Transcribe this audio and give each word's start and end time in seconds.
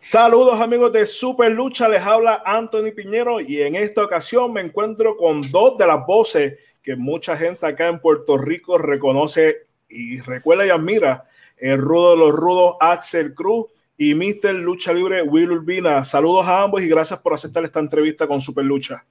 Saludos 0.00 0.60
amigos 0.60 0.92
de 0.92 1.06
Super 1.06 1.50
Lucha, 1.50 1.88
les 1.88 2.00
habla 2.00 2.40
Anthony 2.46 2.92
Piñero 2.94 3.40
y 3.40 3.62
en 3.62 3.74
esta 3.74 4.04
ocasión 4.04 4.52
me 4.52 4.60
encuentro 4.60 5.16
con 5.16 5.42
dos 5.50 5.76
de 5.76 5.88
las 5.88 6.06
voces 6.06 6.56
que 6.84 6.94
mucha 6.94 7.36
gente 7.36 7.66
acá 7.66 7.88
en 7.88 7.98
Puerto 7.98 8.38
Rico 8.38 8.78
reconoce 8.78 9.66
y 9.88 10.20
recuerda 10.20 10.64
y 10.64 10.70
admira, 10.70 11.24
el 11.56 11.78
rudo 11.78 12.12
de 12.12 12.16
los 12.16 12.32
rudos 12.32 12.76
Axel 12.78 13.34
Cruz 13.34 13.66
y 13.96 14.14
Mr. 14.14 14.54
Lucha 14.54 14.92
Libre 14.92 15.22
Will 15.22 15.50
Urbina. 15.50 16.04
Saludos 16.04 16.46
a 16.46 16.62
ambos 16.62 16.80
y 16.80 16.88
gracias 16.88 17.18
por 17.18 17.34
aceptar 17.34 17.64
esta 17.64 17.80
entrevista 17.80 18.28
con 18.28 18.40
Super 18.40 18.64
Lucha. 18.64 19.04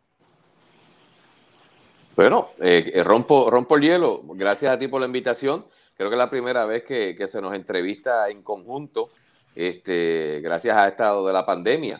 Bueno, 2.16 2.52
eh, 2.62 2.92
eh, 2.94 3.04
rompo, 3.04 3.50
rompo 3.50 3.76
el 3.76 3.82
hielo. 3.82 4.22
Gracias 4.36 4.72
a 4.72 4.80
ti 4.80 4.88
por 4.88 5.02
la 5.02 5.08
invitación. 5.08 5.66
Creo 5.98 6.10
que 6.10 6.16
es 6.16 6.20
la 6.20 6.30
primera 6.30 6.66
vez 6.66 6.86
que 6.86 7.28
se 7.28 7.42
nos 7.42 7.54
entrevista 7.54 8.30
en 8.30 8.42
conjunto 8.42 9.10
este, 9.58 10.40
gracias 10.42 10.78
a 10.78 10.88
estado 10.88 11.26
de 11.26 11.34
la 11.34 11.46
pandemia. 11.46 12.00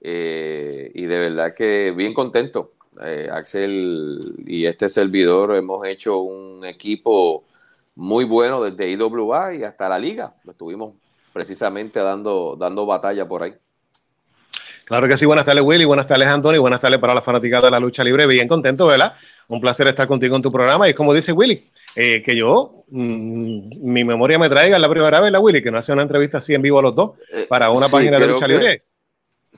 Eh, 0.00 0.92
y 0.94 1.06
de 1.06 1.18
verdad 1.18 1.54
que 1.54 1.92
bien 1.96 2.12
contento. 2.12 2.72
Eh, 3.02 3.28
Axel 3.32 4.34
y 4.46 4.66
este 4.66 4.88
servidor 4.88 5.56
hemos 5.56 5.86
hecho 5.86 6.18
un 6.18 6.64
equipo 6.66 7.44
muy 7.94 8.24
bueno 8.24 8.62
desde 8.62 8.90
IWA 8.90 9.54
y 9.54 9.64
hasta 9.64 9.88
la 9.88 9.98
liga. 9.98 10.34
Lo 10.44 10.52
estuvimos 10.52 10.94
precisamente 11.32 12.00
dando, 12.00 12.56
dando 12.58 12.84
batalla 12.84 13.26
por 13.26 13.42
ahí. 13.42 13.54
Claro 14.84 15.08
que 15.08 15.16
sí, 15.16 15.26
buenas 15.26 15.44
tardes 15.44 15.62
Willy, 15.62 15.84
buenas 15.84 16.06
tardes 16.06 16.26
Antonio, 16.28 16.60
buenas 16.60 16.80
tardes 16.80 16.98
para 16.98 17.14
la 17.14 17.20
fanática 17.20 17.60
de 17.60 17.70
la 17.70 17.78
lucha 17.78 18.02
libre, 18.02 18.26
bien 18.26 18.48
contento, 18.48 18.86
¿verdad? 18.86 19.14
Un 19.46 19.60
placer 19.60 19.86
estar 19.86 20.06
contigo 20.08 20.34
en 20.34 20.40
tu 20.40 20.50
programa 20.50 20.88
y 20.88 20.94
como 20.94 21.12
dice 21.12 21.32
Willy, 21.32 21.70
eh, 21.96 22.22
que 22.22 22.36
yo, 22.36 22.84
mm, 22.88 23.92
mi 23.92 24.04
memoria 24.04 24.38
me 24.38 24.48
traiga 24.48 24.78
la 24.78 24.88
primera 24.88 25.20
vez, 25.20 25.32
la 25.32 25.40
Willy, 25.40 25.62
que 25.62 25.70
no 25.70 25.78
hace 25.78 25.92
una 25.92 26.02
entrevista 26.02 26.38
así 26.38 26.54
en 26.54 26.62
vivo 26.62 26.78
a 26.78 26.82
los 26.82 26.94
dos 26.94 27.12
eh, 27.32 27.46
para 27.48 27.70
una 27.70 27.88
página 27.88 28.18
de 28.18 28.26
lucha 28.26 28.46
libre. 28.46 28.84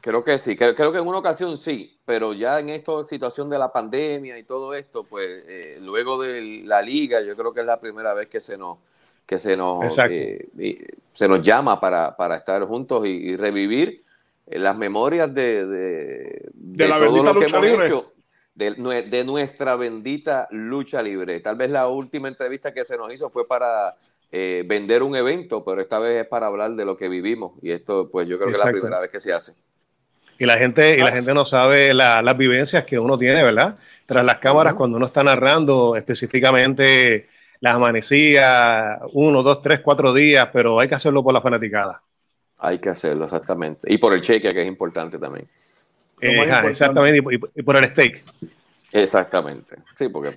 Creo 0.00 0.24
que 0.24 0.38
sí, 0.38 0.56
creo, 0.56 0.74
que 0.74 0.98
en 0.98 1.06
una 1.06 1.18
ocasión 1.18 1.58
sí, 1.58 1.98
pero 2.06 2.32
ya 2.32 2.60
en 2.60 2.70
esta 2.70 3.04
situación 3.04 3.50
de 3.50 3.58
la 3.58 3.70
pandemia 3.70 4.38
y 4.38 4.44
todo 4.44 4.72
esto, 4.74 5.04
pues 5.04 5.44
eh, 5.46 5.78
luego 5.80 6.22
de 6.22 6.62
la 6.64 6.80
liga, 6.80 7.20
yo 7.20 7.36
creo 7.36 7.52
que 7.52 7.60
es 7.60 7.66
la 7.66 7.80
primera 7.80 8.14
vez 8.14 8.28
que 8.28 8.40
se 8.40 8.56
nos, 8.56 8.78
que 9.26 9.38
se 9.38 9.56
nos, 9.56 9.92
se 9.92 11.28
nos 11.28 11.42
llama 11.42 11.78
para, 11.80 12.16
estar 12.36 12.62
juntos 12.64 13.04
y, 13.04 13.36
revivir 13.36 14.04
las 14.46 14.76
memorias 14.76 15.34
de, 15.34 15.66
de, 15.66 16.50
todo 16.88 17.22
lo 17.22 17.38
que 17.38 17.46
hemos 17.46 17.86
hecho 17.86 18.12
de, 18.60 19.24
nuestra 19.24 19.76
bendita 19.76 20.46
lucha 20.50 21.02
libre. 21.02 21.40
Tal 21.40 21.56
vez 21.56 21.70
la 21.70 21.88
última 21.88 22.28
entrevista 22.28 22.72
que 22.72 22.84
se 22.84 22.96
nos 22.96 23.12
hizo 23.12 23.30
fue 23.30 23.48
para 23.48 23.96
eh, 24.30 24.64
vender 24.66 25.02
un 25.02 25.16
evento, 25.16 25.64
pero 25.64 25.80
esta 25.80 25.98
vez 25.98 26.18
es 26.18 26.26
para 26.26 26.46
hablar 26.46 26.72
de 26.72 26.84
lo 26.84 26.96
que 26.96 27.08
vivimos. 27.08 27.52
Y 27.62 27.70
esto, 27.70 28.10
pues 28.10 28.28
yo 28.28 28.36
creo 28.36 28.48
que 28.48 28.58
es 28.58 28.64
la 28.64 28.70
primera 28.70 29.00
vez 29.00 29.10
que 29.10 29.20
se 29.20 29.32
hace. 29.32 29.52
Y 30.38 30.46
la 30.46 30.58
gente, 30.58 30.96
y 30.96 31.00
la 31.00 31.12
gente 31.12 31.34
no 31.34 31.44
sabe 31.44 31.92
las 31.94 32.36
vivencias 32.36 32.84
que 32.84 32.98
uno 32.98 33.18
tiene, 33.18 33.42
¿verdad? 33.42 33.78
Tras 34.06 34.24
las 34.24 34.38
cámaras, 34.38 34.74
cuando 34.74 34.96
uno 34.96 35.06
está 35.06 35.22
narrando 35.22 35.96
específicamente 35.96 37.28
las 37.60 37.76
amanecías, 37.76 39.00
uno, 39.12 39.42
dos, 39.42 39.60
tres, 39.62 39.80
cuatro 39.80 40.14
días, 40.14 40.48
pero 40.52 40.80
hay 40.80 40.88
que 40.88 40.94
hacerlo 40.94 41.22
por 41.22 41.34
la 41.34 41.42
fanaticada. 41.42 42.02
Hay 42.58 42.78
que 42.78 42.88
hacerlo, 42.90 43.24
exactamente. 43.24 43.92
Y 43.92 43.98
por 43.98 44.14
el 44.14 44.20
cheque, 44.20 44.52
que 44.52 44.62
es 44.62 44.68
importante 44.68 45.18
también. 45.18 45.48
Eh, 46.20 46.68
exactamente, 46.68 47.22
y, 47.54 47.62
por 47.62 47.76
el 47.76 47.84
steak. 47.90 48.22
Exactamente, 48.92 49.76
sí, 49.96 50.08
porque 50.08 50.30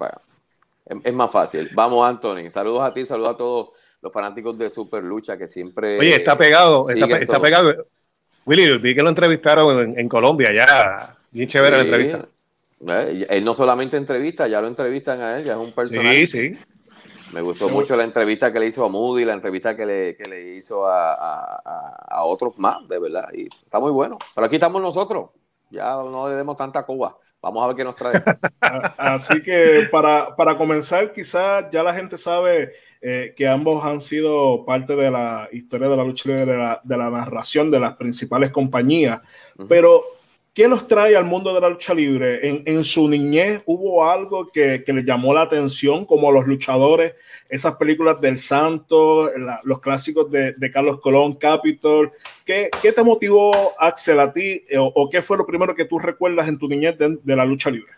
es, 1.03 1.14
más 1.14 1.31
fácil. 1.31 1.70
Vamos, 1.73 2.08
Anthony, 2.08 2.50
saludos 2.50 2.84
a 2.84 2.94
ti, 2.94 3.06
saludos 3.06 3.34
a 3.34 3.38
todos 3.38 3.70
los 4.02 4.12
fanáticos 4.12 4.58
de 4.58 4.70
Super 4.70 5.03
Lucha 5.03 5.38
que 5.38 5.48
siempre. 5.48 6.00
Oye, 6.00 6.16
está 6.16 6.38
pegado, 6.38 6.81
está, 6.90 7.42
pegado. 7.42 7.88
Willy, 8.45 8.78
vi 8.78 8.94
que 8.94 9.02
lo 9.02 9.09
entrevistaron 9.09 9.98
en, 9.98 10.09
Colombia 10.09 10.52
ya. 10.53 11.16
Bien 11.31 11.48
chévere 11.48 11.78
la 11.78 11.84
entrevista. 11.84 12.28
Eh, 12.88 13.25
él 13.30 13.44
no 13.44 13.53
solamente 13.53 13.97
entrevista, 13.97 14.47
ya 14.47 14.62
lo 14.62 14.68
entrevistan 14.68 15.22
a 15.22 15.38
él, 15.38 15.46
ya 15.46 15.53
es 15.53 15.59
un 15.59 15.72
personaje. 15.72 16.28
Sí, 16.28 16.50
sí. 16.52 16.58
Me 17.34 17.41
gustó 17.41 17.68
mucho 17.68 17.96
la 17.96 18.03
entrevista 18.03 18.53
que 18.53 18.59
le 18.59 18.68
hizo 18.68 18.85
a 18.85 18.90
Moody, 18.90 19.25
la 19.25 19.34
entrevista 19.34 19.75
que 19.75 19.85
le, 19.85 20.16
que 20.16 20.25
le 20.25 20.56
hizo 20.56 20.85
a, 20.85 21.13
a, 21.13 21.96
a, 22.08 22.25
otros 22.25 22.53
más, 22.59 22.88
de 22.88 23.00
verdad. 23.00 23.29
Y 23.34 23.47
está 23.47 23.79
muy 23.79 23.91
bueno. 23.91 24.19
Pero 24.35 24.46
aquí 24.46 24.58
estamos 24.58 24.79
nosotros. 24.79 25.31
Ya 25.73 25.95
no 25.95 26.29
le 26.29 26.35
demos 26.35 26.56
tanta 26.56 26.85
Cuba. 26.85 27.17
Vamos 27.41 27.63
a 27.63 27.67
ver 27.67 27.75
qué 27.75 27.84
nos 27.84 27.95
trae. 27.95 28.13
Así 28.97 29.41
que 29.41 29.89
para, 29.91 30.35
para 30.35 30.56
comenzar, 30.56 31.11
quizás 31.11 31.66
ya 31.72 31.81
la 31.81 31.94
gente 31.94 32.17
sabe 32.17 32.72
eh, 33.01 33.34
que 33.35 33.47
ambos 33.47 33.84
han 33.84 34.00
sido 34.00 34.63
parte 34.66 34.95
de 34.95 35.09
la 35.09 35.50
historia 35.51 35.89
de 35.89 35.97
la 35.97 36.03
lucha 36.03 36.29
libre, 36.29 36.45
de 36.45 36.57
la, 36.57 36.79
de 36.84 36.95
la 36.95 37.09
narración 37.09 37.72
de 37.72 37.79
las 37.79 37.95
principales 37.95 38.51
compañías, 38.51 39.19
pero 39.67 40.03
¿Qué 40.53 40.68
los 40.68 40.88
trae 40.88 41.16
al 41.16 41.25
mundo 41.25 41.52
de 41.52 41.59
la 41.59 41.69
lucha 41.69 41.96
libre? 41.96 42.62
En, 42.64 42.84
su 42.84 43.09
niñez 43.09 43.64
hubo 43.66 44.08
algo 44.08 44.52
que, 44.53 44.84
que 44.86 44.94
les 44.94 45.03
llamó 45.03 45.34
la 45.34 45.41
atención, 45.41 46.06
como 46.06 46.31
los 46.31 46.46
luchadores, 46.46 47.16
esas 47.50 47.75
películas 47.75 48.22
del 48.22 48.38
Santo, 48.38 49.31
los 49.64 49.81
clásicos 49.81 50.30
de, 50.30 50.72
Carlos 50.72 51.00
Colón, 51.00 51.34
Capitol. 51.34 52.12
¿Qué, 52.46 52.69
¿Qué, 52.84 52.91
te 52.91 53.02
motivó, 53.02 53.52
Axel, 53.80 54.19
a 54.19 54.31
ti? 54.31 54.62
Eh, 54.69 54.78
o, 54.78 55.09
qué 55.09 55.24
fue 55.24 55.38
lo 55.38 55.47
primero 55.47 55.74
que 55.74 55.86
tú 55.86 55.97
recuerdas 55.97 56.47
en 56.47 56.59
tu 56.59 56.68
niñez 56.68 56.97
de, 57.00 57.35
la 57.35 57.46
lucha 57.46 57.72
libre? 57.72 57.94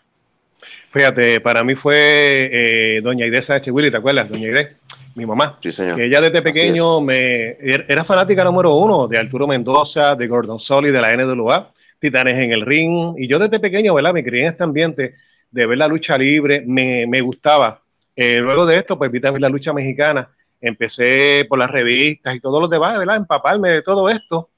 Fíjate, 0.92 1.42
para 1.42 1.62
mí 1.62 1.74
fue 1.74 2.48
eh, 2.50 3.00
Doña 3.02 3.26
Ide 3.26 3.42
Sánchez 3.42 3.70
Willy, 3.70 3.90
¿te 3.90 3.98
acuerdas? 3.98 4.30
Doña 4.30 4.48
Ide, 4.48 4.76
mi 5.14 5.26
mamá. 5.26 5.58
Sí, 5.60 5.70
señor. 5.70 5.96
Que 5.96 6.06
ella 6.06 6.22
desde 6.22 6.40
pequeño 6.40 7.02
me, 7.02 7.48
er, 7.60 7.84
era 7.86 8.02
fanática 8.02 8.42
número 8.44 8.74
uno 8.76 9.06
de 9.06 9.18
Arturo 9.18 9.46
Mendoza, 9.46 10.14
de 10.14 10.26
Gordon 10.26 10.58
Solly, 10.58 10.90
de 10.90 11.00
la 11.02 11.14
NWA 11.14 11.74
Titanes 11.98 12.34
en 12.34 12.52
el 12.52 12.62
ring. 12.62 13.14
Y 13.18 13.26
yo 13.26 13.38
desde 13.38 13.60
pequeño, 13.60 13.94
¿verdad? 13.94 14.12
Me 14.12 14.24
crié 14.24 14.42
en 14.42 14.48
este 14.48 14.64
ambiente 14.64 15.14
de 15.50 15.66
ver 15.66 15.78
la 15.78 15.88
lucha 15.88 16.18
libre, 16.18 16.62
me, 16.66 17.06
me 17.06 17.20
gustaba. 17.20 17.82
Eh, 18.14 18.38
luego 18.38 18.66
de 18.66 18.78
esto, 18.78 18.98
pues 18.98 19.10
vi 19.10 19.20
también 19.20 19.42
la 19.42 19.48
lucha 19.48 19.72
mexicana. 19.72 20.28
Empecé 20.60 21.46
por 21.48 21.58
las 21.58 21.70
revistas 21.70 22.34
y 22.34 22.40
todo 22.40 22.60
lo 22.60 22.68
demás, 22.68 22.98
¿verdad? 22.98 23.16
Empaparme 23.16 23.70
de 23.70 23.82
todo 23.82 24.08
esto. 24.08 24.50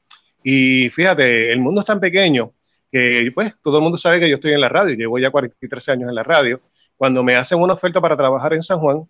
Y 0.42 0.90
fíjate, 0.90 1.52
el 1.52 1.60
mundo 1.60 1.80
es 1.80 1.86
tan 1.86 2.00
pequeño 2.00 2.52
que 2.90 3.30
pues 3.34 3.54
todo 3.62 3.78
el 3.78 3.82
mundo 3.82 3.98
sabe 3.98 4.20
que 4.20 4.28
yo 4.28 4.36
estoy 4.36 4.52
en 4.52 4.60
la 4.60 4.68
radio, 4.68 4.94
llevo 4.94 5.18
ya 5.18 5.30
43 5.30 5.88
años 5.90 6.08
en 6.08 6.14
la 6.14 6.22
radio. 6.22 6.60
Cuando 6.96 7.22
me 7.22 7.36
hacen 7.36 7.60
una 7.60 7.74
oferta 7.74 8.00
para 8.00 8.16
trabajar 8.16 8.54
en 8.54 8.62
San 8.62 8.78
Juan, 8.78 9.08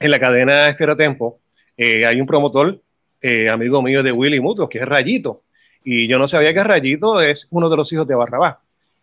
en 0.00 0.10
la 0.10 0.18
cadena 0.18 0.68
Estereotempo, 0.68 1.40
eh, 1.76 2.04
hay 2.04 2.20
un 2.20 2.26
promotor, 2.26 2.80
eh, 3.20 3.48
amigo 3.48 3.82
mío 3.82 4.02
de 4.02 4.12
Willy 4.12 4.40
Mutuos, 4.40 4.68
que 4.68 4.78
es 4.78 4.84
Rayito. 4.84 5.42
Y 5.84 6.06
yo 6.06 6.18
no 6.18 6.28
sabía 6.28 6.52
que 6.52 6.64
Rayito 6.64 7.20
es 7.20 7.46
uno 7.50 7.68
de 7.68 7.76
los 7.76 7.92
hijos 7.92 8.06
de 8.06 8.14
Barrabás. 8.14 8.56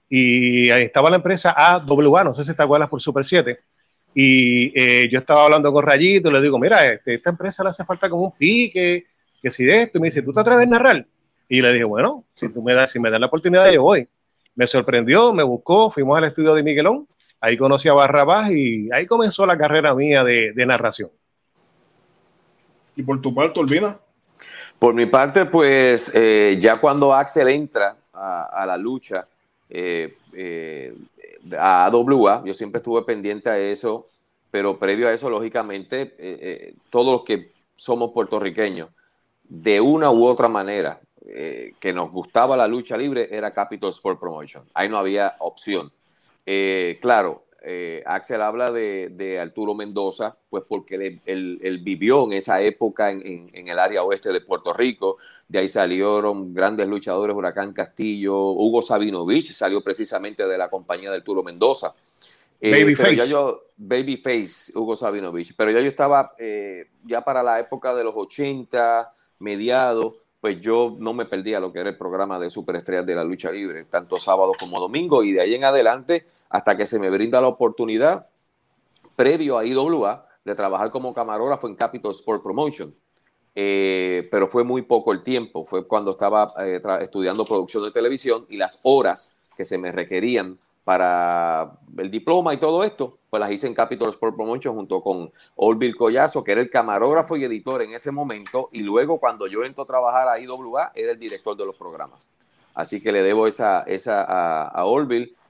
Y 0.09 0.69
ahí 0.69 0.83
estaba 0.83 1.09
la 1.09 1.15
empresa 1.15 1.53
AWA, 1.57 2.23
no 2.23 2.33
sé 2.33 2.43
si 2.43 2.53
te 2.53 2.63
acuerdas 2.63 2.89
por 2.89 3.01
Super 3.01 3.25
7. 3.25 3.59
Y 4.13 4.71
eh, 4.79 5.09
yo 5.11 5.19
estaba 5.19 5.45
hablando 5.45 5.73
con 5.73 5.83
Rayito 5.83 6.29
y 6.29 6.33
le 6.33 6.41
digo, 6.41 6.57
mira, 6.59 6.91
este, 6.91 7.15
esta 7.15 7.31
empresa 7.31 7.63
le 7.63 7.69
hace 7.69 7.83
falta 7.83 8.09
como 8.09 8.23
un 8.23 8.31
pique, 8.31 9.05
que 9.41 9.51
si 9.51 9.65
de 9.65 9.83
esto. 9.83 9.97
Y 9.97 10.01
me 10.01 10.07
dice, 10.07 10.21
¿tú 10.21 10.31
te 10.31 10.39
atreves 10.39 10.67
a 10.67 10.69
narrar? 10.69 11.05
Y 11.49 11.61
le 11.61 11.73
dije, 11.73 11.83
bueno, 11.83 12.23
si 12.33 12.49
tú 12.49 12.61
me 12.61 12.73
das, 12.73 12.91
si 12.91 12.99
me 12.99 13.11
das 13.11 13.19
la 13.19 13.27
oportunidad, 13.27 13.69
yo 13.71 13.81
voy. 13.83 14.07
Me 14.55 14.67
sorprendió, 14.67 15.33
me 15.33 15.43
buscó, 15.43 15.91
fuimos 15.91 16.17
al 16.17 16.23
estudio 16.23 16.53
de 16.53 16.63
Miguelón, 16.63 17.07
ahí 17.41 17.57
conocí 17.57 17.89
a 17.89 17.93
Barrabás 17.93 18.51
y 18.51 18.89
ahí 18.93 19.05
comenzó 19.05 19.45
la 19.45 19.57
carrera 19.57 19.93
mía 19.93 20.23
de, 20.23 20.53
de 20.53 20.65
narración. 20.65 21.09
¿Y 22.95 23.03
por 23.03 23.19
tu 23.21 23.35
parte, 23.35 23.59
Olvina? 23.59 23.99
Por 24.79 24.93
mi 24.93 25.05
parte, 25.05 25.45
pues 25.45 26.13
eh, 26.13 26.57
ya 26.59 26.77
cuando 26.77 27.13
Axel 27.13 27.47
entra 27.47 27.97
a, 28.13 28.65
la 28.67 28.77
lucha 28.77 29.27
eh, 29.69 30.17
eh, 30.33 30.93
a 31.57 31.85
AWA, 31.85 32.43
yo 32.45 32.53
siempre 32.53 32.79
estuve 32.79 33.03
pendiente 33.03 33.49
a 33.49 33.57
eso, 33.57 34.05
pero 34.51 34.77
previo 34.77 35.07
a 35.07 35.13
eso, 35.13 35.29
lógicamente, 35.29 36.75
todos 36.89 37.11
los 37.11 37.23
que 37.23 37.51
somos 37.75 38.11
puertorriqueños, 38.11 38.89
de 39.43 39.81
una 39.81 40.11
u 40.11 40.25
otra 40.25 40.47
manera, 40.47 40.99
que 41.79 41.93
nos 41.93 42.11
gustaba 42.11 42.55
la 42.55 42.67
lucha 42.67 42.95
libre, 42.95 43.27
era 43.31 43.51
Capital 43.51 43.89
Sport 43.89 44.19
Promotion. 44.19 44.63
Ahí 44.73 44.87
no 44.87 44.97
había 44.97 45.35
opción. 45.39 45.91
claro, 47.01 47.44
eh, 47.67 48.03
Axel 48.05 48.43
habla 48.43 48.71
de, 48.71 49.39
Arturo 49.41 49.73
Mendoza, 49.73 50.37
pues 50.51 50.63
porque 50.67 51.19
él, 51.25 51.81
vivió 51.83 52.25
en 52.25 52.33
esa 52.33 52.61
época 52.61 53.09
en, 53.09 53.49
el 53.53 53.79
área 53.79 54.03
oeste 54.03 54.31
de 54.31 54.39
Puerto 54.39 54.71
Rico, 54.71 55.17
de 55.47 55.59
ahí 55.59 55.67
salieron 55.67 56.53
grandes 56.53 56.87
luchadores, 56.87 57.35
Huracán 57.35 57.73
Castillo, 57.73 58.51
Hugo 58.51 58.83
Sabinovich 58.83 59.51
salió 59.51 59.81
precisamente 59.81 60.45
de 60.45 60.57
la 60.59 60.69
compañía 60.69 61.09
de 61.09 61.17
Arturo 61.17 61.41
Mendoza. 61.41 61.95
Eh, 62.61 62.71
Babyface. 62.71 63.33
Babyface, 63.77 64.77
Hugo 64.77 64.95
Sabinovich, 64.95 65.55
pero 65.57 65.71
ya 65.71 65.81
yo 65.81 65.87
estaba 65.87 66.33
eh, 66.37 66.89
ya 67.03 67.21
para 67.21 67.41
la 67.41 67.59
época 67.59 67.95
de 67.95 68.03
los 68.03 68.15
80, 68.15 69.11
mediados, 69.39 70.13
pues 70.45 70.61
yo 70.61 70.95
no 70.99 71.11
me 71.15 71.25
perdía 71.25 71.59
lo 71.59 71.73
que 71.73 71.79
era 71.79 71.89
el 71.89 71.97
programa 71.97 72.37
de 72.37 72.51
superestrellas 72.51 73.03
de 73.03 73.15
la 73.15 73.23
lucha 73.23 73.51
libre, 73.51 73.85
tanto 73.85 74.17
sábado 74.17 74.51
como 74.59 74.79
domingo, 74.79 75.23
y 75.23 75.33
de 75.33 75.41
ahí 75.41 75.55
en 75.55 75.63
adelante 75.63 76.27
hasta 76.49 76.77
que 76.77 76.85
se 76.85 76.99
me 76.99 77.09
brinda 77.09 77.41
la 77.41 77.47
oportunidad, 77.47 78.27
previo 79.15 79.57
a 79.57 79.65
IWA, 79.65 80.27
de 80.43 80.53
trabajar 80.53 80.91
como 80.91 81.15
camarógrafo 81.15 81.67
en 81.67 81.73
Capital 81.73 82.11
Sport 82.11 82.43
Promotion. 82.43 82.93
eh, 83.55 84.27
pero 84.29 84.47
fue 84.47 84.63
muy 84.63 84.83
poco 84.83 85.13
el 85.13 85.23
tiempo. 85.23 85.65
Fue 85.65 85.87
cuando 85.87 86.11
estaba 86.11 86.53
eh, 86.59 86.79
estudiando 87.01 87.43
producción 87.43 87.83
de 87.83 87.89
televisión 87.89 88.45
y 88.47 88.57
las 88.57 88.81
horas 88.83 89.35
que 89.57 89.65
se 89.65 89.79
me 89.79 89.91
requerían 89.91 90.59
para 90.85 91.79
el 91.97 92.11
diploma 92.11 92.53
y 92.53 92.57
todo 92.57 92.83
esto, 92.83 93.17
pues 93.29 93.41
las 93.41 93.51
hice 93.51 93.67
en 93.67 93.73
Capital 93.73 94.09
Sport 94.09 94.35
Promotion 94.35 94.75
junto 94.75 95.01
con 95.01 95.31
Olvil 95.55 95.95
Collazo, 95.95 96.43
que 96.43 96.53
era 96.53 96.61
el 96.61 96.69
camarógrafo 96.69 97.35
y 97.35 97.43
editor 97.43 97.81
en 97.81 97.93
ese 97.93 98.11
momento, 98.11 98.69
y 98.71 98.81
luego 98.81 99.19
cuando 99.19 99.47
yo 99.47 99.63
entro 99.63 99.83
a 99.83 99.87
trabajar 99.87 100.27
a 100.27 100.39
IWA, 100.39 100.91
era 100.95 101.11
el 101.11 101.19
director 101.19 101.57
de 101.57 101.65
los 101.65 101.75
programas. 101.75 102.31
Así 102.75 103.01
que 103.01 103.11
le 103.11 103.23
debo 103.23 103.47
esa, 103.47 103.81
esa 103.81 104.23
a, 104.23 104.67
a 104.67 104.85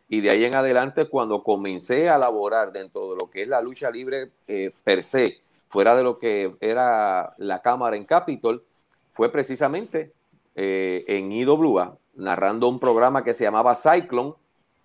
y 0.08 0.22
de 0.22 0.30
ahí 0.30 0.46
en 0.46 0.56
adelante, 0.56 1.06
cuando 1.06 1.42
comencé 1.42 2.10
a 2.10 2.18
laborar 2.18 2.72
dentro 2.72 3.10
de 3.12 3.18
lo 3.20 3.30
que 3.30 3.42
es 3.42 3.48
la 3.48 3.62
lucha 3.62 3.90
libre 3.92 4.32
eh, 4.48 4.72
per 4.84 5.04
se, 5.04 5.42
fuera 5.68 5.96
de 5.96 6.04
lo 6.04 6.18
que 6.18 6.56
era 6.62 7.34
la 7.38 7.62
cámara 7.62 7.98
en 7.98 8.06
Capitol, 8.06 8.64
fue 9.10 9.32
precisamente 9.32 10.14
eh, 10.56 11.04
en 11.08 11.32
IWA, 11.32 11.98
narrando 12.14 12.70
un 12.70 12.80
programa 12.80 13.24
que 13.24 13.34
se 13.34 13.44
llamaba 13.44 13.74
Cyclone, 13.76 14.36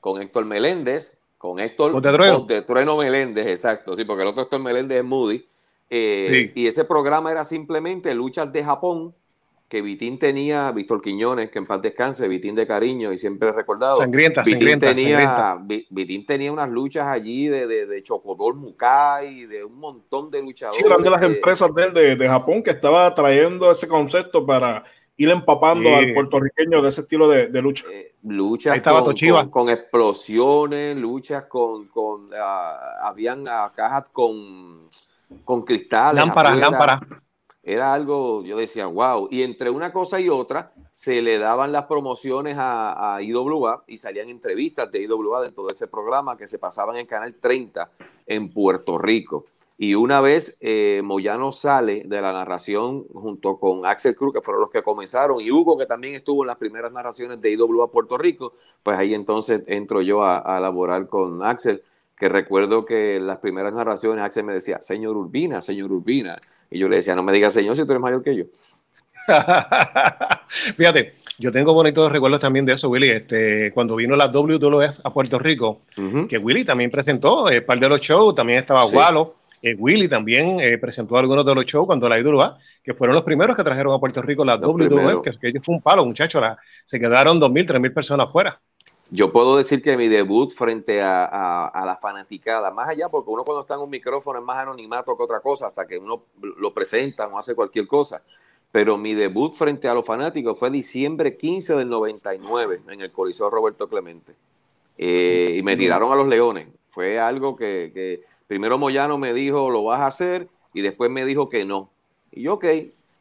con 0.01 0.21
Héctor 0.21 0.45
Meléndez, 0.45 1.21
con 1.39 1.61
Héctor 1.61 2.01
de 2.47 2.63
Trueno. 2.63 2.97
Meléndez, 2.97 3.47
exacto, 3.47 3.95
sí, 3.95 4.05
porque 4.05 4.23
el 4.23 4.29
otro 4.29 4.43
Héctor 4.43 4.61
Meléndez 4.61 4.99
es 4.99 5.05
Moody. 5.05 5.47
Eh, 5.89 6.53
y 6.55 6.67
ese 6.67 6.85
programa 6.85 7.33
era 7.33 7.43
simplemente 7.45 8.15
luchas 8.15 8.53
de 8.53 8.63
Japón, 8.63 9.15
que 9.71 9.83
Vitín 9.83 10.19
tenía, 10.19 10.73
Víctor 10.73 11.01
Quiñones, 11.01 11.49
que 11.49 11.61
en 11.61 11.67
paz 11.67 11.81
descanse, 11.81 12.27
Vitín 12.27 12.57
de 12.57 12.67
cariño 12.67 13.13
y 13.13 13.19
siempre 13.19 13.53
recordado. 13.53 13.99
Sangrienta, 13.99 14.43
Vitín 14.43 14.81
tenía, 14.81 15.59
Vitín 15.91 16.27
tenía 16.27 16.51
unas 16.51 16.69
luchas 16.69 17.07
allí 17.07 17.47
de, 17.47 17.69
de, 17.69 17.87
de 17.87 18.03
Chocodol 18.03 18.57
Mukai, 18.57 19.47
de 19.47 19.65
un 19.65 19.79
montón 19.79 20.29
de 20.29 20.43
luchadores. 20.43 20.77
Sí, 20.77 20.85
eran 20.85 21.05
de 21.05 21.11
las 21.11 21.23
empresas 21.23 21.71
de, 21.73 22.17
de, 22.17 22.29
Japón 22.29 22.65
que 22.65 22.71
estaba 22.71 23.15
trayendo 23.15 23.71
ese 23.71 23.87
concepto 23.87 24.45
para 24.45 24.83
ir 25.21 25.29
empapando 25.29 25.95
al 25.95 26.15
puertorriqueño 26.15 26.81
de 26.81 26.89
ese 26.89 27.03
estilo 27.03 27.29
de, 27.29 27.49
lucha. 27.61 27.85
Eh, 27.93 28.15
luchas 28.23 28.81
con, 28.81 29.51
con, 29.51 29.69
explosiones, 29.69 30.97
luchas 30.97 31.45
con, 31.45 31.89
con 31.89 32.29
uh, 32.29 33.03
habían 33.03 33.43
uh, 33.43 33.71
cajas 33.75 34.09
con, 34.09 34.89
con 35.45 35.63
cristales. 35.63 36.15
Lámparas, 36.25 36.57
lámparas. 36.57 37.01
Era 37.63 37.93
algo, 37.93 38.43
yo 38.45 38.57
decía, 38.57 38.87
wow. 38.87 39.29
Y 39.31 39.43
entre 39.43 39.69
una 39.69 39.93
cosa 39.93 40.19
y 40.19 40.31
otra, 40.31 40.73
se 40.91 41.21
le 41.21 41.39
daban 41.39 41.71
las 41.71 41.85
promociones 41.85 42.57
a, 42.57 43.17
a 43.17 43.21
IWA 43.21 43.85
y 43.89 43.99
salían 43.99 44.31
entrevistas 44.31 44.91
de 44.91 45.03
IWA 45.03 45.43
dentro 45.43 45.67
de 45.67 45.73
ese 45.73 45.87
programa 45.89 46.39
que 46.39 46.47
se 46.47 46.59
pasaban 46.59 46.97
en 46.97 47.05
Canal 47.05 47.35
30 47.35 47.91
en 48.27 48.51
Puerto 48.51 48.97
Rico. 48.97 49.45
Y 49.83 49.95
una 49.95 50.21
vez 50.21 50.59
eh, 50.61 51.01
Moyano 51.03 51.53
sale 51.53 52.03
de 52.05 52.21
la 52.21 52.35
narración 52.35 53.05
junto 53.15 53.59
con 53.59 53.87
Axel 53.87 54.15
Cruz, 54.15 54.35
que 54.35 54.43
fueron 54.43 54.61
los 54.61 54.71
que 54.71 54.83
comenzaron, 54.83 55.41
y 55.41 55.51
Hugo, 55.51 55.79
que 55.79 55.87
también 55.87 56.15
estuvo 56.15 56.43
en 56.43 56.49
las 56.49 56.59
primeras 56.59 56.93
narraciones 56.93 57.41
de 57.41 57.53
IWA 57.53 57.91
Puerto 57.91 58.19
Rico, 58.19 58.53
pues 58.83 58.99
ahí 58.99 59.15
entonces 59.15 59.63
entro 59.67 60.03
yo 60.03 60.23
a, 60.23 60.37
a 60.37 60.61
laborar 60.61 61.09
con 61.09 61.43
Axel, 61.43 61.83
que 62.15 62.29
recuerdo 62.29 62.85
que 62.85 63.17
en 63.17 63.27
las 63.27 63.39
primeras 63.39 63.73
narraciones 63.73 64.23
Axel 64.23 64.45
me 64.45 64.53
decía, 64.53 64.83
señor 64.83 65.17
Urbina, 65.17 65.63
señor 65.63 65.91
Urbina. 65.91 66.39
Y 66.71 66.79
yo 66.79 66.87
le 66.87 66.97
decía, 66.97 67.15
no 67.15 67.23
me 67.23 67.33
digas 67.33 67.55
señor 67.55 67.75
si 67.75 67.87
tú 67.87 67.93
eres 67.93 68.03
mayor 68.03 68.23
que 68.23 68.37
yo. 68.37 68.45
Fíjate, 70.77 71.15
yo 71.39 71.51
tengo 71.51 71.73
bonitos 71.73 72.13
recuerdos 72.13 72.41
también 72.41 72.67
de 72.67 72.75
eso, 72.75 72.91
Willy. 72.91 73.09
Este, 73.09 73.73
cuando 73.73 73.97
vino 73.97 74.15
la 74.15 74.29
WWF 74.29 75.01
a 75.03 75.11
Puerto 75.11 75.39
Rico, 75.39 75.81
que 76.29 76.37
Willy 76.37 76.67
también 76.67 76.91
presentó 76.91 77.49
eh, 77.49 77.63
par 77.63 77.81
de 77.81 77.89
los 77.89 78.03
shows, 78.03 78.35
también 78.35 78.59
estaba 78.59 78.85
sí. 78.85 78.95
Eh, 79.63 79.75
Willy 79.79 80.09
también 80.09 80.59
eh, 80.61 80.79
presentó 80.79 81.19
algunos 81.19 81.45
de 81.45 81.55
los 81.55 81.65
shows 81.67 81.87
cuando 81.87 82.09
la 82.09 82.19
IWA, 82.19 82.59
que 82.83 82.95
fueron 82.95 83.15
los 83.15 83.25
primeros 83.25 83.55
que 83.55 83.63
trajeron 83.63 83.93
a 83.93 83.99
Puerto 83.99 84.23
Rico 84.23 84.45
la 84.45 84.57
WWF, 84.57 85.23
que, 85.23 85.53
que, 85.53 85.61
fue 85.61 85.75
un 85.75 85.83
palo, 85.83 86.05
muchachos. 86.07 86.43
Se 86.85 86.99
quedaron 86.99 87.39
2.000, 87.41 87.67
3.000 87.67 87.95
personas 87.95 88.33
fuera. 88.33 88.59
Yo 89.11 89.33
puedo 89.33 89.57
decir 89.57 89.83
que 89.83 89.97
mi 89.97 90.09
debut 90.09 90.53
frente 90.53 91.03
a, 91.03 91.25
a, 91.25 91.67
a, 91.67 91.85
la 91.85 91.97
fanaticada, 91.97 92.71
más 92.71 92.89
allá, 92.89 93.09
porque 93.09 93.29
uno 93.29 93.45
cuando 93.45 93.63
está 93.63 93.75
en 93.75 93.81
un 93.81 93.91
micrófono 93.91 94.39
es 94.39 94.45
más 94.45 94.59
anonimato 94.59 95.17
que 95.17 95.23
otra 95.23 95.41
cosa, 95.41 95.67
hasta 95.67 95.87
que 95.87 95.99
uno 95.99 96.23
lo 96.41 96.73
presenta 96.73 97.27
o 97.27 97.37
hace 97.37 97.57
cualquier 97.57 97.89
cosa. 97.89 98.23
Pero 98.71 98.97
mi 98.97 99.15
debut 99.15 99.55
frente 99.55 99.89
a 99.89 99.95
los 99.95 100.07
fanáticos 100.07 100.57
fue 100.57 100.71
diciembre 100.71 101.37
15 101.37 101.75
del 101.75 101.89
99 101.89 102.83
en 102.89 103.01
el 103.01 103.11
Coliseo 103.11 103.51
Roberto 103.51 103.89
Clemente. 103.89 104.33
Eh, 104.97 105.57
y 105.59 105.63
me 105.63 105.77
tiraron 105.77 106.13
a 106.13 106.15
los 106.15 106.29
leones. 106.29 106.69
Fue 106.87 107.19
algo 107.19 107.57
que, 107.57 107.91
que 107.93 108.23
primero 108.51 108.79
Moyano 108.79 109.17
me 109.17 109.33
dijo, 109.33 109.71
lo 109.71 109.85
vas 109.85 110.01
a 110.01 110.07
hacer, 110.07 110.49
y 110.75 110.83
después 110.83 111.09
me 111.09 111.25
dijo 111.25 111.49
que 111.49 111.65
no. 111.65 111.89
Y 112.33 112.43
yo, 112.43 112.55
ok. 112.55 112.65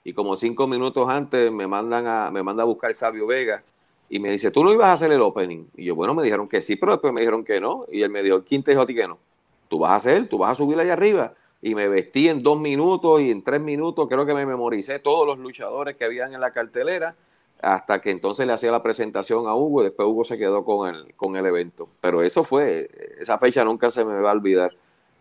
Y 0.03 0.13
como 0.13 0.35
cinco 0.35 0.65
minutos 0.65 1.07
antes 1.07 1.51
me 1.51 1.67
mandan 1.67 2.07
a, 2.07 2.31
me 2.31 2.41
manda 2.41 2.63
a 2.63 2.65
buscar 2.65 2.91
Sabio 2.95 3.27
Vega 3.27 3.61
y 4.09 4.17
me 4.17 4.31
dice, 4.31 4.49
tú 4.49 4.63
no 4.63 4.73
ibas 4.73 4.87
a 4.87 4.93
hacer 4.93 5.11
el 5.11 5.21
opening. 5.21 5.65
Y 5.77 5.85
yo, 5.85 5.93
bueno, 5.93 6.15
me 6.15 6.23
dijeron 6.23 6.47
que 6.47 6.61
sí, 6.61 6.77
pero 6.77 6.93
después 6.93 7.13
me 7.13 7.21
dijeron 7.21 7.43
que 7.45 7.61
no. 7.61 7.85
Y 7.91 8.01
él 8.01 8.09
me 8.09 8.23
dijo, 8.23 8.43
¿quién 8.43 8.63
te 8.63 8.71
dijo 8.71 8.81
a 8.81 8.87
ti 8.87 8.95
que 8.95 9.07
no? 9.07 9.19
Tú 9.67 9.77
vas 9.77 9.91
a 9.91 9.95
hacer, 9.97 10.27
tú 10.27 10.39
vas 10.39 10.49
a 10.49 10.55
subir 10.55 10.79
allá 10.79 10.93
arriba. 10.93 11.35
Y 11.61 11.75
me 11.75 11.87
vestí 11.87 12.27
en 12.27 12.41
dos 12.41 12.59
minutos 12.59 13.21
y 13.21 13.29
en 13.29 13.43
tres 13.43 13.61
minutos 13.61 14.07
creo 14.09 14.25
que 14.25 14.33
me 14.33 14.47
memoricé 14.47 14.97
todos 14.97 15.27
los 15.27 15.37
luchadores 15.37 15.95
que 15.95 16.05
habían 16.05 16.33
en 16.33 16.41
la 16.41 16.53
cartelera 16.53 17.15
hasta 17.61 18.01
que 18.01 18.09
entonces 18.09 18.47
le 18.47 18.53
hacía 18.53 18.71
la 18.71 18.81
presentación 18.81 19.47
a 19.47 19.53
Hugo 19.53 19.81
y 19.81 19.83
después 19.83 20.07
Hugo 20.07 20.23
se 20.23 20.39
quedó 20.39 20.65
con 20.65 20.89
el, 20.89 21.13
con 21.13 21.35
el 21.35 21.45
evento. 21.45 21.87
Pero 22.01 22.23
eso 22.23 22.43
fue, 22.43 22.89
esa 23.19 23.37
fecha 23.37 23.63
nunca 23.63 23.91
se 23.91 24.03
me 24.03 24.19
va 24.21 24.31
a 24.31 24.33
olvidar 24.33 24.75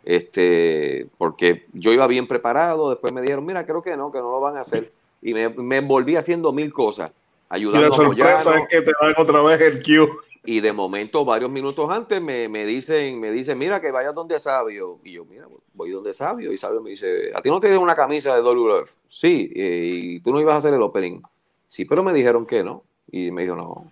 este, 0.04 1.06
porque 1.18 1.66
yo 1.72 1.92
iba 1.92 2.06
bien 2.06 2.26
preparado, 2.26 2.90
después 2.90 3.12
me 3.12 3.22
dijeron, 3.22 3.44
mira, 3.44 3.66
creo 3.66 3.82
que 3.82 3.96
no, 3.96 4.10
que 4.10 4.18
no 4.18 4.30
lo 4.30 4.40
van 4.40 4.56
a 4.56 4.60
hacer, 4.60 4.92
y 5.20 5.34
me, 5.34 5.48
me 5.48 5.78
envolví 5.78 6.16
haciendo 6.16 6.52
mil 6.52 6.72
cosas, 6.72 7.10
ayudando 7.48 7.86
y 7.86 7.90
la 7.90 7.96
sorpresa 7.96 8.56
es 8.58 8.68
que 8.68 8.82
te 8.82 8.92
dan 9.00 9.14
otra 9.16 9.42
vez 9.42 9.60
el 9.60 9.82
cue. 9.82 10.08
Y 10.44 10.60
de 10.60 10.72
momento, 10.72 11.26
varios 11.26 11.50
minutos 11.50 11.90
antes, 11.90 12.22
me, 12.22 12.48
me, 12.48 12.64
dicen, 12.64 13.20
me 13.20 13.30
dicen, 13.30 13.58
mira, 13.58 13.82
que 13.82 13.90
vayas 13.90 14.14
donde 14.14 14.38
Sabio. 14.38 14.98
Y 15.04 15.12
yo, 15.12 15.26
mira, 15.26 15.46
voy 15.74 15.90
donde 15.90 16.14
Sabio. 16.14 16.50
Y 16.52 16.56
Sabio 16.56 16.80
me 16.80 16.88
dice, 16.88 17.32
¿a 17.34 17.42
ti 17.42 17.50
no 17.50 17.60
te 17.60 17.66
dieron 17.66 17.82
una 17.82 17.94
camisa 17.94 18.34
de 18.34 18.40
WWF? 18.40 18.90
Sí, 19.08 19.50
y 19.54 20.20
tú 20.20 20.32
no 20.32 20.40
ibas 20.40 20.54
a 20.54 20.56
hacer 20.58 20.72
el 20.72 20.80
opening. 20.80 21.20
Sí, 21.66 21.84
pero 21.84 22.02
me 22.02 22.14
dijeron 22.14 22.46
que 22.46 22.64
no. 22.64 22.82
Y 23.10 23.30
me 23.30 23.42
dijo, 23.42 23.56
no, 23.56 23.90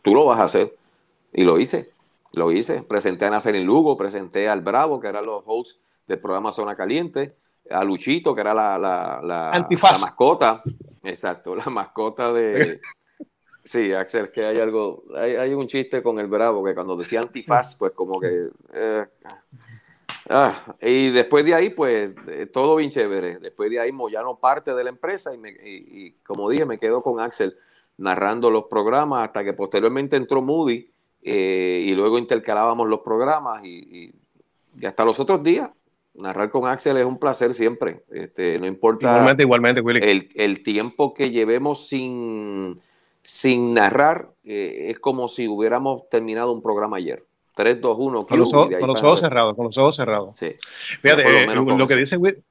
tú 0.00 0.14
lo 0.14 0.24
vas 0.24 0.40
a 0.40 0.44
hacer. 0.44 0.74
Y 1.34 1.44
lo 1.44 1.58
hice. 1.58 1.90
Lo 2.36 2.52
hice, 2.52 2.82
presenté 2.82 3.24
a 3.24 3.30
Nazarín 3.30 3.64
Lugo, 3.64 3.96
presenté 3.96 4.46
al 4.46 4.60
Bravo, 4.60 5.00
que 5.00 5.08
eran 5.08 5.24
los 5.24 5.42
hosts 5.46 5.80
del 6.06 6.18
programa 6.18 6.52
Zona 6.52 6.76
Caliente, 6.76 7.34
a 7.70 7.82
Luchito, 7.82 8.34
que 8.34 8.42
era 8.42 8.52
la, 8.52 8.76
la, 8.78 9.20
la, 9.22 9.50
la 9.58 9.98
mascota, 9.98 10.62
exacto, 11.02 11.56
la 11.56 11.66
mascota 11.66 12.32
de... 12.32 12.80
Sí, 13.64 13.92
Axel, 13.92 14.30
que 14.30 14.44
hay 14.44 14.60
algo, 14.60 15.02
hay, 15.16 15.34
hay, 15.34 15.52
un 15.52 15.66
chiste 15.66 16.00
con 16.00 16.20
el 16.20 16.28
Bravo, 16.28 16.62
que 16.62 16.72
cuando 16.72 16.94
decía 16.94 17.20
antifaz, 17.20 17.74
pues 17.76 17.90
como 17.92 18.20
que... 18.20 18.50
Eh, 18.72 19.04
ah, 20.30 20.76
y 20.80 21.10
después 21.10 21.44
de 21.44 21.54
ahí, 21.54 21.70
pues, 21.70 22.14
eh, 22.28 22.46
todo 22.46 22.76
bien 22.76 22.90
chévere. 22.90 23.38
Después 23.38 23.68
de 23.68 23.80
ahí, 23.80 23.90
Moyano 23.90 24.38
parte 24.38 24.72
de 24.72 24.84
la 24.84 24.90
empresa 24.90 25.34
y, 25.34 25.38
me, 25.38 25.50
y, 25.50 25.56
y 25.64 26.12
como 26.24 26.48
dije, 26.48 26.64
me 26.64 26.78
quedo 26.78 27.02
con 27.02 27.18
Axel 27.18 27.56
narrando 27.96 28.50
los 28.50 28.66
programas 28.66 29.26
hasta 29.26 29.42
que 29.42 29.52
posteriormente 29.52 30.14
entró 30.14 30.42
Moody 30.42 30.88
eh, 31.28 31.82
y 31.84 31.92
luego 31.96 32.18
intercalábamos 32.18 32.88
los 32.88 33.00
programas 33.00 33.64
y, 33.64 33.78
y, 33.78 34.12
y, 34.80 34.86
hasta 34.86 35.04
los 35.04 35.18
otros 35.18 35.42
días. 35.42 35.68
Narrar 36.14 36.50
con 36.50 36.68
Axel 36.68 36.96
es 36.98 37.04
un 37.04 37.18
placer 37.18 37.52
siempre, 37.52 38.04
este, 38.10 38.58
no 38.58 38.66
importa 38.66 39.08
igualmente, 39.10 39.42
igualmente, 39.42 39.80
Willy. 39.80 40.00
El, 40.02 40.30
el 40.36 40.62
tiempo 40.62 41.12
que 41.12 41.30
llevemos 41.30 41.88
sin, 41.88 42.80
sin 43.22 43.74
narrar, 43.74 44.30
eh, 44.44 44.86
es 44.90 45.00
como 45.00 45.28
si 45.28 45.48
hubiéramos 45.48 46.08
terminado 46.08 46.52
un 46.52 46.62
programa 46.62 46.98
ayer. 46.98 47.24
3, 47.54 47.80
2, 47.80 47.96
1, 47.98 48.26
con 48.26 48.38
los, 48.38 48.54
ojos, 48.54 48.70
con 48.78 48.88
los 48.88 49.02
ojos 49.02 49.20
cerrados, 49.20 49.56
con 49.56 49.64
los 49.64 49.76
ojos 49.78 49.96
cerrados. 49.96 50.36
Sí. 50.36 50.54
Fíjate, 51.02 51.42
eh, 51.42 51.46
lo, 51.54 51.64
lo, 51.64 51.86
que 51.86 51.96
dice 51.96 52.16
Will, 52.16 52.42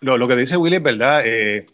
lo, 0.00 0.16
lo, 0.16 0.26
que 0.26 0.36
dice 0.36 0.56
Willy 0.56 0.76
es 0.76 0.82
verdad. 0.82 1.22
Eh, 1.26 1.66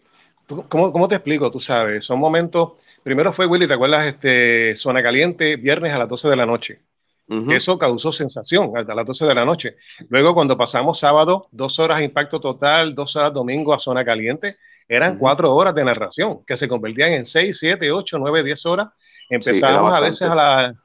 ¿cómo, 0.69 0.93
¿Cómo 0.93 1.07
te 1.07 1.15
explico? 1.15 1.51
Tú 1.51 1.61
sabes, 1.61 2.05
son 2.05 2.19
momentos 2.19 2.73
Primero 3.03 3.33
fue, 3.33 3.47
Willy, 3.47 3.67
¿te 3.67 3.75
acuerdas? 3.75 4.07
Este, 4.07 4.77
Zona 4.77 5.03
Caliente, 5.03 5.57
viernes 5.57 5.93
a 5.93 5.99
las 5.99 6.09
12 6.09 6.29
de 6.29 6.37
la 6.37 6.47
noche. 6.47 6.81
Uh 7.29 7.37
-huh. 7.37 7.55
Eso 7.55 7.79
causó 7.79 8.13
sensación 8.13 8.73
hasta 8.75 8.95
las 8.95 9.07
12 9.07 9.25
de 9.25 9.35
la 9.35 9.45
noche. 9.45 9.77
Luego, 10.09 10.35
cuando 10.35 10.57
pasamos 10.57 10.99
sábado, 10.99 11.47
dos 11.53 11.79
horas 11.79 11.99
de 11.99 12.05
impacto 12.05 12.41
total, 12.41 12.95
dos 12.95 13.15
horas 13.17 13.33
domingo 13.33 13.73
a 13.73 13.79
Zona 13.79 14.05
Caliente, 14.05 14.57
eran 14.89 15.13
uh 15.13 15.15
-huh. 15.15 15.19
cuatro 15.19 15.55
horas 15.55 15.75
de 15.75 15.85
narración, 15.85 16.45
que 16.45 16.57
se 16.57 16.67
convertían 16.67 17.13
en 17.13 17.25
seis, 17.25 17.59
siete, 17.59 17.91
ocho, 17.93 18.19
nueve, 18.19 18.43
diez 18.43 18.67
horas. 18.67 18.89
Empezábamos 19.29 19.93
sí, 19.93 19.97
a 19.97 20.01
veces 20.01 20.23
a 20.23 20.35
las 20.35 20.77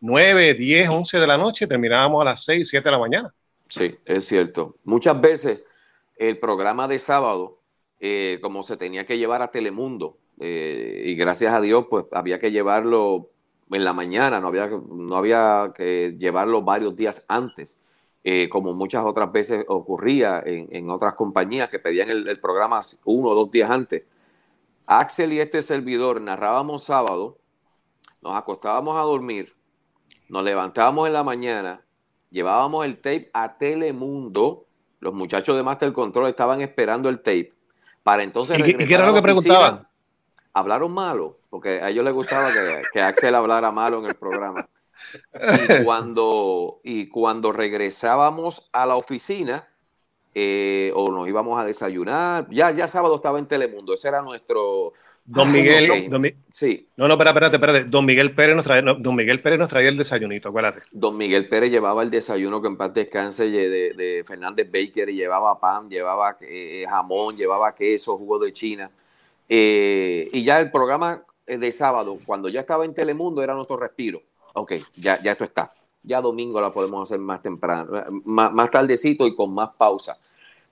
nueve, 0.00 0.54
diez, 0.54 0.88
once 0.88 1.18
de 1.18 1.26
la 1.26 1.38
noche, 1.38 1.66
terminábamos 1.66 2.20
a 2.22 2.24
las 2.26 2.44
seis, 2.44 2.68
siete 2.68 2.84
de 2.84 2.92
la 2.92 2.98
mañana. 2.98 3.34
Sí, 3.68 3.96
es 4.04 4.26
cierto. 4.26 4.76
Muchas 4.84 5.18
veces 5.20 5.64
el 6.16 6.38
programa 6.38 6.86
de 6.88 6.98
sábado, 6.98 7.58
eh, 7.98 8.38
como 8.42 8.62
se 8.62 8.76
tenía 8.76 9.06
que 9.06 9.16
llevar 9.16 9.40
a 9.40 9.50
Telemundo, 9.50 10.18
eh, 10.42 11.02
y 11.04 11.14
gracias 11.16 11.52
a 11.52 11.60
Dios, 11.60 11.84
pues 11.90 12.06
había 12.12 12.38
que 12.38 12.50
llevarlo 12.50 13.28
en 13.70 13.84
la 13.84 13.92
mañana, 13.92 14.40
no 14.40 14.48
había, 14.48 14.68
no 14.68 15.14
había 15.16 15.72
que 15.76 16.16
llevarlo 16.18 16.62
varios 16.62 16.96
días 16.96 17.26
antes. 17.28 17.84
eh, 18.22 18.50
como 18.50 18.74
muchas 18.74 19.04
otras 19.04 19.32
veces 19.32 19.64
ocurría 19.68 20.42
en, 20.44 20.90
otras 20.90 21.14
compañías 21.14 21.70
que 21.70 21.78
pedían 21.78 22.10
el, 22.10 22.38
programa 22.38 22.80
uno 23.04 23.28
o 23.30 23.34
dos 23.34 23.50
días 23.50 23.70
antes. 23.70 24.04
Axel 24.86 25.32
y 25.32 25.40
este 25.40 25.62
servidor 25.62 26.20
narrábamos 26.20 26.84
sábado, 26.84 27.38
nos 28.20 28.36
acostábamos 28.36 28.96
a 28.96 29.02
dormir, 29.02 29.54
nos 30.28 30.44
levantábamos 30.44 31.06
en 31.06 31.14
la 31.14 31.24
mañana, 31.24 31.82
llevábamos 32.30 32.84
el 32.84 32.96
tape 32.96 33.30
a 33.32 33.56
Telemundo, 33.56 34.66
los 35.00 35.14
muchachos 35.14 35.56
de 35.56 35.62
Master 35.62 35.92
Control 35.92 36.28
estaban 36.28 36.60
esperando 36.60 37.08
el 37.08 37.18
tape 37.18 37.54
para 38.02 38.22
entonces... 38.22 38.58
¿Y, 38.58 38.74
qué 38.74 38.94
era 38.94 39.06
lo 39.06 39.14
que 39.14 39.22
preguntaban? 39.22 39.86
Hablaron 40.52 40.92
malo, 40.92 41.38
porque 41.48 41.80
a 41.80 41.90
ellos 41.90 42.04
les 42.04 42.14
gustaba 42.14 42.52
que, 42.52 42.82
que 42.92 43.00
Axel 43.00 43.34
hablara 43.34 43.70
malo 43.70 43.98
en 44.00 44.06
el 44.06 44.14
programa. 44.14 44.68
Y 45.34 45.84
cuando, 45.84 46.80
y 46.82 47.08
cuando 47.08 47.52
regresábamos 47.52 48.68
a 48.72 48.86
la 48.86 48.96
oficina, 48.96 49.66
eh, 50.32 50.92
o 50.94 51.10
nos 51.10 51.26
íbamos 51.26 51.58
a 51.58 51.64
desayunar, 51.64 52.46
ya, 52.50 52.70
ya 52.70 52.86
sábado 52.86 53.16
estaba 53.16 53.40
en 53.40 53.46
Telemundo, 53.46 53.94
ese 53.94 54.08
era 54.08 54.22
nuestro... 54.22 54.92
Don 55.24 55.50
Miguel, 55.50 56.08
sí. 56.50 56.88
No, 56.96 57.08
no, 57.08 57.14
espérate, 57.14 57.56
espérate, 57.56 57.84
Don 57.84 58.04
Miguel 58.04 58.32
Pérez 58.34 58.54
nos 58.54 58.64
traía, 58.64 58.82
Don 58.82 59.16
Miguel 59.16 59.42
Pérez 59.42 59.58
nos 59.58 59.68
traía 59.68 59.88
el 59.88 59.96
desayunito, 59.96 60.48
acuérdate. 60.48 60.82
Don 60.92 61.16
Miguel 61.16 61.48
Pérez 61.48 61.72
llevaba 61.72 62.04
el 62.04 62.10
desayuno 62.10 62.62
que 62.62 62.68
en 62.68 62.76
paz 62.76 62.94
descanse 62.94 63.50
de, 63.50 63.92
de 63.94 64.24
Fernández 64.24 64.70
Baker, 64.70 65.08
y 65.08 65.16
llevaba 65.16 65.58
pan, 65.58 65.88
llevaba 65.88 66.36
eh, 66.42 66.84
jamón, 66.88 67.36
llevaba 67.36 67.74
queso, 67.74 68.16
jugo 68.16 68.38
de 68.38 68.52
China. 68.52 68.90
Eh, 69.50 70.30
y 70.32 70.44
ya 70.44 70.60
el 70.60 70.70
programa 70.70 71.24
de 71.46 71.72
sábado, 71.72 72.18
cuando 72.24 72.48
ya 72.48 72.60
estaba 72.60 72.86
en 72.86 72.94
Telemundo, 72.94 73.42
era 73.42 73.54
nuestro 73.54 73.76
respiro 73.76 74.22
ok, 74.54 74.72
ya, 74.96 75.22
ya 75.22 75.32
esto 75.32 75.44
está. 75.44 75.72
Ya 76.02 76.20
domingo 76.20 76.60
la 76.60 76.72
podemos 76.72 77.08
hacer 77.08 77.20
más 77.20 77.42
temprano, 77.42 78.04
más, 78.24 78.52
más 78.52 78.70
tardecito 78.70 79.26
y 79.26 79.34
con 79.34 79.52
más 79.52 79.70
pausa. 79.76 80.18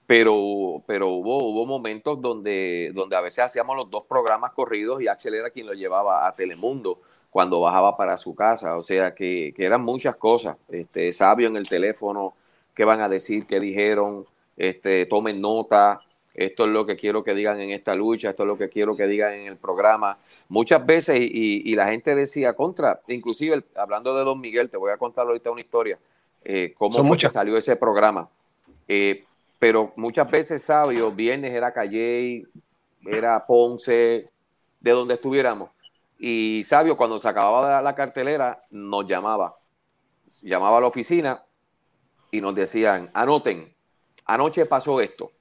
Pero, 0.07 0.83
pero 0.87 1.09
hubo, 1.09 1.45
hubo 1.45 1.67
momentos 1.67 2.21
donde, 2.21 2.93
donde 2.95 3.15
a 3.15 3.21
veces 3.21 3.41
hacíamos 3.41 3.77
los 3.77 3.91
dos 3.91 4.05
programas 4.09 4.53
corridos 4.53 5.03
y 5.03 5.09
Axel 5.09 5.35
era 5.35 5.51
quien 5.51 5.67
lo 5.67 5.75
llevaba 5.75 6.27
a 6.27 6.35
Telemundo 6.35 7.01
cuando 7.29 7.61
bajaba 7.61 7.95
para 7.95 8.17
su 8.17 8.35
casa. 8.35 8.77
O 8.79 8.83
sea 8.83 9.15
que, 9.15 9.53
que 9.55 9.67
eran 9.67 9.83
muchas 9.83 10.17
cosas. 10.17 10.57
Este, 10.71 11.13
sabio 11.13 11.49
en 11.49 11.57
el 11.57 11.69
teléfono, 11.69 12.35
qué 12.75 12.87
van 12.87 13.03
a 13.03 13.09
decir, 13.09 13.47
qué 13.47 13.61
dijeron, 13.61 14.25
este, 14.57 15.05
tomen 15.05 15.43
nota, 15.43 16.01
esto 16.39 16.65
es 16.65 16.71
lo 16.71 16.87
que 16.87 16.97
quiero 16.97 17.25
que 17.25 17.35
digan 17.35 17.61
en 17.61 17.71
esta 17.71 17.97
lucha, 17.97 18.31
esto 18.31 18.45
es 18.45 18.47
lo 18.47 18.57
que 18.57 18.69
quiero 18.69 18.97
que 18.97 19.09
digan 19.09 19.33
en 19.33 19.47
el 19.49 19.57
programa 19.57 20.19
muchas 20.49 20.85
veces 20.87 21.19
y, 21.21 21.75
la 21.75 21.89
gente 21.89 22.15
decía 22.15 22.55
contra, 22.55 23.01
inclusive 23.09 23.65
hablando 23.75 24.17
de 24.17 24.25
Don 24.25 24.41
Miguel, 24.41 24.71
te 24.71 24.77
voy 24.77 24.93
a 24.93 24.97
contar 24.97 25.27
ahorita 25.27 25.51
una 25.51 25.61
historia, 25.61 25.99
eh, 26.45 26.75
cómo 26.79 27.05
fue 27.05 27.19
que 27.19 27.29
salió 27.29 27.57
ese 27.57 27.77
programa. 27.77 28.29
Eh, 28.87 29.25
pero 29.59 29.93
muchas 29.97 30.31
veces, 30.31 30.63
sabio, 30.63 31.11
viernes 31.11 31.53
era 31.53 31.73
Calle, 31.73 32.47
era 33.05 33.45
Ponce, 33.45 34.31
de 34.81 34.91
donde 34.91 35.15
estuviéramos. 35.15 35.71
Y 36.19 36.63
sabio, 36.65 36.97
cuando 36.97 37.19
se 37.19 37.29
acababa 37.29 37.83
la 37.83 37.95
cartelera, 37.95 38.65
nos 38.71 39.07
llamaba. 39.07 39.57
Llamaba 40.43 40.79
a 40.79 40.81
la 40.81 40.87
oficina 40.87 41.45
y 42.31 42.41
nos 42.41 42.55
decían, 42.55 43.11
anoten, 43.13 43.73
anoche 44.25 44.67
pasó 44.67 45.01
esto 45.01 45.33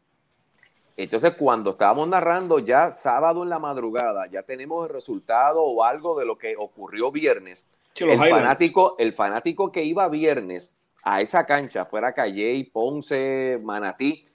entonces, 0.98 1.36
cuando 1.36 1.70
estábamos 1.70 2.08
narrando 2.08 2.58
ya 2.58 2.90
sábado 2.90 3.44
en 3.44 3.50
la 3.50 3.60
madrugada, 3.60 4.26
ya 4.32 4.42
tenemos 4.42 4.88
el 4.88 4.94
resultado 4.94 5.62
o 5.62 5.84
algo 5.84 6.20
de 6.20 6.26
lo 6.26 6.40
que 6.40 6.56
ocurrió 6.58 7.12
viernes. 7.12 7.68
el, 7.96 8.18
fanático, 8.18 8.96
el 8.98 9.14
fanático 9.14 9.72
que 9.72 9.84
iba 9.84 10.10
viernes 10.10 10.76
a 11.04 11.22
esa 11.22 11.46
cancha, 11.46 11.86
fuera 11.86 12.14
Calle, 12.14 12.68
Ponce, 12.74 13.60
Manatí, 13.64 14.26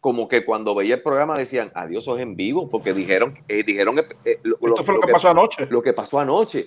como 0.00 0.28
que 0.28 0.44
cuando 0.44 0.74
veía 0.74 0.96
el 0.96 1.02
programa 1.02 1.34
decían, 1.34 1.72
adiós, 1.74 2.04
sos 2.04 2.20
en 2.20 2.36
vivo, 2.36 2.68
porque 2.68 2.92
dijeron, 2.92 3.38
eh, 3.48 3.62
dijeron 3.62 3.98
eh, 4.26 4.38
lo, 4.42 4.56
Esto 4.60 4.84
fue 4.84 4.94
lo, 4.96 5.00
que, 5.00 5.12
pasó 5.12 5.30
anoche. 5.30 5.66
Lo 5.70 5.82
que 5.82 5.94
pasó 5.94 6.20
anoche. 6.20 6.66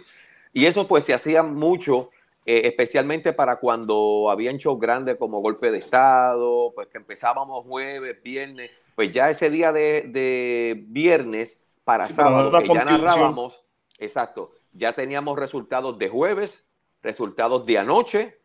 Y 0.53 0.65
eso 0.65 0.87
pues 0.87 1.03
se 1.03 1.13
hacía 1.13 1.43
mucho, 1.43 2.09
eh, 2.47 2.61
especialmente 2.63 3.31
para 3.31 3.57
cuando 3.57 4.31
habían 4.31 4.57
shows 4.57 4.79
grandes 4.79 5.17
como 5.17 5.41
Golpe 5.41 5.69
de 5.69 5.77
Estado, 5.77 6.71
pues 6.73 6.87
que 6.87 6.97
empezábamos 6.97 7.63
jueves, 7.67 8.23
viernes 8.23 8.71
pues 8.95 9.11
ya 9.11 9.29
ese 9.29 9.49
día 9.49 9.71
de, 9.73 10.83
viernes 10.87 11.69
para 11.83 12.09
sábado, 12.09 12.51
que 12.63 12.73
ya 12.73 12.85
narrábamos, 12.85 13.65
exacto, 13.99 14.53
ya 14.71 14.93
teníamos 14.93 15.37
resultados 15.37 15.99
de 15.99 16.09
jueves, 16.09 16.73
resultados 17.03 17.65
de 17.65 17.77
anoche 17.77 18.39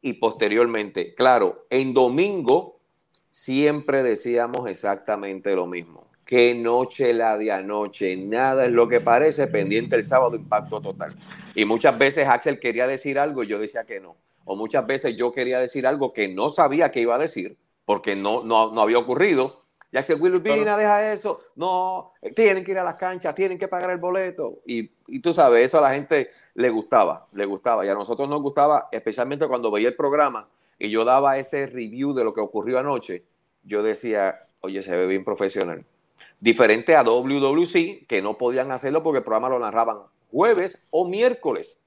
y 0.00 0.14
posteriormente. 0.14 1.14
Claro, 1.14 1.66
en 1.68 1.92
domingo 1.92 2.80
siempre 3.30 4.02
decíamos 4.02 4.68
exactamente 4.70 5.54
lo 5.54 5.66
mismo. 5.66 6.06
Qué 6.24 6.54
noche 6.54 7.12
la 7.12 7.36
de 7.36 7.52
anoche, 7.52 8.16
nada 8.16 8.64
es 8.64 8.72
lo 8.72 8.88
que 8.88 9.00
parece, 9.00 9.46
pendiente 9.46 9.94
el 9.94 10.02
sábado, 10.02 10.34
impacto 10.34 10.80
total. 10.80 11.14
Y 11.54 11.64
muchas 11.64 11.96
veces 11.98 12.26
Axel 12.26 12.58
quería 12.58 12.86
decir 12.86 13.18
algo 13.18 13.44
y 13.44 13.46
yo 13.46 13.58
decía 13.58 13.84
que 13.84 14.00
no. 14.00 14.16
O 14.44 14.56
muchas 14.56 14.86
veces 14.86 15.16
yo 15.16 15.32
quería 15.32 15.60
decir 15.60 15.86
algo 15.86 16.12
que 16.12 16.28
no 16.28 16.48
sabía 16.48 16.90
que 16.90 17.00
iba 17.00 17.14
a 17.14 17.18
decir, 17.18 17.58
porque 17.84 18.16
no, 18.16 18.42
no, 18.42 18.72
no 18.72 18.80
había 18.80 18.98
ocurrido 18.98 19.65
Jackson 19.92 20.20
Willoughby, 20.20 20.64
deja 20.64 21.12
eso. 21.12 21.40
No, 21.54 22.12
tienen 22.34 22.64
que 22.64 22.72
ir 22.72 22.78
a 22.78 22.84
las 22.84 22.96
canchas, 22.96 23.34
tienen 23.34 23.58
que 23.58 23.68
pagar 23.68 23.90
el 23.90 23.98
boleto. 23.98 24.60
Y, 24.66 24.88
tú 25.20 25.32
sabes, 25.32 25.64
eso 25.64 25.78
a 25.78 25.82
la 25.82 25.94
gente 25.94 26.30
le 26.54 26.70
gustaba, 26.70 27.26
le 27.32 27.46
gustaba. 27.46 27.86
Y 27.86 27.88
a 27.88 27.94
nosotros 27.94 28.28
nos 28.28 28.42
gustaba, 28.42 28.88
especialmente 28.90 29.46
cuando 29.46 29.70
veía 29.70 29.88
el 29.88 29.96
programa 29.96 30.48
y 30.78 30.90
yo 30.90 31.04
daba 31.04 31.38
ese 31.38 31.66
review 31.66 32.12
de 32.12 32.24
lo 32.24 32.34
que 32.34 32.40
ocurrió 32.40 32.78
anoche. 32.78 33.24
Yo 33.62 33.82
decía, 33.82 34.46
oye, 34.60 34.82
se 34.82 34.96
ve 34.96 35.06
bien 35.06 35.24
profesional. 35.24 35.84
Diferente 36.40 36.94
a 36.94 37.02
WWC, 37.02 38.06
que 38.06 38.20
no 38.22 38.36
podían 38.36 38.70
hacerlo 38.72 39.02
porque 39.02 39.18
el 39.18 39.24
programa 39.24 39.48
lo 39.48 39.58
narraban 39.58 39.98
jueves 40.30 40.86
o 40.90 41.06
miércoles. 41.08 41.82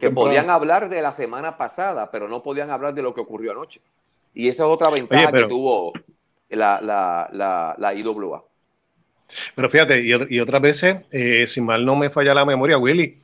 que 0.00 0.10
podían 0.10 0.50
hablar 0.50 0.88
de 0.88 1.02
la 1.02 1.12
semana 1.12 1.56
pasada, 1.56 2.10
pero 2.10 2.28
no 2.28 2.42
podían 2.42 2.70
hablar 2.70 2.94
de 2.94 3.02
lo 3.02 3.14
que 3.14 3.20
ocurrió 3.20 3.52
anoche. 3.52 3.80
Y 4.34 4.48
esa 4.48 4.64
es 4.64 4.68
otra 4.68 4.90
ventaja 4.90 5.32
que 5.32 5.44
tuvo 5.44 5.92
la, 6.56 6.80
la, 6.80 7.74
la, 7.78 7.94
IWA. 7.94 8.44
Pero 9.54 9.70
fíjate, 9.70 10.02
y, 10.02 10.40
otras 10.40 10.62
veces, 10.62 10.96
eh, 11.10 11.46
si 11.46 11.60
mal 11.60 11.84
no 11.84 11.96
me 11.96 12.10
falla 12.10 12.34
la 12.34 12.46
memoria, 12.46 12.78
Willy, 12.78 13.18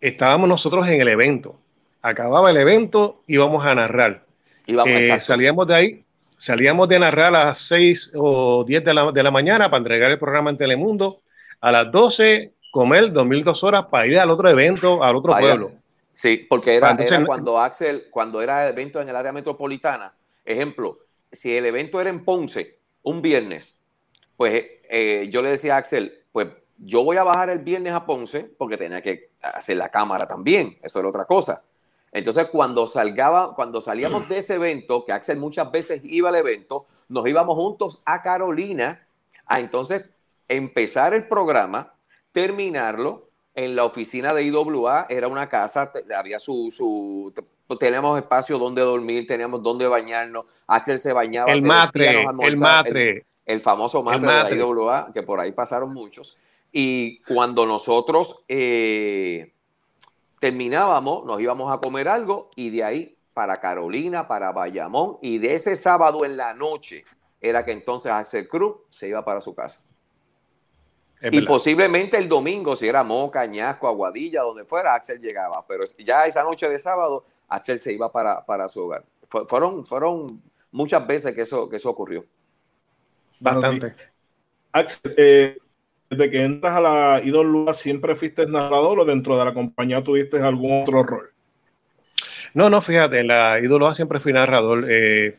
estábamos 0.00 0.48
nosotros 0.48 0.88
en 0.88 1.00
el 1.00 1.08
evento. 1.08 1.58
Acababa 2.02 2.50
el 2.50 2.56
evento, 2.56 3.22
íbamos 3.26 3.64
a 3.64 3.74
narrar. 3.74 4.24
Eh, 4.66 5.20
salíamos 5.20 5.66
de 5.68 5.74
ahí, 5.74 6.04
salíamos 6.36 6.88
de 6.88 6.98
narrar 6.98 7.34
a 7.34 7.46
las 7.46 7.58
6 7.68 8.12
o 8.16 8.64
10 8.64 8.84
de 8.84 8.94
la, 8.94 9.12
de 9.12 9.22
la 9.22 9.30
mañana 9.30 9.70
para 9.70 9.78
entregar 9.78 10.10
el 10.10 10.18
programa 10.18 10.50
en 10.50 10.58
Telemundo. 10.58 11.20
A 11.60 11.72
las 11.72 11.90
12, 11.90 12.52
comer 12.72 13.12
2002 13.12 13.64
horas 13.64 13.86
para 13.90 14.06
ir 14.06 14.18
al 14.18 14.30
otro 14.30 14.48
evento, 14.48 15.02
al 15.02 15.16
otro 15.16 15.36
pueblo. 15.36 15.72
Sí, 16.12 16.46
porque 16.48 16.76
era, 16.76 16.92
era, 16.92 17.24
cuando 17.24 17.60
Axel, 17.60 18.06
cuando 18.10 18.40
era 18.40 18.64
el 18.64 18.72
evento 18.72 19.02
en 19.02 19.08
el 19.08 19.16
área 19.16 19.32
metropolitana, 19.32 20.14
ejemplo, 20.44 20.98
si 21.32 21.56
el 21.56 21.66
evento 21.66 22.00
era 22.00 22.10
en 22.10 22.24
Ponce, 22.24 22.78
un 23.02 23.22
viernes, 23.22 23.78
pues 24.36 24.64
eh, 24.88 25.28
yo 25.30 25.42
le 25.42 25.50
decía 25.50 25.74
a 25.74 25.78
Axel, 25.78 26.24
pues 26.32 26.48
yo 26.78 27.02
voy 27.04 27.16
a 27.16 27.24
bajar 27.24 27.50
el 27.50 27.60
viernes 27.60 27.92
a 27.92 28.04
Ponce 28.04 28.44
porque 28.44 28.76
tenía 28.76 29.02
que 29.02 29.30
hacer 29.40 29.76
la 29.76 29.90
cámara 29.90 30.26
también, 30.26 30.78
eso 30.82 30.98
era 30.98 31.08
otra 31.08 31.24
cosa. 31.24 31.64
Entonces, 32.12 32.46
cuando, 32.46 32.86
salgaba, 32.86 33.54
cuando 33.54 33.80
salíamos 33.80 34.28
de 34.28 34.38
ese 34.38 34.54
evento, 34.54 35.04
que 35.04 35.12
Axel 35.12 35.38
muchas 35.38 35.70
veces 35.70 36.02
iba 36.04 36.30
al 36.30 36.36
evento, 36.36 36.86
nos 37.08 37.26
íbamos 37.26 37.56
juntos 37.56 38.02
a 38.04 38.22
Carolina 38.22 39.06
a 39.46 39.60
entonces 39.60 40.08
empezar 40.48 41.14
el 41.14 41.28
programa, 41.28 41.94
terminarlo 42.32 43.28
en 43.54 43.76
la 43.76 43.84
oficina 43.84 44.34
de 44.34 44.44
IWA, 44.44 45.06
era 45.08 45.28
una 45.28 45.48
casa, 45.48 45.92
había 46.16 46.38
su, 46.38 46.70
su 46.70 47.32
teníamos 47.74 48.18
espacio 48.18 48.58
donde 48.58 48.82
dormir, 48.82 49.26
teníamos 49.26 49.62
donde 49.62 49.88
bañarnos. 49.88 50.46
Axel 50.66 50.98
se 50.98 51.12
bañaba. 51.12 51.50
El 51.52 51.62
matre, 51.62 52.24
el 52.42 52.56
matre. 52.56 53.26
El, 53.44 53.60
famoso 53.60 54.02
matre, 54.02 54.20
de 54.20 54.56
la 54.56 54.66
IWA, 54.66 55.10
que 55.12 55.22
por 55.22 55.40
ahí 55.40 55.52
pasaron 55.52 55.92
muchos. 55.92 56.38
Y 56.72 57.20
cuando 57.22 57.66
nosotros 57.66 58.44
eh, 58.48 59.52
terminábamos, 60.40 61.24
nos 61.24 61.40
íbamos 61.40 61.72
a 61.72 61.78
comer 61.78 62.08
algo 62.08 62.50
y 62.54 62.70
de 62.70 62.84
ahí 62.84 63.16
para 63.34 63.60
Carolina, 63.60 64.28
para 64.28 64.52
Bayamón. 64.52 65.18
Y 65.22 65.38
de 65.38 65.54
ese 65.54 65.76
sábado 65.76 66.24
en 66.24 66.36
la 66.36 66.54
noche 66.54 67.04
era 67.40 67.64
que 67.64 67.72
entonces 67.72 68.12
Axel 68.12 68.48
Cruz 68.48 68.76
se 68.88 69.08
iba 69.08 69.24
para 69.24 69.40
su 69.40 69.54
casa. 69.54 69.88
y 71.22 71.40
posiblemente 71.42 72.18
el 72.18 72.28
domingo, 72.28 72.76
si 72.76 72.88
era 72.88 73.02
Moca, 73.02 73.44
Ñasco, 73.46 73.88
Aguadilla, 73.88 74.42
donde 74.42 74.64
fuera, 74.64 74.94
Axel 74.94 75.18
llegaba. 75.20 75.64
Pero 75.66 75.84
ya 75.98 76.26
esa 76.26 76.42
noche 76.42 76.68
de 76.68 76.78
sábado 76.78 77.24
Axel 77.48 77.78
se 77.78 77.92
iba 77.92 78.10
para, 78.10 78.44
para 78.44 78.68
su 78.68 78.80
hogar. 78.84 79.04
fueron, 79.28 79.84
fueron 79.86 80.42
muchas 80.70 81.06
veces 81.06 81.34
que 81.34 81.42
eso, 81.42 81.68
que 81.68 81.76
eso 81.76 81.90
ocurrió. 81.90 82.24
Bastante. 83.40 83.94
Axel, 84.72 85.14
eh, 85.16 85.58
desde 86.08 86.30
que 86.30 86.44
entras 86.44 86.76
a 86.76 86.80
la 86.80 87.20
Idol 87.24 87.66
siempre 87.74 88.14
fuiste 88.14 88.46
narrador 88.46 89.00
o 89.00 89.04
dentro 89.04 89.36
de 89.38 89.44
la 89.44 89.54
compañía 89.54 90.02
tuviste 90.02 90.40
algún 90.40 90.82
otro 90.82 91.02
rol? 91.02 91.30
No, 92.54 92.70
no, 92.70 92.80
fíjate, 92.80 93.20
en 93.20 93.28
la 93.28 93.58
ídolo 93.60 93.92
siempre 93.92 94.20
fui 94.20 94.32
narrador. 94.32 94.86
Eh, 94.88 95.36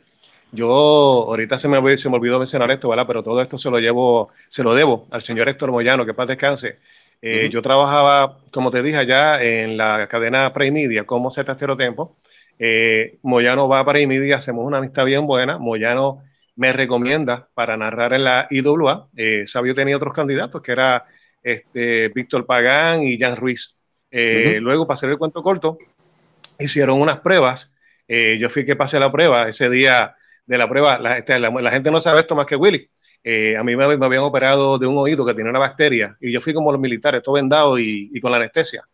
yo 0.51 0.69
ahorita 0.69 1.57
se 1.57 1.67
me, 1.67 1.97
se 1.97 2.09
me 2.09 2.15
olvidó 2.15 2.37
mencionar 2.37 2.69
esto, 2.71 2.89
¿verdad? 2.89 3.07
Pero 3.07 3.23
todo 3.23 3.41
esto 3.41 3.57
se 3.57 3.69
lo 3.69 3.79
llevo, 3.79 4.29
se 4.47 4.63
lo 4.63 4.75
debo 4.75 5.07
al 5.11 5.21
señor 5.21 5.49
Héctor 5.49 5.71
Moyano, 5.71 6.05
que 6.05 6.13
paz 6.13 6.27
descanse. 6.27 6.79
Eh, 7.21 7.49
yo 7.49 7.61
trabajaba, 7.61 8.39
como 8.51 8.69
te 8.69 8.83
dije 8.83 8.97
allá, 8.97 9.41
en 9.41 9.77
la 9.77 10.07
cadena 10.07 10.51
Media 10.55 11.03
como 11.05 11.31
Zetastero 11.31 11.75
Tempo. 11.75 12.15
Eh, 12.59 13.17
Moyano 13.23 13.67
va 13.67 13.85
para 13.85 14.05
Media, 14.05 14.37
hacemos 14.37 14.65
una 14.65 14.77
amistad 14.77 15.05
bien 15.05 15.25
buena. 15.25 15.57
Moyano 15.57 16.23
me 16.55 16.71
recomienda 16.71 17.49
para 17.53 17.77
narrar 17.77 18.13
en 18.13 18.23
la 18.23 18.47
IWA. 18.49 19.09
Eh, 19.15 19.43
Sabio 19.47 19.75
tenía 19.75 19.97
otros 19.97 20.13
candidatos, 20.13 20.61
que 20.61 20.71
era 20.71 21.05
este, 21.41 22.09
Víctor 22.09 22.45
Pagán 22.45 23.03
y 23.03 23.17
Jan 23.17 23.35
Ruiz. 23.35 23.75
Eh, 24.11 24.59
luego, 24.61 24.87
para 24.87 24.95
hacer 24.95 25.09
el 25.09 25.17
cuento 25.17 25.43
corto, 25.43 25.77
hicieron 26.59 27.01
unas 27.01 27.19
pruebas. 27.19 27.73
yo 28.07 28.49
fui 28.49 28.65
que 28.65 28.75
pasé 28.75 28.99
la 28.99 29.11
prueba. 29.11 29.49
Ese 29.49 29.69
día 29.69 30.15
de 30.45 30.57
la 30.57 30.69
prueba, 30.69 30.97
la, 30.97 31.17
este, 31.17 31.37
la 31.39 31.71
gente 31.71 31.91
no 31.91 31.99
sabe 31.99 32.21
esto 32.21 32.35
más 32.35 32.45
que 32.45 32.55
Willy 32.55 32.89
eh, 33.29 33.57
a 33.57 33.63
mí 33.65 33.75
me, 33.75 33.83
habían 33.83 34.23
operado 34.23 34.77
de 34.77 34.87
un 34.87 34.97
oído 34.97 35.25
que 35.25 35.33
tenía 35.33 35.49
una 35.49 35.59
bacteria 35.59 36.15
y 36.21 36.31
yo 36.31 36.39
fui 36.39 36.53
como 36.53 36.71
los 36.71 36.79
militares, 36.79 37.21
todo 37.21 37.35
vendado 37.35 37.77
y, 37.77 38.17
con 38.21 38.31
la 38.31 38.37
anestesia. 38.37 38.87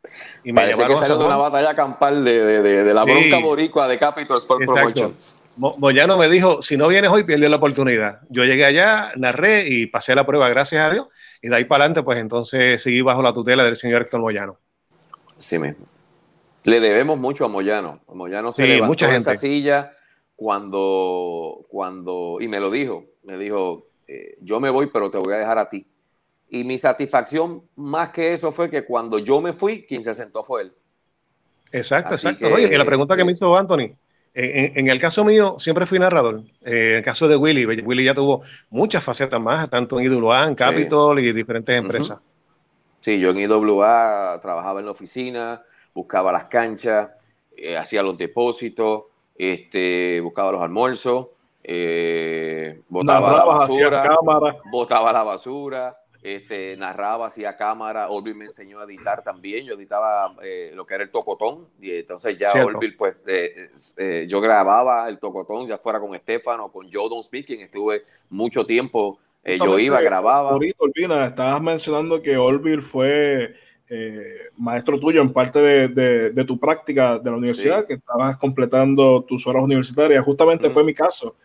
Y 0.43 0.51
me 0.51 0.61
Parece 0.61 0.87
que 0.87 0.95
salió 0.95 1.19
de 1.19 1.25
una 1.25 1.37
batalla 1.37 1.75
campal 1.75 2.25
de, 2.25 2.63
de, 2.63 2.93
la 2.95 3.03
bronca 3.03 3.37
boricua 3.37 3.87
de 3.87 3.99
Capital 3.99 4.37
Sport 4.37 4.65
Promotion. 4.65 5.13
Moyano 5.55 6.17
me 6.17 6.29
dijo, 6.29 6.63
si 6.63 6.77
no 6.77 6.87
vienes 6.87 7.11
hoy, 7.11 7.25
pierdes 7.25 7.47
la 7.47 7.57
oportunidad. 7.57 8.21
Yo 8.29 8.43
llegué 8.43 8.65
allá, 8.65 9.11
narré 9.17 9.69
y 9.69 9.85
pasé 9.85 10.15
la 10.15 10.25
prueba, 10.25 10.49
gracias 10.49 10.81
a 10.81 10.91
Dios. 10.91 11.09
Y 11.39 11.49
de 11.49 11.55
ahí 11.55 11.65
para 11.65 11.83
adelante, 11.83 12.01
pues 12.01 12.17
entonces 12.17 12.81
seguí 12.81 13.01
bajo 13.01 13.21
la 13.21 13.33
tutela 13.33 13.63
del 13.63 13.75
señor 13.75 14.01
Héctor 14.01 14.19
Moyano. 14.19 14.57
Sí 15.37 15.59
mismo. 15.59 15.85
Le 16.63 16.79
debemos 16.79 17.19
mucho 17.19 17.45
a 17.45 17.49
Moyano. 17.49 18.01
Moyano 18.11 18.51
se 18.51 18.65
levantó 18.65 18.87
mucha 18.87 19.05
gente. 19.11 19.29
esa 19.29 19.35
silla 19.35 19.91
cuando, 20.35 21.67
cuando, 21.69 22.37
y 22.39 22.47
me 22.47 22.59
lo 22.59 22.71
dijo, 22.71 23.05
me 23.21 23.37
dijo, 23.37 23.92
eh, 24.13 24.37
yo 24.41 24.59
me 24.59 24.69
voy, 24.69 24.87
pero 24.87 25.09
te 25.09 25.17
voy 25.17 25.33
a 25.33 25.37
dejar 25.37 25.57
a 25.57 25.67
ti. 25.67 25.87
Y 26.49 26.63
mi 26.63 26.77
satisfacción 26.77 27.63
más 27.75 28.09
que 28.09 28.31
eso 28.31 28.51
fue 28.51 28.69
que 28.69 28.85
cuando 28.85 29.17
yo 29.17 29.41
me 29.41 29.53
fui, 29.53 29.85
quien 29.87 30.03
se 30.03 30.13
sentó 30.13 30.43
fue 30.43 30.63
él. 30.63 30.73
Exacto, 31.71 32.13
exacto. 32.13 32.53
Oye, 32.53 32.69
y 32.71 32.77
la 32.77 32.85
pregunta 32.85 33.17
que 33.17 33.25
me 33.25 33.31
hizo 33.31 33.57
Anthony, 33.57 33.95
en, 34.35 34.87
el 34.87 34.99
caso 34.99 35.25
mío 35.25 35.55
siempre 35.57 35.87
fui 35.87 35.97
narrador. 35.97 36.43
Eh, 36.63 36.91
en 36.91 36.97
el 36.97 37.03
caso 37.03 37.27
de 37.27 37.35
Willy, 37.35 37.65
Willy 37.65 38.03
ya 38.03 38.13
tuvo 38.13 38.43
muchas 38.69 39.03
facetas 39.03 39.41
más, 39.41 39.67
tanto 39.71 39.99
en 39.99 40.05
IWA, 40.05 40.47
en 40.47 40.55
Capitol 40.55 41.19
y 41.19 41.33
diferentes 41.33 41.75
empresas. 41.75 42.19
Sí, 42.99 43.19
yo 43.19 43.31
en 43.31 43.39
IWA 43.39 44.37
trabajaba 44.39 44.79
en 44.79 44.85
la 44.85 44.91
oficina, 44.91 45.63
buscaba 45.91 46.31
las 46.31 46.45
canchas, 46.45 47.09
eh, 47.57 47.77
hacía 47.77 48.03
los 48.03 48.15
depósitos, 48.15 49.05
este, 49.35 50.21
buscaba 50.21 50.51
los 50.51 50.61
almuerzos 50.61 51.29
eh, 51.63 52.81
botaba 52.89 53.31
la 53.37 53.45
basura, 53.45 54.17
botaba 54.71 55.13
la 55.13 55.23
basura, 55.23 55.97
este, 56.23 56.77
narraba 56.77 57.27
hacia 57.27 57.57
cámara, 57.57 58.07
Orville 58.09 58.37
me 58.37 58.45
enseñó 58.45 58.79
a 58.79 58.85
editar 58.85 59.23
también, 59.23 59.65
yo 59.65 59.75
editaba 59.75 60.33
eh, 60.41 60.71
lo 60.73 60.85
que 60.85 60.95
era 60.95 61.03
el 61.03 61.11
tocotón, 61.11 61.67
y 61.81 61.91
entonces 61.91 62.37
ya 62.37 62.49
Orville, 62.65 62.95
pues 62.97 63.23
eh, 63.27 63.69
eh, 63.97 64.25
yo 64.29 64.39
grababa 64.39 65.09
el 65.09 65.19
tocotón, 65.19 65.67
ya 65.67 65.77
fuera 65.77 65.99
con 65.99 66.15
Estefano, 66.15 66.71
con 66.71 66.89
Joe 66.91 67.09
Don 67.09 67.21
Speaking, 67.21 67.59
estuve 67.59 68.03
mucho 68.29 68.65
tiempo, 68.65 69.19
yo 69.45 69.77
iba, 69.77 69.99
grababa. 69.99 70.51
Ahorita, 70.51 70.77
Olvina, 70.79 71.25
estabas 71.25 71.61
mencionando 71.61 72.21
que 72.21 72.37
Orville 72.37 72.81
fue 72.81 73.53
maestro 74.55 74.99
tuyo 74.99 75.21
en 75.21 75.33
parte 75.33 75.59
de, 75.59 76.31
de, 76.31 76.43
tu 76.45 76.57
práctica 76.57 77.19
de 77.19 77.29
la 77.29 77.35
universidad, 77.35 77.85
que 77.85 77.95
estabas 77.95 78.37
completando 78.37 79.23
tus 79.23 79.45
horas 79.45 79.61
universitarias, 79.61 80.23
justamente 80.23 80.69
fue 80.69 80.85
mi 80.85 80.93
caso. 80.93 81.35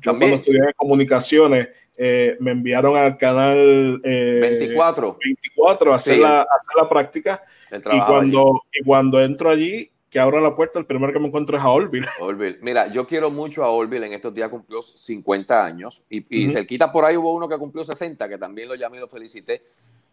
Yo 0.00 0.12
También. 0.12 0.32
cuando 0.32 0.36
estudié 0.36 0.74
comunicaciones, 0.74 1.68
eh, 1.96 2.36
me 2.40 2.50
enviaron 2.50 2.96
al 2.96 3.16
canal 3.16 4.00
24. 4.02 5.12
Eh, 5.12 5.16
24 5.24 5.92
a 5.92 5.96
hacer, 5.96 6.18
la, 6.18 6.40
hacer 6.42 6.74
la 6.76 6.88
práctica. 6.88 7.42
Y 7.72 8.00
cuando, 8.00 8.62
y 8.72 8.84
cuando 8.84 9.20
entro 9.20 9.50
allí, 9.50 9.90
que 10.10 10.20
abro 10.20 10.40
la 10.40 10.54
puerta, 10.54 10.78
el 10.78 10.86
primero 10.86 11.12
que 11.12 11.18
me 11.18 11.28
encuentro 11.28 11.56
es 11.56 11.62
a 11.62 11.70
Orville. 11.70 12.06
Orville. 12.20 12.58
Mira, 12.60 12.88
yo 12.88 13.06
quiero 13.06 13.30
mucho 13.30 13.64
a 13.64 13.70
Orville. 13.70 14.06
En 14.06 14.12
estos 14.12 14.32
días 14.34 14.50
cumplió 14.50 14.82
50 14.82 15.64
años. 15.64 16.04
Y, 16.10 16.44
y 16.44 16.48
cerquita 16.50 16.92
por 16.92 17.04
ahí 17.04 17.16
hubo 17.16 17.34
uno 17.34 17.48
que 17.48 17.56
cumplió 17.58 17.84
60, 17.84 18.28
que 18.28 18.38
también 18.38 18.68
lo 18.68 18.74
llamé 18.74 18.98
y 18.98 19.00
lo 19.00 19.08
felicité. 19.08 19.62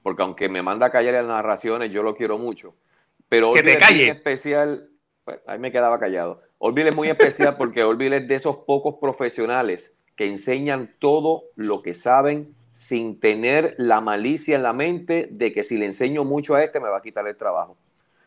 Porque 0.01 0.21
aunque 0.21 0.49
me 0.49 0.61
manda 0.61 0.87
a 0.87 0.89
callar 0.89 1.15
en 1.15 1.27
las 1.27 1.37
narraciones, 1.37 1.91
yo 1.91 2.03
lo 2.03 2.15
quiero 2.15 2.37
mucho. 2.37 2.75
Pero 3.29 3.51
Orville 3.51 3.73
es 3.73 4.09
especial. 4.09 4.89
Pues, 5.23 5.39
ahí 5.47 5.59
me 5.59 5.71
quedaba 5.71 5.99
callado. 5.99 6.41
Orville 6.65 6.91
es 6.91 6.95
muy 6.95 7.09
especial 7.09 7.57
porque 7.57 7.83
Orville 7.83 8.15
es 8.15 8.25
de 8.25 8.35
esos 8.35 8.55
pocos 8.59 8.95
profesionales 8.95 9.99
que 10.15 10.27
enseñan 10.27 10.95
todo 10.97 11.43
lo 11.57 11.81
que 11.81 11.93
saben 11.93 12.55
sin 12.71 13.19
tener 13.19 13.75
la 13.77 13.99
malicia 13.99 14.55
en 14.55 14.63
la 14.63 14.71
mente 14.71 15.27
de 15.29 15.51
que 15.51 15.61
si 15.61 15.77
le 15.77 15.87
enseño 15.87 16.23
mucho 16.23 16.55
a 16.55 16.63
este 16.63 16.79
me 16.79 16.87
va 16.87 16.99
a 16.99 17.01
quitar 17.01 17.27
el 17.27 17.35
trabajo. 17.35 17.73
O 17.73 17.77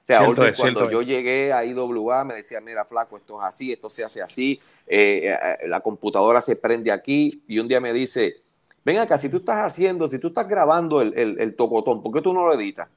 sea, 0.03 0.21
cuando 0.55 0.91
yo 0.91 1.01
llegué 1.01 1.51
a 1.51 1.65
IWA 1.65 2.27
me 2.27 2.35
decía, 2.35 2.61
mira, 2.61 2.85
flaco, 2.85 3.17
esto 3.17 3.41
es 3.41 3.47
así, 3.47 3.73
esto 3.73 3.89
se 3.89 4.05
hace 4.05 4.21
así, 4.21 4.61
eh, 4.87 5.35
eh, 5.35 5.67
la 5.67 5.81
computadora 5.81 6.43
se 6.43 6.57
prende 6.57 6.93
aquí, 6.93 7.43
y 7.49 7.59
un 7.59 7.67
día 7.67 7.81
me 7.81 7.95
dice, 7.95 8.43
ven 8.85 8.99
acá, 8.99 9.17
si 9.17 9.31
tú 9.31 9.39
estás 9.39 9.65
haciendo, 9.65 10.09
si 10.09 10.19
tú 10.19 10.29
estás 10.29 10.47
grabando 10.47 11.01
el, 11.01 11.17
el 11.17 11.57
tocotón, 11.57 12.03
¿por 12.03 12.13
qué 12.13 12.21
tú 12.21 12.35
no 12.35 12.45
lo 12.45 12.53
editas? 12.53 12.91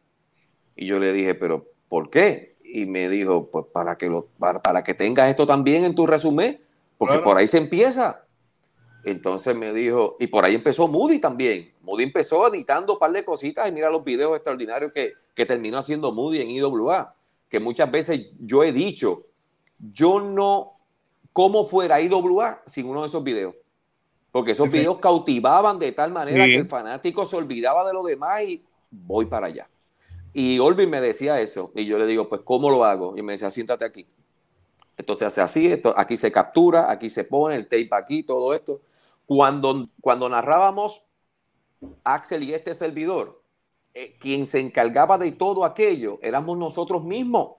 Y 0.75 0.85
yo 0.85 0.99
le 0.99 1.13
dije, 1.13 1.33
pero 1.33 1.65
¿por 1.87 2.09
qué? 2.09 2.57
Y 2.71 2.85
me 2.85 3.09
dijo, 3.09 3.49
pues 3.51 3.65
para 3.71 3.97
que, 3.97 4.07
lo, 4.07 4.27
para, 4.37 4.83
que 4.83 4.93
tengas 4.93 5.29
esto 5.29 5.45
también 5.45 5.85
en 5.85 5.95
tu 5.95 6.05
resumen, 6.05 6.61
porque 6.97 7.19
por 7.19 7.37
ahí 7.37 7.47
se 7.47 7.57
empieza. 7.57 8.25
Entonces 9.03 9.55
me 9.55 9.73
dijo, 9.73 10.17
y 10.19 10.27
por 10.27 10.45
ahí 10.45 10.55
empezó 10.55 10.87
Moody 10.87 11.19
también. 11.19 11.73
Moody 11.81 12.03
empezó 12.03 12.47
editando 12.47 12.93
un 12.93 12.99
par 12.99 13.11
de 13.11 13.23
cositas 13.23 13.67
y 13.67 13.71
mira 13.71 13.89
los 13.89 14.03
videos 14.03 14.35
extraordinarios 14.35 14.91
que, 14.93 15.13
que 15.33 15.45
terminó 15.45 15.77
haciendo 15.77 16.11
Moody 16.11 16.41
en 16.41 16.49
IWA, 16.51 17.15
que 17.49 17.59
muchas 17.59 17.89
veces 17.89 18.27
yo 18.39 18.63
he 18.63 18.71
dicho, 18.71 19.25
yo 19.93 20.19
no, 20.19 20.73
¿cómo 21.33 21.65
fuera 21.65 22.01
IWA 22.01 22.61
sin 22.65 22.87
uno 22.87 23.01
de 23.01 23.07
esos 23.07 23.23
videos? 23.23 23.55
Porque 24.31 24.51
esos 24.51 24.69
videos 24.69 24.99
cautivaban 24.99 25.79
de 25.79 25.91
tal 25.91 26.11
manera 26.11 26.45
que 26.45 26.57
el 26.57 26.67
fanático 26.67 27.25
se 27.25 27.35
olvidaba 27.35 27.87
de 27.87 27.93
lo 27.93 28.03
demás 28.03 28.43
y 28.43 28.63
voy 28.91 29.25
para 29.25 29.47
allá. 29.47 29.67
Y 30.33 30.59
Olvi 30.59 30.87
me 30.87 31.01
decía 31.01 31.39
eso. 31.39 31.71
Y 31.75 31.85
yo 31.85 31.97
le 31.97 32.05
digo, 32.05 32.29
pues, 32.29 32.41
¿cómo 32.43 32.69
lo 32.69 32.83
hago? 32.83 33.17
Y 33.17 33.21
me 33.21 33.33
decía, 33.33 33.49
siéntate 33.49 33.85
aquí. 33.85 34.07
Entonces 34.97 35.27
hace 35.27 35.41
así, 35.41 35.67
esto, 35.71 35.93
aquí 35.97 36.17
se 36.17 36.31
captura, 36.31 36.91
aquí 36.91 37.07
se 37.07 37.23
pone 37.23 37.55
el 37.55 37.63
tape 37.63 37.89
aquí, 37.93 38.23
todo 38.23 38.53
esto. 38.53 38.81
Cuando, 39.25 39.87
cuando 40.01 40.27
narrábamos 40.27 41.05
Axel 42.03 42.43
y 42.43 42.53
este 42.53 42.73
servidor, 42.73 43.41
eh, 43.93 44.17
quien 44.19 44.45
se 44.45 44.59
encargaba 44.59 45.17
de 45.17 45.31
todo 45.31 45.63
aquello 45.63 46.19
éramos 46.21 46.57
nosotros 46.57 47.03
mismos. 47.03 47.51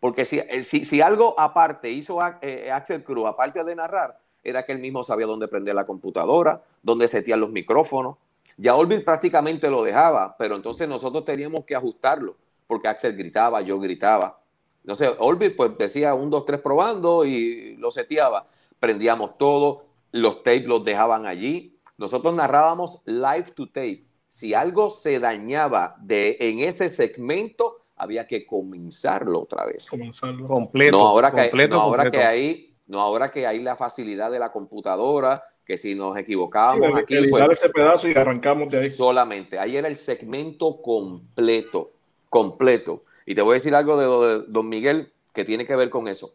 Porque 0.00 0.24
si, 0.24 0.40
eh, 0.40 0.62
si 0.62 1.00
algo 1.00 1.38
aparte 1.38 1.90
hizo 1.90 2.18
eh, 2.42 2.70
Axel 2.72 3.04
Cruz, 3.04 3.26
aparte 3.26 3.62
de 3.62 3.76
narrar, 3.76 4.18
era 4.42 4.64
que 4.66 4.72
él 4.72 4.78
mismo 4.78 5.02
sabía 5.02 5.26
dónde 5.26 5.48
prender 5.48 5.74
la 5.74 5.86
computadora, 5.86 6.62
dónde 6.82 7.08
setear 7.08 7.38
los 7.38 7.50
micrófonos, 7.50 8.16
ya 8.56 8.74
Orville 8.74 9.02
prácticamente 9.02 9.68
lo 9.70 9.82
dejaba, 9.82 10.36
pero 10.36 10.56
entonces 10.56 10.88
nosotros 10.88 11.24
teníamos 11.24 11.64
que 11.64 11.74
ajustarlo, 11.74 12.36
porque 12.66 12.88
Axel 12.88 13.16
gritaba, 13.16 13.60
yo 13.60 13.78
gritaba. 13.78 14.40
Entonces 14.82 15.12
Orville 15.18 15.54
pues 15.54 15.76
decía 15.78 16.14
un, 16.14 16.30
dos, 16.30 16.44
tres 16.44 16.60
probando 16.60 17.24
y 17.24 17.76
lo 17.76 17.90
seteaba. 17.90 18.46
Prendíamos 18.78 19.38
todo, 19.38 19.86
los 20.12 20.42
tapes 20.42 20.66
los 20.66 20.84
dejaban 20.84 21.26
allí. 21.26 21.78
Nosotros 21.96 22.34
narrábamos 22.34 23.00
live 23.06 23.50
to 23.54 23.66
tape. 23.66 24.04
Si 24.28 24.52
algo 24.52 24.90
se 24.90 25.18
dañaba 25.18 25.96
de, 26.00 26.36
en 26.40 26.58
ese 26.58 26.88
segmento, 26.88 27.84
había 27.96 28.26
que 28.26 28.46
comenzarlo 28.46 29.42
otra 29.42 29.64
vez. 29.64 29.88
Comenzarlo. 29.88 30.46
Completo. 30.46 30.98
No 30.98 31.06
ahora, 31.06 31.30
que, 31.32 31.68
no 31.68 31.80
ahora 31.80 32.10
que 32.10 32.22
hay, 32.22 32.76
no 32.86 33.00
ahora 33.00 33.30
que 33.30 33.46
hay 33.46 33.60
la 33.60 33.76
facilidad 33.76 34.30
de 34.30 34.38
la 34.38 34.52
computadora, 34.52 35.44
que 35.64 35.78
si 35.78 35.94
nos 35.94 36.16
equivocábamos 36.16 36.94
aquí. 36.94 37.28
Pues, 37.28 37.48
ese 37.50 37.70
pedazo 37.70 38.08
y 38.08 38.14
arrancamos 38.14 38.68
de 38.68 38.80
ahí. 38.80 38.90
Solamente. 38.90 39.58
Ahí 39.58 39.76
era 39.76 39.88
el 39.88 39.96
segmento 39.96 40.80
completo. 40.82 41.92
Completo. 42.28 43.04
Y 43.26 43.34
te 43.34 43.42
voy 43.42 43.52
a 43.52 43.54
decir 43.54 43.74
algo 43.74 43.96
de, 43.98 44.44
Don 44.48 44.68
Miguel 44.68 45.12
que 45.32 45.44
tiene 45.44 45.66
que 45.66 45.74
ver 45.74 45.90
con 45.90 46.08
eso. 46.08 46.32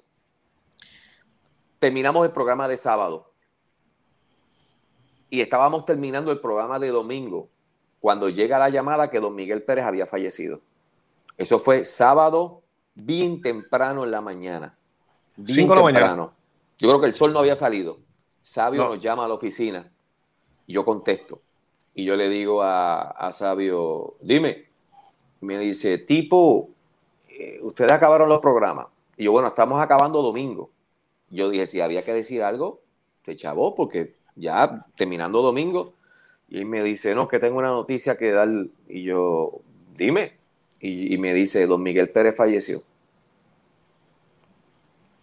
Terminamos 1.77 2.25
el 2.25 2.31
programa 2.31 2.67
de 2.67 2.77
sábado. 2.77 3.31
Y 5.29 5.41
estábamos 5.41 5.85
terminando 5.85 6.31
el 6.31 6.39
programa 6.39 6.79
de 6.79 6.87
domingo. 6.87 7.49
Cuando 7.99 8.29
llega 8.29 8.57
la 8.57 8.69
llamada 8.69 9.09
que 9.09 9.19
Don 9.19 9.35
Miguel 9.35 9.61
Pérez 9.61 9.85
había 9.85 10.07
fallecido. 10.07 10.61
Eso 11.37 11.59
fue 11.59 11.83
sábado 11.83 12.63
bien 12.95 13.41
temprano 13.41 14.03
en 14.03 14.11
la 14.11 14.21
mañana. 14.21 14.75
Bien 15.37 15.69
temprano. 15.69 16.33
Yo 16.79 16.87
creo 16.87 17.01
que 17.01 17.07
el 17.07 17.13
sol 17.13 17.31
no 17.31 17.39
había 17.39 17.55
salido 17.55 17.99
Sabio 18.41 18.85
nos 18.85 19.01
llama 19.01 19.25
a 19.25 19.27
la 19.27 19.33
oficina. 19.33 19.91
Yo 20.67 20.85
contesto. 20.85 21.41
Y 21.93 22.05
yo 22.05 22.15
le 22.15 22.29
digo 22.29 22.61
a, 22.63 23.29
Sabio, 23.33 24.15
dime. 24.21 24.65
Me 25.41 25.57
dice, 25.57 25.97
tipo, 25.99 26.69
eh, 27.29 27.59
ustedes 27.61 27.91
acabaron 27.91 28.29
los 28.29 28.39
programas. 28.39 28.87
Y 29.17 29.25
yo, 29.25 29.31
bueno, 29.31 29.49
estamos 29.49 29.81
acabando 29.81 30.21
domingo. 30.21 30.69
Yo 31.29 31.49
dije, 31.49 31.65
si 31.65 31.81
había 31.81 32.03
que 32.03 32.13
decir 32.13 32.43
algo, 32.43 32.81
se 33.25 33.35
chavó, 33.35 33.75
porque 33.75 34.15
ya 34.35 34.85
terminando 34.95 35.41
domingo, 35.41 35.93
y 36.49 36.65
me 36.65 36.83
dice, 36.83 37.13
no, 37.13 37.27
que 37.27 37.39
tengo 37.39 37.57
una 37.57 37.69
noticia 37.69 38.17
que 38.17 38.31
dar. 38.31 38.49
Y 38.87 39.03
yo, 39.03 39.61
dime. 39.95 40.33
Y, 40.81 41.17
me 41.17 41.33
dice, 41.33 41.67
don 41.67 41.83
Miguel 41.83 42.09
Pérez 42.09 42.37
falleció. 42.37 42.81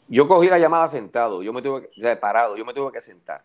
Yo 0.08 0.28
cogí 0.28 0.48
la 0.48 0.58
llamada 0.58 0.86
sentado, 0.88 1.42
yo 1.42 1.52
me 1.52 1.62
tuve 1.62 1.88
que, 1.88 2.06
o 2.06 2.20
parado, 2.20 2.56
yo 2.56 2.64
me 2.64 2.72
tuve 2.72 2.92
que 2.92 3.00
sentar. 3.00 3.44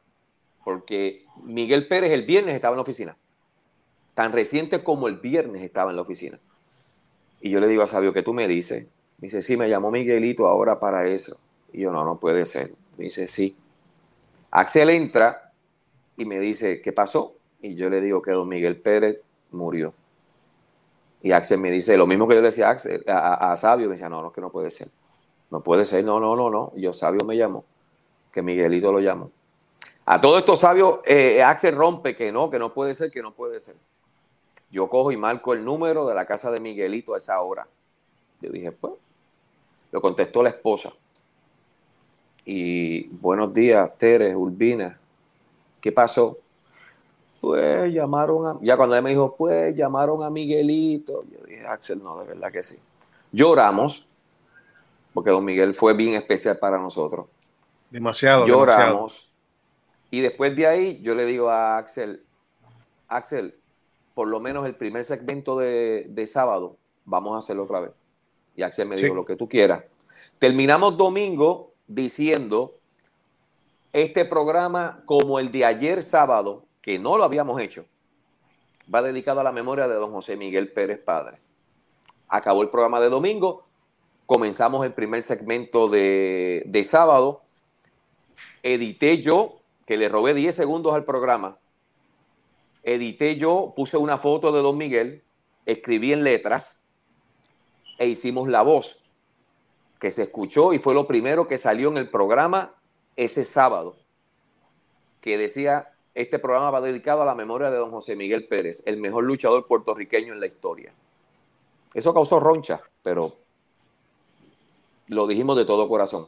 Porque 0.64 1.26
Miguel 1.44 1.88
Pérez 1.88 2.12
el 2.12 2.24
viernes 2.24 2.54
estaba 2.54 2.74
en 2.74 2.78
la 2.78 2.84
oficina. 2.84 3.18
Tan 4.14 4.32
reciente 4.32 4.84
como 4.84 5.08
el 5.08 5.18
viernes 5.18 5.64
estaba 5.64 5.90
en 5.90 5.96
la 5.96 6.04
oficina. 6.04 6.40
Y 7.40 7.50
yo 7.50 7.60
le 7.60 7.68
digo 7.68 7.82
a 7.82 7.88
Sabio, 7.88 8.14
¿qué 8.14 8.22
tú 8.22 8.34
me 8.34 8.48
dices? 8.48 8.86
Me 9.18 9.28
dice, 9.28 9.42
sí, 9.42 9.58
me 9.58 9.70
llamó 9.70 9.90
Miguelito 9.90 10.48
ahora 10.48 10.80
para 10.80 11.08
eso. 11.08 11.40
Y 11.74 11.82
yo, 11.82 11.92
no, 11.92 12.06
no 12.06 12.20
puede 12.20 12.46
ser. 12.46 12.74
Me 12.98 13.06
dice, 13.06 13.26
sí. 13.26 13.58
Axel 14.52 14.90
entra 14.92 15.52
y 16.18 16.26
me 16.26 16.40
dice, 16.40 16.82
¿qué 16.82 16.92
pasó? 16.92 17.36
Y 17.62 17.76
yo 17.76 17.90
le 17.90 18.02
digo 18.02 18.22
que 18.22 18.32
don 18.32 18.48
Miguel 18.48 18.78
Pérez 18.78 19.20
murió. 19.52 19.94
Y 21.24 21.32
Axel 21.32 21.60
me 21.60 21.72
dice 21.72 21.98
lo 21.98 22.08
mismo 22.08 22.28
que 22.28 22.36
yo 22.36 22.42
le 22.42 22.48
decía 22.48 22.76
a, 23.08 23.52
a, 23.52 23.56
Sabio, 23.56 23.88
me 23.88 23.94
decía, 23.94 24.10
no, 24.10 24.22
no, 24.22 24.32
que 24.32 24.42
no 24.42 24.52
puede 24.52 24.72
ser. 24.72 24.90
No 25.52 25.62
puede 25.62 25.86
ser, 25.86 26.04
no, 26.04 26.20
no, 26.20 26.36
no, 26.36 26.50
no. 26.50 26.72
Yo, 26.76 26.94
Sabio 26.94 27.26
me 27.26 27.38
llamó, 27.38 27.66
que 28.32 28.42
Miguelito 28.42 28.92
lo 28.92 29.00
llamó. 29.00 29.30
A 30.06 30.20
todo 30.20 30.40
esto, 30.40 30.56
Sabio, 30.56 31.02
eh, 31.06 31.44
Axel 31.44 31.76
rompe 31.76 32.16
que 32.16 32.32
no, 32.32 32.50
que 32.50 32.58
no 32.58 32.74
puede 32.74 32.94
ser, 32.94 33.12
que 33.12 33.22
no 33.22 33.34
puede 33.34 33.60
ser. 33.60 33.76
Yo 34.72 34.88
cojo 34.90 35.12
y 35.12 35.18
marco 35.18 35.54
el 35.54 35.64
número 35.64 36.08
de 36.08 36.16
la 36.16 36.26
casa 36.26 36.50
de 36.50 36.60
Miguelito 36.60 37.14
a 37.14 37.18
esa 37.18 37.40
hora. 37.42 37.68
Yo 38.42 38.50
dije, 38.50 38.72
pues, 38.72 38.94
lo 39.92 40.02
contestó 40.02 40.42
la 40.42 40.50
esposa. 40.50 40.92
Y 42.46 43.08
buenos 43.10 43.54
días, 43.54 43.92
Teres, 43.98 44.36
Urbina. 44.36 44.98
¿Qué 45.80 45.92
pasó? 45.92 46.38
Pues 47.42 47.92
llamaron 47.92 48.48
a, 48.48 48.58
ya 48.62 48.78
cuando 48.78 48.96
él 48.96 49.04
me 49.04 49.10
dijo, 49.10 49.36
pues 49.36 49.76
llamaron 49.76 50.24
a 50.24 50.30
Miguelito, 50.30 51.24
yo 51.32 51.46
dije, 51.46 51.66
Axel, 51.66 52.02
no, 52.02 52.20
de 52.20 52.28
verdad 52.28 52.52
que 52.52 52.64
sí. 52.64 52.78
Lloramos, 53.32 54.08
porque 55.14 55.32
don 55.32 55.44
Miguel 55.44 55.76
fue 55.76 55.94
bien 55.94 56.14
especial 56.14 56.58
para 56.58 56.78
nosotros. 56.78 57.28
Demasiado. 57.90 58.46
Lloramos. 58.46 59.32
Y 60.10 60.22
después 60.22 60.56
de 60.56 60.68
ahí 60.68 61.00
yo 61.02 61.16
le 61.16 61.26
digo 61.26 61.50
a 61.50 61.78
Axel, 61.78 62.24
Axel, 63.08 63.56
por 64.14 64.28
lo 64.28 64.40
menos 64.40 64.66
el 64.66 64.76
primer 64.76 65.04
segmento 65.04 65.58
de, 65.58 66.24
sábado, 66.28 66.78
vamos 67.06 67.36
a 67.36 67.40
hacerlo 67.40 67.64
otra 67.64 67.82
vez. 67.82 67.92
Y 68.56 68.64
Axel 68.64 68.88
me 68.88 68.96
dijo 68.96 69.16
lo 69.16 69.26
que 69.26 69.36
tú 69.36 69.48
quieras. 69.48 69.84
Terminamos 70.40 70.98
domingo 70.98 71.74
diciendo, 71.88 72.76
este 73.94 74.26
programa 74.26 75.02
como 75.06 75.40
el 75.40 75.52
de 75.52 75.66
ayer 75.66 76.04
sábado 76.04 76.66
que 76.82 77.00
no 77.00 77.18
lo 77.18 77.24
habíamos 77.24 77.60
hecho, 77.62 77.86
va 78.94 79.02
dedicado 79.02 79.40
a 79.40 79.44
la 79.44 79.52
memoria 79.52 79.88
de 79.88 79.96
don 79.96 80.12
José 80.12 80.36
Miguel 80.36 80.72
Pérez 80.72 81.00
Padre. 81.00 81.40
Acabó 82.28 82.62
el 82.62 82.70
programa 82.70 83.00
de 83.00 83.10
domingo, 83.10 83.66
comenzamos 84.32 84.86
el 84.86 84.94
primer 84.94 85.24
segmento 85.24 85.90
de, 85.90 86.64
de 86.66 86.84
sábado, 86.86 87.42
edité 88.64 89.22
yo, 89.22 89.60
que 89.86 89.98
le 89.98 90.08
robé 90.08 90.34
10 90.34 90.56
segundos 90.56 90.96
al 90.96 91.04
programa, 91.04 91.58
edité 92.82 93.36
yo, 93.36 93.74
puse 93.76 93.98
una 93.98 94.18
foto 94.18 94.54
de 94.54 94.62
don 94.62 94.78
Miguel, 94.78 95.22
escribí 95.66 96.14
en 96.14 96.24
letras 96.24 96.80
e 97.98 98.08
hicimos 98.08 98.48
la 98.48 98.62
voz 98.62 99.04
que 100.00 100.12
se 100.12 100.24
escuchó 100.24 100.72
y 100.72 100.80
fue 100.80 100.94
lo 100.94 101.08
primero 101.08 101.50
que 101.50 101.58
salió 101.58 101.90
en 101.90 101.98
el 101.98 102.10
programa 102.10 102.74
ese 103.18 103.44
sábado, 103.44 103.98
que 105.20 105.38
decía 105.38 105.92
este 106.16 106.40
programa 106.40 106.72
va 106.72 106.80
dedicado 106.80 107.24
a 107.24 107.26
la 107.26 107.36
memoria 107.36 107.70
de 107.70 107.76
don 107.76 107.92
José 107.92 108.16
Miguel 108.16 108.48
Pérez, 108.48 108.82
el 108.86 108.96
mejor 108.96 109.26
luchador 109.26 109.68
puertorriqueño 109.68 110.32
en 110.32 110.40
la 110.40 110.48
historia. 110.48 110.94
Eso 111.94 112.14
causó 112.14 112.40
roncha, 112.40 112.80
pero 113.04 113.41
lo 115.12 115.28
dijimos 115.28 115.58
de 115.58 115.66
todo 115.66 115.88
corazón. 115.88 116.28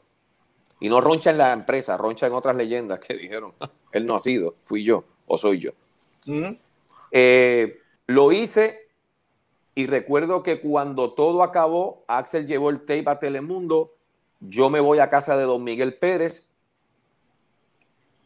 Y 0.80 0.90
no 0.90 1.02
roncha 1.02 1.32
en 1.32 1.38
la 1.38 1.54
empresa, 1.54 1.98
roncha 1.98 2.28
en 2.28 2.34
otras 2.34 2.56
leyendas 2.56 3.00
que 3.00 3.14
dijeron, 3.16 3.54
él 3.92 4.06
no 4.06 4.16
ha 4.16 4.20
sido, 4.20 4.56
fui 4.64 4.84
yo 4.84 5.04
o 5.28 5.38
soy 5.38 5.60
yo. 5.60 5.72
Eh, 7.12 7.80
lo 8.08 8.32
hice 8.32 8.90
y 9.76 9.88
recuerdo 9.88 10.44
que 10.44 10.62
cuando 10.62 11.14
todo 11.14 11.44
acabó, 11.44 12.04
Axel 12.08 12.46
llevó 12.46 12.70
el 12.70 12.82
tape 12.82 13.10
a 13.10 13.20
Telemundo, 13.20 13.94
yo 14.40 14.70
me 14.70 14.80
voy 14.80 15.00
a 15.00 15.10
casa 15.10 15.38
de 15.38 15.44
don 15.44 15.64
Miguel 15.64 15.98
Pérez 15.98 16.54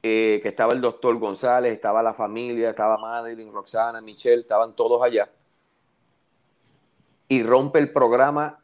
eh, 0.04 0.40
que 0.42 0.50
estaba 0.50 0.74
el 0.74 0.82
doctor 0.82 1.18
González, 1.18 1.72
estaba 1.74 2.02
la 2.02 2.14
familia, 2.14 2.70
estaba 2.70 2.98
Madeline, 2.98 3.52
Roxana, 3.52 4.00
Michelle, 4.00 4.42
estaban 4.42 4.76
todos 4.76 5.02
allá. 5.02 5.30
Y 7.28 7.44
rompe 7.44 7.80
el 7.80 7.92
programa 7.92 8.64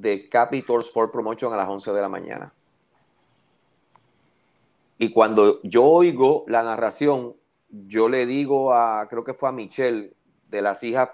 de 0.00 0.28
Capitol 0.28 0.80
Sport 0.80 1.12
Promotion 1.12 1.52
a 1.52 1.56
las 1.56 1.68
11 1.68 1.92
de 1.92 2.00
la 2.00 2.08
mañana. 2.08 2.52
Y 4.98 5.10
cuando 5.10 5.60
yo 5.62 5.84
oigo 5.84 6.44
la 6.48 6.62
narración, 6.62 7.34
yo 7.68 8.08
le 8.08 8.26
digo 8.26 8.72
a, 8.72 9.06
creo 9.08 9.24
que 9.24 9.34
fue 9.34 9.48
a 9.48 9.52
Michelle, 9.52 10.12
de 10.50 10.62
las 10.62 10.82
hijas 10.82 11.10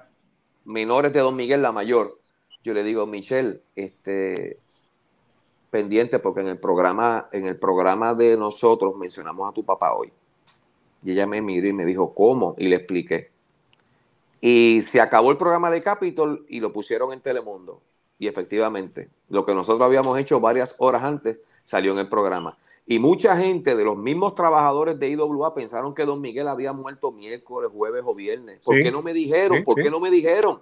menores 0.65 1.13
de 1.13 1.21
Don 1.21 1.35
Miguel, 1.35 1.63
la 1.63 1.73
mayor, 1.73 2.19
yo 2.63 2.75
le 2.75 2.85
digo, 2.85 3.07
Michelle, 3.07 3.61
este, 3.75 4.59
pendiente 5.71 6.19
porque 6.19 6.43
en 6.43 6.49
el 6.49 6.59
programa, 6.59 7.29
en 7.33 7.47
el 7.47 7.59
programa 7.59 8.15
de 8.15 8.37
nosotros 8.37 8.95
mencionamos 8.97 9.49
a 9.49 9.53
tu 9.53 9.65
papá 9.65 9.95
hoy. 9.95 10.13
Y 11.05 11.13
ella 11.13 11.27
me 11.27 11.41
miró 11.41 11.67
y 11.67 11.73
me 11.73 11.85
dijo, 11.85 12.15
¿cómo? 12.15 12.55
Y 12.59 12.69
le 12.69 12.77
expliqué. 12.77 13.31
Y 14.41 14.81
se 14.83 15.01
acabó 15.01 15.31
el 15.31 15.39
programa 15.39 15.71
de 15.71 15.83
Capitol 15.83 16.47
y 16.49 16.61
lo 16.61 16.73
pusieron 16.73 17.13
en 17.13 17.21
Telemundo. 17.21 17.81
Y 18.23 18.29
efectivamente, 18.29 19.11
lo 19.31 19.45
que 19.45 19.53
nosotros 19.53 19.85
habíamos 19.85 20.17
hecho 20.17 20.39
varias 20.39 20.77
horas 20.79 21.03
antes 21.03 21.41
salió 21.65 21.91
en 21.91 21.99
el 21.99 22.09
programa. 22.09 22.57
Y 22.87 23.01
mucha 23.01 23.37
gente 23.37 23.75
de 23.75 23.85
los 23.85 23.97
mismos 23.97 24.37
trabajadores 24.37 24.97
de 24.97 25.09
IWA 25.09 25.53
pensaron 25.55 25.93
que 25.93 26.05
Don 26.05 26.21
Miguel 26.21 26.47
había 26.47 26.73
muerto 26.73 27.11
miércoles, 27.11 27.73
jueves 27.75 28.05
o 28.07 28.15
viernes. 28.15 28.61
¿Por 28.65 28.81
qué 28.81 28.93
no 28.93 29.03
me 29.03 29.13
dijeron? 29.13 29.65
¿Por 29.65 29.75
qué 29.75 29.91
no 29.91 29.99
me 29.99 30.09
dijeron? 30.09 30.61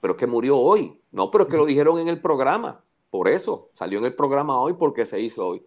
Pero 0.00 0.14
es 0.14 0.18
que 0.18 0.26
murió 0.26 0.58
hoy. 0.58 0.98
No, 1.12 1.30
pero 1.30 1.44
es 1.44 1.50
que 1.50 1.56
lo 1.56 1.66
dijeron 1.66 2.00
en 2.00 2.08
el 2.08 2.20
programa 2.20 2.82
por 3.10 3.28
eso, 3.28 3.70
salió 3.74 4.00
en 4.00 4.06
el 4.06 4.16
programa 4.16 4.58
hoy 4.58 4.72
porque 4.72 5.06
se 5.06 5.20
hizo 5.20 5.46
hoy. 5.46 5.62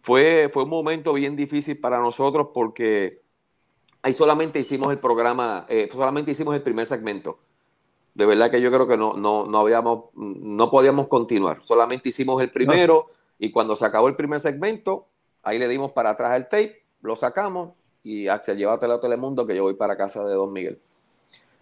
Fue, 0.00 0.48
fue 0.50 0.62
un 0.62 0.70
momento 0.70 1.12
bien 1.12 1.36
difícil 1.36 1.78
para 1.78 1.98
nosotros 1.98 2.48
porque 2.54 3.20
ahí 4.00 4.14
solamente 4.14 4.60
hicimos 4.60 4.90
el 4.92 4.98
programa, 4.98 5.66
eh, 5.68 5.90
solamente 5.92 6.30
hicimos 6.30 6.54
el 6.54 6.62
primer 6.62 6.86
segmento. 6.86 7.38
De 8.14 8.26
verdad 8.26 8.50
que 8.50 8.60
yo 8.60 8.70
creo 8.70 8.86
que 8.86 8.96
no, 8.96 9.14
no, 9.14 9.44
no, 9.46 9.58
habíamos, 9.58 10.04
no 10.14 10.70
podíamos 10.70 11.08
continuar. 11.08 11.60
Solamente 11.64 12.10
hicimos 12.10 12.40
el 12.40 12.50
primero 12.50 13.06
y 13.38 13.50
cuando 13.50 13.74
se 13.74 13.84
acabó 13.84 14.08
el 14.08 14.16
primer 14.16 14.40
segmento, 14.40 15.08
ahí 15.42 15.58
le 15.58 15.68
dimos 15.68 15.92
para 15.92 16.10
atrás 16.10 16.36
el 16.36 16.44
tape, 16.44 16.84
lo 17.02 17.16
sacamos 17.16 17.72
y 18.04 18.28
Axel, 18.28 18.56
llévatelo 18.56 18.94
a 18.94 19.00
Telemundo 19.00 19.46
que 19.46 19.56
yo 19.56 19.62
voy 19.62 19.74
para 19.74 19.96
casa 19.96 20.24
de 20.24 20.34
Don 20.34 20.52
Miguel. 20.52 20.78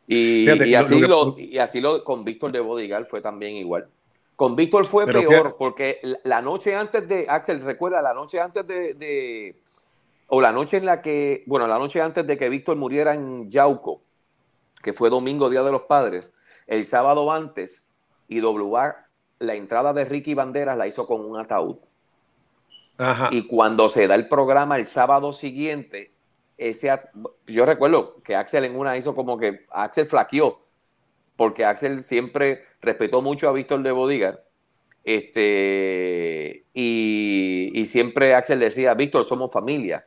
Y, 0.07 0.51
y 0.69 0.75
así, 0.75 1.01
lo, 1.01 1.37
y 1.39 1.59
así 1.59 1.81
lo 1.81 2.05
con 2.05 2.25
Víctor 2.25 2.53
de 2.53 2.61
Bodigal 2.61 3.07
fue 3.07 3.21
también 3.21 3.57
igual. 3.57 3.89
Con 4.37 4.57
Víctor 4.57 4.85
fue 4.85 5.07
peor, 5.07 5.57
porque 5.59 6.01
la 6.25 6.43
noche 6.43 6.75
antes 6.75 7.07
de, 7.07 7.27
Axel, 7.29 7.61
recuerda, 7.63 8.03
la 8.03 8.13
noche 8.13 8.41
antes 8.41 8.67
de, 8.67 9.57
o 10.27 10.41
la 10.41 10.51
noche 10.51 10.79
en 10.79 10.87
la 10.87 11.01
que, 11.01 11.45
bueno, 11.47 11.67
la 11.69 11.79
noche 11.79 12.01
antes 12.01 12.27
de 12.27 12.37
que 12.37 12.49
Víctor 12.49 12.77
muriera 12.77 13.15
en 13.15 13.49
Yauco, 13.49 14.01
que 14.83 14.93
fue 14.93 15.11
domingo, 15.11 15.49
Día 15.49 15.63
de 15.63 15.73
los 15.73 15.83
Padres, 15.83 16.33
el 16.67 16.85
sábado 16.85 17.31
antes, 17.33 17.91
y 18.29 18.41
WA, 18.41 18.97
la 19.39 19.55
entrada 19.55 19.93
de 19.93 20.05
Ricky 20.05 20.35
Banderas 20.35 20.77
la 20.77 20.87
hizo 20.87 21.07
con 21.07 21.25
un 21.25 21.39
ataúd. 21.39 21.77
Y 23.31 23.49
cuando 23.49 23.89
se 23.89 24.07
da 24.07 24.15
el 24.15 24.29
programa 24.29 24.77
el 24.77 24.87
sábado 24.87 25.33
siguiente, 25.33 26.13
ese, 26.57 26.93
yo 27.47 27.67
recuerdo 27.67 28.23
que 28.23 28.37
Axel 28.37 28.65
en 28.65 28.77
una 28.77 28.97
hizo 28.97 29.15
como 29.15 29.39
que 29.39 29.67
Axel 29.71 30.07
flaqueó, 30.07 30.61
porque 31.37 31.65
Axel 31.65 32.01
siempre 32.01 32.65
respetó 32.81 33.23
mucho 33.23 33.49
a 33.49 33.53
Víctor 33.53 33.83
de 33.83 33.91
Bodigar. 33.91 34.45
Este, 35.05 36.65
y, 36.73 37.83
siempre 37.87 38.35
Axel 38.35 38.61
decía, 38.61 38.95
Víctor, 38.95 39.25
somos 39.25 39.51
familia. 39.53 40.07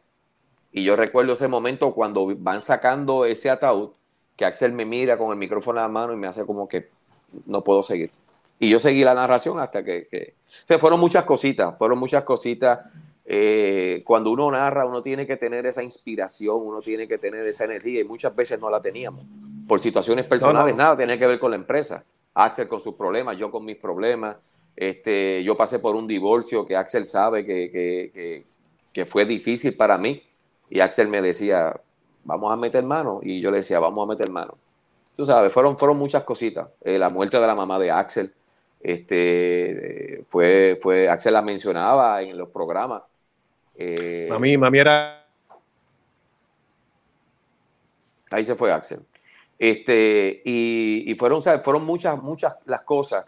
Y 0.72 0.84
yo 0.84 0.96
recuerdo 0.96 1.34
ese 1.34 1.48
momento 1.48 1.94
cuando 1.94 2.28
van 2.38 2.62
sacando 2.62 3.26
ese 3.26 3.50
ataúd, 3.50 3.92
que 4.36 4.45
Axel 4.45 4.74
me 4.74 4.86
mira 4.86 5.17
con 5.17 5.32
el 5.32 5.38
micrófono 5.38 5.80
en 5.80 5.84
la 5.84 5.89
mano 5.89 6.13
y 6.13 6.17
me 6.17 6.28
hace 6.28 6.45
como 6.45 6.67
que 6.67 6.89
no 7.45 7.63
puedo 7.63 7.84
seguir. 7.84 8.12
Y 8.60 8.69
yo 8.69 8.80
seguí 8.80 9.04
la 9.04 9.13
narración 9.13 9.60
hasta 9.60 9.84
que... 9.84 10.34
O 10.69 10.80
fueron 10.80 11.00
muchas 11.00 11.26
cositas, 11.26 11.78
fueron 11.78 12.00
muchas 12.00 12.24
cositas. 12.24 12.89
Eh, 13.26 14.04
cuando 14.06 14.32
uno 14.32 14.52
narra, 14.52 14.86
uno 14.86 15.02
tiene 15.02 15.26
que 15.26 15.36
tener 15.36 15.65
esa 15.65 15.84
inspiración, 15.84 16.58
uno 16.62 16.82
tiene 16.82 17.08
que 17.08 17.17
tener 17.17 17.45
esa 17.48 17.65
energía 17.65 18.02
y 18.02 18.04
muchas 18.04 18.36
veces 18.36 18.60
no 18.60 18.69
la 18.69 18.82
teníamos. 18.82 19.26
Por 19.67 19.80
situaciones 19.80 20.26
personales, 20.26 20.76
nada 20.76 20.95
tiene 20.95 21.17
que 21.17 21.26
ver 21.26 21.39
con 21.39 21.52
la 21.52 21.58
empresa. 21.58 22.06
Axel 22.36 22.67
con 22.67 22.80
sus 22.80 22.95
problemas, 22.95 23.38
yo 23.38 23.50
con 23.50 23.65
mis 23.65 23.78
problemas. 23.78 24.38
Este, 24.76 25.43
yo 25.43 25.56
pasé 25.56 25.80
por 25.80 25.95
un 25.95 26.06
divorcio 26.06 26.65
que 26.65 26.76
Axel 26.76 27.06
sabe 27.06 27.45
que, 27.45 28.43
que, 28.93 29.06
fue 29.06 29.26
difícil 29.26 29.76
para 29.76 29.98
mí. 29.98 30.21
Y 30.69 30.80
Axel 30.80 31.08
me 31.08 31.21
decía, 31.21 31.80
vamos 32.26 32.52
a 32.52 32.58
meter 32.58 32.84
mano. 32.84 33.22
Y 33.24 33.40
yo 33.40 33.50
le 33.52 33.58
decía, 33.58 33.80
vamos 33.80 34.06
a 34.06 34.10
meter 34.10 34.30
mano. 34.30 34.58
Tú 35.16 35.24
sabes, 35.24 35.54
fueron, 35.54 35.78
fueron 35.78 35.98
muchas 35.98 36.24
cositas. 36.24 36.68
Eh, 36.82 37.00
la 37.00 37.10
muerte 37.10 37.40
de 37.40 37.48
la 37.48 37.56
mamá 37.56 37.80
de 37.80 37.90
Axel, 37.90 38.34
este, 38.82 40.26
fue, 40.28 40.78
fue, 40.82 41.08
Axel 41.08 41.34
la 41.34 41.42
mencionaba 41.42 42.22
en 42.22 42.38
los 42.38 42.50
programas. 42.50 43.04
Eh, 43.76 44.28
mami, 44.30 44.58
mami 44.58 44.80
era... 44.80 45.26
Ahí 48.32 48.44
se 48.44 48.56
fue 48.56 48.72
Axel. 48.72 49.06
Este, 49.58 50.42
y, 50.44 51.06
y 51.08 51.16
fueron, 51.16 51.42
fueron 51.42 51.86
muchas, 51.86 52.22
muchas 52.22 52.58
las 52.66 52.82
cosas 52.82 53.26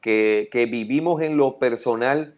que, 0.00 0.48
que, 0.52 0.66
vivimos 0.66 1.20
en 1.22 1.36
lo 1.36 1.58
personal 1.58 2.36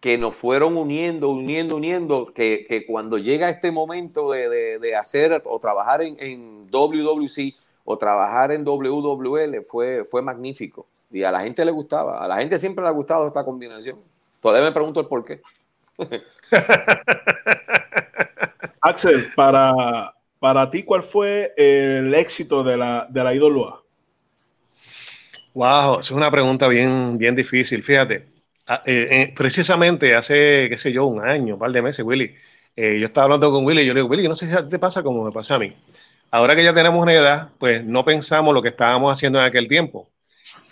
que 0.00 0.16
nos 0.16 0.34
fueron 0.34 0.76
uniendo, 0.76 1.28
uniendo, 1.28 1.76
uniendo, 1.76 2.32
que, 2.34 2.64
que 2.66 2.86
cuando 2.86 3.18
llega 3.18 3.50
este 3.50 3.70
momento 3.70 4.32
de, 4.32 4.48
de, 4.48 4.78
de 4.78 4.96
hacer 4.96 5.42
o 5.44 5.58
trabajar 5.58 6.00
en, 6.02 6.16
en, 6.18 6.70
WWC 6.70 7.54
o 7.84 7.98
trabajar 7.98 8.52
en 8.52 8.64
WWL 8.64 9.64
fue, 9.66 10.04
fue 10.04 10.22
magnífico. 10.22 10.86
Y 11.10 11.22
a 11.22 11.30
la 11.30 11.40
gente 11.40 11.64
le 11.64 11.72
gustaba, 11.72 12.24
a 12.24 12.28
la 12.28 12.38
gente 12.38 12.56
siempre 12.56 12.82
le 12.82 12.88
ha 12.88 12.92
gustado 12.92 13.26
esta 13.26 13.44
combinación. 13.44 13.98
Todavía 14.40 14.68
me 14.68 14.72
pregunto 14.72 15.00
el 15.00 15.06
por 15.06 15.24
qué. 15.24 15.42
Axel, 18.80 19.32
para, 19.34 20.14
para 20.38 20.70
ti, 20.70 20.82
¿cuál 20.84 21.02
fue 21.02 21.52
el 21.56 22.14
éxito 22.14 22.64
de 22.64 22.76
la, 22.78 23.06
de 23.10 23.22
la 23.22 23.34
IWA? 23.34 23.82
Wow, 25.52 25.98
es 25.98 26.10
una 26.10 26.30
pregunta 26.30 26.68
bien, 26.68 27.18
bien 27.18 27.34
difícil. 27.34 27.82
Fíjate, 27.82 28.26
eh, 28.86 29.08
eh, 29.10 29.34
precisamente 29.36 30.14
hace, 30.14 30.68
qué 30.68 30.78
sé 30.78 30.92
yo, 30.92 31.06
un 31.06 31.20
año, 31.24 31.54
un 31.54 31.60
par 31.60 31.72
de 31.72 31.82
meses, 31.82 32.04
Willy, 32.04 32.34
eh, 32.76 32.98
yo 33.00 33.06
estaba 33.06 33.24
hablando 33.24 33.50
con 33.50 33.64
Willy 33.64 33.82
y 33.82 33.86
yo 33.86 33.94
le 33.94 34.00
digo, 34.00 34.08
Willy, 34.08 34.22
yo 34.22 34.28
no 34.28 34.36
sé 34.36 34.46
si 34.46 34.52
a 34.52 34.62
ti 34.64 34.70
te 34.70 34.78
pasa 34.78 35.02
como 35.02 35.24
me 35.24 35.32
pasa 35.32 35.56
a 35.56 35.58
mí. 35.58 35.74
Ahora 36.30 36.54
que 36.54 36.62
ya 36.62 36.72
tenemos 36.72 37.02
una 37.02 37.12
edad, 37.12 37.50
pues 37.58 37.84
no 37.84 38.04
pensamos 38.04 38.54
lo 38.54 38.62
que 38.62 38.68
estábamos 38.68 39.12
haciendo 39.12 39.40
en 39.40 39.46
aquel 39.46 39.66
tiempo. 39.66 40.10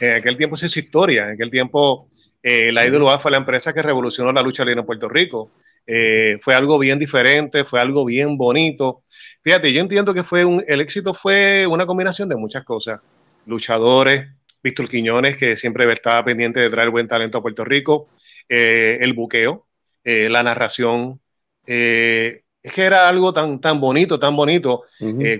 En 0.00 0.16
aquel 0.16 0.36
tiempo 0.36 0.56
se 0.56 0.66
hizo 0.66 0.78
historia, 0.78 1.26
en 1.26 1.32
aquel 1.32 1.50
tiempo 1.50 2.08
la 2.42 2.86
IWA 2.86 3.18
fue 3.18 3.30
la 3.32 3.36
empresa 3.36 3.74
que 3.74 3.82
revolucionó 3.82 4.32
la 4.32 4.42
lucha 4.42 4.64
libre 4.64 4.80
en 4.80 4.86
Puerto 4.86 5.08
Rico. 5.08 5.50
fue 6.40 6.54
algo 6.54 6.78
bien 6.78 6.98
diferente, 6.98 7.64
fue 7.64 7.80
algo 7.80 8.04
bien 8.04 8.38
bonito. 8.38 9.02
Fíjate, 9.42 9.72
yo 9.72 9.80
entiendo 9.80 10.14
que 10.14 10.22
fue 10.22 10.44
un, 10.44 10.64
el 10.68 10.80
éxito 10.80 11.14
fue 11.14 11.66
una 11.66 11.86
combinación 11.86 12.28
de 12.28 12.36
muchas 12.36 12.64
cosas. 12.64 13.00
Luchadores, 13.46 14.28
Víctor 14.62 14.88
Quiñones, 14.88 15.36
que 15.36 15.56
siempre 15.56 15.90
estaba 15.92 16.24
pendiente 16.24 16.60
de 16.60 16.70
traer 16.70 16.90
buen 16.90 17.08
talento 17.08 17.38
a 17.38 17.42
Puerto 17.42 17.64
Rico, 17.64 18.08
eh, 18.48 18.98
el 19.00 19.12
buqueo, 19.12 19.66
eh, 20.04 20.28
la 20.28 20.42
narración. 20.42 21.20
Eh, 21.66 22.42
es 22.62 22.72
que 22.72 22.82
era 22.82 23.08
algo 23.08 23.32
tan, 23.32 23.60
tan 23.60 23.80
bonito, 23.80 24.18
tan 24.18 24.34
bonito. 24.36 24.84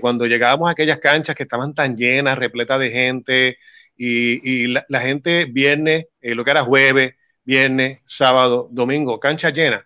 cuando 0.01 0.25
llegábamos 0.25 0.69
a 0.69 0.71
aquellas 0.71 0.99
canchas 0.99 1.35
que 1.35 1.43
estaban 1.43 1.73
tan 1.75 1.97
llenas, 1.97 2.37
repletas 2.37 2.79
de 2.79 2.91
gente, 2.91 3.57
y, 3.97 4.67
la, 4.67 4.85
la, 4.87 5.01
gente 5.01 5.45
viernes, 5.45 6.05
lo 6.21 6.45
que 6.45 6.51
era 6.51 6.63
jueves, 6.63 7.15
viernes, 7.43 7.99
sábado, 8.05 8.69
domingo, 8.71 9.19
cancha 9.19 9.49
llena. 9.49 9.85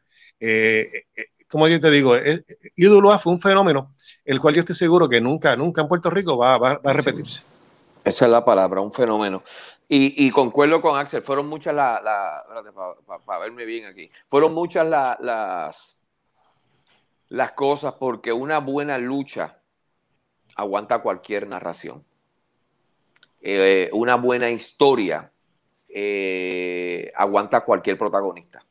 como 1.47 1.67
yo 1.67 1.79
te 1.79 1.91
digo, 1.91 2.15
Ídolo 2.75 3.17
fue 3.19 3.33
un 3.33 3.41
fenómeno 3.41 3.93
el 4.25 4.39
cual 4.39 4.55
yo 4.55 4.61
estoy 4.61 4.75
seguro 4.75 5.09
que 5.09 5.19
nunca, 5.19 5.55
nunca 5.55 5.81
en 5.81 5.87
Puerto 5.87 6.09
Rico 6.09 6.37
va, 6.37 6.55
a 6.55 6.93
repetirse. 6.93 7.43
Esa 8.03 8.25
es 8.25 8.31
la 8.31 8.43
palabra, 8.43 8.81
un 8.81 8.91
fenómeno. 8.91 9.43
Y, 9.87 10.31
concuerdo 10.31 10.81
con 10.81 10.97
Axel, 10.97 11.21
fueron 11.21 11.47
muchas 11.47 11.75
las, 11.75 12.01
para 13.25 13.39
verme 13.39 13.63
bien 13.63 13.85
aquí, 13.85 14.09
fueron 14.27 14.53
muchas 14.53 14.87
las, 14.87 15.99
las 17.29 17.51
cosas 17.51 17.93
porque 17.99 18.33
una 18.33 18.57
buena 18.59 18.97
lucha 18.97 19.59
aguanta 20.55 20.99
cualquier 20.99 21.47
narración. 21.47 22.03
Eh, 23.41 23.89
una 23.93 24.15
buena 24.15 24.49
historia 24.49 25.31
eh, 25.89 27.11
aguanta 27.15 27.61
cualquier 27.61 27.97
protagonista. 27.97 28.65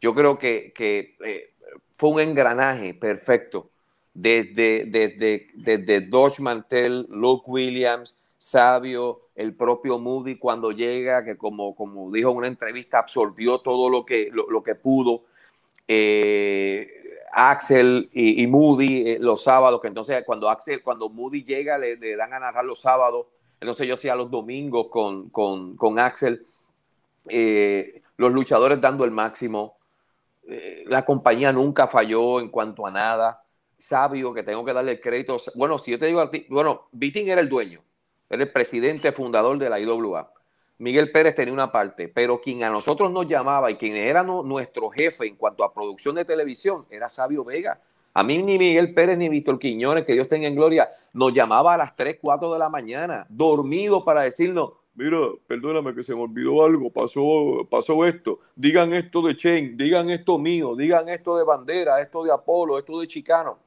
Yo 0.00 0.14
creo 0.14 0.38
que, 0.38 0.72
eh, 0.78 1.54
fue 1.92 2.10
un 2.10 2.20
engranaje 2.20 2.94
perfecto 2.94 3.70
desde, 4.14 4.86
desde, 4.86 5.48
desde 5.54 6.00
Dodge 6.00 6.40
Mantel, 6.40 7.06
Luke 7.10 7.44
Williams, 7.46 8.19
Sabio, 8.42 9.28
el 9.34 9.54
propio 9.54 9.98
Moody 9.98 10.38
cuando 10.38 10.72
llega, 10.72 11.22
que 11.22 11.36
como, 11.36 11.74
como 11.76 12.10
dijo 12.10 12.30
en 12.30 12.36
una 12.38 12.46
entrevista, 12.46 12.98
absorbió 12.98 13.58
todo 13.58 13.90
lo 13.90 14.06
que, 14.06 14.30
lo, 14.32 14.62
que 14.62 14.74
pudo. 14.74 15.24
Eh, 15.86 16.88
Axel 17.34 18.08
y, 18.14 18.46
Moody 18.46 19.10
eh, 19.10 19.18
los 19.20 19.42
sábados, 19.42 19.82
que 19.82 19.88
entonces 19.88 20.24
cuando 20.24 20.48
Axel, 20.48 20.82
cuando 20.82 21.10
Moody 21.10 21.44
llega, 21.44 21.76
le, 21.76 21.98
dan 22.16 22.32
a 22.32 22.40
narrar 22.40 22.64
los 22.64 22.80
sábados, 22.80 23.26
entonces 23.60 23.86
yo 23.86 23.92
hacía 23.92 24.16
los 24.16 24.30
domingos 24.30 24.86
con, 24.88 25.28
con, 25.28 25.98
Axel, 25.98 26.42
eh, 27.28 28.00
los 28.16 28.32
luchadores 28.32 28.80
dando 28.80 29.04
el 29.04 29.10
máximo, 29.10 29.76
la 30.86 31.04
compañía 31.04 31.52
nunca 31.52 31.86
falló 31.86 32.40
en 32.40 32.48
cuanto 32.48 32.86
a 32.86 32.90
nada, 32.90 33.44
sabio 33.76 34.32
que 34.32 34.42
tengo 34.42 34.64
que 34.64 34.72
darle 34.72 34.92
el 34.92 35.00
crédito. 35.02 35.36
Bueno, 35.56 35.78
si 35.78 35.90
yo 35.90 35.98
te 35.98 36.06
digo 36.06 36.20
a 36.22 36.30
ti, 36.30 36.46
bueno, 36.48 36.88
Viting 36.92 37.28
era 37.28 37.42
el 37.42 37.48
dueño, 37.50 37.82
era 38.30 38.44
el 38.44 38.52
presidente 38.52 39.10
fundador 39.10 39.58
de 39.58 39.68
la 39.68 39.80
IWA. 39.80 40.32
Miguel 40.78 41.10
Pérez 41.10 41.34
tenía 41.34 41.52
una 41.52 41.70
parte, 41.70 42.08
pero 42.08 42.40
quien 42.40 42.62
a 42.62 42.70
nosotros 42.70 43.10
nos 43.10 43.26
llamaba 43.26 43.70
y 43.70 43.74
quien 43.74 43.96
era 43.96 44.22
nuestro 44.22 44.88
jefe 44.88 45.26
en 45.26 45.36
cuanto 45.36 45.64
a 45.64 45.74
producción 45.74 46.14
de 46.14 46.24
televisión 46.24 46.86
era 46.90 47.10
Sabio 47.10 47.44
Vega. 47.44 47.80
A 48.14 48.22
mí 48.22 48.42
ni 48.42 48.56
Miguel 48.56 48.94
Pérez 48.94 49.18
ni 49.18 49.28
Víctor 49.28 49.58
Quiñones, 49.58 50.04
que 50.04 50.14
Dios 50.14 50.28
tenga 50.28 50.48
en 50.48 50.54
gloria, 50.54 50.88
nos 51.12 51.32
llamaba 51.32 51.74
a 51.74 51.76
las 51.76 51.94
3, 51.96 52.18
4 52.22 52.52
de 52.52 52.58
la 52.58 52.68
mañana, 52.68 53.26
dormido 53.28 54.04
para 54.04 54.22
decirnos, 54.22 54.72
mira, 54.94 55.18
perdóname 55.46 55.94
que 55.94 56.02
se 56.02 56.14
me 56.14 56.22
olvidó 56.22 56.64
algo, 56.64 56.90
pasó, 56.90 57.66
pasó 57.68 58.06
esto, 58.06 58.38
digan 58.56 58.94
esto 58.94 59.22
de 59.22 59.36
Chen, 59.36 59.76
digan 59.76 60.08
esto 60.08 60.38
mío, 60.38 60.74
digan 60.76 61.08
esto 61.08 61.36
de 61.36 61.44
Bandera, 61.44 62.00
esto 62.00 62.24
de 62.24 62.32
Apolo, 62.32 62.78
esto 62.78 63.00
de 63.00 63.06
Chicano. 63.06 63.58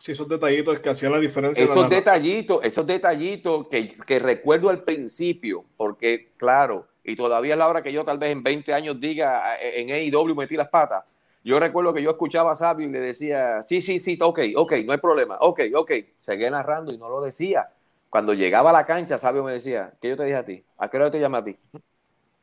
Sí, 0.00 0.12
esos 0.12 0.28
detallitos 0.28 0.80
que 0.80 0.88
hacían 0.88 1.12
la 1.12 1.20
diferencia. 1.20 1.62
Esos 1.62 1.88
detallitos, 1.90 2.64
esos 2.64 2.86
detallitos 2.86 3.68
que, 3.68 3.96
que, 3.98 4.18
recuerdo 4.18 4.70
al 4.70 4.82
principio, 4.82 5.66
porque 5.76 6.32
claro, 6.38 6.86
y 7.04 7.16
todavía 7.16 7.52
es 7.52 7.58
la 7.58 7.68
hora 7.68 7.82
que 7.82 7.92
yo 7.92 8.02
tal 8.02 8.18
vez 8.18 8.32
en 8.32 8.42
20 8.42 8.72
años 8.72 8.98
diga 8.98 9.60
eh, 9.60 9.82
en 9.82 9.90
AEW 9.90 10.34
metí 10.34 10.56
las 10.56 10.68
patas. 10.68 11.04
Yo 11.44 11.60
recuerdo 11.60 11.92
que 11.92 12.02
yo 12.02 12.10
escuchaba 12.10 12.52
a 12.52 12.54
Sabio 12.54 12.88
y 12.88 12.92
le 12.92 13.00
decía, 13.00 13.60
sí, 13.60 13.82
sí, 13.82 13.98
sí, 13.98 14.18
ok, 14.20 14.40
ok, 14.56 14.72
no 14.86 14.92
hay 14.92 14.98
problema, 14.98 15.36
ok, 15.40 15.60
ok. 15.74 15.92
Seguía 16.16 16.50
narrando 16.50 16.92
y 16.92 16.98
no 16.98 17.10
lo 17.10 17.20
decía. 17.20 17.68
Cuando 18.08 18.32
llegaba 18.32 18.70
a 18.70 18.72
la 18.72 18.86
cancha, 18.86 19.18
Sabio 19.18 19.44
me 19.44 19.52
decía, 19.52 19.92
¿qué 20.00 20.08
yo 20.08 20.16
te 20.16 20.24
dije 20.24 20.36
a 20.36 20.44
ti? 20.44 20.64
¿A 20.78 20.88
qué 20.88 20.96
hora 20.96 21.10
te 21.10 21.20
llamé 21.20 21.38
a 21.38 21.44
ti? 21.44 21.56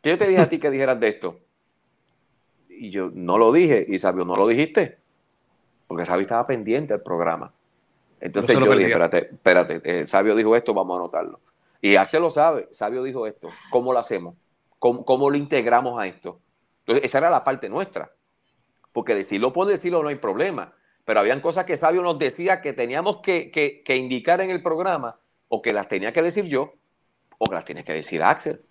¿Qué 0.01 0.11
yo 0.11 0.17
te 0.17 0.27
dije 0.27 0.41
a 0.41 0.49
ti 0.49 0.59
que 0.59 0.69
dijeras 0.69 0.99
de 0.99 1.07
esto? 1.07 1.39
Y 2.69 2.91
yo 2.91 3.09
no 3.13 3.39
lo 3.39 3.51
dije, 3.51 3.83
y 3.87 3.97
Sabio, 3.97 4.25
¿no 4.25 4.35
lo 4.35 4.47
dijiste? 4.47 4.99
Porque 5.87 6.05
Sabio 6.05 6.21
estaba 6.21 6.45
pendiente 6.45 6.93
del 6.93 7.01
programa. 7.01 7.53
Entonces 8.19 8.57
yo 8.57 8.75
dije, 8.75 8.89
espérate, 8.89 9.17
espérate, 9.31 9.81
eh, 9.83 10.07
Sabio 10.07 10.35
dijo 10.35 10.55
esto, 10.55 10.73
vamos 10.73 10.95
a 10.95 10.99
anotarlo. 10.99 11.39
Y 11.81 11.95
Axel 11.95 12.21
lo 12.21 12.29
sabe, 12.29 12.67
Sabio 12.71 13.03
dijo 13.03 13.27
esto, 13.27 13.49
¿cómo 13.69 13.93
lo 13.93 13.99
hacemos? 13.99 14.35
¿Cómo, 14.79 15.29
lo 15.29 15.37
integramos 15.37 15.99
a 15.99 16.07
esto? 16.07 16.39
Entonces, 16.79 17.05
esa 17.05 17.17
era 17.19 17.29
la 17.29 17.43
parte 17.43 17.69
nuestra. 17.69 18.11
Porque 18.91 19.15
decirlo 19.15 19.53
por 19.53 19.67
decirlo 19.67 20.01
no 20.01 20.09
hay 20.09 20.15
problema. 20.15 20.73
Pero 21.05 21.19
habían 21.19 21.41
cosas 21.41 21.65
que 21.65 21.77
Sabio 21.77 22.01
nos 22.01 22.19
decía 22.19 22.61
que 22.61 22.73
teníamos 22.73 23.21
que, 23.21 23.51
que, 23.51 23.95
indicar 23.95 24.41
en 24.41 24.49
el 24.49 24.61
programa, 24.61 25.17
o 25.47 25.61
que 25.61 25.71
las 25.71 25.87
tenía 25.87 26.11
que 26.11 26.21
decir 26.21 26.45
yo, 26.45 26.73
o 27.37 27.45
que 27.45 27.55
las 27.55 27.63
tenía 27.63 27.83
que 27.83 27.93
decir 27.93 28.21
Axel. 28.21 28.61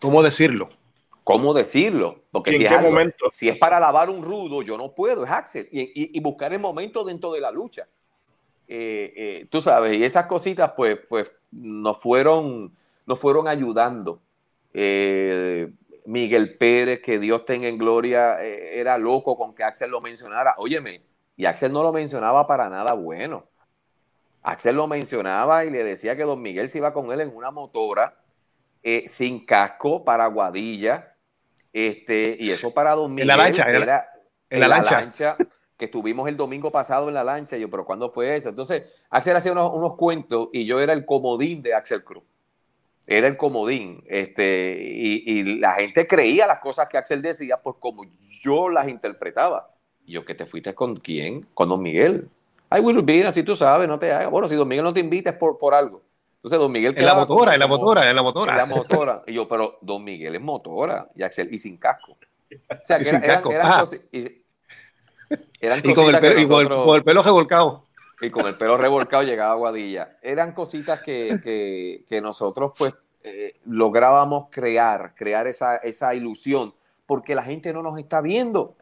¿Cómo 0.00 0.22
decirlo? 0.22 0.70
Cómo 1.32 1.54
decirlo. 1.54 2.22
Porque 2.30 2.52
si, 2.52 2.64
es 2.64 2.82
momento? 2.82 3.26
si 3.30 3.48
es 3.48 3.56
para 3.56 3.78
lavar 3.78 4.10
un 4.10 4.22
rudo, 4.22 4.62
yo 4.62 4.76
no 4.76 4.92
puedo, 4.92 5.24
es 5.24 5.30
Axel. 5.30 5.68
Y, 5.70 6.18
buscar 6.20 6.52
el 6.52 6.60
momento 6.60 7.04
dentro 7.04 7.32
de 7.32 7.40
la 7.40 7.50
lucha. 7.50 7.86
Eh, 8.68 9.12
eh, 9.16 9.46
tú 9.50 9.60
sabes, 9.60 9.96
y 9.96 10.04
esas 10.04 10.26
cositas 10.26 10.72
pues, 10.76 10.98
pues 11.08 11.28
nos, 11.50 12.00
fueron, 12.00 12.72
nos 13.06 13.18
fueron 13.18 13.48
ayudando. 13.48 14.20
Eh, 14.72 15.70
Miguel 16.06 16.56
Pérez, 16.56 17.00
que 17.02 17.18
Dios 17.18 17.44
tenga 17.44 17.68
en 17.68 17.78
gloria, 17.78 18.40
era 18.42 18.96
loco 18.98 19.36
con 19.36 19.54
que 19.54 19.64
Axel 19.64 19.90
lo 19.90 20.00
mencionara. 20.00 20.54
Óyeme, 20.58 21.02
y 21.36 21.46
Axel 21.46 21.72
no 21.72 21.82
lo 21.82 21.92
mencionaba 21.92 22.46
para 22.46 22.68
nada 22.68 22.92
bueno. 22.94 23.44
Axel 24.42 24.76
lo 24.76 24.86
mencionaba 24.86 25.64
y 25.64 25.70
le 25.70 25.84
decía 25.84 26.16
que 26.16 26.22
Don 26.22 26.40
Miguel 26.40 26.68
se 26.68 26.78
iba 26.78 26.92
con 26.92 27.12
él 27.12 27.20
en 27.20 27.34
una 27.34 27.50
motora 27.50 28.16
sin 29.04 29.44
casco 29.44 30.02
para 30.04 30.26
Guadilla 30.26 31.09
este, 31.72 32.36
y 32.38 32.50
eso 32.50 32.72
para 32.74 32.94
Don 32.94 33.18
En 33.18 33.26
la 33.26 33.36
lancha, 33.36 33.64
era, 33.64 34.10
en 34.48 34.60
la, 34.60 34.68
lancha. 34.68 35.36
que 35.76 35.84
estuvimos 35.84 36.28
el 36.28 36.36
domingo 36.36 36.70
pasado 36.70 37.08
en 37.08 37.14
la 37.14 37.24
lancha. 37.24 37.56
Y 37.56 37.60
yo, 37.60 37.70
pero 37.70 37.84
¿cuándo 37.84 38.10
fue 38.10 38.36
eso? 38.36 38.48
Entonces, 38.48 38.84
Axel 39.08 39.36
hacía 39.36 39.52
unos, 39.52 39.96
cuentos 39.96 40.48
y 40.52 40.64
yo 40.64 40.80
era 40.80 40.92
el 40.92 41.04
comodín 41.04 41.62
de 41.62 41.74
Axel 41.74 42.02
Cruz. 42.04 42.24
era 43.06 43.28
el 43.28 43.36
comodín. 43.36 44.02
Este, 44.06 44.78
y, 44.80 45.42
la 45.58 45.74
gente 45.74 46.06
creía 46.06 46.46
las 46.46 46.58
cosas 46.58 46.88
que 46.88 46.98
Axel 46.98 47.22
decía 47.22 47.56
por 47.56 47.78
como 47.78 48.04
yo 48.28 48.68
las 48.68 48.88
interpretaba. 48.88 49.70
Y 50.04 50.12
yo, 50.12 50.24
que 50.24 50.34
te 50.34 50.46
fuiste 50.46 50.74
con 50.74 50.96
quién? 50.96 51.46
Con 51.54 51.68
Don 51.68 51.82
Miguel. 51.82 52.28
Ay, 52.68 52.80
Will 52.82 52.98
Urbina, 52.98 53.28
así 53.28 53.42
tú 53.42 53.56
sabes, 53.56 53.88
no 53.88 53.98
te 53.98 54.12
hagas. 54.12 54.30
Bueno, 54.30 54.48
si 54.48 54.54
Don 54.54 54.66
Miguel 54.66 54.84
no 54.84 54.92
te 54.92 55.00
invita 55.00 55.30
es 55.30 55.36
por, 55.36 55.58
por 55.58 55.74
algo. 55.74 56.02
Entonces, 56.40 56.58
Don 56.58 56.72
Miguel. 56.72 56.94
En 56.96 57.04
la 57.04 57.14
motora, 57.14 57.54
en 57.54 57.60
la 57.60 57.66
motora, 57.66 58.10
en 58.10 58.16
la 58.16 58.22
motora. 58.22 58.52
En 58.52 58.58
la 58.58 58.66
motora. 58.66 59.22
Y 59.26 59.34
yo, 59.34 59.46
pero 59.46 59.78
Don 59.82 60.02
Miguel 60.02 60.34
es 60.34 60.40
motora. 60.40 61.08
Y 61.14 61.22
Axel, 61.22 61.52
y 61.52 61.58
sin 61.58 61.76
casco. 61.76 62.12
O 62.12 62.74
sea, 62.82 62.98
que 62.98 63.04
sin 63.04 63.20
casco. 63.20 63.50
Ah. 63.60 63.84
y, 64.10 65.94
con 65.94 66.14
el, 66.14 66.20
pelo, 66.20 66.40
y 66.40 66.46
con 66.46 66.96
el 66.96 67.04
pelo 67.04 67.22
revolcado 67.22 67.84
y 68.20 68.30
con 68.30 68.46
el 68.46 68.56
pelo 68.56 68.76
revolcado 68.76 69.22
llegaba 69.22 69.52
a 69.52 69.56
Guadilla. 69.56 70.18
Eran 70.22 70.52
cositas 70.52 71.00
que, 71.00 72.04
nosotros 72.22 72.72
pues 72.76 72.94
eh, 73.22 73.56
lográbamos 73.64 74.48
crear, 74.50 75.14
crear 75.14 75.46
esa, 75.46 75.76
esa 75.76 76.14
ilusión, 76.14 76.74
porque 77.06 77.34
la 77.34 77.42
gente 77.42 77.72
no 77.72 77.82
nos 77.82 77.98
está 77.98 78.20
viendo. 78.20 78.76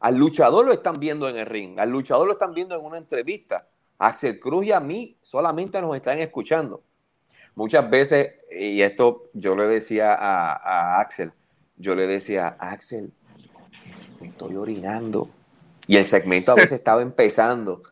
Al 0.00 0.16
luchador 0.16 0.64
lo 0.64 0.72
están 0.72 1.00
viendo 1.00 1.28
en 1.28 1.36
el 1.36 1.46
ring, 1.46 1.78
al 1.78 1.90
luchador 1.90 2.26
lo 2.26 2.32
están 2.32 2.54
viendo 2.54 2.74
en 2.74 2.84
una 2.84 2.98
entrevista. 2.98 3.66
A 3.98 4.08
Axel 4.08 4.38
Cruz 4.38 4.64
y 4.64 4.72
a 4.72 4.80
mí 4.80 5.16
solamente 5.22 5.80
nos 5.80 5.94
están 5.96 6.18
escuchando. 6.18 6.82
Muchas 7.58 7.90
veces, 7.90 8.36
y 8.50 8.82
esto 8.82 9.30
yo 9.32 9.56
le 9.56 9.66
decía 9.66 10.14
a, 10.14 10.52
a 10.52 11.00
Axel, 11.00 11.32
yo 11.76 11.96
le 11.96 12.06
decía, 12.06 12.56
Axel, 12.60 13.12
me 14.20 14.28
estoy 14.28 14.54
orinando. 14.54 15.28
Y 15.88 15.96
el 15.96 16.04
segmento 16.04 16.52
a 16.52 16.54
veces 16.54 16.78
estaba 16.78 17.02
empezando 17.02 17.82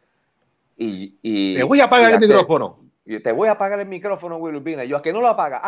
y, 0.77 1.57
te 1.57 1.65
voy 1.65 1.81
a 1.81 1.87
apagar 1.87 2.13
el 2.13 2.21
micrófono. 2.21 2.79
Y 3.05 3.19
te 3.19 3.33
voy 3.33 3.49
a 3.49 3.53
apagar 3.53 3.81
el 3.81 3.89
micrófono, 3.89 4.37
Will 4.37 4.55
Urbina. 4.55 4.85
Y 4.85 4.89
yo, 4.89 4.99
¿a 4.99 5.03
que 5.03 5.13
no 5.13 5.21
lo 5.21 5.27
apaga? 5.27 5.61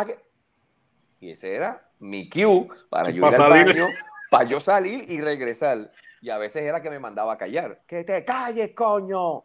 Y 1.18 1.32
ese 1.32 1.56
era 1.56 1.82
mi 1.98 2.30
cue 2.30 2.68
para 2.88 3.10
yo 3.10 3.26
ir 3.26 3.34
al 3.34 3.50
baño, 3.50 3.88
para 4.30 4.48
yo 4.48 4.60
salir 4.60 5.06
y 5.08 5.20
regresar. 5.20 5.90
Y 6.20 6.30
a 6.30 6.38
veces 6.38 6.62
era 6.62 6.80
que 6.80 6.90
me 6.90 7.00
mandaba 7.00 7.32
a 7.32 7.36
callar. 7.36 7.80
¡Que 7.84 8.04
te 8.04 8.24
calles, 8.24 8.70
coño! 8.76 9.42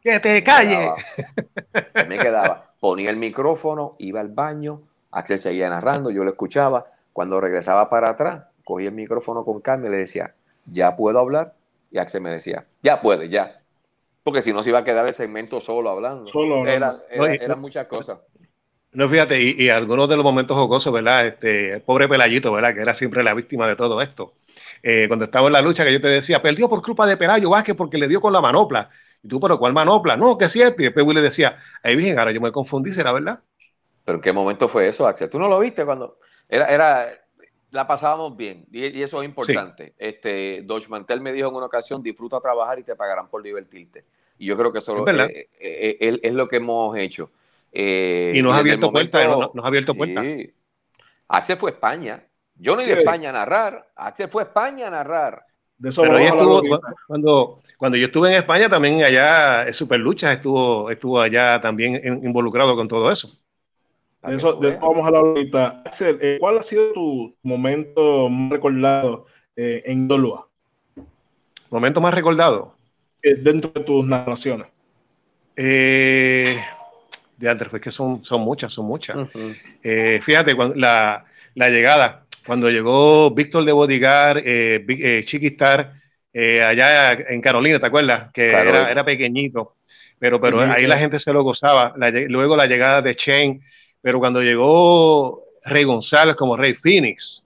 ¡Que 0.00 0.18
te 0.18 0.42
calles! 0.42 0.90
Me 2.08 2.18
quedaba. 2.18 2.72
Ponía 2.84 3.08
el 3.08 3.16
micrófono, 3.16 3.96
iba 3.98 4.20
al 4.20 4.28
baño, 4.28 4.82
Axel 5.10 5.38
seguía 5.38 5.70
narrando, 5.70 6.10
yo 6.10 6.22
lo 6.22 6.28
escuchaba. 6.28 6.92
Cuando 7.14 7.40
regresaba 7.40 7.88
para 7.88 8.10
atrás, 8.10 8.44
cogía 8.62 8.90
el 8.90 8.94
micrófono 8.94 9.42
con 9.42 9.62
calma 9.62 9.86
y 9.86 9.90
le 9.90 9.96
decía, 9.96 10.34
¿ya 10.66 10.94
puedo 10.94 11.18
hablar? 11.18 11.54
Y 11.90 11.96
Axel 11.96 12.20
me 12.20 12.28
decía, 12.28 12.66
ya 12.82 13.00
puede, 13.00 13.30
ya 13.30 13.62
porque 14.22 14.42
si 14.42 14.52
no 14.52 14.62
se 14.62 14.68
iba 14.68 14.80
a 14.80 14.84
quedar 14.84 15.06
el 15.06 15.14
segmento 15.14 15.62
solo 15.62 15.88
hablando. 15.88 16.26
Solo 16.26 16.66
Eran 16.66 16.98
era, 17.10 17.56
muchas 17.56 17.86
cosas. 17.86 18.20
No, 18.92 19.08
fíjate, 19.08 19.40
y, 19.40 19.70
algunos 19.70 20.06
de 20.06 20.16
los 20.16 20.24
momentos 20.24 20.54
jocosos, 20.54 20.92
¿verdad? 20.92 21.26
Este, 21.26 21.72
el 21.72 21.80
pobre 21.80 22.06
Pelayito, 22.06 22.52
¿verdad? 22.52 22.74
Que 22.74 22.82
era 22.82 22.92
siempre 22.92 23.22
la 23.22 23.32
víctima 23.32 23.66
de 23.66 23.76
todo 23.76 24.02
esto. 24.02 24.34
Eh, 24.82 25.06
cuando 25.08 25.24
estaba 25.24 25.46
en 25.46 25.54
la 25.54 25.62
lucha, 25.62 25.86
que 25.86 25.92
yo 25.94 26.02
te 26.02 26.08
decía, 26.08 26.42
perdió 26.42 26.68
por 26.68 26.82
culpa 26.82 27.06
de 27.06 27.16
Pelayo 27.16 27.48
Vázquez 27.48 27.74
porque 27.74 27.96
le 27.96 28.08
dio 28.08 28.20
con 28.20 28.34
la 28.34 28.42
manopla. 28.42 28.90
Y 29.24 29.28
tú, 29.28 29.40
pero 29.40 29.58
¿cuál 29.58 29.72
manopla? 29.72 30.16
No, 30.16 30.38
que 30.38 30.48
cierto. 30.48 30.82
Y 30.82 30.84
después 30.84 31.04
Willy 31.04 31.22
decía, 31.22 31.58
ahí 31.82 31.96
bien, 31.96 32.18
ahora 32.18 32.30
yo 32.30 32.40
me 32.40 32.52
confundí, 32.52 32.92
¿será 32.92 33.10
verdad? 33.10 33.40
¿Pero 34.04 34.16
en 34.16 34.22
qué 34.22 34.32
momento 34.32 34.68
fue 34.68 34.86
eso, 34.86 35.06
Axel? 35.06 35.30
¿Tú 35.30 35.38
no 35.38 35.48
lo 35.48 35.58
viste 35.58 35.84
cuando 35.84 36.18
era, 36.48 36.66
era 36.66 37.08
la 37.74 37.86
pasábamos 37.86 38.36
bien 38.36 38.66
y, 38.70 39.02
eso 39.02 39.20
es 39.20 39.26
importante. 39.28 39.94
Este, 39.98 40.62
Dodge 40.62 40.88
Mantel 40.88 41.20
me 41.20 41.32
dijo 41.32 41.48
en 41.48 41.54
una 41.54 41.66
ocasión, 41.66 42.02
disfruta 42.02 42.40
trabajar 42.40 42.78
y 42.78 42.84
te 42.84 42.94
pagarán 42.94 43.28
por 43.28 43.42
divertirte. 43.42 44.04
Y 44.38 44.46
yo 44.46 44.56
creo 44.56 44.72
que 44.72 44.78
eso 44.78 45.06
es, 45.06 45.18
eh, 45.18 45.48
eh, 45.58 45.96
eh, 46.00 46.20
es, 46.22 46.32
lo 46.32 46.48
que 46.48 46.56
hemos 46.56 46.96
hecho. 46.96 47.30
y 47.72 48.40
nos 48.42 48.54
ha 48.54 48.58
abierto 48.58 48.92
puertas, 48.92 49.26
nos, 49.26 49.64
ha 49.64 49.66
abierto 49.66 49.94
puertas. 49.94 50.24
Axel 51.28 51.56
fue 51.56 51.70
a 51.70 51.74
España. 51.74 52.24
Yo 52.56 52.76
no 52.76 52.82
iba 52.82 52.94
a 52.94 52.98
España 52.98 53.30
a 53.30 53.32
narrar. 53.32 53.90
Axel 53.96 54.28
fue 54.28 54.42
a 54.42 54.46
España 54.46 54.88
a 54.88 54.90
narrar. 54.90 55.46
De 55.84 55.90
eso 55.90 56.02
estuvo, 56.04 56.62
cuando, 57.06 57.60
cuando 57.76 57.98
yo 57.98 58.06
estuve 58.06 58.30
en 58.30 58.36
España, 58.36 58.70
también 58.70 59.02
allá, 59.02 59.70
Super 59.70 60.00
Lucha 60.00 60.32
estuvo, 60.32 60.90
estuvo 60.90 61.20
allá 61.20 61.60
también 61.60 62.00
involucrado 62.24 62.74
con 62.74 62.88
todo 62.88 63.10
eso. 63.10 63.30
De 64.26 64.36
eso, 64.36 64.58
vamos 64.80 65.02
a 65.02 65.06
hablar 65.08 65.22
ahorita. 65.26 65.82
Axel, 65.84 66.38
¿cuál 66.40 66.56
ha 66.56 66.62
sido 66.62 66.92
tu 66.94 67.36
momento 67.42 68.30
más 68.30 68.50
recordado 68.50 69.26
en 69.56 70.08
Dolua? 70.08 70.48
¿Momento 71.68 72.00
más 72.00 72.14
recordado? 72.14 72.74
dentro 73.22 73.70
de 73.74 73.80
tus 73.80 74.06
narraciones? 74.06 74.68
Eh, 75.54 76.58
de 77.36 77.50
antes, 77.50 77.72
es 77.72 77.80
que 77.80 77.90
son, 77.90 78.24
son 78.24 78.40
muchas, 78.40 78.72
son 78.72 78.86
muchas. 78.86 79.16
Eh, 79.82 80.18
fíjate, 80.22 80.54
cuando, 80.54 80.74
la, 80.76 81.26
la, 81.54 81.68
llegada, 81.68 82.23
cuando 82.46 82.70
llegó 82.70 83.30
Víctor 83.30 83.64
de 83.64 83.72
Bodigar, 83.72 84.38
eh, 84.38 84.84
eh 84.88 85.22
Chiquistar, 85.24 85.94
allá 86.34 87.12
en 87.12 87.40
Carolina, 87.40 87.78
¿te 87.78 87.86
acuerdas? 87.86 88.30
Que 88.32 88.50
era, 88.50 88.90
era, 88.90 89.04
pequeñito, 89.04 89.76
pero, 90.18 90.40
pero 90.40 90.60
ahí 90.60 90.86
la 90.86 90.98
gente 90.98 91.18
se 91.18 91.32
lo 91.32 91.42
gozaba. 91.42 91.94
luego 92.28 92.56
la 92.56 92.66
llegada 92.66 93.02
de 93.02 93.14
Chain, 93.14 93.62
pero 94.00 94.18
cuando 94.18 94.42
llegó 94.42 95.44
Rey 95.64 95.84
González 95.84 96.36
como 96.36 96.56
Rey 96.56 96.74
Phoenix, 96.74 97.44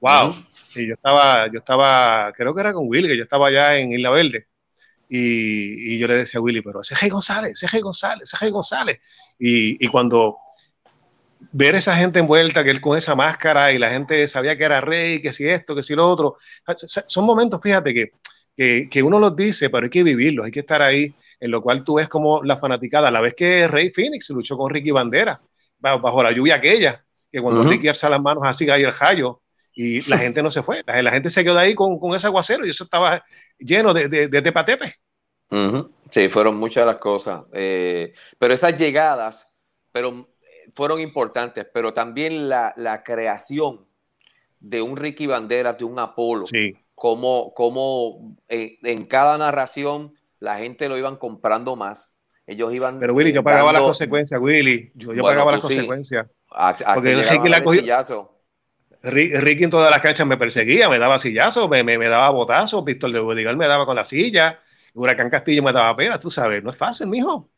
wow. 0.00 0.34
Y 0.74 0.86
yo 0.86 0.94
estaba, 0.94 1.46
yo 1.48 1.58
estaba, 1.58 2.32
creo 2.32 2.54
que 2.54 2.60
era 2.60 2.72
con 2.72 2.88
Willy, 2.88 3.08
que 3.08 3.16
yo 3.16 3.24
estaba 3.24 3.48
allá 3.48 3.76
en 3.76 3.92
Isla 3.92 4.10
Verde. 4.10 4.46
Y, 5.08 5.98
yo 5.98 6.08
le 6.08 6.14
decía 6.14 6.38
a 6.38 6.42
Willy, 6.42 6.62
pero 6.62 6.80
ese 6.80 6.94
es 6.94 7.00
Rey 7.00 7.10
González, 7.10 7.52
ese 7.52 7.66
es 7.66 7.72
Rey 7.72 7.82
González, 7.82 8.22
ese 8.24 8.36
es 8.36 8.40
Rey 8.40 8.50
González. 8.50 9.00
Y, 9.38 9.86
cuando 9.88 10.38
ver 11.52 11.74
esa 11.74 11.96
gente 11.96 12.18
envuelta, 12.18 12.62
que 12.64 12.70
él 12.70 12.80
con 12.80 12.96
esa 12.96 13.14
máscara 13.14 13.72
y 13.72 13.78
la 13.78 13.90
gente 13.90 14.26
sabía 14.28 14.56
que 14.56 14.64
era 14.64 14.80
rey, 14.80 15.20
que 15.20 15.32
si 15.32 15.46
esto, 15.48 15.74
que 15.74 15.82
si 15.82 15.94
lo 15.94 16.08
otro, 16.08 16.36
son 17.06 17.24
momentos, 17.24 17.60
fíjate, 17.62 17.94
que, 17.94 18.88
que, 18.88 19.02
uno 19.02 19.18
los 19.18 19.34
dice, 19.34 19.70
pero 19.70 19.84
hay 19.84 19.90
que 19.90 20.02
vivirlos, 20.02 20.46
hay 20.46 20.52
que 20.52 20.60
estar 20.60 20.82
ahí, 20.82 21.14
en 21.40 21.50
lo 21.50 21.62
cual 21.62 21.84
tú 21.84 21.94
ves 21.94 22.08
como 22.08 22.42
la 22.42 22.58
fanaticada, 22.58 23.08
a 23.08 23.10
la 23.10 23.20
vez 23.20 23.34
que 23.34 23.66
Rey 23.66 23.90
Phoenix 23.90 24.30
luchó 24.30 24.56
con 24.56 24.72
Ricky 24.72 24.90
Bandera, 24.90 25.40
bajo, 25.78 26.22
la 26.22 26.32
lluvia 26.32 26.56
aquella, 26.56 27.04
que 27.30 27.40
cuando 27.40 27.64
Ricky 27.64 27.88
alza 27.88 28.08
las 28.08 28.20
manos 28.20 28.44
así 28.46 28.66
cae 28.66 28.84
el 28.84 28.92
rayo, 28.92 29.40
y 29.74 30.08
la 30.08 30.18
gente 30.18 30.42
no 30.42 30.50
se 30.50 30.62
fue, 30.62 30.82
la, 30.86 31.10
gente 31.10 31.30
se 31.30 31.42
quedó 31.42 31.58
ahí 31.58 31.74
con, 31.74 31.98
con, 31.98 32.14
ese 32.14 32.26
aguacero 32.26 32.66
y 32.66 32.70
eso 32.70 32.84
estaba 32.84 33.24
lleno 33.58 33.92
de, 33.92 34.08
de, 34.08 34.28
de 34.28 34.42
tepatepe. 34.42 34.94
Sí, 36.08 36.30
fueron 36.30 36.56
muchas 36.56 36.86
las 36.86 36.96
cosas, 36.96 37.44
eh, 37.52 38.14
pero 38.38 38.54
esas 38.54 38.78
llegadas 38.78 39.52
pero, 39.92 40.26
fueron 40.74 41.00
importantes, 41.00 41.66
pero 41.72 41.92
también 41.92 42.48
la, 42.48 42.72
la 42.76 43.02
creación 43.02 43.86
de 44.62 44.80
un 44.80 44.96
Ricky 44.96 45.26
Bandera, 45.26 45.72
de 45.74 45.84
un 45.84 45.98
Apolo, 45.98 46.46
sí. 46.46 46.76
como, 46.94 47.52
como 47.54 48.36
eh, 48.48 48.78
en 48.82 49.06
cada 49.06 49.36
narración 49.36 50.14
la 50.38 50.58
gente 50.58 50.88
lo 50.88 50.96
iban 50.96 51.16
comprando 51.16 51.76
más. 51.76 52.18
Ellos 52.46 52.72
iban. 52.74 52.98
Pero 52.98 53.14
Willy, 53.14 53.32
yo 53.32 53.42
pagaba 53.42 53.72
las 53.72 53.82
consecuencias, 53.82 54.40
Willy. 54.40 54.90
Yo, 54.94 55.14
yo 55.14 55.22
pagaba 55.22 55.52
las 55.52 55.60
consecuencias. 55.60 56.26
porque 56.94 57.14
Ricky 57.14 57.48
la 57.48 57.62
cogió. 57.62 58.32
Ricky 59.02 59.64
en 59.64 59.70
todas 59.70 59.90
las 59.90 60.00
canchas 60.00 60.26
me 60.26 60.36
perseguía, 60.36 60.88
me 60.88 60.98
daba 60.98 61.18
sillazos, 61.18 61.68
me, 61.68 61.82
me, 61.82 62.08
daba 62.08 62.30
botazos, 62.30 62.84
Víctor 62.84 63.12
de 63.12 63.18
Budigal 63.18 63.56
me 63.56 63.66
daba 63.66 63.84
con 63.84 63.96
la 63.96 64.04
silla, 64.04 64.60
Huracán 64.94 65.28
Castillo 65.28 65.62
me 65.62 65.72
daba 65.72 65.96
pena, 65.96 66.20
tú 66.20 66.30
sabes, 66.30 66.62
no 66.62 66.70
es 66.70 66.76
fácil, 66.76 67.08
mijo. 67.08 67.50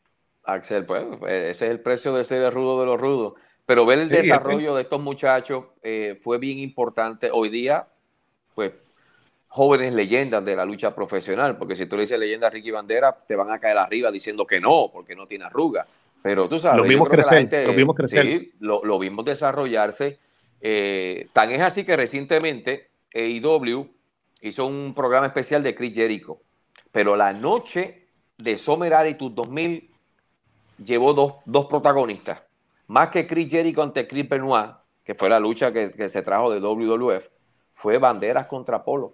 Axel, 0.45 0.85
pues 0.85 1.03
ese 1.27 1.49
es 1.49 1.61
el 1.61 1.79
precio 1.79 2.13
de 2.13 2.23
ser 2.23 2.41
el 2.41 2.51
rudo 2.51 2.79
de 2.79 2.85
los 2.85 2.99
rudos. 2.99 3.33
Pero 3.65 3.85
ver 3.85 3.99
el 3.99 4.09
desarrollo 4.09 4.75
de 4.75 4.83
estos 4.83 5.01
muchachos 5.01 5.65
eh, 5.81 6.17
fue 6.21 6.37
bien 6.37 6.59
importante. 6.59 7.29
Hoy 7.31 7.49
día, 7.49 7.87
pues, 8.53 8.71
jóvenes 9.47 9.93
leyendas 9.93 10.45
de 10.45 10.55
la 10.55 10.65
lucha 10.65 10.93
profesional, 10.93 11.57
porque 11.57 11.75
si 11.75 11.87
tú 11.87 11.95
le 11.95 12.03
dices 12.03 12.19
leyenda 12.19 12.47
a 12.47 12.49
Ricky 12.51 12.71
Bandera, 12.71 13.11
te 13.27 13.35
van 13.35 13.51
a 13.51 13.59
caer 13.59 13.77
arriba 13.77 14.11
diciendo 14.11 14.45
que 14.45 14.59
no, 14.59 14.91
porque 14.93 15.15
no 15.15 15.25
tiene 15.25 15.45
arruga. 15.45 15.87
Pero 16.21 16.47
tú 16.47 16.59
sabes, 16.59 16.81
lo 16.81 16.87
vimos 16.87 17.09
crecer, 17.09 17.67
lo 17.67 17.73
vimos 17.73 17.95
crecer. 17.95 18.25
Sí, 18.25 18.53
lo, 18.59 18.83
lo 18.83 18.99
vimos 18.99 19.25
desarrollarse 19.25 20.19
eh, 20.67 21.27
tan 21.31 21.51
es 21.51 21.61
así 21.61 21.85
que 21.85 21.95
recientemente 21.95 22.89
AEW 23.13 23.87
hizo 24.41 24.65
un 24.65 24.95
programa 24.95 25.27
especial 25.27 25.61
de 25.61 25.75
Chris 25.75 25.93
Jericho, 25.93 26.39
pero 26.91 27.15
la 27.15 27.33
noche 27.33 28.07
de 28.39 28.57
Summer 28.57 28.95
Attitude 28.95 29.35
2000 29.35 29.91
llevó 30.83 31.13
dos, 31.45 31.65
protagonistas, 31.67 32.41
más 32.87 33.09
que 33.09 33.27
Chris 33.27 33.51
Jericho 33.51 33.81
ante 33.81 34.07
Chris 34.07 34.27
Benoit, 34.27 34.71
que 35.03 35.15
fue 35.15 35.29
la 35.29 35.39
lucha 35.39 35.71
que, 35.71 36.09
se 36.09 36.21
trajo 36.21 36.51
de 36.51 36.59
WWF, 36.59 37.27
fue 37.71 37.97
Banderas 37.97 38.47
contra 38.47 38.83
Polo. 38.83 39.13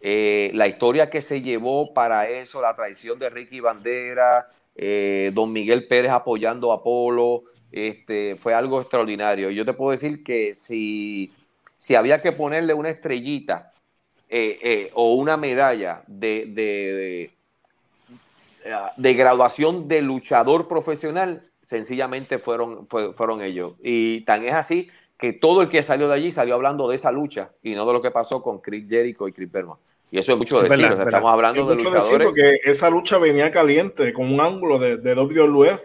Eh, 0.00 0.50
la 0.54 0.68
historia 0.68 1.10
que 1.10 1.22
se 1.22 1.42
llevó 1.42 1.92
para 1.92 2.28
eso, 2.28 2.60
la 2.60 2.76
traición 2.76 3.18
de 3.18 3.30
Ricky 3.30 3.60
Bandera, 3.60 4.48
eh, 4.76 5.32
Don 5.34 5.52
Miguel 5.52 5.88
Pérez 5.88 6.12
apoyando 6.12 6.72
a 6.72 6.82
Polo, 6.82 7.42
este, 7.72 8.36
fue 8.36 8.54
algo 8.54 8.80
extraordinario. 8.80 9.50
Yo 9.50 9.64
te 9.64 9.72
puedo 9.72 9.90
decir 9.90 10.22
que 10.22 10.52
si, 10.52 11.32
si 11.76 11.94
había 11.94 12.22
que 12.22 12.32
ponerle 12.32 12.74
una 12.74 12.90
estrellita 12.90 13.72
eh, 14.28 14.90
o 14.94 15.14
una 15.14 15.36
medalla 15.36 16.02
de, 16.06 16.46
de, 16.46 17.37
graduación 19.14 19.88
de 19.88 20.02
luchador 20.02 20.68
profesional, 20.68 21.50
sencillamente 21.62 22.38
fueron, 22.38 22.86
fueron 22.88 23.42
ellos. 23.42 23.74
Y 23.82 24.22
tan 24.22 24.44
es 24.44 24.54
así 24.54 24.88
que 25.18 25.32
todo 25.32 25.62
el 25.62 25.68
que 25.68 25.82
salió 25.82 26.08
de 26.08 26.14
allí 26.14 26.30
salió 26.30 26.54
hablando 26.54 26.88
de 26.88 26.96
esa 26.96 27.10
lucha 27.10 27.50
y 27.62 27.74
no 27.74 27.86
de 27.86 27.92
lo 27.92 28.00
que 28.02 28.10
pasó 28.10 28.42
con 28.42 28.60
Chris 28.60 28.86
Jericho 28.88 29.26
y 29.26 29.32
Chris 29.32 29.50
Berman. 29.50 29.76
Y 30.10 30.18
eso 30.18 30.32
es 30.32 30.38
mucho 30.38 30.62
decir, 30.62 30.84
estamos 30.84 31.30
hablando 31.30 31.66
de 31.66 31.74
luchadores. 31.74 32.26
porque 32.26 32.56
esa 32.64 32.88
lucha 32.88 33.18
venía 33.18 33.50
caliente, 33.50 34.12
con 34.14 34.32
un 34.32 34.40
ángulo 34.40 34.78
de, 34.78 34.96
de 34.96 35.14
WWF, 35.14 35.82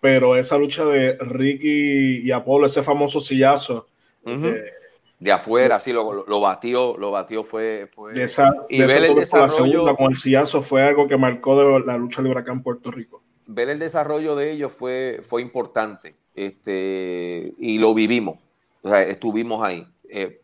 pero 0.00 0.36
esa 0.36 0.58
lucha 0.58 0.84
de 0.84 1.16
Ricky 1.18 2.20
y 2.22 2.30
Apolo, 2.30 2.66
ese 2.66 2.82
famoso 2.82 3.20
sillazo. 3.20 3.88
De, 5.18 5.32
afuera, 5.32 5.76
así 5.76 5.92
lo, 5.92 6.24
lo, 6.26 6.40
batió, 6.40 6.96
lo 6.96 7.10
batió 7.10 7.44
fue. 7.44 7.88
fue 7.92 8.12
de 8.12 8.24
esa, 8.24 8.54
y 8.68 8.80
ver 8.80 9.04
el 9.04 9.14
desarrollo. 9.14 9.96
con 9.96 10.10
el 10.12 10.16
sillazo 10.16 10.62
fue 10.62 10.82
algo 10.82 11.08
que 11.08 11.16
marcó 11.16 11.58
de 11.58 11.84
la 11.84 11.98
lucha 11.98 12.22
libre 12.22 12.40
acá 12.40 12.52
en 12.52 12.62
Puerto 12.62 12.90
Rico. 12.90 13.22
Ver 13.46 13.68
el 13.68 13.78
desarrollo 13.78 14.36
de 14.36 14.52
ellos 14.52 14.72
fue, 14.72 15.20
fue 15.26 15.42
importante 15.42 16.16
este, 16.34 17.54
y 17.58 17.78
lo 17.78 17.94
vivimos. 17.94 18.38
O 18.82 18.90
sea, 18.90 19.02
estuvimos 19.02 19.66
ahí. 19.66 19.86
Eh, 20.08 20.38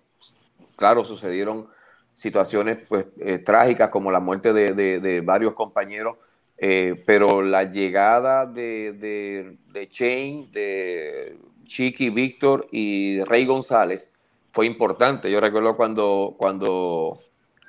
claro, 0.77 1.05
sucedieron 1.05 1.69
situaciones 2.13 2.79
pues, 2.89 3.07
eh, 3.21 3.39
trágicas 3.39 3.91
como 3.91 4.11
la 4.11 4.21
muerte 4.21 4.53
de, 4.53 5.21
varios 5.25 5.55
compañeros, 5.55 6.17
eh, 6.59 7.03
pero 7.07 7.43
la 7.43 7.65
llegada 7.65 8.47
de, 8.47 8.93
de, 8.93 9.59
de 9.73 9.89
Shane, 9.91 10.49
de 10.53 11.37
Chiqui, 11.67 12.11
Víctor 12.11 12.67
y 12.71 13.23
Rey 13.25 13.45
González 13.45 14.14
fue 14.55 14.67
importante. 14.67 15.29
Yo 15.33 15.41
recuerdo 15.41 15.77
cuando, 15.77 16.37
cuando 16.39 17.19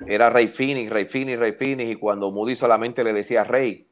era 0.06 0.30
Rey 0.30 0.46
Phoenix, 0.46 0.88
Rey 0.88 1.06
Phoenix, 1.06 1.38
Rey 1.40 1.52
Phoenix, 1.52 1.90
y 1.90 1.96
cuando 1.96 2.30
Moody 2.30 2.54
solamente 2.54 3.02
le 3.02 3.12
decía 3.12 3.42
Rey. 3.42 3.88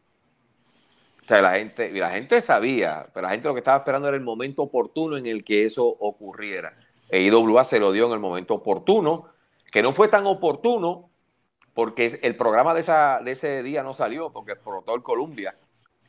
O 1.24 1.26
sea, 1.26 1.42
la 1.42 1.54
gente, 1.54 1.90
la 1.90 2.12
gente 2.12 2.40
sabía, 2.40 3.08
pero 3.12 3.26
la 3.26 3.32
gente 3.32 3.48
lo 3.48 3.54
que 3.54 3.58
estaba 3.58 3.78
esperando 3.78 4.06
era 4.06 4.16
el 4.16 4.22
momento 4.22 4.62
oportuno 4.62 5.16
en 5.16 5.26
el 5.26 5.42
que 5.42 5.64
eso 5.64 5.84
ocurriera. 5.84 6.78
E 7.08 7.22
IWA 7.22 7.64
se 7.64 7.80
lo 7.80 7.90
dio 7.90 8.06
en 8.06 8.12
el 8.12 8.20
momento 8.20 8.54
oportuno 8.54 9.26
que 9.72 9.82
no 9.82 9.92
fue 9.92 10.06
tan 10.06 10.26
oportuno 10.26 11.10
porque 11.74 12.16
el 12.22 12.36
programa 12.36 12.74
de, 12.74 12.80
esa, 12.80 13.20
de 13.24 13.32
ese 13.32 13.64
día 13.64 13.82
no 13.82 13.92
salió 13.92 14.30
porque 14.30 14.52
explotó 14.52 14.94
el 14.94 15.02
Columbia. 15.02 15.56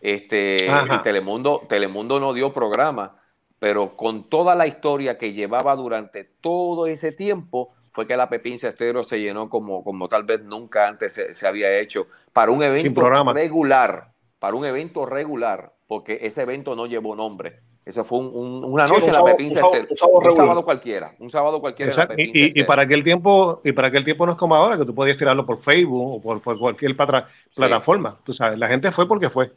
Este, 0.02 0.68
Telemundo, 1.02 1.64
Telemundo 1.68 2.20
no 2.20 2.32
dio 2.34 2.54
programa, 2.54 3.20
pero 3.60 3.96
con 3.96 4.30
toda 4.30 4.56
la 4.56 4.68
historia 4.68 5.18
que 5.18 5.34
llevaba 5.34 5.76
durante 5.76 6.24
todo 6.24 6.88
ese 6.88 7.12
tiempo, 7.12 7.74
fue 7.90 8.06
que 8.06 8.18
la 8.18 8.28
Pepín 8.28 8.60
Cestero 8.60 9.04
se 9.06 9.22
llenó 9.22 9.50
como, 9.50 9.84
como 9.84 10.10
tal 10.10 10.24
vez 10.24 10.44
nunca 10.44 10.88
antes 10.88 11.14
se, 11.32 11.48
había 11.48 11.80
hecho 11.80 12.08
para 12.34 12.52
un 12.52 12.62
evento 12.62 13.10
regular, 13.34 14.12
para 14.38 14.56
un 14.56 14.66
evento 14.66 15.06
regular, 15.06 15.74
porque 15.88 16.20
ese 16.22 16.42
evento 16.42 16.76
no 16.76 16.88
llevó 16.88 17.16
nombre. 17.16 17.62
Eso 17.86 18.04
fue 18.04 18.18
una 18.20 18.88
noche 18.88 19.06
en 19.08 19.14
la 19.14 19.24
Pepín 19.24 19.50
Center. 19.52 19.88
Un, 19.90 19.96
sábado, 20.36 20.66
cualquiera. 20.66 21.16
Un 21.20 21.30
sábado 21.30 21.62
cualquiera. 21.62 22.10
y, 22.18 22.64
para 22.64 22.82
aquel 22.82 23.04
tiempo, 23.04 23.62
y 23.64 23.72
para 23.72 23.90
aquel 23.90 24.04
tiempo 24.04 24.26
no 24.26 24.32
es 24.32 24.38
como 24.38 24.56
ahora, 24.56 24.76
que 24.78 24.86
tú 24.86 24.94
podías 24.96 25.18
tirarlo 25.18 25.46
por 25.46 25.62
Facebook 25.62 26.16
o 26.16 26.40
por, 26.42 26.60
cualquier 26.60 26.98
plataforma. 26.98 28.20
Tú 28.26 28.34
sabes, 28.34 28.58
la 28.58 28.68
gente 28.68 28.92
fue 28.92 29.08
porque 29.08 29.30
fue. 29.30 29.54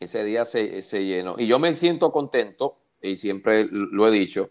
Ese 0.00 0.24
día 0.24 0.44
se, 0.44 0.82
se, 0.82 1.06
llenó. 1.06 1.36
Y 1.38 1.46
yo 1.46 1.60
me 1.60 1.72
siento 1.74 2.10
contento, 2.10 2.76
y 3.02 3.16
siempre 3.16 3.66
lo 3.70 4.06
he 4.08 4.10
dicho, 4.10 4.50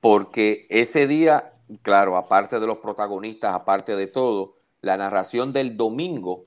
porque 0.00 0.66
ese 0.70 1.06
día, 1.06 1.52
claro, 1.82 2.16
aparte 2.16 2.60
de 2.60 2.66
los 2.66 2.78
protagonistas, 2.78 3.54
aparte 3.54 3.96
de 3.96 4.06
todo, 4.06 4.54
la 4.80 4.96
narración 4.96 5.52
del 5.52 5.76
domingo, 5.76 6.44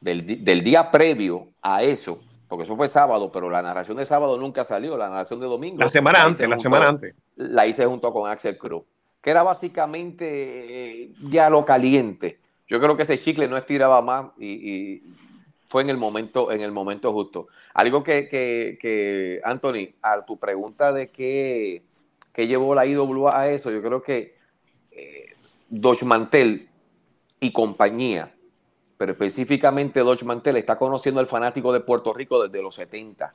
del, 0.00 0.44
del 0.44 0.62
día 0.62 0.90
previo 0.90 1.48
a 1.62 1.82
eso, 1.82 2.20
porque 2.48 2.64
eso 2.64 2.76
fue 2.76 2.88
sábado, 2.88 3.32
pero 3.32 3.50
la 3.50 3.62
narración 3.62 3.96
de 3.96 4.04
sábado 4.04 4.36
nunca 4.36 4.64
salió, 4.64 4.96
la 4.96 5.08
narración 5.08 5.40
de 5.40 5.46
domingo. 5.46 5.78
La 5.78 5.88
semana 5.88 6.22
antes, 6.22 6.48
la 6.48 6.58
semana 6.58 6.88
antes. 6.88 7.14
La 7.36 7.66
hice 7.66 7.86
junto 7.86 8.12
con 8.12 8.30
Axel 8.30 8.58
Cruz, 8.58 8.84
que 9.20 9.30
era 9.30 9.42
básicamente 9.42 11.02
eh, 11.02 11.12
ya 11.22 11.48
lo 11.50 11.64
caliente. 11.64 12.38
Yo 12.68 12.80
creo 12.80 12.96
que 12.96 13.02
ese 13.02 13.18
chicle 13.18 13.48
no 13.48 13.56
estiraba 13.56 14.00
más 14.02 14.26
y, 14.38 15.02
fue 15.74 15.82
en 15.82 15.90
el 15.90 15.96
momento, 15.96 16.52
en 16.52 16.60
el 16.60 16.70
momento 16.70 17.12
justo. 17.12 17.48
Algo 17.74 18.04
que, 18.04 18.28
que, 18.28 19.40
Anthony, 19.42 19.88
a 20.02 20.24
tu 20.24 20.38
pregunta 20.38 20.92
de 20.92 21.10
qué, 21.10 21.82
qué, 22.32 22.46
llevó 22.46 22.76
la 22.76 22.86
IWA 22.86 23.40
a 23.40 23.48
eso, 23.48 23.72
yo 23.72 23.82
creo 23.82 24.00
que 24.00 24.36
eh, 24.92 25.34
Dodge 25.68 26.04
Mantel 26.04 26.68
y 27.40 27.50
compañía 27.50 28.32
pero 28.96 29.10
específicamente 29.10 29.98
Dodge 29.98 30.24
Mantel 30.24 30.58
está 30.58 30.78
conociendo 30.78 31.20
al 31.20 31.26
fanático 31.26 31.72
de 31.72 31.80
Puerto 31.80 32.14
Rico 32.14 32.40
desde 32.40 32.62
los 32.62 32.76
70, 32.76 33.34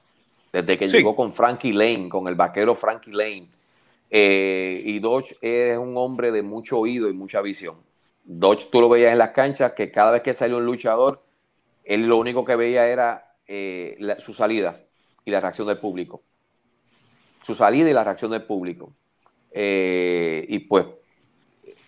desde 0.53 0.77
que 0.77 0.87
llegó 0.87 1.13
con 1.13 1.33
Frankie 1.33 1.73
Lane, 1.73 2.07
con 2.07 2.25
el 2.29 2.35
vaquero 2.35 2.73
Frankie 2.73 3.11
Lane. 3.11 3.49
Eh, 4.09 4.81
y 4.85 4.99
Dodge 4.99 5.35
es 5.41 5.77
un 5.77 5.97
hombre 5.97 6.31
de 6.31 6.41
mucho 6.41 6.79
oído 6.79 7.09
y 7.09 7.13
mucha 7.13 7.41
visión. 7.41 7.75
Dodge 8.23 8.69
tú 8.71 8.79
lo 8.79 8.87
veías 8.87 9.11
en 9.11 9.17
las 9.17 9.31
canchas, 9.31 9.73
que 9.73 9.91
cada 9.91 10.11
vez 10.11 10.21
que 10.21 10.33
salió 10.33 10.55
un 10.55 10.65
luchador, 10.65 11.21
él 11.89 12.05
lo 12.05 12.17
único 12.17 12.45
que 12.45 12.55
veía 12.55 12.87
era 12.87 13.33
eh, 13.47 13.97
su 14.19 14.31
salida 14.31 14.79
y 15.25 15.31
la 15.31 15.39
reacción 15.39 15.67
del 15.67 15.79
público. 15.79 16.21
Su 17.41 17.55
salida 17.55 17.89
y 17.89 17.93
la 17.93 18.03
reacción 18.03 18.29
del 18.29 18.43
público. 18.43 18.93
Eh, 19.49 20.45
y 20.47 20.59
pues 20.59 20.85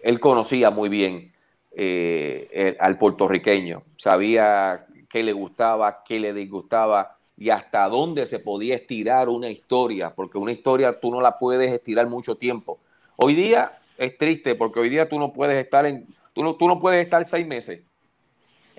él 0.01 0.19
conocía 0.19 0.71
muy 0.71 0.89
bien 0.89 1.31
eh, 1.71 2.75
al 2.79 2.97
puertorriqueño. 2.97 3.83
Sabía 3.95 4.87
qué 5.07 5.21
le 5.21 5.33
gustaba, 5.33 6.03
qué 6.03 6.19
le 6.19 6.33
disgustaba 6.33 7.19
y 7.37 7.51
hasta 7.51 7.87
dónde 7.87 8.25
se 8.25 8.39
podía 8.39 8.73
estirar 8.73 9.29
una 9.29 9.49
historia, 9.49 10.15
porque 10.15 10.39
una 10.39 10.51
historia 10.51 10.99
tú 10.99 11.11
no 11.11 11.21
la 11.21 11.37
puedes 11.37 11.71
estirar 11.71 12.07
mucho 12.09 12.35
tiempo. 12.37 12.79
Hoy 13.17 13.35
día 13.35 13.79
es 13.99 14.17
triste 14.17 14.55
porque 14.55 14.79
hoy 14.79 14.89
día 14.89 15.07
tú 15.07 15.19
no 15.19 15.31
puedes 15.31 15.63
estar 15.63 15.85
en, 15.85 16.07
tú 16.33 16.43
no, 16.43 16.55
tú 16.55 16.67
no 16.67 16.79
puedes 16.79 17.03
estar 17.05 17.23
seis 17.23 17.45
meses 17.45 17.90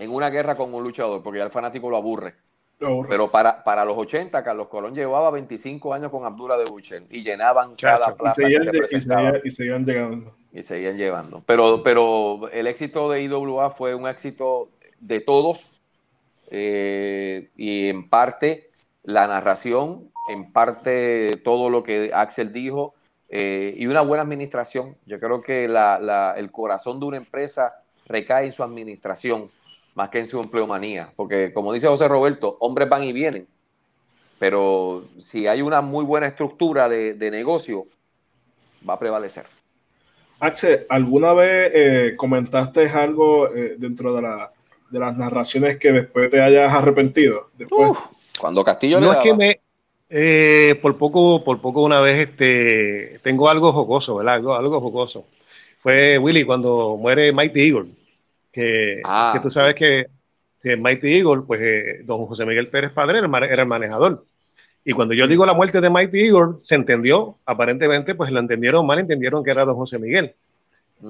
en 0.02 0.10
una 0.10 0.30
guerra 0.30 0.56
con 0.56 0.72
un 0.74 0.82
luchador 0.82 1.22
porque 1.22 1.38
ya 1.38 1.44
el 1.44 1.50
fanático 1.50 1.90
lo 1.90 1.96
aburre. 1.96 2.34
Pero 3.08 3.30
para, 3.30 3.62
para 3.62 3.84
los 3.84 3.96
80, 3.96 4.42
Carlos 4.42 4.66
Colón 4.66 4.92
llevaba 4.92 5.30
25 5.30 5.94
años 5.94 6.10
con 6.10 6.24
Abdura 6.24 6.58
de 6.58 6.64
Buchen 6.64 7.06
y 7.10 7.22
llenaban 7.22 7.76
cada 7.76 8.16
plaza 8.16 8.42
y 8.42 8.56
y 9.44 9.50
seguían 9.50 9.84
llegando 9.84 10.34
y 10.52 10.62
seguían 10.62 10.96
llevando. 10.96 11.42
Pero, 11.46 11.82
pero 11.82 12.50
el 12.52 12.66
éxito 12.66 13.10
de 13.10 13.22
IWA 13.22 13.70
fue 13.70 13.94
un 13.94 14.08
éxito 14.08 14.68
de 15.00 15.20
todos 15.20 15.78
eh, 16.50 17.50
y 17.56 17.88
en 17.88 18.08
parte 18.08 18.70
la 19.04 19.26
narración, 19.26 20.10
en 20.28 20.52
parte 20.52 21.40
todo 21.44 21.70
lo 21.70 21.82
que 21.82 22.10
Axel 22.12 22.52
dijo 22.52 22.94
eh, 23.28 23.74
y 23.76 23.86
una 23.86 24.02
buena 24.02 24.22
administración. 24.22 24.96
Yo 25.06 25.18
creo 25.18 25.40
que 25.40 25.64
el 25.64 26.50
corazón 26.50 27.00
de 27.00 27.06
una 27.06 27.16
empresa 27.16 27.82
recae 28.06 28.46
en 28.46 28.52
su 28.52 28.62
administración 28.62 29.50
más 29.94 30.08
que 30.10 30.18
en 30.18 30.26
su 30.26 30.40
empleomanía, 30.40 31.12
porque 31.16 31.52
como 31.52 31.72
dice 31.72 31.88
José 31.88 32.08
Roberto, 32.08 32.56
hombres 32.60 32.88
van 32.88 33.04
y 33.04 33.12
vienen, 33.12 33.46
pero 34.38 35.04
si 35.18 35.46
hay 35.46 35.62
una 35.62 35.80
muy 35.80 36.04
buena 36.04 36.26
estructura 36.26 36.88
de 36.88 37.30
negocio, 37.30 37.86
va 38.88 38.94
a 38.94 38.98
prevalecer. 38.98 39.46
Axel, 40.42 40.86
¿alguna 40.88 41.32
vez 41.34 41.70
eh, 41.72 42.14
comentaste 42.16 42.88
algo 42.88 43.48
eh, 43.54 43.76
dentro 43.78 44.12
de, 44.12 44.22
las 44.98 45.16
narraciones 45.16 45.78
que 45.78 45.92
después 45.92 46.30
te 46.30 46.40
hayas 46.42 46.74
arrepentido? 46.74 47.48
Después? 47.56 47.92
cuando 48.40 48.64
Castillo 48.64 48.98
no 48.98 49.12
es 49.12 49.18
que 49.18 49.34
me 49.34 49.60
eh, 50.10 50.76
por 50.82 50.98
poco 50.98 51.44
por 51.44 51.60
poco 51.60 51.84
una 51.84 52.00
vez 52.00 52.28
este 52.28 53.20
tengo 53.22 53.48
algo 53.48 53.72
jocoso, 53.72 54.16
¿verdad? 54.16 54.34
Algo, 54.34 54.56
algo 54.56 54.80
jocoso. 54.80 55.26
Fue 55.80 56.18
Willy 56.18 56.42
cuando 56.44 56.96
muere 56.98 57.32
Mighty 57.32 57.60
Eagle, 57.60 57.90
que, 58.52 59.00
ah, 59.04 59.32
que 59.34 59.40
tú 59.40 59.50
sabes 59.50 59.74
que 59.74 60.06
si 60.58 60.76
Mighty 60.76 61.18
Eagle, 61.18 61.42
pues 61.46 62.06
don 62.06 62.26
José 62.26 62.46
Miguel 62.46 62.68
Pérez 62.68 62.92
Padre 62.92 63.18
era 63.18 63.62
el 63.62 63.66
manejador. 63.66 64.24
Y 64.84 64.92
cuando 64.92 65.14
yo 65.14 65.26
digo 65.26 65.46
la 65.46 65.54
muerte 65.54 65.80
de 65.80 65.90
Mighty 65.90 66.20
Igor, 66.20 66.56
se 66.60 66.74
entendió, 66.74 67.36
aparentemente, 67.46 68.14
pues 68.14 68.30
lo 68.30 68.40
entendieron 68.40 68.86
mal, 68.86 68.98
entendieron 68.98 69.42
que 69.44 69.50
era 69.50 69.64
don 69.64 69.76
José 69.76 69.98
Miguel. 69.98 70.34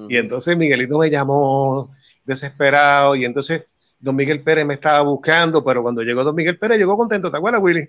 Y 0.09 0.17
entonces 0.17 0.57
Miguelito 0.57 0.97
me 0.97 1.09
llamó 1.09 1.93
desesperado 2.23 3.15
y 3.15 3.25
entonces 3.25 3.63
don 3.99 4.15
Miguel 4.15 4.41
Pérez 4.41 4.65
me 4.65 4.73
estaba 4.73 5.01
buscando, 5.01 5.63
pero 5.63 5.83
cuando 5.83 6.01
llegó 6.01 6.23
don 6.23 6.35
Miguel 6.35 6.57
Pérez 6.57 6.79
llegó 6.79 6.97
contento, 6.97 7.29
¿te 7.29 7.37
acuerdas, 7.37 7.61
Willy? 7.61 7.87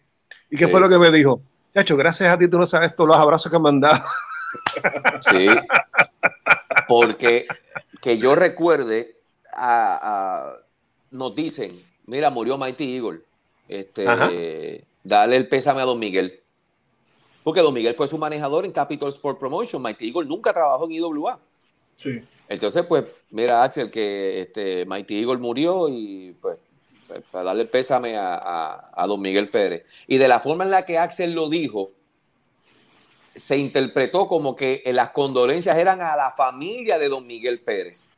¿Y 0.50 0.56
qué 0.56 0.68
fue 0.68 0.80
lo 0.80 0.88
que 0.88 0.98
me 0.98 1.10
dijo? 1.10 1.40
Chacho, 1.72 1.96
gracias 1.96 2.32
a 2.32 2.38
ti 2.38 2.46
tú 2.48 2.58
no 2.58 2.66
sabes 2.66 2.94
todos 2.94 3.08
los 3.08 3.16
abrazos 3.16 3.50
que 3.50 3.56
han 3.56 3.80
dado. 3.80 4.04
Sí, 5.22 5.48
porque 6.86 7.46
que 8.00 8.18
yo 8.18 8.34
recuerde, 8.34 9.13
nos 11.10 11.34
dicen, 11.34 11.82
mira, 12.06 12.30
murió 12.30 12.58
Mighty 12.58 12.96
Eagle. 12.96 13.20
Este, 13.68 14.84
Dale 15.02 15.36
el 15.36 15.48
pésame 15.48 15.82
a 15.82 15.84
Don 15.84 15.98
Miguel. 15.98 16.40
Porque 17.42 17.60
Don 17.60 17.74
Miguel 17.74 17.94
fue 17.94 18.08
su 18.08 18.16
manejador 18.16 18.64
en 18.64 18.72
Capital 18.72 19.10
Sport 19.10 19.38
Promotion. 19.38 19.82
Mighty 19.82 20.08
Eagle 20.08 20.24
nunca 20.24 20.52
trabajó 20.52 20.86
en 20.86 20.92
IWA. 20.92 21.38
Sí. 21.96 22.22
Entonces, 22.48 22.84
pues, 22.86 23.04
mira, 23.30 23.62
Axel, 23.62 23.90
que 23.90 24.40
este, 24.40 24.86
Mighty 24.86 25.20
Eagle 25.20 25.36
murió 25.36 25.88
y 25.88 26.36
pues 26.40 26.58
para 27.30 27.44
darle 27.44 27.66
pésame 27.66 28.16
a, 28.16 28.90
a, 28.92 29.06
don 29.06 29.20
Miguel 29.20 29.50
Pérez. 29.50 29.84
Y 30.06 30.16
de 30.16 30.26
la 30.26 30.40
forma 30.40 30.64
en 30.64 30.70
la 30.70 30.86
que 30.86 30.98
Axel 30.98 31.32
lo 31.32 31.48
dijo, 31.48 31.92
se 33.34 33.58
interpretó 33.58 34.26
como 34.26 34.56
que 34.56 34.82
las 34.86 35.10
condolencias 35.10 35.76
eran 35.76 36.00
a 36.00 36.16
la 36.16 36.32
familia 36.32 36.98
de 36.98 37.08
don 37.08 37.26
Miguel 37.26 37.60
Pérez. 37.60 38.10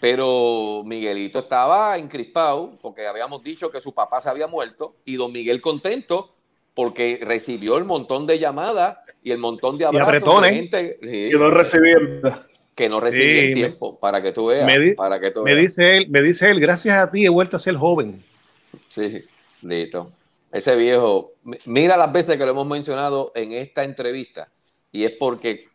Pero 0.00 0.82
Miguelito 0.84 1.38
estaba 1.38 1.96
encrispado 1.96 2.78
porque 2.82 3.06
habíamos 3.06 3.42
dicho 3.42 3.70
que 3.70 3.80
su 3.80 3.94
papá 3.94 4.20
se 4.20 4.28
había 4.28 4.46
muerto 4.46 4.96
y 5.04 5.16
don 5.16 5.32
Miguel 5.32 5.60
contento 5.60 6.34
porque 6.74 7.18
recibió 7.22 7.78
el 7.78 7.84
montón 7.84 8.26
de 8.26 8.38
llamadas 8.38 8.98
y 9.22 9.30
el 9.30 9.38
montón 9.38 9.78
de 9.78 9.86
abrazos 9.86 10.42
de 10.42 10.54
gente 10.54 10.98
que 11.00 11.30
no 11.32 11.50
recibía 11.50 11.96
que 12.74 12.90
no 12.90 13.00
recibía 13.00 13.54
tiempo 13.54 13.98
para 13.98 14.22
que 14.22 14.32
tú 14.32 14.48
veas. 14.48 14.66
Me, 14.66 14.92
para 14.92 15.18
que 15.18 15.30
tú 15.30 15.42
me 15.42 15.56
dice 15.56 15.96
él, 15.96 16.10
me 16.10 16.20
dice 16.20 16.50
él, 16.50 16.60
gracias 16.60 16.94
a 16.98 17.10
ti 17.10 17.24
he 17.24 17.30
vuelto 17.30 17.56
a 17.56 17.60
ser 17.60 17.74
joven. 17.74 18.22
Sí, 18.88 19.24
listo. 19.62 20.12
Ese 20.52 20.76
viejo, 20.76 21.32
mira 21.64 21.96
las 21.96 22.12
veces 22.12 22.36
que 22.36 22.44
lo 22.44 22.50
hemos 22.50 22.66
mencionado 22.66 23.32
en 23.34 23.52
esta 23.52 23.82
entrevista 23.82 24.52
y 24.92 25.04
es 25.04 25.12
porque 25.12 25.68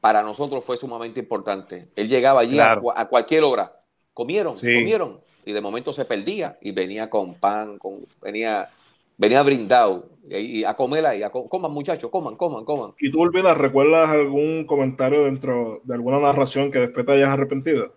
para 0.00 0.22
nosotros 0.22 0.64
fue 0.64 0.76
sumamente 0.76 1.20
importante. 1.20 1.88
Él 1.96 2.08
llegaba 2.08 2.40
allí 2.40 2.58
a, 2.60 2.78
cualquier 3.08 3.44
hora, 3.44 3.80
comieron, 4.14 4.54
comieron 4.54 5.20
y 5.44 5.52
de 5.52 5.60
momento 5.60 5.92
se 5.92 6.04
perdía 6.04 6.58
y 6.60 6.72
venía 6.72 7.08
con 7.08 7.34
pan, 7.34 7.78
con, 7.78 8.06
venía, 8.20 8.68
venía 9.16 9.42
brindado 9.42 10.10
y, 10.28 10.64
a 10.64 10.74
comer 10.74 11.06
ahí, 11.06 11.22
a 11.22 11.30
coman 11.30 11.72
muchachos, 11.72 12.10
coman, 12.10 12.36
coman, 12.36 12.64
coman. 12.64 12.92
¿Y 12.98 13.10
tú, 13.10 13.22
Olvida, 13.22 13.54
recuerdas 13.54 14.10
algún 14.10 14.64
comentario 14.66 15.24
dentro 15.24 15.80
de 15.84 15.94
alguna 15.94 16.18
narración 16.20 16.70
que 16.70 16.80
después 16.80 17.06
te 17.06 17.12
hayas 17.12 17.30
arrepentido? 17.30 17.94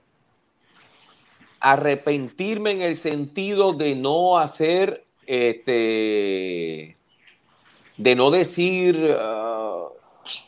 Arrepentirme 1.60 2.72
en 2.72 2.82
el 2.82 2.96
sentido 2.96 3.74
de 3.74 3.96
no 3.96 4.40
hacer, 4.40 5.06
este, 5.28 6.98
de 7.98 8.16
no 8.16 8.32
decir 8.32 9.16
ah, 9.20 9.90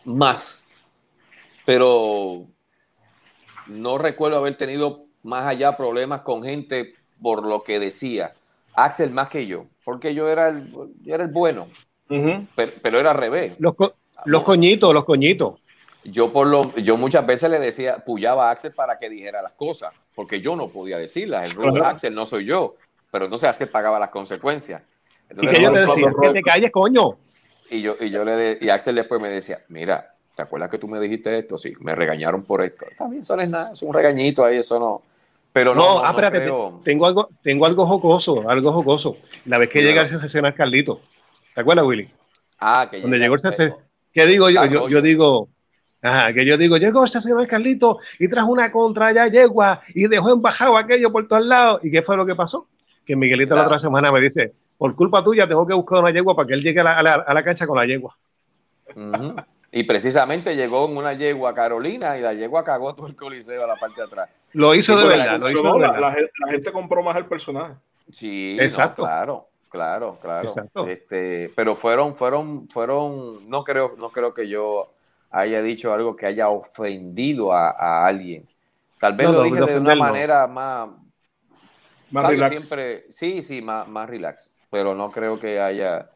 más, 0.06 0.63
pero 1.66 2.48
no 3.68 3.98
recuerdo 3.98 4.38
haber 4.38 4.56
tenido 4.56 5.06
más 5.24 5.46
allá 5.48 5.78
problemas 5.78 6.22
con 6.22 6.44
gente 6.44 6.94
por 7.22 7.46
lo 7.46 7.64
que 7.64 7.80
decía. 7.80 8.34
Axel 8.76 9.12
más 9.12 9.30
que 9.30 9.46
yo, 9.46 9.68
porque 9.86 10.14
yo 10.14 10.30
era 10.30 10.50
el, 10.50 10.74
era 11.06 11.24
el 11.24 11.32
bueno, 11.32 11.68
pero, 12.56 13.00
era 13.00 13.12
al 13.12 13.18
revés. 13.18 13.56
Los, 13.60 13.76
los 14.26 14.44
coñitos, 14.44 14.94
los 14.94 15.06
coñitos. 15.06 15.60
Yo, 16.04 16.34
por 16.34 16.48
lo, 16.48 16.76
yo 16.76 16.98
muchas 16.98 17.26
veces 17.26 17.50
le 17.50 17.60
decía, 17.60 18.04
puyaba 18.04 18.50
a 18.50 18.52
Axel 18.52 18.74
para 18.74 19.00
que 19.00 19.10
dijera 19.10 19.42
las 19.42 19.54
cosas, 19.54 19.94
porque 20.14 20.42
yo 20.42 20.56
no 20.56 20.68
podía 20.68 20.98
decirlas. 20.98 21.50
El 21.50 21.56
rol 21.56 21.74
de 21.76 21.82
Axel 21.82 22.14
no 22.14 22.26
soy 22.26 22.46
yo, 22.46 22.76
pero 23.10 23.26
entonces 23.26 23.48
Axel 23.48 23.70
pagaba 23.70 24.00
las 24.00 24.10
consecuencias. 24.10 24.82
y 25.32 25.48
que 25.48 25.62
yo 25.62 25.72
te 25.72 25.80
decía, 25.80 26.14
que 26.22 26.30
te 26.34 26.42
calles, 26.42 26.72
coño. 26.72 27.18
Y 27.70 27.82
yo, 27.82 27.96
y 28.00 28.10
yo 28.10 28.26
le 28.26 28.58
y 28.60 28.70
Axel 28.70 28.96
después 28.96 29.22
me 29.22 29.30
decía, 29.30 29.60
mira, 29.70 30.13
¿te 30.36 30.42
acuerdas 30.42 30.70
que 30.70 30.78
tú 30.78 30.88
me 30.88 31.00
dijiste 31.00 31.38
esto? 31.38 31.58
Sí, 31.58 31.74
me 31.80 31.96
regañaron 31.96 32.44
por 32.44 32.64
esto. 32.64 32.86
También 32.98 33.22
eso 33.22 33.36
no 33.36 33.42
es 33.42 33.50
nada, 33.50 33.74
es 33.74 33.82
un 33.82 33.94
regañito 33.94 34.44
ahí, 34.44 34.58
eso 34.58 34.80
no. 34.80 35.02
Pero 35.52 35.76
no, 35.76 36.00
no, 36.00 36.04
ah, 36.04 36.10
espérate, 36.10 36.52
tengo 36.84 37.06
algo, 37.06 37.30
tengo 37.44 37.66
algo 37.68 37.86
jocoso, 37.86 38.50
algo 38.50 38.72
jocoso. 38.72 39.18
La 39.46 39.60
vez 39.60 39.70
que 39.70 39.84
llega 39.84 40.02
el 40.02 40.08
sesionar 40.08 40.56
Carlito, 40.56 41.02
¿te 41.54 41.62
acuerdas, 41.62 41.86
Willy? 41.86 42.10
Ah, 42.60 42.88
que 42.90 43.02
Donde 43.02 43.20
llegó 43.20 43.36
el 43.36 43.74
¿Qué 44.12 44.26
digo 44.26 44.50
yo? 44.50 44.66
yo? 44.66 44.90
Yo 44.90 45.02
digo, 45.02 45.50
ajá, 46.02 46.34
que 46.34 46.46
yo 46.46 46.58
digo, 46.58 46.78
llegó 46.78 47.04
el 47.04 47.10
sesionar 47.10 47.46
Carlito 47.48 48.00
y 48.18 48.28
trajo 48.28 48.52
una 48.52 48.72
contra 48.72 49.08
allá 49.08 49.28
yegua 49.28 49.82
y 49.94 50.08
dejó 50.08 50.32
embajado 50.32 50.76
aquello 50.76 51.12
por 51.12 51.28
todos 51.28 51.46
lados. 51.46 51.82
¿Y 51.84 51.92
qué 51.92 52.02
fue 52.02 52.18
lo 52.18 52.26
que 52.26 52.36
pasó? 52.36 52.68
Que 53.06 53.16
Miguelito 53.16 53.56
la 53.56 53.66
otra 53.66 53.78
semana 53.78 54.12
me 54.12 54.22
dice, 54.22 54.54
por 54.78 54.96
culpa 54.96 55.24
tuya 55.24 55.48
tengo 55.48 55.68
que 55.68 55.74
buscar 55.74 56.00
una 56.00 56.12
yegua 56.12 56.36
para 56.36 56.48
que 56.48 56.56
él 56.56 56.62
llegue 56.62 56.80
a 56.80 56.84
la, 56.84 57.14
a 57.14 57.34
la, 57.34 57.44
cancha 57.44 57.68
con 57.68 57.78
la 57.78 57.86
yegua. 57.86 58.18
Y 59.76 59.86
precisamente 59.86 60.56
llegó 60.56 60.88
en 60.88 60.98
una 60.98 61.14
yegua 61.14 61.56
Carolina 61.56 62.16
y 62.16 62.22
la 62.22 62.34
yegua 62.34 62.64
cagó 62.64 62.94
todo 62.94 63.08
el 63.08 63.16
coliseo 63.16 63.64
a 63.64 63.68
la 63.68 63.76
parte 63.76 64.02
de 64.02 64.06
atrás. 64.06 64.30
Lo 64.52 64.76
hizo 64.76 64.96
de 64.96 65.08
verdad, 65.08 65.40
lo 65.40 65.50
hizo 65.50 65.80
la, 65.80 66.00
La, 66.00 66.12
gente 66.52 66.72
compró 66.72 67.02
más 67.02 67.16
el 67.16 67.26
personaje. 67.26 67.74
Sí, 68.12 68.56
Exacto. 68.60 69.02
claro, 69.02 69.48
claro, 69.70 70.20
claro. 70.22 70.48
Este, 70.88 71.52
pero 71.56 71.76
fueron, 71.76 72.14
fueron, 72.14 72.70
fueron, 72.70 73.50
no 73.50 73.64
creo, 73.64 73.96
no 73.98 74.12
creo 74.12 74.32
que 74.36 74.48
yo 74.48 74.94
haya 75.32 75.64
dicho 75.64 75.92
algo 75.92 76.16
que 76.16 76.28
haya 76.28 76.50
ofendido 76.50 77.52
a, 77.52 78.06
alguien. 78.06 78.48
Tal 79.00 79.16
vez 79.16 79.28
lo 79.28 79.42
dije 79.42 79.62
de 79.62 79.80
una 79.80 79.96
manera 79.96 80.46
más, 80.46 80.90
más 82.12 82.28
relax. 82.28 82.56
Siempre, 82.58 83.06
sí, 83.10 83.42
sí, 83.42 83.64
más, 83.64 83.88
más 83.88 84.08
relax. 84.08 84.56
Pero 84.70 84.94
no 84.94 85.10
creo 85.12 85.40
que 85.40 85.60
haya, 85.60 86.12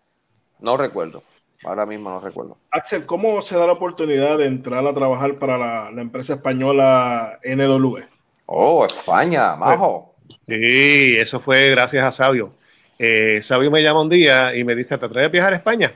no 0.60 0.78
recuerdo. 0.78 1.24
Ahora 1.64 1.86
mismo 1.86 2.10
no 2.10 2.20
recuerdo. 2.20 2.58
Axel, 2.72 3.05
¿cómo 3.05 3.41
se 3.41 3.58
da 3.58 3.66
la 3.66 3.74
oportunidad 3.74 4.38
de 4.38 4.45
entrar 4.45 4.86
a 4.86 4.93
trabajar 4.93 5.39
para 5.39 5.89
la, 5.91 6.01
empresa 6.01 6.36
española 6.36 7.39
NW? 7.43 7.97
Oh, 8.45 8.86
España, 8.86 9.55
majo. 9.55 10.16
Sí, 10.47 11.18
eso 11.18 11.39
fue 11.39 11.70
gracias 11.72 12.05
a 12.05 12.12
Sabio. 12.12 12.53
Eh, 12.99 13.39
Sabio 13.41 13.72
me 13.72 13.82
llama 13.82 14.01
un 14.01 14.10
día 14.10 14.55
y 14.55 14.64
me 14.64 14.76
dice, 14.76 14.97
¿te 14.97 15.05
atreves 15.05 15.30
a 15.30 15.32
viajar 15.32 15.53
a 15.53 15.58
España? 15.58 15.93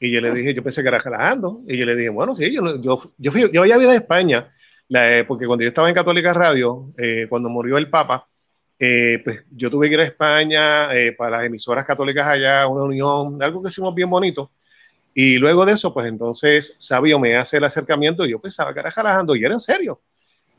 Y 0.00 0.10
yo 0.10 0.20
le 0.20 0.32
dije, 0.32 0.54
yo 0.54 0.62
pensé 0.62 0.82
que 0.82 0.88
era 0.88 0.98
relajando. 0.98 1.60
Y 1.66 1.76
yo 1.76 1.84
le 1.84 1.94
dije, 1.94 2.08
bueno, 2.08 2.34
sí, 2.34 2.52
yo, 2.52 2.80
yo, 2.80 3.12
yo, 3.18 3.32
fui, 3.32 3.50
yo 3.52 3.60
había 3.60 3.76
vivido 3.76 3.92
en 3.92 4.02
España, 4.02 4.52
eh, 4.88 5.24
porque 5.28 5.46
cuando 5.46 5.62
yo 5.62 5.68
estaba 5.68 5.88
en 5.88 5.94
Católica 5.94 6.32
Radio, 6.32 6.92
eh, 6.96 7.26
cuando 7.28 7.48
murió 7.50 7.76
el 7.76 7.90
Papa, 7.90 8.26
pues 8.78 9.44
yo 9.52 9.70
tuve 9.70 9.88
que 9.88 9.94
ir 9.94 10.00
a 10.00 10.04
España 10.04 10.88
para 11.16 11.36
las 11.36 11.46
emisoras 11.46 11.86
católicas 11.86 12.26
allá, 12.26 12.66
una 12.66 12.82
unión, 12.82 13.40
algo 13.40 13.62
que 13.62 13.68
hicimos 13.68 13.94
bien 13.94 14.10
bonito. 14.10 14.50
Y 15.14 15.36
luego 15.38 15.66
de 15.66 15.72
eso, 15.72 15.92
pues 15.92 16.06
entonces 16.06 16.74
Sabio 16.78 17.18
me 17.18 17.36
hace 17.36 17.58
el 17.58 17.64
acercamiento 17.64 18.24
y 18.24 18.30
yo 18.30 18.40
pensaba 18.40 18.72
que 18.72 18.80
era 18.80 18.90
jalajando 18.90 19.36
y 19.36 19.44
era 19.44 19.54
en 19.54 19.60
serio. 19.60 20.00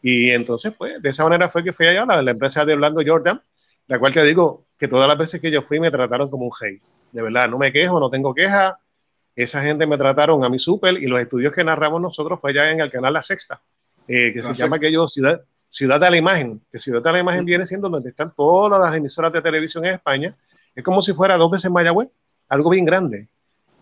Y 0.02 0.30
entonces, 0.32 0.74
pues, 0.78 1.02
de 1.02 1.10
esa 1.10 1.24
manera 1.24 1.50
fue 1.50 1.64
que 1.64 1.74
fui 1.74 1.88
allá 1.88 2.04
a 2.04 2.22
la, 2.22 2.32
empresa 2.32 2.66
de 2.66 2.74
Orlando 2.74 3.02
Jordan, 3.06 3.42
la 3.88 4.00
cual 4.00 4.14
te 4.14 4.24
digo 4.24 4.66
que 4.78 4.88
todas 4.88 5.08
las 5.08 5.18
veces 5.18 5.42
que 5.42 5.50
yo 5.50 5.62
fui 5.64 5.80
me 5.80 5.90
trataron 5.90 6.30
como 6.30 6.46
un 6.46 6.52
hey. 6.60 6.82
De 7.12 7.22
verdad, 7.22 7.50
no 7.50 7.58
me 7.58 7.72
quejo, 7.72 8.00
no 8.00 8.10
tengo 8.10 8.34
queja. 8.34 8.80
Esa 9.36 9.64
gente 9.64 9.88
me 9.88 9.98
trataron 9.98 10.44
a 10.44 10.50
mi 10.50 10.60
súper 10.60 11.02
y 11.02 11.08
los 11.08 11.20
estudios 11.20 11.54
que 11.54 11.64
narramos 11.64 12.02
nosotros 12.02 12.40
fue 12.40 12.52
allá 12.52 12.70
en 12.70 12.82
el 12.82 12.92
canal 12.92 13.14
La 13.14 13.22
Sexta, 13.22 13.62
eh, 14.08 14.34
que 14.34 14.44
se 14.44 14.54
llama 14.54 14.76
aquello 14.76 15.08
Ciudad, 15.08 15.42
Ciudad 15.70 16.00
de 16.00 16.12
la 16.12 16.18
Imagen, 16.18 16.62
que 16.72 16.80
Ciudad 16.80 17.02
de 17.02 17.12
la 17.12 17.20
Imagen 17.20 17.46
viene 17.46 17.66
siendo 17.66 17.90
donde 17.90 18.10
están 18.10 18.34
todas 18.36 18.80
las 18.80 18.96
emisoras 18.96 19.34
de 19.34 19.42
televisión 19.42 19.86
en 19.86 19.96
España. 19.96 20.36
Es 20.76 20.84
como 20.84 21.02
si 21.02 21.14
fuera 21.14 21.38
dos 21.38 21.50
veces 21.50 21.72
Mayagüez, 21.72 22.10
algo 22.50 22.70
bien 22.70 22.86
grande. 22.86 23.30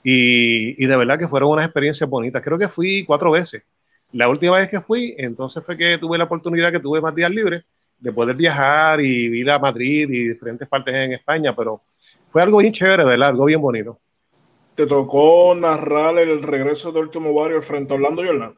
Y, 0.03 0.85
de 0.85 0.97
verdad 0.97 1.19
que 1.19 1.27
fueron 1.27 1.51
unas 1.51 1.65
experiencias 1.65 2.09
bonitas. 2.09 2.41
Creo 2.41 2.57
que 2.57 2.67
fui 2.67 3.05
cuatro 3.05 3.31
veces. 3.31 3.63
La 4.11 4.27
última 4.27 4.57
vez 4.57 4.69
que 4.69 4.81
fui, 4.81 5.15
entonces 5.17 5.63
fue 5.65 5.77
que 5.77 5.97
tuve 5.97 6.17
la 6.17 6.25
oportunidad 6.25 6.71
que 6.71 6.79
tuve 6.79 6.99
más 6.99 7.15
días 7.15 7.31
libres 7.31 7.63
de 7.99 8.11
poder 8.11 8.35
viajar 8.35 8.99
y 8.99 9.39
ir 9.39 9.49
a 9.51 9.59
Madrid 9.59 10.09
y 10.09 10.29
diferentes 10.29 10.67
partes 10.67 10.93
en 10.93 11.13
España, 11.13 11.55
pero 11.55 11.81
fue 12.31 12.41
algo 12.41 12.57
bien 12.57 12.73
chévere, 12.73 13.05
de 13.05 13.23
algo 13.23 13.45
bien 13.45 13.61
bonito. 13.61 13.99
¿Te 14.75 14.87
tocó 14.87 15.53
narrar 15.55 16.17
el 16.17 16.41
regreso 16.41 16.91
de 16.91 16.99
Último 16.99 17.29
Warrior 17.31 17.61
frente 17.61 17.93
a 17.93 17.97
Orlando 17.97 18.23
Jordan? 18.25 18.55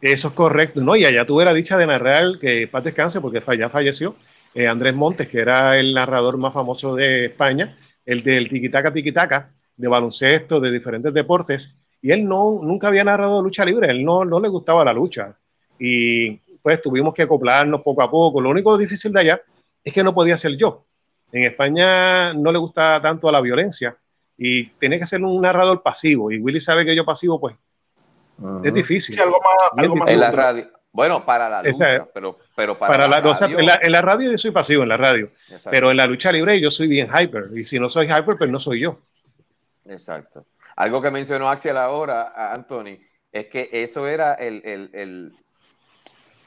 Eso 0.00 0.28
es 0.28 0.34
correcto, 0.34 0.80
¿no? 0.80 0.96
Y 0.96 1.04
allá 1.04 1.26
tuve 1.26 1.44
la 1.44 1.52
dicha 1.52 1.76
de 1.76 1.86
narrar, 1.86 2.38
que 2.40 2.68
paz 2.68 2.84
descanse, 2.84 3.20
porque 3.20 3.42
ya 3.58 3.68
falleció, 3.68 4.16
eh, 4.54 4.66
Andrés 4.66 4.94
Montes, 4.94 5.28
que 5.28 5.40
era 5.40 5.78
el 5.78 5.92
narrador 5.92 6.38
más 6.38 6.54
famoso 6.54 6.94
de 6.94 7.26
España, 7.26 7.76
el 8.06 8.22
del 8.22 8.48
Tiquitaca 8.48 8.92
Tiquitaca, 8.92 9.52
de 9.78 9.88
baloncesto, 9.88 10.60
de 10.60 10.70
diferentes 10.70 11.14
deportes, 11.14 11.74
y 12.02 12.10
él 12.12 12.28
no, 12.28 12.60
nunca 12.62 12.88
había 12.88 13.04
narrado 13.04 13.42
lucha 13.42 13.64
libre, 13.64 13.90
él 13.90 14.04
no, 14.04 14.24
no 14.24 14.38
le 14.38 14.48
gustaba 14.48 14.84
la 14.84 14.92
lucha. 14.92 15.36
Y 15.78 16.36
pues 16.62 16.82
tuvimos 16.82 17.14
que 17.14 17.22
acoplarnos 17.22 17.80
poco 17.82 18.02
a 18.02 18.10
poco. 18.10 18.40
Lo 18.40 18.50
único 18.50 18.76
difícil 18.76 19.12
de 19.12 19.20
allá 19.20 19.40
es 19.82 19.92
que 19.92 20.04
no 20.04 20.14
podía 20.14 20.36
ser 20.36 20.56
yo. 20.56 20.84
En 21.32 21.44
España 21.44 22.34
no 22.34 22.52
le 22.52 22.58
gusta 22.58 23.00
tanto 23.00 23.28
a 23.28 23.32
la 23.32 23.40
violencia 23.40 23.96
y 24.36 24.66
tiene 24.70 24.98
que 24.98 25.06
ser 25.06 25.22
un 25.22 25.40
narrador 25.40 25.82
pasivo. 25.82 26.30
Y 26.30 26.38
Willy 26.38 26.60
sabe 26.60 26.84
que 26.84 26.94
yo 26.94 27.04
pasivo, 27.04 27.40
pues 27.40 27.56
es 28.64 28.74
difícil. 28.74 29.18
algo 29.20 29.96
más, 29.96 30.10
en 30.10 30.20
la 30.20 30.30
radio. 30.30 30.66
Bueno, 30.90 31.24
para 31.24 31.48
la 31.48 31.62
lucha, 31.62 32.08
pero, 32.14 32.38
pero 32.56 32.78
para, 32.78 33.06
la, 33.06 33.20
radio... 33.20 33.58
en, 33.58 33.92
la, 33.92 34.02
radio 34.02 34.30
yo 34.32 34.38
soy 34.38 34.50
pasivo, 34.50 34.82
en 34.82 34.88
la 34.88 34.96
radio. 34.96 35.30
Pero 35.70 35.90
en 35.90 35.96
la 35.96 36.06
lucha 36.06 36.32
libre 36.32 36.60
yo 36.60 36.70
soy 36.70 36.88
bien 36.88 37.08
hyper. 37.08 37.50
Y 37.54 37.64
si 37.64 37.78
no 37.78 37.88
soy 37.88 38.06
hyper, 38.06 38.36
pues 38.38 38.50
no 38.50 38.58
soy 38.58 38.80
yo. 38.80 38.98
Exacto. 39.88 40.46
Algo 40.76 41.00
que 41.00 41.10
mencionó 41.10 41.48
Axel 41.48 41.76
ahora, 41.76 42.52
Anthony, 42.52 42.98
es 43.32 43.46
que 43.46 43.68
eso 43.72 44.06
era 44.06 44.34
el, 44.34 45.34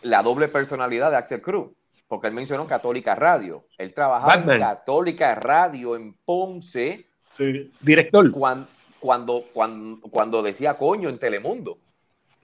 la 0.01 0.23
doble 0.23 0.47
personalidad 0.47 1.11
de 1.11 1.17
Axel 1.17 1.41
Cruz, 1.41 1.71
porque 2.07 2.27
él 2.27 2.33
mencionó 2.33 2.67
Católica 2.67 3.15
Radio. 3.15 3.65
Él 3.77 3.93
trabajaba 3.93 4.35
en 4.35 4.59
Católica 4.59 5.35
Radio 5.35 5.95
en 5.95 6.13
Ponce. 6.13 7.07
Sí. 7.31 7.71
Director. 7.81 8.31
Cuando, 8.31 8.67
cuando, 8.99 10.01
cuando, 10.09 10.41
decía 10.41 10.77
coño 10.77 11.09
en 11.09 11.17
Telemundo. 11.17 11.79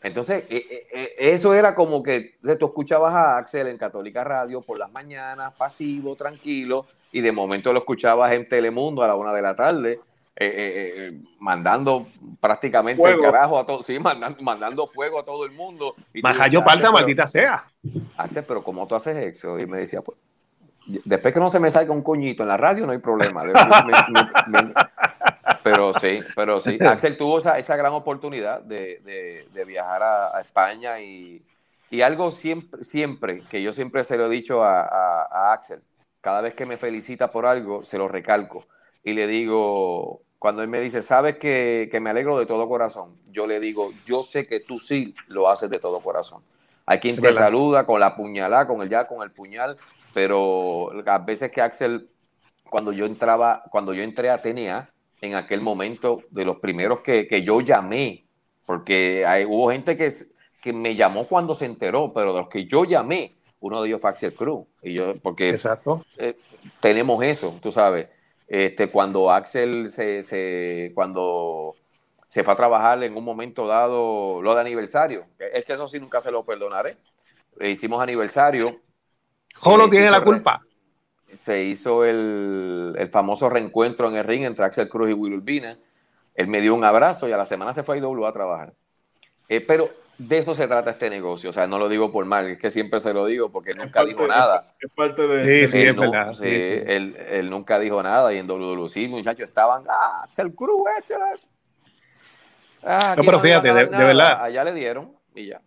Entonces, 0.04 0.46
e, 0.50 0.58
e, 0.58 0.88
e, 1.00 1.34
eso 1.34 1.54
era 1.54 1.74
como 1.74 2.04
que 2.04 2.38
tú 2.60 2.68
escuchabas 2.68 3.14
a 3.14 3.38
Axel 3.38 3.68
en 3.68 3.78
Católica 3.78 4.24
Radio 4.24 4.62
por 4.62 4.78
las 4.78 4.92
mañanas, 4.92 5.54
pasivo, 5.56 6.16
tranquilo, 6.16 6.86
y 7.12 7.22
de 7.22 7.32
momento 7.32 7.74
lo 7.74 7.80
escuchaba 7.80 8.34
en 8.34 8.48
Telemundo 8.48 9.02
a 9.02 9.08
la 9.08 9.16
una 9.16 9.34
de 9.34 9.42
la 9.42 9.56
tarde. 9.56 10.00
Eh, 10.40 11.20
mandando 11.40 12.08
prácticamente 12.40 13.04
el 13.04 13.20
carajo 13.20 13.58
a 13.58 13.66
todo, 13.66 13.82
sí, 13.82 13.98
mandando, 13.98 14.44
mandando, 14.44 14.86
fuego 14.86 15.20
a 15.20 15.26
todo 15.26 15.46
el 15.46 15.52
mundo. 15.52 15.96
Majayo 16.22 16.64
palta, 16.64 16.92
maldita 16.92 17.28
sea. 17.28 17.66
Axel, 18.18 18.44
pero 18.44 18.64
¿cómo 18.64 18.86
tú 18.88 18.94
haces 18.94 19.18
eso? 19.18 19.58
Y 19.58 19.66
me 19.66 19.80
decía, 19.80 20.02
pues, 20.02 20.18
después 21.06 21.34
que 21.34 21.40
no 21.40 21.50
se 21.50 21.60
me 21.60 21.72
salga 21.72 21.92
un 21.92 22.04
coñito 22.04 22.44
en 22.44 22.50
la 22.50 22.58
radio, 22.58 22.86
no 22.86 22.92
hay 22.92 23.00
problema. 23.00 23.44
pero 25.64 25.94
sí, 25.96 26.20
pero 26.36 26.60
sí. 26.60 26.78
Axel 26.86 27.18
tuvo 27.18 27.40
esa, 27.40 27.58
esa 27.58 27.76
gran 27.76 27.94
oportunidad 27.94 28.62
de, 28.62 29.48
de, 29.52 29.66
viajar 29.66 30.04
a, 30.04 30.40
España 30.40 31.00
y, 31.00 31.44
y, 31.90 32.02
algo 32.02 32.32
siempre, 32.32 32.84
siempre, 32.84 33.42
que 33.50 33.62
yo 33.62 33.74
siempre 33.74 34.04
se 34.04 34.18
lo 34.18 34.28
he 34.28 34.30
dicho 34.30 34.64
a, 34.64 34.82
a, 34.82 35.54
Axel, 35.54 35.82
cada 36.22 36.42
vez 36.42 36.54
que 36.54 36.66
me 36.66 36.78
felicita 36.78 37.32
por 37.32 37.46
algo, 37.46 37.84
se 37.84 37.98
lo 37.98 38.08
recalco 38.08 38.66
y 39.04 39.14
le 39.14 39.26
digo, 39.28 40.22
cuando 40.40 40.62
él 40.62 40.68
me 40.68 40.80
dice, 40.80 41.02
sabes 41.02 41.38
que, 41.38 41.90
que 41.92 42.00
me 42.00 42.10
alegro 42.10 42.38
de 42.38 42.46
todo 42.46 42.68
corazón, 42.68 43.16
yo 43.32 43.48
le 43.48 43.60
digo, 43.60 43.92
yo 44.06 44.24
sé 44.24 44.48
que 44.48 44.60
tú 44.60 44.80
sí 44.80 45.16
lo 45.28 45.50
haces 45.50 45.70
de 45.70 45.80
todo 45.80 46.00
corazón. 46.02 46.44
Hay 46.86 47.00
quien 47.00 47.20
te 47.20 47.34
saluda 47.34 47.86
con 47.86 48.00
la 48.00 48.16
puñalada, 48.16 48.68
con 48.68 48.82
el 48.82 48.90
ya, 48.90 49.08
con 49.08 49.22
el 49.22 49.32
puñal, 49.32 49.78
pero 50.14 50.92
a 51.06 51.18
veces 51.20 51.52
que 51.52 51.62
Axel, 51.62 52.10
cuando 52.70 52.92
yo 52.92 53.06
entraba, 53.06 53.64
cuando 53.70 53.94
yo 53.94 54.04
entré 54.04 54.30
a 54.30 54.42
TNA, 54.42 54.90
en 55.22 55.36
aquel 55.36 55.62
momento, 55.62 56.22
de 56.30 56.46
los 56.46 56.58
primeros 56.58 57.00
que, 57.02 57.28
que 57.28 57.42
yo 57.42 57.60
llamé, 57.62 58.26
porque 58.66 59.26
hay, 59.26 59.46
hubo 59.46 59.72
gente 59.72 59.98
que, 59.98 60.10
que 60.62 60.74
me 60.74 60.96
llamó 60.96 61.28
cuando 61.28 61.56
se 61.56 61.66
enteró, 61.66 62.14
pero 62.14 62.34
de 62.34 62.40
los 62.42 62.50
que 62.50 62.66
yo 62.66 62.86
llamé, 62.86 63.36
uno 63.60 63.82
de 63.82 63.90
ellos 63.90 64.02
fue 64.02 64.12
Axel 64.12 64.34
Cruz. 64.34 64.66
Y 64.82 64.94
yo, 64.94 65.16
porque 65.16 65.50
Exacto. 65.50 66.06
Eh, 66.18 66.36
tenemos 66.80 67.24
eso, 67.24 67.58
tú 67.62 67.72
sabes. 67.72 68.10
Este, 68.48 68.90
cuando 68.90 69.32
Axel 69.32 69.90
se, 69.90 70.22
se, 70.22 70.92
cuando 70.96 71.76
se 72.28 72.44
fue 72.44 72.54
a 72.54 72.58
trabajar 72.58 73.04
en 73.04 73.16
un 73.16 73.24
momento 73.24 73.68
dado 73.68 74.42
lo 74.42 74.56
de 74.56 74.62
aniversario, 74.62 75.26
es 75.38 75.66
que 75.66 75.74
eso 75.74 75.88
sí 75.88 76.00
nunca 76.00 76.22
se 76.22 76.32
lo 76.32 76.46
perdonaré. 76.46 76.98
Hicimos 77.60 78.02
aniversario 78.02 78.80
Jolo 79.60 79.90
tiene 79.90 80.12
la 80.12 80.24
culpa. 80.24 80.62
Se 81.34 81.64
hizo 81.64 82.06
el, 82.06 82.96
el, 82.98 83.10
famoso 83.10 83.50
reencuentro 83.50 84.08
en 84.08 84.16
el 84.16 84.24
ring 84.24 84.46
entre 84.46 84.66
Axel 84.66 84.88
Cruz 84.88 85.10
y 85.10 85.14
Will 85.14 85.34
Urbina. 85.34 85.78
Él 86.36 86.48
me 86.48 86.62
dio 86.62 86.74
un 86.74 86.84
abrazo 86.84 87.28
y 87.28 87.32
a 87.32 87.38
la 87.38 87.46
semana 87.46 87.74
se 87.74 87.84
fue 87.84 87.96
a 87.96 88.00
IW 88.00 88.26
a 88.26 88.32
trabajar. 88.32 88.74
Eh, 89.50 89.62
pero 89.62 89.90
de 90.18 90.38
eso 90.38 90.54
se 90.54 90.68
trata 90.68 90.92
este 90.92 91.10
negocio. 91.10 91.50
O 91.50 91.54
sea, 91.54 91.68
no 91.68 91.78
lo 91.78 91.90
digo 91.90 92.12
por 92.12 92.26
mal, 92.26 92.48
es 92.48 92.58
que 92.58 92.70
siempre 92.70 93.00
se 93.00 93.14
lo 93.14 93.26
digo 93.26 93.52
porque 93.52 93.74
nunca 93.74 94.04
dijo 94.04 94.28
nada. 94.28 94.74
Es, 94.80 94.90
parte 94.92 95.28
de. 95.28 95.68
Sí, 95.68 95.78
sí, 95.78 95.84
es 95.84 95.98
verdad. 95.98 96.34
Sí, 96.34 96.48
Él, 96.48 97.16
él, 97.30 97.50
nunca 97.50 97.80
dijo 97.80 98.02
nada 98.02 98.34
y 98.34 98.38
en 98.38 98.48
WWC, 98.48 99.08
muchachos, 99.10 99.44
estaban. 99.44 99.84
¡Ah, 99.90 100.24
Axel 100.24 100.54
Cruz, 100.56 100.82
este! 100.98 101.16
Ah, 102.84 103.16
no, 103.18 103.24
pero 103.24 103.40
fíjate, 103.40 103.68
de, 103.74 103.86
de, 103.86 103.98
verdad. 103.98 104.44
Allá 104.44 104.64
le 104.64 104.74
dieron 104.74 105.14
y 105.36 105.48
ya. 105.48 105.62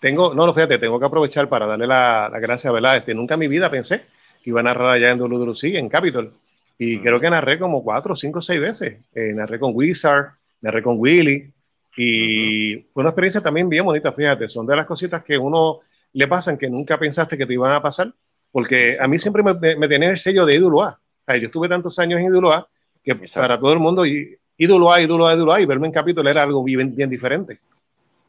Tengo, 0.00 0.32
no, 0.32 0.46
no, 0.46 0.54
fíjate, 0.54 0.78
tengo 0.78 1.00
que 1.00 1.06
aprovechar 1.06 1.48
para 1.48 1.66
darle 1.66 1.86
la, 1.86 2.28
la 2.30 2.38
gracia, 2.38 2.70
¿verdad? 2.70 2.98
Este, 2.98 3.14
nunca 3.14 3.34
en 3.34 3.40
mi 3.40 3.48
vida 3.48 3.70
pensé 3.70 4.04
que 4.42 4.50
iba 4.50 4.60
a 4.60 4.62
narrar 4.62 4.90
allá 4.90 5.10
en 5.10 5.18
WWC, 5.18 5.76
en 5.76 5.88
Capitol. 5.88 6.34
Y 6.78 7.00
creo 7.00 7.18
que 7.18 7.28
narré 7.28 7.58
como 7.58 7.82
cuatro, 7.82 8.14
cinco, 8.14 8.40
seis 8.40 8.60
veces. 8.60 8.98
Eh, 9.12 9.32
narré 9.34 9.58
con 9.58 9.72
Wizard, 9.74 10.34
narré 10.60 10.82
con 10.82 10.96
Willy. 10.98 11.52
Y 12.00 12.76
fue 12.94 13.00
una 13.02 13.10
experiencia 13.10 13.40
también 13.40 13.68
bien 13.68 13.84
bonita, 13.84 14.12
fíjate. 14.12 14.48
Son 14.48 14.64
de 14.64 14.76
las 14.76 14.86
cositas 14.86 15.24
que 15.24 15.36
uno 15.36 15.80
le 16.12 16.28
pasan 16.28 16.56
que 16.56 16.70
nunca 16.70 16.96
pensaste 16.96 17.36
que 17.36 17.44
te 17.44 17.54
iban 17.54 17.72
a 17.72 17.82
pasar. 17.82 18.14
Porque 18.52 18.96
a 19.00 19.08
mí 19.08 19.18
siempre 19.18 19.42
me, 19.42 19.54
me, 19.76 19.88
tenía 19.88 20.08
el 20.08 20.18
sello 20.18 20.46
de 20.46 20.54
IWA. 20.54 20.90
O 20.90 21.24
sea, 21.26 21.36
yo 21.36 21.46
estuve 21.46 21.68
tantos 21.68 21.98
años 21.98 22.20
en 22.20 22.32
IWA 22.32 22.68
que 23.02 23.16
para 23.34 23.58
todo 23.58 23.72
el 23.72 23.80
mundo, 23.80 24.06
IWA, 24.06 25.00
IWA, 25.02 25.34
IWA, 25.34 25.60
y 25.60 25.66
verme 25.66 25.88
en 25.88 25.92
Capitol 25.92 26.28
era 26.28 26.44
algo 26.44 26.62
bien, 26.62 26.94
bien 26.94 27.10
diferente. 27.10 27.58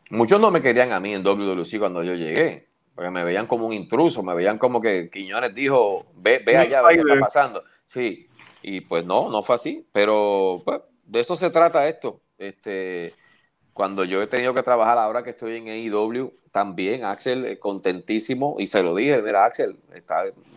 Muchos 0.10 0.42
no 0.42 0.50
me 0.50 0.64
querían 0.64 0.92
a 0.92 1.00
mí 1.00 1.14
en 1.14 1.24
WWC 1.24 1.78
cuando 1.78 2.02
yo 2.02 2.16
llegué, 2.16 2.70
porque 2.96 3.12
me 3.12 3.24
veían 3.24 3.46
como 3.46 3.68
un 3.68 3.74
intruso, 3.74 4.24
me 4.24 4.34
veían 4.34 4.58
como 4.58 4.82
que 4.82 5.12
Quiñones 5.12 5.54
dijo, 5.54 6.08
ve, 6.16 6.42
ve 6.44 6.58
allá, 6.58 6.82
ve 6.82 6.96
qué 6.96 7.02
está 7.02 7.20
pasando. 7.20 7.64
Sí, 7.86 8.28
y 8.64 8.82
pues 8.82 9.06
no, 9.06 9.30
no 9.30 9.44
fue 9.44 9.56
así, 9.56 9.86
pero 9.92 10.64
pues, 10.66 10.82
de 11.06 11.20
eso 11.20 11.36
se 11.36 11.52
trata 11.52 11.88
esto. 11.88 12.22
Este, 12.36 13.14
cuando 13.80 14.04
yo 14.04 14.22
he 14.22 14.28
tenido 14.28 14.54
que 14.54 14.62
trabajar 14.62 14.98
ahora 14.98 15.24
que 15.24 15.30
estoy 15.30 15.56
en 15.56 15.70
AEW, 15.70 16.34
también 16.52 17.06
Axel, 17.06 17.46
eh, 17.46 17.60
contentísimo, 17.60 18.58
y 18.60 18.68
se 18.68 18.84
lo 18.84 18.94
dije, 18.94 19.22
mira 19.22 19.46
Axel, 19.46 19.78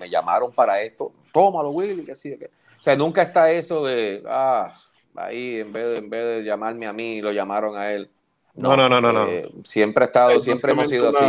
me 0.00 0.10
llamaron 0.10 0.50
para 0.50 0.82
esto, 0.82 1.12
tómalo 1.32 1.70
Willy, 1.70 2.04
que 2.04 2.16
sí, 2.16 2.36
que... 2.36 2.46
O 2.46 2.82
sea, 2.82 2.96
nunca 2.96 3.22
está 3.22 3.48
eso 3.52 3.86
de, 3.86 4.24
ah, 4.26 4.72
ahí 5.14 5.60
en 5.60 5.72
vez 5.72 5.84
de, 5.84 5.98
en 5.98 6.10
vez 6.10 6.24
de 6.24 6.42
llamarme 6.42 6.84
a 6.84 6.92
mí, 6.92 7.20
lo 7.20 7.30
llamaron 7.30 7.76
a 7.76 7.92
él. 7.92 8.10
No, 8.56 8.76
no, 8.76 8.88
no, 8.88 9.00
no. 9.00 9.12
no. 9.12 9.28
Eh, 9.28 9.48
siempre 9.62 10.02
ha 10.02 10.06
estado, 10.06 10.40
siempre 10.40 10.72
hemos 10.72 10.88
sido 10.88 11.10
así. 11.10 11.24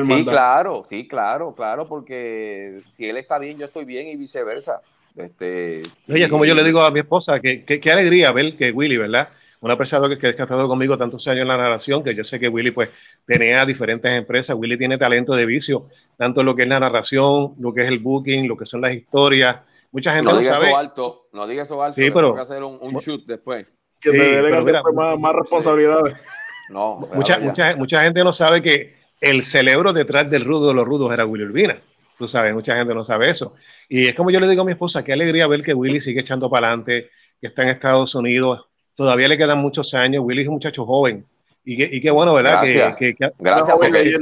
sí, 0.00 0.24
claro, 0.24 0.82
sí, 0.84 1.06
claro, 1.06 1.54
claro, 1.54 1.86
porque 1.86 2.82
si 2.88 3.08
él 3.08 3.18
está 3.18 3.38
bien, 3.38 3.56
yo 3.56 3.66
estoy 3.66 3.84
bien 3.84 4.08
y 4.08 4.16
viceversa. 4.16 4.82
Este, 5.14 5.82
Oye, 6.08 6.28
como 6.28 6.44
yo 6.44 6.56
le 6.56 6.64
digo 6.64 6.80
a 6.80 6.90
mi 6.90 6.98
esposa, 6.98 7.38
que, 7.38 7.64
qué 7.64 7.92
alegría 7.92 8.32
ver 8.32 8.56
que 8.56 8.72
Willy, 8.72 8.96
¿verdad? 8.96 9.28
Una 9.60 9.76
persona 9.76 10.08
que, 10.08 10.18
que, 10.18 10.26
ha 10.26 10.30
estado 10.30 10.68
conmigo 10.68 10.98
tantos 10.98 11.26
años 11.28 11.42
en 11.42 11.48
la 11.48 11.56
narración, 11.56 12.04
que 12.04 12.14
yo 12.14 12.24
sé 12.24 12.38
que 12.38 12.48
Willy 12.48 12.70
pues 12.70 12.90
tenía 13.26 13.64
diferentes 13.64 14.10
empresas, 14.12 14.56
Willy 14.56 14.76
tiene 14.76 14.98
talento 14.98 15.34
de 15.34 15.46
vicio, 15.46 15.88
tanto 16.16 16.42
lo 16.42 16.54
que 16.54 16.62
es 16.62 16.68
la 16.68 16.80
narración, 16.80 17.54
lo 17.58 17.72
que 17.72 17.82
es 17.82 17.88
el 17.88 17.98
booking, 17.98 18.46
lo 18.48 18.56
que 18.56 18.66
son 18.66 18.80
las 18.80 18.94
historias. 18.94 19.60
Mucha 19.92 20.14
gente 20.14 20.30
no, 20.30 20.38
diga 20.38 20.52
eso 20.52 20.76
alto, 20.76 21.28
no 21.32 21.46
diga 21.46 21.62
eso 21.62 21.82
alto, 21.82 21.94
sí, 21.94 22.10
pero, 22.10 22.20
tengo 22.20 22.34
que 22.34 22.40
hacer 22.42 22.62
un, 22.62 22.78
un 22.80 22.96
shoot 22.96 23.24
después. 23.24 23.72
Que 24.00 24.12
me 24.12 24.18
delegan 24.18 24.64
más, 24.94 25.18
más 25.18 25.34
responsabilidades. 25.34 26.26
No, 26.68 27.08
mucha, 27.14 27.38
mucha, 27.38 27.76
mucha 27.76 28.02
gente 28.02 28.22
no 28.22 28.32
sabe 28.32 28.60
que 28.62 28.96
el 29.20 29.44
cerebro 29.44 29.92
detrás 29.92 30.28
del 30.30 30.44
rudo 30.44 30.68
de 30.68 30.74
los 30.74 30.84
rudos 30.84 31.12
era 31.12 31.24
Willy 31.24 31.44
Urbina. 31.44 31.80
Tú 32.18 32.26
sabes, 32.26 32.54
mucha 32.54 32.76
gente 32.76 32.94
no 32.94 33.04
sabe 33.04 33.30
eso. 33.30 33.54
Y 33.88 34.06
es 34.06 34.14
como 34.14 34.30
yo 34.30 34.40
le 34.40 34.48
digo 34.48 34.62
a 34.62 34.64
mi 34.64 34.72
esposa, 34.72 35.04
qué 35.04 35.12
alegría 35.12 35.46
ver 35.46 35.62
que 35.62 35.74
Willy 35.74 36.00
sigue 36.00 36.20
echando 36.20 36.48
para 36.48 36.68
adelante, 36.68 37.10
que 37.40 37.48
está 37.48 37.62
en 37.62 37.68
Estados 37.68 38.14
Unidos. 38.14 38.65
Todavía 38.96 39.28
le 39.28 39.38
quedan 39.38 39.58
muchos 39.58 39.92
años. 39.94 40.24
Willy 40.24 40.42
es 40.42 40.48
un 40.48 40.54
muchacho 40.54 40.84
joven. 40.86 41.24
Y 41.64 41.76
qué, 41.76 41.88
y 41.92 42.00
qué 42.00 42.10
bueno, 42.10 42.32
¿verdad? 42.32 42.60
Gracias. 42.62 42.96
Que, 42.96 43.14
que, 43.14 43.30
Gracias, 43.38 43.76
porque, 43.76 44.18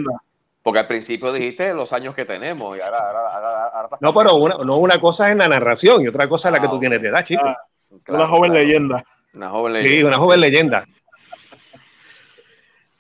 porque, 0.63 0.81
al 0.81 0.87
principio 0.89 1.33
dijiste 1.33 1.73
los 1.73 1.93
años 1.93 2.15
que 2.15 2.25
tenemos. 2.25 2.77
Y 2.77 2.81
ahora, 2.81 2.99
ahora, 2.99 3.69
ahora, 3.73 3.89
no, 4.01 4.13
pero 4.13 4.35
una, 4.35 4.57
no, 4.59 4.79
una 4.79 5.01
cosa 5.01 5.31
es 5.31 5.37
la 5.37 5.47
narración 5.47 6.03
y 6.03 6.09
otra 6.09 6.29
cosa 6.29 6.49
es 6.49 6.55
la 6.55 6.61
que 6.61 6.69
tú 6.69 6.77
ah, 6.77 6.81
tienes 6.81 7.01
de 7.01 7.09
edad, 7.09 7.25
chico. 7.25 7.43
Ah, 7.45 7.57
una 8.09 8.27
joven 8.27 8.53
leyenda. 8.53 9.05
Una 9.35 9.51
joven 9.51 9.73
leyenda. 9.75 9.97
Sí, 9.97 10.05
una 10.05 10.17
joven 10.17 10.41
leyenda. 10.41 10.87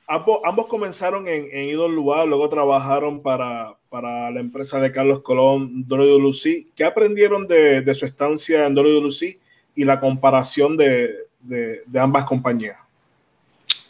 Ambos, 0.07 0.67
comenzaron 0.67 1.27
en, 1.27 1.49
en 1.51 1.71
IWA, 1.71 2.27
luego 2.27 2.51
trabajaron 2.51 3.23
para, 3.23 3.75
para, 3.89 4.31
la 4.31 4.41
empresa 4.41 4.79
de 4.79 4.93
Carlos 4.93 5.21
Colón, 5.21 5.87
WWC. 5.89 6.75
¿Qué 6.77 6.85
aprendieron 6.85 7.49
de, 7.49 7.81
de 7.81 7.95
su 7.95 8.05
estancia 8.05 8.67
en 8.67 8.75
WWC 8.75 9.39
y 9.75 9.85
la 9.85 10.01
comparación 10.01 10.77
de, 10.77 11.24
de, 11.45 11.83
de, 11.87 12.01
ambas 12.01 12.25
compañías? 12.25 12.79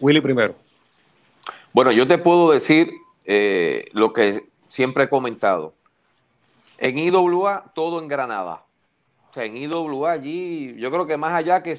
Willy 0.01 0.21
primero. 0.21 0.55
Bueno, 1.73 1.93
yo 1.93 2.07
te 2.07 2.19
puedo 2.19 2.53
decir 2.53 2.93
eh, 3.25 3.87
lo 3.93 4.13
que 4.13 4.45
siempre 4.69 5.05
he 5.05 5.09
comentado. 5.09 5.75
En 6.79 6.99
IWA 6.99 7.73
todo 7.75 8.01
en 8.01 8.09
Granada. 8.09 8.65
O 9.31 9.35
sea, 9.35 9.45
en 9.45 9.57
IWA 9.57 10.13
allí, 10.13 10.77
yo 10.77 10.91
creo 10.91 11.07
que 11.07 11.17
más 11.17 11.33
allá 11.33 11.63
que 11.63 11.77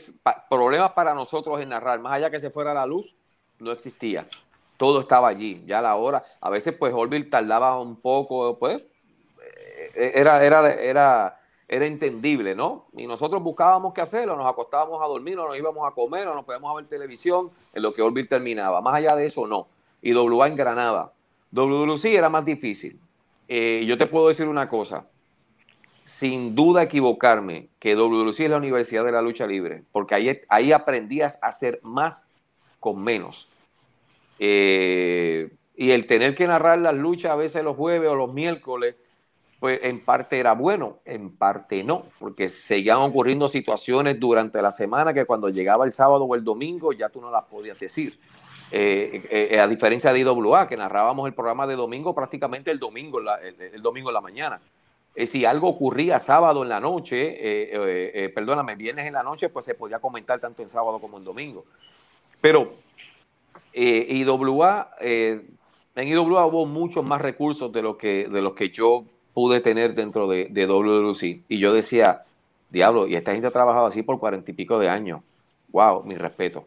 problemas 0.50 0.92
para 0.92 1.14
nosotros 1.14 1.62
en 1.62 1.70
narrar, 1.70 2.00
más 2.00 2.14
allá 2.14 2.30
que 2.30 2.40
se 2.40 2.50
fuera 2.50 2.74
la 2.74 2.86
luz, 2.86 3.16
no 3.60 3.72
existía. 3.72 4.28
Todo 4.78 5.00
estaba 5.00 5.30
allí, 5.30 5.64
ya 5.66 5.80
a 5.80 5.82
la 5.82 5.96
hora. 5.96 6.24
A 6.42 6.50
veces, 6.50 6.76
pues, 6.76 6.94
Holville 6.94 7.30
tardaba 7.30 7.80
un 7.80 7.96
poco, 7.96 8.60
pues, 8.60 8.82
eh, 9.96 10.12
era, 10.16 10.44
era, 10.44 10.74
era, 10.74 11.40
era 11.68 11.86
entendible, 11.86 12.56
¿no? 12.56 12.86
Y 12.96 13.08
nosotros 13.08 13.42
buscábamos 13.42 13.94
qué 13.94 14.02
hacerlo, 14.02 14.36
nos 14.36 14.48
acostábamos 14.48 15.02
a 15.02 15.08
dormir, 15.08 15.38
o 15.40 15.48
nos 15.48 15.58
íbamos 15.58 15.88
a 15.88 15.94
comer, 15.94 16.28
o 16.28 16.36
nos 16.36 16.46
podíamos 16.46 16.76
ver 16.76 16.86
televisión, 16.86 17.50
en 17.74 17.82
lo 17.82 17.94
que 17.94 18.02
Holville 18.02 18.28
terminaba. 18.28 18.82
Más 18.82 18.96
allá 18.96 19.16
de 19.16 19.26
eso, 19.26 19.48
no. 19.48 19.68
Y 20.02 20.14
WA 20.14 20.48
en 20.48 20.56
Granada. 20.56 21.12
WC 21.52 22.16
era 22.16 22.30
más 22.30 22.46
difícil. 22.46 23.00
Eh, 23.48 23.84
yo 23.88 23.98
te 23.98 24.06
puedo 24.06 24.28
decir 24.28 24.48
una 24.48 24.68
cosa, 24.68 25.08
sin 26.04 26.54
duda 26.54 26.84
equivocarme, 26.84 27.70
que 27.80 27.96
WC 27.96 28.46
es 28.46 28.50
la 28.50 28.58
Universidad 28.58 29.04
de 29.04 29.12
la 29.12 29.22
Lucha 29.22 29.48
Libre, 29.48 29.84
porque 29.92 30.16
ahí, 30.16 30.42
ahí 30.50 30.72
aprendías 30.72 31.42
a 31.42 31.48
hacer 31.48 31.80
más 31.84 32.32
con 32.80 33.04
menos. 33.04 33.50
Eh, 34.38 35.50
y 35.76 35.92
el 35.92 36.06
tener 36.06 36.36
que 36.36 36.48
narrar 36.48 36.80
las 36.80 36.94
luchas 36.94 37.32
a 37.32 37.36
veces 37.36 37.64
los 37.64 37.76
jueves 37.76 38.10
o 38.10 38.16
los 38.16 38.34
miércoles, 38.34 38.96
pues 39.66 39.80
en 39.82 40.06
parte 40.06 40.40
era 40.40 40.54
bueno, 40.54 41.00
en 41.06 41.36
parte 41.36 41.84
no, 41.84 42.06
porque 42.20 42.50
seguían 42.50 43.00
ocurriendo 43.00 43.50
situaciones 43.50 44.20
durante 44.20 44.62
la 44.62 44.70
semana 44.70 45.12
que 45.12 45.26
cuando 45.26 45.50
llegaba 45.50 45.86
el 45.86 45.92
sábado 45.92 46.26
o 46.26 46.36
el 46.36 46.44
domingo 46.44 46.94
ya 46.94 47.10
tú 47.10 47.20
no 47.20 47.32
las 47.32 47.46
podías 47.46 47.80
decir. 47.80 48.20
Eh, 48.70 49.50
eh, 49.52 49.60
a 49.60 49.66
diferencia 49.66 50.14
de 50.14 50.20
IWA, 50.20 50.68
que 50.68 50.78
narrábamos 50.78 51.26
el 51.28 51.34
programa 51.34 51.66
de 51.66 51.76
domingo 51.76 52.14
prácticamente 52.14 52.70
el 52.70 52.78
domingo, 52.78 53.20
el, 53.20 53.82
domingo 53.82 54.12
en 54.12 54.14
la 54.14 54.22
mañana. 54.22 54.62
eh, 55.16 55.26
si 55.26 55.46
algo 55.46 55.68
ocurría 55.68 56.20
sábado 56.20 56.62
en 56.62 56.70
la 56.70 56.80
noche, 56.80 57.36
eh, 57.40 58.30
perdóname, 58.30 58.76
viernes 58.76 59.08
en 59.08 59.14
la 59.14 59.24
noche, 59.24 59.50
pues 59.50 59.66
se 59.66 59.74
podía 59.74 59.98
comentar 59.98 60.40
tanto 60.40 60.62
en 60.62 60.70
sábado 60.70 61.00
como 61.00 61.18
en 61.18 61.24
domingo. 61.24 61.66
Pero 62.40 62.76
IWA, 63.74 64.92
en 65.00 65.58
IWA 66.08 66.46
hubo 66.46 66.68
muchos 66.68 67.04
más 67.04 67.20
recursos 67.20 67.72
de 67.72 67.82
los 67.82 67.98
que, 67.98 68.28
de 68.28 68.42
los 68.44 68.54
que 68.54 68.70
yo 68.70 69.06
pude 69.36 69.60
tener 69.60 69.94
dentro 69.94 70.28
de, 70.28 70.48
de 70.50 70.66
WWC. 70.66 71.44
Y 71.50 71.60
yo 71.60 71.74
decía, 71.74 72.24
diablo, 72.72 73.06
y 73.06 73.16
esta 73.16 73.34
gente 73.34 73.48
ha 73.48 73.52
trabajado 73.52 73.86
así 73.86 74.02
por 74.02 74.18
cuarenta 74.18 74.50
y 74.50 74.54
pico 74.54 74.80
de 74.80 74.90
años. 74.90 75.22
Wow, 75.74 76.04
mi 76.06 76.16
respeto. 76.16 76.66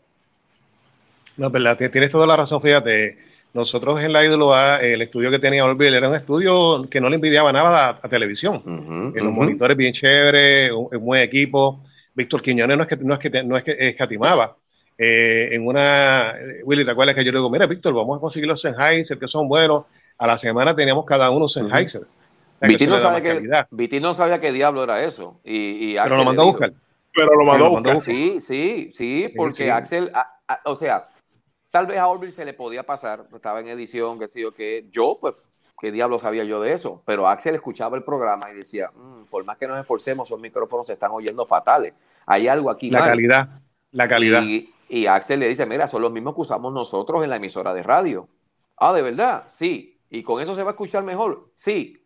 No, 1.39 1.51
verdad, 1.51 1.79
tienes 1.79 2.11
toda 2.11 2.27
la 2.27 2.37
razón, 2.37 2.61
fíjate. 2.61 3.19
Nosotros 3.55 4.03
en 4.03 4.13
la 4.13 4.23
IWA, 4.23 4.83
el 4.83 5.01
estudio 5.01 5.31
que 5.31 5.39
tenía 5.39 5.65
Orville 5.65 5.97
era 5.97 6.11
un 6.11 6.15
estudio 6.15 6.87
que 6.91 7.01
no 7.01 7.09
le 7.09 7.15
envidiaba 7.15 7.51
nada 7.53 7.99
a, 8.03 8.09
televisión. 8.09 8.63
en 9.17 9.25
los 9.25 9.33
monitores 9.33 9.75
bien 9.75 9.95
chéveres, 9.95 10.71
un, 10.71 10.91
buen 11.01 11.23
equipo. 11.23 11.81
Víctor 12.15 12.43
Quiñones 12.43 12.77
no 12.77 12.83
es 12.83 12.89
que, 12.89 12.97
no 12.97 13.15
es 13.15 13.21
que, 13.21 13.43
no 13.45 13.57
es 13.57 13.65
que 13.65 13.77
escatimaba. 13.79 14.57
Eh, 14.99 15.49
en 15.53 15.67
una, 15.67 16.35
Willy, 16.65 16.85
¿te 16.85 16.91
acuerdas 16.91 17.15
que 17.15 17.25
yo 17.25 17.33
le 17.33 17.39
digo, 17.39 17.49
mira, 17.49 17.67
Víctor, 17.67 17.95
vamos 17.95 18.19
a 18.19 18.21
conseguir 18.21 18.47
los 18.47 18.61
Sennheiser 18.61 19.19
que 19.19 19.29
son 19.29 19.49
buenos? 19.49 19.85
A 20.19 20.27
la 20.27 20.37
semana 20.37 20.77
teníamos 20.77 21.07
cada 21.07 21.31
uno 21.31 21.49
Sennheiser. 21.49 22.03
Viti 22.61 22.87
no, 22.87 22.93
no, 22.93 24.15
sabía 24.15 24.41
qué 24.41 24.53
diablo 24.53 24.83
era 24.83 25.03
eso. 25.03 25.41
Y, 25.45 25.95
Pero 25.95 26.17
lo 26.17 26.25
mandó 26.25 26.43
a 26.43 26.45
buscar. 26.47 26.73
Pero 27.15 27.35
lo 27.35 27.45
mandó 27.45 27.67
a 27.67 27.69
buscar. 27.69 28.01
Sí, 28.01 28.41
sí, 28.41 28.91
sí, 28.93 29.33
porque 29.37 29.71
Axel, 29.71 30.13
o 30.65 30.75
sea, 30.75 31.09
tal 31.71 31.87
vez 31.87 31.99
a 31.99 32.09
Orville 32.09 32.33
se 32.33 32.45
le 32.45 32.55
podía 32.55 32.83
pasar, 32.83 33.27
estaba 33.35 33.61
en 33.61 33.69
edición, 33.69 34.19
que 34.19 34.29
sí 34.29 34.45
o 34.45 34.53
que 34.53 34.89
yo, 34.91 35.15
pues, 35.21 35.51
qué 35.81 35.93
diablo 35.93 36.19
sabía 36.19 36.45
yo 36.45 36.61
de 36.61 36.73
eso. 36.73 37.03
Pero 37.07 37.29
Axel 37.29 37.55
escuchaba 37.55 37.97
el 37.97 38.03
programa 38.03 38.51
y 38.51 38.57
decía, 38.57 38.91
mm, 38.95 39.25
por 39.25 39.45
más 39.45 39.57
que 39.57 39.69
nos 39.69 39.79
esforcemos, 39.79 40.29
esos 40.29 40.41
micrófonos 40.41 40.87
se 40.87 40.95
están 40.95 41.11
oyendo 41.13 41.47
fatales. 41.47 41.95
Hay 42.27 42.49
algo 42.49 42.71
aquí. 42.71 42.91
La 42.91 43.05
calidad, 43.05 43.49
la 43.93 44.09
calidad. 44.09 44.43
Y, 44.43 44.75
y 44.89 45.07
Axel 45.07 45.41
le 45.41 45.49
dice, 45.49 45.65
mira, 45.67 45.87
son 45.87 46.03
los 46.03 46.11
mismos 46.11 46.35
que 46.35 46.41
usamos 46.41 46.73
nosotros 46.73 47.23
en 47.23 47.31
la 47.31 47.37
emisora 47.37 47.73
de 47.73 47.83
radio. 47.83 48.29
Ah, 48.77 48.93
¿de 48.93 49.03
verdad? 49.03 49.45
Sí. 49.47 49.95
¿Y 50.11 50.23
con 50.23 50.41
eso 50.41 50.55
se 50.55 50.63
va 50.63 50.71
a 50.71 50.73
escuchar 50.73 51.05
mejor? 51.05 51.51
Sí 51.55 51.98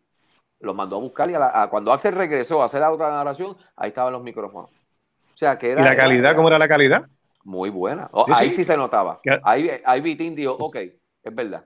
lo 0.63 0.73
mandó 0.73 0.95
a 0.95 0.99
buscar 0.99 1.29
y 1.29 1.33
a 1.35 1.67
cuando 1.69 1.91
Axel 1.91 2.15
regresó 2.15 2.61
a 2.61 2.65
hacer 2.65 2.79
la 2.79 2.89
otra 2.89 3.11
narración, 3.11 3.55
ahí 3.75 3.89
estaban 3.89 4.13
los 4.13 4.23
micrófonos. 4.23 4.69
O 4.69 5.37
sea, 5.37 5.57
que 5.57 5.71
era, 5.71 5.81
¿Y 5.81 5.83
la 5.83 5.95
calidad? 5.95 6.35
¿Cómo 6.35 6.47
era 6.47 6.57
la 6.57 6.69
calidad? 6.69 7.05
Muy 7.43 7.69
buena. 7.69 8.07
Oh, 8.13 8.25
ahí 8.33 8.49
sí. 8.49 8.63
se 8.63 8.77
notaba. 8.77 9.19
Ahí, 9.43 9.69
ahí 9.83 9.99
Vitín 9.99 10.33
dijo, 10.33 10.53
ok, 10.53 10.75
es 10.75 11.35
verdad. 11.35 11.65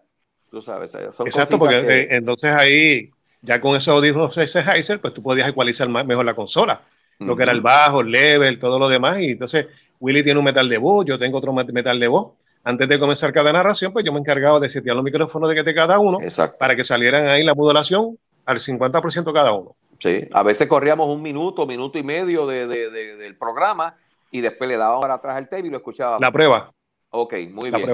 Tú 0.49 0.63
sabes, 0.63 0.97
son 1.11 1.27
Exacto, 1.27 1.59
porque 1.59 1.77
eh, 1.77 2.07
entonces 2.09 2.51
ahí, 2.51 3.11
ya 3.41 3.61
con 3.61 3.75
esos 3.75 3.93
audífonos 3.93 4.33
Sennheiser, 4.33 4.99
pues 4.99 5.13
tú 5.13 5.21
podías 5.21 5.47
ecualizar 5.47 5.87
mejor 5.87 6.25
la 6.25 6.33
consola. 6.33 6.81
Lo 7.19 7.35
que 7.35 7.43
era 7.43 7.51
el 7.51 7.61
bajo, 7.61 8.01
el 8.01 8.11
level, 8.11 8.59
todo 8.59 8.79
lo 8.79 8.89
demás. 8.89 9.19
Y 9.19 9.31
entonces, 9.31 9.67
Willy 9.99 10.23
tiene 10.23 10.39
un 10.39 10.45
metal 10.45 10.69
de 10.69 10.77
voz, 10.77 11.05
yo 11.05 11.19
tengo 11.19 11.37
otro 11.37 11.53
metal 11.53 11.99
de 11.99 12.07
voz. 12.07 12.33
Antes 12.63 12.89
de 12.89 12.99
comenzar 12.99 13.31
cada 13.31 13.51
narración, 13.51 13.93
pues 13.93 14.03
yo 14.05 14.11
me 14.11 14.19
encargaba 14.19 14.59
de 14.59 14.69
setear 14.69 14.95
los 14.95 15.05
micrófonos 15.05 15.49
de 15.49 15.75
cada 15.75 15.99
uno 15.99 16.19
para 16.57 16.75
que 16.75 16.83
salieran 16.83 17.27
ahí 17.27 17.43
la 17.43 17.53
modulación 17.53 18.17
al 18.47 18.59
50% 18.59 19.33
cada 19.33 19.51
uno. 19.51 19.75
Sí, 19.99 20.27
a 20.31 20.43
veces 20.43 20.67
corríamos 20.67 21.09
un 21.09 21.21
minuto, 21.21 21.65
minuto 21.67 21.97
y 21.97 22.03
medio 22.03 22.45
de, 22.47 22.67
del 22.67 23.37
programa 23.37 23.97
y 24.31 24.41
después 24.41 24.69
le 24.69 24.77
dábamos 24.77 25.01
para 25.01 25.15
atrás 25.15 25.37
el 25.37 25.47
tape 25.47 25.67
y 25.67 25.69
lo 25.69 25.77
escuchábamos. 25.77 26.21
La 26.21 26.31
prueba. 26.31 26.71
Ok, 27.09 27.33
muy 27.51 27.71
bien. 27.71 27.87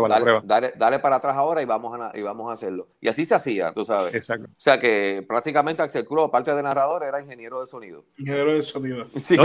dale, 0.44 1.00
para 1.00 1.18
atrás 1.18 1.36
ahora 1.36 1.62
y 1.62 1.66
vamos, 1.66 2.00
a, 2.00 2.18
y 2.18 2.22
vamos 2.22 2.50
a 2.50 2.54
hacerlo. 2.54 2.88
Y 3.00 3.08
así 3.08 3.26
se 3.26 3.36
hacía, 3.36 3.72
tú 3.72 3.86
sabes. 3.86 4.14
Exacto. 4.16 4.48
O 4.48 4.56
sea 4.58 4.80
que 4.80 5.24
prácticamente 5.28 5.84
Axel 5.84 6.06
Cruz, 6.06 6.26
aparte 6.28 6.54
de 6.54 6.64
narrador, 6.64 7.04
era 7.04 7.22
ingeniero 7.22 7.60
de 7.60 7.68
sonido. 7.68 8.06
Ingeniero 8.18 8.56
de 8.56 8.62
sonido. 8.64 9.08
Sí. 9.16 9.38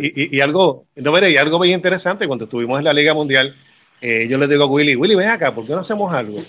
y, 0.00 0.40
algo, 0.40 0.86
no, 0.96 1.28
y 1.28 1.36
algo 1.36 1.58
muy 1.58 1.72
interesante, 1.72 2.26
cuando 2.26 2.44
estuvimos 2.44 2.78
en 2.78 2.84
la 2.84 2.92
Liga 2.92 3.14
Mundial, 3.14 3.54
eh, 4.00 4.26
yo 4.28 4.36
le 4.36 4.48
digo 4.48 4.64
a 4.64 4.66
Willy, 4.66 4.96
Willy, 4.96 5.14
ven 5.14 5.30
acá, 5.30 5.54
¿por 5.54 5.64
qué 5.64 5.72
no 5.72 5.80
hacemos 5.80 6.12
algo? 6.12 6.40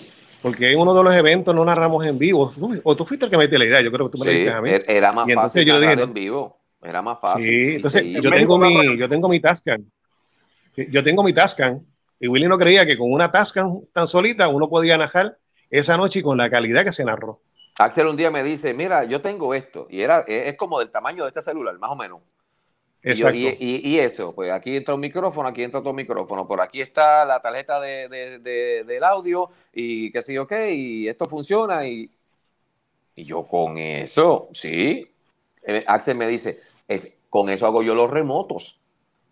Porque 0.44 0.70
en 0.70 0.78
uno 0.78 0.92
de 0.92 1.02
los 1.02 1.14
eventos 1.14 1.54
no 1.54 1.64
narramos 1.64 2.04
en 2.04 2.18
vivo. 2.18 2.52
O 2.82 2.94
tú 2.94 3.06
fuiste 3.06 3.24
el 3.24 3.30
que 3.30 3.38
me 3.38 3.48
dio 3.48 3.58
la 3.58 3.64
idea, 3.64 3.80
yo 3.80 3.90
creo 3.90 4.10
que 4.10 4.12
tú 4.12 4.22
me 4.22 4.26
lo 4.26 4.30
dijiste 4.30 4.52
a 4.52 4.60
mí. 4.60 4.70
Era 4.86 5.10
más 5.10 5.32
fácil 5.32 5.64
yo 5.64 5.82
en 5.82 6.12
vivo. 6.12 6.60
Era 6.82 7.00
más 7.00 7.18
fácil. 7.18 7.48
Sí, 7.48 7.74
entonces 7.76 8.04
yo, 8.22 8.30
tengo 8.30 8.58
mi, 8.58 8.98
yo 8.98 9.08
tengo 9.08 9.26
mi 9.26 9.40
Tascan. 9.40 9.90
yo 10.76 11.02
tengo 11.02 11.22
mi 11.22 11.32
Tascan. 11.32 11.86
Y 12.20 12.28
Willy 12.28 12.46
no 12.46 12.58
creía 12.58 12.84
que 12.84 12.98
con 12.98 13.10
una 13.10 13.32
Tascan 13.32 13.84
tan 13.94 14.06
solita 14.06 14.48
uno 14.48 14.68
podía 14.68 14.98
narrar 14.98 15.38
esa 15.70 15.96
noche 15.96 16.18
y 16.18 16.22
con 16.22 16.36
la 16.36 16.50
calidad 16.50 16.84
que 16.84 16.92
se 16.92 17.06
narró. 17.06 17.40
Axel 17.78 18.06
un 18.06 18.16
día 18.16 18.30
me 18.30 18.42
dice, 18.42 18.74
mira, 18.74 19.04
yo 19.04 19.22
tengo 19.22 19.54
esto. 19.54 19.86
Y 19.88 20.02
era, 20.02 20.26
es 20.28 20.58
como 20.58 20.78
del 20.78 20.90
tamaño 20.90 21.22
de 21.24 21.28
este 21.28 21.40
celular, 21.40 21.78
más 21.78 21.90
o 21.90 21.96
menos. 21.96 22.20
Y, 23.04 23.98
eso, 23.98 24.34
pues 24.34 24.50
aquí 24.50 24.76
entra 24.76 24.94
un 24.94 25.00
micrófono, 25.00 25.46
aquí 25.46 25.62
entra 25.62 25.80
otro 25.80 25.92
micrófono, 25.92 26.46
por 26.46 26.60
aquí 26.62 26.80
está 26.80 27.26
la 27.26 27.40
tarjeta 27.40 27.78
de, 27.78 28.40
del 28.86 29.04
audio 29.04 29.50
y 29.74 30.10
qué 30.10 30.22
sé 30.22 30.32
yo 30.32 30.46
qué, 30.46 30.74
y 30.74 31.08
esto 31.08 31.26
funciona 31.26 31.86
y, 31.86 32.10
y 33.14 33.24
yo 33.26 33.46
con 33.46 33.76
eso, 33.76 34.48
sí. 34.52 35.10
Eh, 35.62 35.84
Axel 35.86 36.16
me 36.16 36.26
dice, 36.26 36.60
es, 36.88 37.20
con 37.28 37.50
eso 37.50 37.66
hago 37.66 37.82
yo 37.82 37.94
los 37.94 38.10
remotos. 38.10 38.80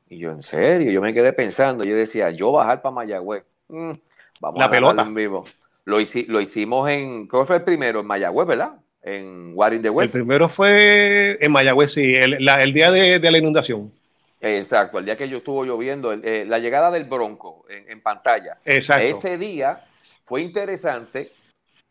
Y 0.09 0.19
yo, 0.19 0.31
en 0.31 0.43
serio, 0.43 0.93
yo 0.93 1.01
me 1.01 1.15
quedé 1.15 1.33
pensando, 1.33 1.85
yo 1.85 1.97
decía, 1.97 2.31
yo 2.31 2.53
bajar 2.53 2.83
para 2.83 2.95
Mayagüez, 2.95 3.45
mm, 3.69 3.93
vamos 4.41 4.59
la 4.59 4.67
a 4.67 4.71
pelota 4.71 5.03
en 5.03 5.15
vivo. 5.15 5.45
Lo, 5.85 5.97
lo 5.97 6.41
hicimos 6.41 6.91
en, 6.91 7.27
¿cuál 7.27 7.47
fue 7.47 7.57
el 7.57 7.65
primero? 7.65 8.01
En 8.01 8.07
Mayagüez, 8.07 8.47
¿verdad? 8.47 8.82
En 9.03 9.53
What 9.55 9.73
in 9.73 9.83
the 9.83 9.91
West. 9.91 10.15
El 10.15 10.23
primero 10.23 10.49
fue 10.49 11.39
en 11.45 11.53
Mayagüez, 11.53 11.93
sí, 11.93 12.15
el, 12.15 12.39
día 12.73 12.91
de, 12.91 13.31
la 13.31 13.39
inundación. 13.39 13.93
Exacto, 14.41 14.99
el 14.99 15.05
día 15.05 15.17
que 15.17 15.29
yo 15.29 15.39
estuvo 15.39 15.65
lloviendo, 15.65 16.13
eh, 16.13 16.45
la 16.47 16.59
llegada 16.59 16.91
del 16.91 17.05
Bronco 17.05 17.65
en, 17.69 18.01
pantalla. 18.01 18.59
Exacto. 18.65 19.05
Ese 19.05 19.39
día 19.39 19.85
fue 20.23 20.43
interesante 20.43 21.33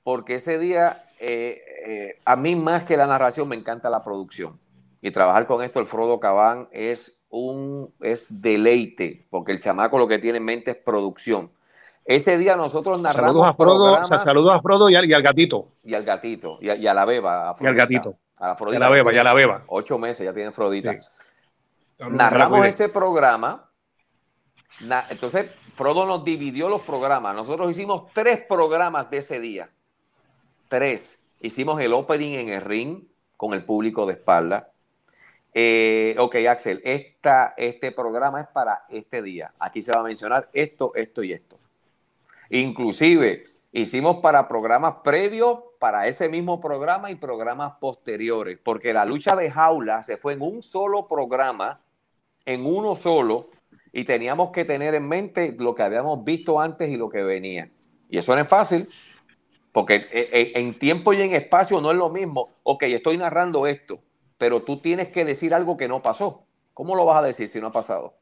porque 0.04 0.36
ese 0.36 0.60
día 0.60 1.06
eh, 1.20 1.62
eh, 1.86 2.20
a 2.26 2.36
mí 2.36 2.56
más 2.56 2.84
que 2.84 2.98
la 2.98 3.08
narración 3.08 3.48
me 3.48 3.56
encanta 3.56 3.90
la 3.90 4.04
producción. 4.04 4.60
Y 5.04 5.12
trabajar 5.12 5.48
con 5.48 5.64
esto, 5.64 5.80
el 5.80 5.88
Frodo 5.88 6.20
Cabán, 6.20 6.68
es 6.72 7.26
un 7.30 7.92
es 8.02 8.42
deleite, 8.42 9.26
porque 9.30 9.52
el 9.52 9.60
chamaco 9.60 9.98
lo 9.98 10.08
que 10.08 10.20
tiene 10.20 10.38
en 10.38 10.46
mente 10.46 10.72
es 10.72 10.78
producción. 10.78 11.50
Ese 12.12 12.38
día 12.38 12.58
nosotros 12.58 13.00
narramos. 13.00 13.30
Saludos 13.30 13.48
a 13.48 13.54
Frodo, 13.54 14.06
saludos 14.06 14.54
a 14.54 14.62
Frodo 14.62 14.90
y 14.90 14.96
al, 14.96 15.08
gatito. 15.08 15.70
Y 15.82 15.94
al 15.94 16.04
gatito, 16.04 16.58
y 16.60 16.70
a, 16.70 16.94
la 16.94 17.06
beba. 17.06 17.56
y 17.58 17.66
al 17.66 17.74
gatito. 17.74 18.18
A 18.38 18.48
la, 18.48 18.52
Afrodita, 18.52 18.76
y 18.76 18.78
a 18.78 18.80
la 18.82 18.90
beba, 18.90 19.14
y 19.14 19.18
a 19.18 19.24
la 19.24 19.34
beba. 19.34 19.64
Ocho 19.68 19.98
meses 19.98 20.26
ya 20.26 20.34
tiene 20.34 20.52
Frodita. 20.52 20.98
Narramos 22.10 22.66
ese 22.66 22.90
programa. 22.90 23.70
entonces, 25.10 25.52
Frodo 25.74 26.06
nos 26.06 26.26
dividió 26.26 26.68
los 26.68 26.82
programas. 26.82 27.34
Nosotros 27.34 27.72
hicimos 27.72 28.12
tres 28.14 28.42
programas 28.42 29.10
de 29.10 29.20
ese 29.20 29.40
día. 29.40 29.70
Tres. 30.68 31.26
Hicimos 31.40 31.80
el 31.80 31.94
opening 31.94 32.34
en 32.34 32.50
el 32.50 32.62
ring 32.62 33.06
con 33.38 33.54
el 33.54 33.64
público 33.64 34.06
de 34.06 34.14
espalda. 34.14 34.74
Eh, 35.54 36.16
ok, 36.20 36.36
Axel, 36.50 36.82
esta, 36.84 37.54
este 37.56 37.94
programa 37.94 38.42
es 38.42 38.48
para 38.48 38.84
este 38.90 39.22
día. 39.22 39.54
Aquí 39.60 39.82
se 39.82 39.94
va 39.94 40.02
a 40.02 40.04
mencionar 40.04 40.50
esto, 40.52 40.92
esto 40.96 41.24
y 41.24 41.32
esto. 41.32 41.61
Inclusive 42.54 43.46
hicimos 43.72 44.18
para 44.18 44.50
programas 44.50 44.98
previos, 45.06 45.60
para 45.80 46.08
ese 46.08 46.28
mismo 46.28 46.60
programa 46.60 47.10
y 47.10 47.16
programas 47.16 47.76
posteriores, 47.80 48.60
porque 48.62 48.92
la 48.92 49.06
lucha 49.06 49.38
de 49.38 49.50
jaula 49.50 50.04
se 50.04 50.18
fue 50.18 50.34
en 50.34 50.42
un 50.42 50.62
solo 50.62 51.08
programa, 51.08 51.80
en 52.44 52.66
uno 52.66 52.98
solo, 52.98 53.48
y 53.94 54.04
teníamos 54.04 54.52
que 54.52 54.66
tener 54.66 54.96
en 54.96 55.08
mente 55.08 55.56
lo 55.58 55.74
que 55.74 55.84
habíamos 55.84 56.26
visto 56.26 56.60
antes 56.60 56.90
y 56.90 56.98
lo 56.98 57.10
que 57.10 57.24
venía. 57.24 57.72
Y 58.10 58.18
eso 58.18 58.36
no 58.36 58.42
es 58.42 58.50
fácil, 58.50 58.90
porque 59.72 59.96
eh, 59.96 60.30
eh, 60.34 60.52
en 60.56 60.78
tiempo 60.78 61.14
y 61.14 61.22
en 61.22 61.34
espacio 61.34 61.80
no 61.80 61.92
es 61.92 61.98
lo 61.98 62.10
mismo. 62.10 62.50
Ok, 62.64 62.84
estoy 62.84 63.18
narrando 63.18 63.66
esto, 63.66 64.00
pero 64.38 64.62
tú 64.64 64.82
tienes 64.82 65.08
que 65.08 65.24
decir 65.24 65.54
algo 65.54 65.78
que 65.78 65.88
no 65.88 66.02
pasó. 66.02 66.44
¿Cómo 66.74 66.96
lo 66.98 67.06
vas 67.06 67.24
a 67.24 67.28
decir 67.28 67.48
si 67.48 67.62
no 67.62 67.68
ha 67.68 67.72
pasado? 67.72 68.21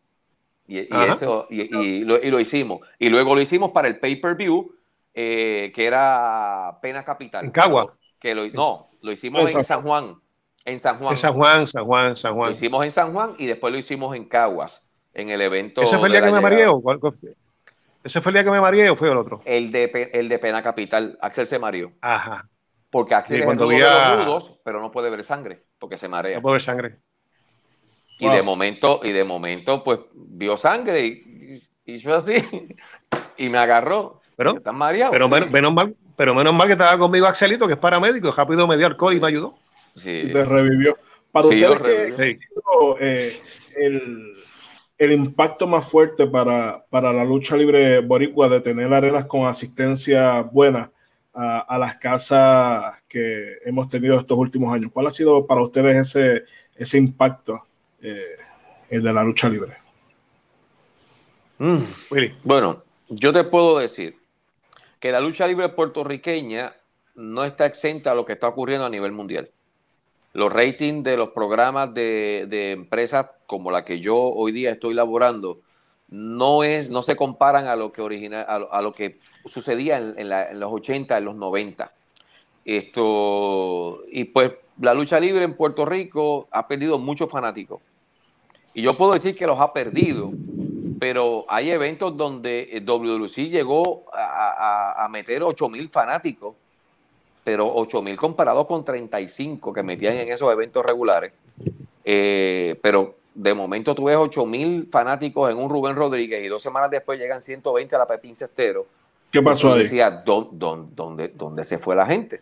Y, 0.69 0.87
eso, 1.09 1.47
y, 1.49 2.03
lo, 2.03 2.39
hicimos. 2.39 2.81
Y 2.99 3.09
luego 3.09 3.33
lo 3.33 3.41
hicimos 3.41 3.71
para 3.71 3.87
el 3.87 3.99
pay-per-view, 3.99 4.71
eh, 5.15 5.71
que 5.73 5.87
era 5.87 6.77
Pena 6.79 7.03
Capital. 7.03 7.45
En 7.45 7.51
Cagua. 7.51 7.97
Que 8.19 8.35
lo, 8.35 8.47
no, 8.49 8.91
lo 9.01 9.11
hicimos 9.11 9.55
en 9.55 9.63
San 9.63 9.81
Juan. 9.81 10.21
En 10.65 10.77
San 10.77 10.99
Juan. 10.99 11.13
En 11.13 11.17
San 11.17 11.33
Juan, 11.33 11.65
San 11.65 11.85
Juan, 11.85 12.15
San 12.15 12.35
Juan. 12.35 12.49
Lo 12.49 12.53
hicimos 12.53 12.85
en 12.85 12.91
San 12.91 13.13
Juan 13.13 13.33
y 13.39 13.47
después 13.47 13.73
lo 13.73 13.79
hicimos 13.79 14.15
en 14.15 14.25
Caguas, 14.25 14.91
en 15.15 15.31
el 15.31 15.41
evento. 15.41 15.81
¿Ese 15.81 15.97
fue 15.97 16.07
el 16.07 16.13
día 16.13 16.21
que 16.21 16.31
me 16.31 16.39
mareé 16.39 16.67
¿Ese 18.03 18.21
fue 18.21 18.29
el 18.29 18.33
día 18.35 18.43
que 18.43 18.51
me 18.51 18.61
mareé 18.61 18.91
o 18.91 18.95
fue 18.95 19.09
el 19.09 19.17
otro? 19.17 19.41
El 19.45 19.71
de, 19.71 20.11
el 20.13 20.29
de 20.29 20.37
Pena 20.37 20.61
Capital. 20.61 21.17
Axel 21.19 21.47
se 21.47 21.57
mareó. 21.57 21.93
Ajá. 22.01 22.47
Porque 22.91 23.15
Axel 23.15 23.41
es 23.41 23.47
el 23.47 23.57
de 23.57 23.79
los 23.79 24.17
nudos, 24.19 24.61
pero 24.63 24.81
no 24.81 24.91
puede 24.91 25.09
ver 25.09 25.23
sangre, 25.23 25.65
porque 25.79 25.97
se 25.97 26.07
marea. 26.07 26.35
No 26.35 26.43
puede 26.43 26.53
ver 26.53 26.61
sangre. 26.61 26.99
Y 28.19 28.29
de 28.29 28.41
momento, 28.41 28.99
y 29.03 29.11
de 29.11 29.23
momento, 29.23 29.83
pues 29.83 29.99
vio 30.13 30.57
sangre 30.57 31.05
y 31.05 31.29
hizo 31.85 32.13
así 32.13 32.35
y 33.37 33.49
me 33.49 33.57
agarró. 33.57 34.21
Pero, 34.35 34.61
Pero 35.11 35.29
menos, 35.29 35.73
mal, 35.73 35.95
pero 36.15 36.35
menos 36.35 36.53
mal 36.53 36.67
que 36.67 36.73
estaba 36.73 36.97
conmigo 36.97 37.25
Axelito, 37.25 37.67
que 37.67 37.73
es 37.73 37.79
paramédico, 37.79 38.31
rápido 38.31 38.67
me 38.67 38.77
dio 38.77 38.87
alcohol 38.87 39.15
y 39.15 39.19
me 39.19 39.27
ayudó. 39.27 39.57
Y 39.95 40.31
te 40.31 40.45
revivió. 40.45 40.97
Para 41.31 41.47
ustedes, 41.47 42.15
¿qué 42.15 42.37
eh, 42.99 43.39
el, 43.77 44.33
el, 44.97 45.11
impacto 45.11 45.67
más 45.67 45.89
fuerte 45.89 46.25
para, 46.25 46.83
para, 46.89 47.13
la 47.13 47.23
lucha 47.23 47.55
libre 47.55 47.99
boricua 47.99 48.49
de 48.49 48.61
tener 48.61 48.91
arenas 48.91 49.25
con 49.25 49.45
asistencia 49.45 50.41
buena 50.41 50.91
a, 51.33 51.59
a, 51.59 51.77
las 51.77 51.97
casas 51.97 52.95
que 53.07 53.57
hemos 53.63 53.89
tenido 53.89 54.19
estos 54.19 54.37
últimos 54.37 54.73
años? 54.73 54.89
¿Cuál 54.91 55.07
ha 55.07 55.11
sido 55.11 55.45
para 55.45 55.61
ustedes 55.61 55.97
ese, 55.97 56.45
ese 56.75 56.97
impacto 56.97 57.61
eh, 58.01 58.35
el 58.89 59.03
de 59.03 59.13
la 59.13 59.23
lucha 59.23 59.49
libre? 59.49 59.77
Mm. 61.59 61.83
Bueno, 62.43 62.83
yo 63.09 63.33
te 63.33 63.43
puedo 63.43 63.79
decir 63.79 64.17
que 64.99 65.11
la 65.11 65.19
lucha 65.19 65.47
libre 65.47 65.69
puertorriqueña 65.69 66.73
no 67.15 67.43
está 67.43 67.65
exenta 67.65 68.11
a 68.11 68.15
lo 68.15 68.25
que 68.25 68.33
está 68.33 68.47
ocurriendo 68.47 68.85
a 68.85 68.89
nivel 68.89 69.11
mundial. 69.11 69.49
Los 70.33 70.53
ratings 70.53 71.03
de 71.03 71.17
los 71.17 71.29
programas 71.29 71.93
de, 71.93 72.71
empresas 72.71 73.27
como 73.45 73.71
la 73.71 73.83
que 73.83 73.99
yo 73.99 74.15
hoy 74.17 74.51
día 74.51 74.71
estoy 74.71 74.93
laborando 74.93 75.59
no, 76.07 76.63
es, 76.63 76.89
no 76.89 77.01
se 77.01 77.15
comparan 77.15 77.67
a 77.67 77.75
lo 77.75 77.91
que, 77.91 78.01
origina, 78.01 78.41
a, 78.41 78.81
lo, 78.81 78.93
que 78.93 79.17
sucedía 79.45 79.97
en, 79.97 80.59
los 80.59 80.71
80, 80.71 81.17
en 81.17 81.25
los 81.25 81.35
90. 81.35 81.91
Esto, 82.65 84.03
y 84.11 84.25
pues 84.25 84.53
la 84.81 84.93
lucha 84.93 85.19
libre 85.19 85.43
en 85.43 85.55
Puerto 85.55 85.85
Rico 85.85 86.47
ha 86.51 86.67
perdido 86.67 86.97
muchos 86.97 87.29
fanáticos. 87.29 87.81
Y 88.73 88.81
yo 88.81 88.95
puedo 88.95 89.13
decir 89.13 89.35
que 89.35 89.45
los 89.45 89.59
ha 89.59 89.73
perdido, 89.73 90.31
pero 90.99 91.45
hay 91.47 91.71
eventos 91.71 92.15
donde 92.15 92.69
eh, 92.71 92.81
WWC 92.81 93.49
llegó 93.49 94.05
a, 94.13 95.07
meter 95.11 95.43
8 95.43 95.69
mil 95.69 95.89
fanáticos, 95.89 96.55
pero 97.43 97.73
8 97.73 98.01
mil 98.01 98.15
comparados 98.15 98.67
con 98.67 98.85
35 98.85 99.73
que 99.73 99.83
metían 99.83 100.15
en 100.15 100.31
esos 100.31 100.51
eventos 100.51 100.85
regulares. 100.85 101.33
Eh, 102.05 102.79
pero 102.81 103.15
de 103.33 103.53
momento 103.53 103.93
tú 103.95 104.05
ves 104.05 104.17
8 104.17 104.45
mil 104.45 104.87
fanáticos 104.89 105.49
en 105.49 105.57
un 105.57 105.69
Rubén 105.69 105.95
Rodríguez 105.95 106.43
y 106.43 106.47
dos 106.47 106.61
semanas 106.61 106.89
después 106.89 107.19
llegan 107.19 107.41
120 107.41 107.95
a 107.95 107.99
la 107.99 108.07
Pepín 108.07 108.35
Cestero. 108.35 108.85
¿Qué 109.31 109.41
pasó 109.41 109.73
ahí? 109.73 109.79
Decía, 109.79 110.09
¿dónde, 110.09 111.31
dónde 111.35 111.63
se 111.63 111.77
fue 111.77 111.95
la 111.95 112.05
gente? 112.05 112.41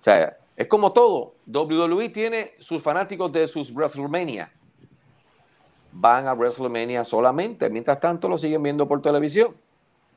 O 0.00 0.02
sea, 0.02 0.36
es 0.56 0.68
como 0.68 0.92
todo. 0.92 1.34
WWE 1.46 2.08
tiene 2.10 2.52
sus 2.60 2.82
fanáticos 2.82 3.32
de 3.32 3.48
sus 3.48 3.72
WrestleMania 3.74 4.50
van 5.94 6.26
a 6.26 6.34
WrestleMania 6.34 7.04
solamente. 7.04 7.70
Mientras 7.70 8.00
tanto, 8.00 8.28
lo 8.28 8.36
siguen 8.36 8.62
viendo 8.62 8.86
por 8.86 9.00
televisión. 9.00 9.54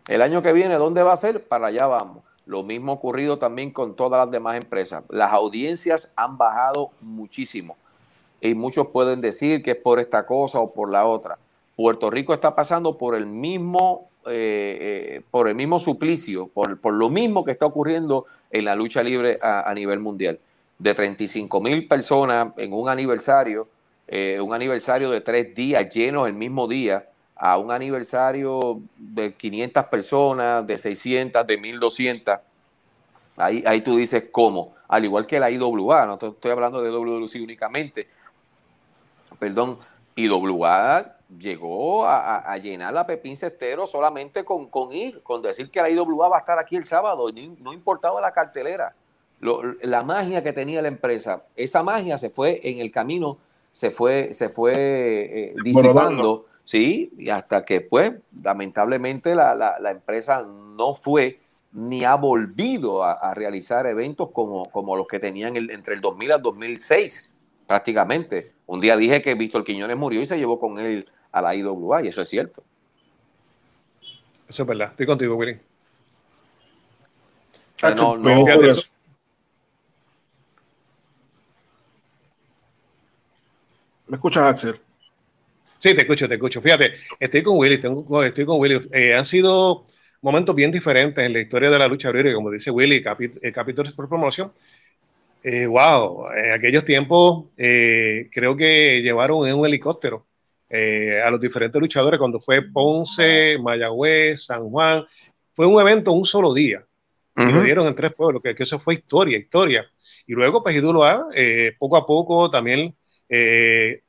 El 0.07 0.21
año 0.21 0.41
que 0.41 0.53
viene, 0.53 0.75
¿dónde 0.75 1.03
va 1.03 1.13
a 1.13 1.17
ser? 1.17 1.47
Para 1.47 1.67
allá 1.67 1.87
vamos. 1.87 2.23
Lo 2.45 2.63
mismo 2.63 2.91
ha 2.91 2.95
ocurrido 2.95 3.37
también 3.37 3.71
con 3.71 3.95
todas 3.95 4.19
las 4.19 4.31
demás 4.31 4.57
empresas. 4.57 5.03
Las 5.09 5.31
audiencias 5.33 6.13
han 6.15 6.37
bajado 6.37 6.91
muchísimo. 7.01 7.77
Y 8.41 8.53
muchos 8.53 8.87
pueden 8.87 9.21
decir 9.21 9.61
que 9.61 9.71
es 9.71 9.77
por 9.77 9.99
esta 9.99 10.25
cosa 10.25 10.59
o 10.59 10.73
por 10.73 10.89
la 10.89 11.05
otra. 11.05 11.37
Puerto 11.75 12.09
Rico 12.09 12.33
está 12.33 12.55
pasando 12.55 12.97
por 12.97 13.15
el 13.15 13.25
mismo, 13.25 14.09
eh, 14.29 15.15
eh, 15.17 15.21
por 15.31 15.47
el 15.47 15.55
mismo 15.55 15.79
suplicio, 15.79 16.47
por, 16.47 16.79
por, 16.79 16.93
lo 16.93 17.09
mismo 17.09 17.43
que 17.45 17.51
está 17.51 17.65
ocurriendo 17.65 18.25
en 18.51 18.65
la 18.65 18.75
lucha 18.75 19.03
libre 19.03 19.39
a, 19.41 19.73
nivel 19.73 19.99
mundial. 19.99 20.39
De 20.77 20.93
35 20.93 21.59
mil 21.61 21.87
personas 21.87 22.53
en 22.57 22.73
un 22.73 22.89
aniversario, 22.89 23.67
eh, 24.07 24.39
un 24.39 24.53
aniversario 24.53 25.09
de 25.09 25.21
tres 25.21 25.55
días 25.55 25.89
llenos 25.89 26.27
el 26.27 26.33
mismo 26.33 26.67
día, 26.67 27.07
a 27.35 27.57
un 27.57 27.71
aniversario 27.71 28.81
de 28.97 29.33
500 29.33 29.85
personas, 29.85 30.65
de 30.65 30.77
600, 30.77 31.45
de 31.45 31.57
1200. 31.57 32.39
Ahí, 33.37 33.63
ahí 33.65 33.81
tú 33.81 33.97
dices 33.97 34.29
cómo, 34.31 34.73
al 34.87 35.05
igual 35.05 35.25
que 35.27 35.39
la 35.39 35.51
IWA, 35.51 36.05
no 36.05 36.13
estoy 36.15 36.51
hablando 36.51 36.81
de 36.81 36.89
WWC 36.89 37.35
únicamente, 37.41 38.07
perdón, 39.37 39.77
IWA 40.17 41.15
llegó 41.39 42.05
a, 42.05 42.57
llenar 42.57 42.93
la 42.93 43.05
Pepín 43.05 43.37
Cestero 43.37 43.87
solamente 43.87 44.43
con, 44.43 44.67
con, 44.67 44.91
ir, 44.91 45.21
con 45.23 45.41
decir 45.41 45.71
que 45.71 45.81
la 45.81 45.89
IWA 45.89 46.27
va 46.27 46.37
a 46.37 46.39
estar 46.39 46.59
aquí 46.59 46.75
el 46.75 46.83
sábado, 46.83 47.29
no 47.59 47.71
importaba 47.71 48.19
la 48.19 48.31
cartelera, 48.31 48.93
la 49.39 50.03
magia 50.03 50.43
que 50.43 50.51
tenía 50.51 50.81
la 50.81 50.89
empresa, 50.89 51.45
esa 51.55 51.83
magia 51.83 52.17
se 52.17 52.29
fue 52.29 52.59
en 52.63 52.79
el 52.79 52.91
camino 52.91 53.37
se 53.77 53.91
fue, 53.91 54.33
se 54.33 54.49
fue 54.49 54.73
eh, 54.75 55.55
disipando, 55.63 56.47
¿sí? 56.63 57.11
Y 57.15 57.29
hasta 57.29 57.63
que, 57.63 57.79
pues, 57.79 58.13
lamentablemente 58.41 59.35
la, 59.35 59.53
la, 59.53 59.91
empresa 59.91 60.41
no 60.41 60.95
fue 60.95 61.39
ni 61.73 62.03
ha 62.03 62.15
volvido 62.15 63.03
a, 63.03 63.35
realizar 63.35 63.85
eventos 63.85 64.31
como, 64.31 64.71
como 64.71 64.97
los 64.97 65.07
que 65.07 65.19
tenían 65.19 65.55
entre 65.55 65.93
el 65.93 66.01
2000 66.01 66.31
al 66.31 66.41
2006, 66.41 67.36
prácticamente. 67.67 68.53
Un 68.65 68.79
día 68.79 68.97
dije 68.97 69.21
que 69.21 69.35
Víctor 69.35 69.63
Quiñones 69.63 69.97
murió 69.97 70.21
y 70.21 70.25
se 70.25 70.37
llevó 70.37 70.59
con 70.59 70.79
él 70.79 71.07
a 71.31 71.41
la 71.41 71.53
IWA, 71.53 72.03
y 72.03 72.07
eso 72.07 72.21
es 72.21 72.29
cierto. 72.29 72.63
Eso 74.47 74.63
es 74.63 74.67
verdad. 74.67 74.91
Estoy 74.91 75.05
contigo, 75.05 75.35
Willy. 75.35 75.59
no, 77.95 78.17
no, 78.17 78.45
¿Me 84.07 84.15
escuchas, 84.15 84.43
Axel? 84.43 84.79
Sí, 85.79 85.93
te 85.93 86.01
escucho, 86.01 86.27
te 86.27 86.35
escucho. 86.35 86.61
Fíjate, 86.61 86.93
estoy 87.19 87.43
con 87.43 87.57
Willy, 87.57 87.77
tengo, 87.79 88.23
estoy 88.23 88.45
con 88.45 88.59
Willy. 88.59 88.87
Eh, 88.93 89.13
han 89.13 89.25
sido 89.25 89.85
momentos 90.21 90.55
bien 90.55 90.71
diferentes 90.71 91.23
en 91.23 91.33
la 91.33 91.39
historia 91.39 91.69
de 91.69 91.77
la 91.77 91.87
lucha 91.87 92.11
libre, 92.11 92.33
como 92.33 92.49
dice 92.49 92.71
Willy, 92.71 93.03
eh, 93.41 93.51
capítulos 93.51 93.93
por 93.93 94.07
promoción. 94.07 94.53
Eh, 95.43 95.65
wow, 95.65 96.27
en 96.35 96.51
aquellos 96.51 96.83
tiempos 96.83 97.45
creo 97.55 98.57
que 98.57 99.01
llevaron 99.01 99.47
en 99.47 99.55
un 99.55 99.65
helicóptero 99.65 100.25
a 100.69 101.29
los 101.31 101.39
diferentes 101.39 101.79
luchadores 101.79 102.19
cuando 102.19 102.41
fue 102.41 102.61
Ponce, 102.61 103.57
Mayagüez, 103.59 104.45
San 104.45 104.69
Juan. 104.69 105.05
Fue 105.53 105.65
un 105.65 105.79
evento 105.79 106.11
un 106.11 106.25
solo 106.25 106.53
día. 106.53 106.85
Y 107.37 107.51
lo 107.51 107.61
dieron 107.61 107.87
en 107.87 107.95
tres 107.95 108.13
pueblos, 108.13 108.41
que, 108.41 108.55
eso 108.57 108.79
fue 108.79 108.95
historia, 108.95 109.37
historia. 109.37 109.85
Y 110.25 110.33
luego, 110.33 110.61
pues, 110.63 110.75
A, 110.75 111.23
poco 111.79 111.97
a 111.97 112.05
poco 112.05 112.49
también 112.49 112.95
eh, 113.29 114.01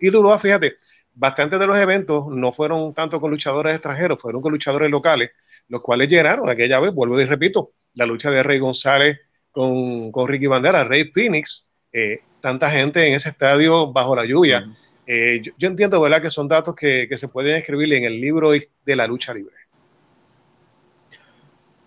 IWA, 0.00 0.38
fíjate, 0.38 0.76
bastantes 1.12 1.58
de 1.58 1.66
los 1.66 1.76
eventos 1.76 2.26
no 2.28 2.52
fueron 2.52 2.94
tanto 2.94 3.20
con 3.20 3.30
luchadores 3.30 3.74
extranjeros, 3.74 4.20
fueron 4.20 4.40
con 4.40 4.52
luchadores 4.52 4.90
locales, 4.90 5.30
los 5.68 5.82
cuales 5.82 6.08
llenaron 6.08 6.48
aquella 6.48 6.80
vez, 6.80 6.92
vuelvo 6.92 7.20
y 7.20 7.24
repito, 7.24 7.72
la 7.94 8.06
lucha 8.06 8.30
de 8.30 8.42
Rey 8.42 8.58
González 8.58 9.18
con, 9.54 10.12
con 10.12 10.28
Ricky 10.28 10.46
Bandera, 10.46 10.84
Rey 10.84 11.10
Phoenix, 11.12 11.66
eh, 11.92 12.20
tanta 12.40 12.70
gente 12.70 13.06
en 13.06 13.14
ese 13.14 13.30
estadio 13.30 13.92
bajo 13.92 14.14
la 14.14 14.26
lluvia. 14.26 14.66
Eh, 15.06 15.40
yo, 15.56 15.68
entiendo, 15.68 16.00
¿verdad?, 16.00 16.20
que 16.20 16.30
son 16.30 16.48
datos 16.48 16.74
que, 16.74 17.06
que 17.08 17.16
se 17.16 17.28
pueden 17.28 17.56
escribir 17.56 17.92
en 17.94 18.04
el 18.04 18.20
libro 18.20 18.50
de 18.50 18.96
la 18.96 19.06
lucha 19.06 19.32
libre. 19.32 19.54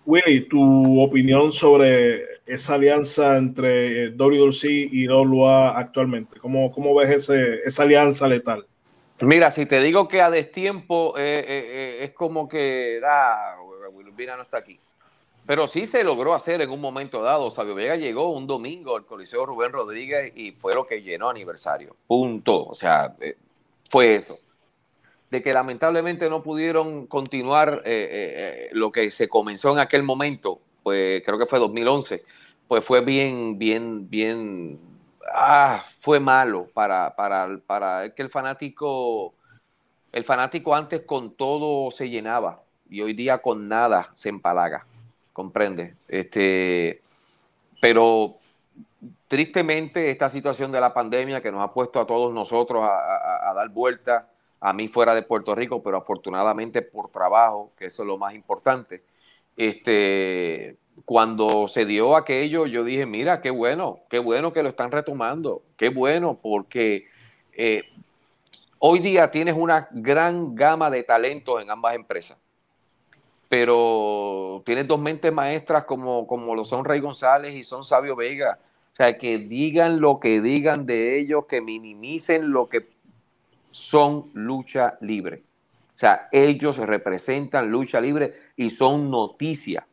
Willy, 0.08 0.48
tu 0.48 1.02
opinión 1.02 1.52
sobre 1.52 2.22
esa 2.46 2.76
alianza 2.76 3.36
entre 3.36 4.04
eh, 4.04 4.10
WC 4.10 4.66
y 4.90 5.06
WA 5.06 5.78
actualmente. 5.78 6.40
¿Cómo, 6.40 6.72
cómo 6.72 6.94
ves 6.94 7.28
esa 7.28 7.82
alianza 7.82 8.26
letal? 8.26 8.66
Mira, 9.20 9.50
si 9.50 9.66
te 9.66 9.82
digo 9.82 10.08
que 10.08 10.22
a 10.22 10.30
destiempo 10.30 11.12
eh, 11.18 11.44
eh, 11.46 11.98
es 12.04 12.12
como 12.12 12.48
que 12.48 13.00
ah, 13.06 13.56
Willy 13.92 14.08
Urbina 14.08 14.34
no 14.36 14.44
está 14.44 14.56
aquí. 14.56 14.80
Pero 15.48 15.66
sí 15.66 15.86
se 15.86 16.04
logró 16.04 16.34
hacer 16.34 16.60
en 16.60 16.68
un 16.68 16.80
momento 16.80 17.22
dado. 17.22 17.50
Sabio 17.50 17.74
Vega 17.74 17.96
llegó 17.96 18.30
un 18.30 18.46
domingo 18.46 18.94
al 18.94 19.06
Coliseo 19.06 19.46
Rubén 19.46 19.72
Rodríguez 19.72 20.30
y 20.36 20.52
fue 20.52 20.74
lo 20.74 20.86
que 20.86 21.00
llenó 21.00 21.30
aniversario. 21.30 21.96
Punto. 22.06 22.64
O 22.64 22.74
sea, 22.74 23.16
fue 23.88 24.14
eso 24.14 24.38
de 25.30 25.42
que 25.42 25.52
lamentablemente 25.52 26.28
no 26.30 26.42
pudieron 26.42 27.06
continuar 27.06 27.82
eh, 27.84 27.90
eh, 27.90 28.08
eh, 28.10 28.68
lo 28.72 28.90
que 28.90 29.10
se 29.10 29.28
comenzó 29.28 29.72
en 29.72 29.78
aquel 29.78 30.02
momento, 30.02 30.60
pues 30.82 31.22
creo 31.24 31.38
que 31.38 31.46
fue 31.46 31.58
2011, 31.58 32.22
pues 32.66 32.84
fue 32.84 33.02
bien, 33.02 33.58
bien, 33.58 34.08
bien, 34.08 34.80
ah, 35.34 35.84
fue 36.00 36.18
malo 36.18 36.68
para, 36.72 37.14
para, 37.14 37.58
para 37.66 38.14
que 38.14 38.22
el 38.22 38.30
fanático, 38.30 39.34
el 40.12 40.24
fanático 40.24 40.74
antes 40.74 41.02
con 41.02 41.34
todo 41.34 41.90
se 41.90 42.08
llenaba 42.08 42.62
y 42.88 43.02
hoy 43.02 43.12
día 43.12 43.38
con 43.38 43.68
nada 43.68 44.08
se 44.14 44.30
empalaga, 44.30 44.86
comprende. 45.38 45.94
Este, 46.08 47.00
pero 47.80 48.32
tristemente 49.28 50.10
esta 50.10 50.28
situación 50.28 50.72
de 50.72 50.80
la 50.80 50.92
pandemia 50.92 51.40
que 51.40 51.52
nos 51.52 51.62
ha 51.62 51.72
puesto 51.72 52.00
a 52.00 52.06
todos 52.08 52.34
nosotros 52.34 52.82
a, 52.82 53.52
dar 53.54 53.68
vuelta 53.68 54.28
a 54.58 54.72
mí 54.72 54.88
fuera 54.88 55.14
de 55.14 55.22
Puerto 55.22 55.54
Rico, 55.54 55.80
pero 55.80 55.96
afortunadamente 55.96 56.82
por 56.82 57.08
trabajo, 57.12 57.70
que 57.78 57.86
eso 57.86 58.02
es 58.02 58.08
lo 58.08 58.18
más 58.18 58.34
importante. 58.34 59.04
Este, 59.56 60.76
cuando 61.04 61.68
se 61.68 61.84
dio 61.84 62.16
aquello, 62.16 62.66
yo 62.66 62.82
dije, 62.82 63.06
mira, 63.06 63.40
qué 63.40 63.50
bueno, 63.50 64.00
qué 64.10 64.18
bueno 64.18 64.52
que 64.52 64.64
lo 64.64 64.68
están 64.68 64.90
retomando, 64.90 65.62
qué 65.76 65.88
bueno, 65.88 66.36
porque 66.42 67.06
eh, 67.52 67.84
hoy 68.80 68.98
día 68.98 69.30
tienes 69.30 69.54
una 69.56 69.86
gran 69.92 70.56
gama 70.56 70.90
de 70.90 71.04
talentos 71.04 71.62
en 71.62 71.70
ambas 71.70 71.94
empresas, 71.94 72.42
pero 73.48 74.62
tienes 74.66 74.86
dos 74.86 75.00
mentes 75.00 75.32
maestras 75.32 75.84
como, 75.84 76.26
como 76.26 76.54
lo 76.54 76.64
son 76.64 76.84
Rey 76.84 77.00
González 77.00 77.54
y 77.54 77.64
son 77.64 77.84
Sabio 77.84 78.14
Vega. 78.14 78.58
O 78.92 78.96
sea, 78.96 79.16
que 79.16 79.38
digan 79.38 80.00
lo 80.00 80.20
que 80.20 80.40
digan 80.40 80.84
de 80.84 81.18
ellos, 81.18 81.46
que 81.46 81.62
minimicen 81.62 82.50
lo 82.50 82.68
que 82.68 82.88
son 83.70 84.30
lucha 84.34 84.98
libre. 85.00 85.42
O 85.94 85.98
sea, 85.98 86.28
ellos 86.30 86.76
representan 86.76 87.70
lucha 87.70 88.00
libre 88.00 88.34
y 88.56 88.70
son 88.70 89.10
noticia. 89.10 89.86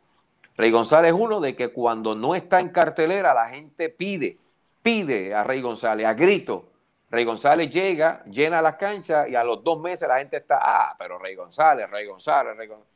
Rey 0.58 0.72
González 0.72 1.14
es 1.14 1.20
uno 1.20 1.40
de 1.40 1.56
que 1.56 1.70
cuando 1.70 2.16
no 2.16 2.36
está 2.36 2.60
en 2.60 2.70
cartelera 2.70 3.34
la 3.34 3.50
gente 3.50 3.90
pide, 3.90 4.38
pide 4.82 5.34
a 5.34 5.44
Rey 5.44 5.62
González, 5.62 6.06
a 6.06 6.14
grito. 6.14 6.70
Rey 7.10 7.26
González 7.26 7.70
llega, 7.70 8.24
llena 8.26 8.62
las 8.62 8.76
canchas 8.76 9.30
y 9.30 9.36
a 9.36 9.44
los 9.44 9.64
dos 9.64 9.80
meses 9.80 10.08
la 10.08 10.18
gente 10.18 10.38
está, 10.38 10.60
ah, 10.62 10.96
pero 10.98 11.18
Rey 11.20 11.36
González, 11.36 11.90
Rey 11.90 12.06
González, 12.06 12.58
Rey 12.58 12.68
González. 12.68 12.95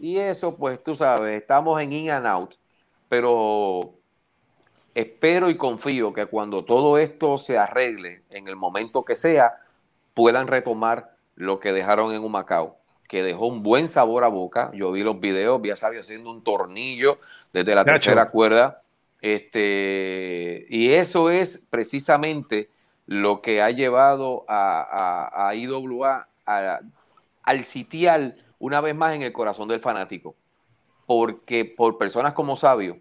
Y 0.00 0.16
eso, 0.16 0.56
pues 0.56 0.82
tú 0.82 0.94
sabes, 0.94 1.38
estamos 1.38 1.80
en 1.82 1.92
in 1.92 2.10
and 2.10 2.26
out, 2.26 2.54
pero 3.10 3.92
espero 4.94 5.50
y 5.50 5.58
confío 5.58 6.14
que 6.14 6.24
cuando 6.24 6.64
todo 6.64 6.96
esto 6.96 7.36
se 7.36 7.58
arregle, 7.58 8.22
en 8.30 8.48
el 8.48 8.56
momento 8.56 9.04
que 9.04 9.14
sea, 9.14 9.60
puedan 10.14 10.46
retomar 10.46 11.10
lo 11.34 11.60
que 11.60 11.74
dejaron 11.74 12.14
en 12.14 12.24
Humacao, 12.24 12.78
que 13.08 13.22
dejó 13.22 13.46
un 13.46 13.62
buen 13.62 13.88
sabor 13.88 14.24
a 14.24 14.28
boca. 14.28 14.70
Yo 14.72 14.90
vi 14.90 15.02
los 15.02 15.20
videos, 15.20 15.60
vi 15.60 15.70
a 15.70 15.76
Sabio 15.76 16.00
haciendo 16.00 16.30
un 16.30 16.42
tornillo 16.42 17.18
desde 17.52 17.74
la 17.74 17.84
tercera 17.84 18.30
cuerda. 18.30 18.80
Este, 19.20 20.64
y 20.70 20.92
eso 20.92 21.28
es 21.28 21.68
precisamente 21.70 22.70
lo 23.04 23.42
que 23.42 23.60
ha 23.60 23.70
llevado 23.70 24.46
a, 24.48 25.48
a, 25.48 25.54
IWA 25.54 26.26
al 26.46 27.64
sitial 27.64 28.36
una 28.60 28.80
vez 28.80 28.94
más 28.94 29.14
en 29.14 29.22
el 29.22 29.32
corazón 29.32 29.66
del 29.66 29.80
fanático. 29.80 30.36
Porque 31.06 31.64
por 31.64 31.98
personas 31.98 32.34
como 32.34 32.54
Sabio, 32.54 32.98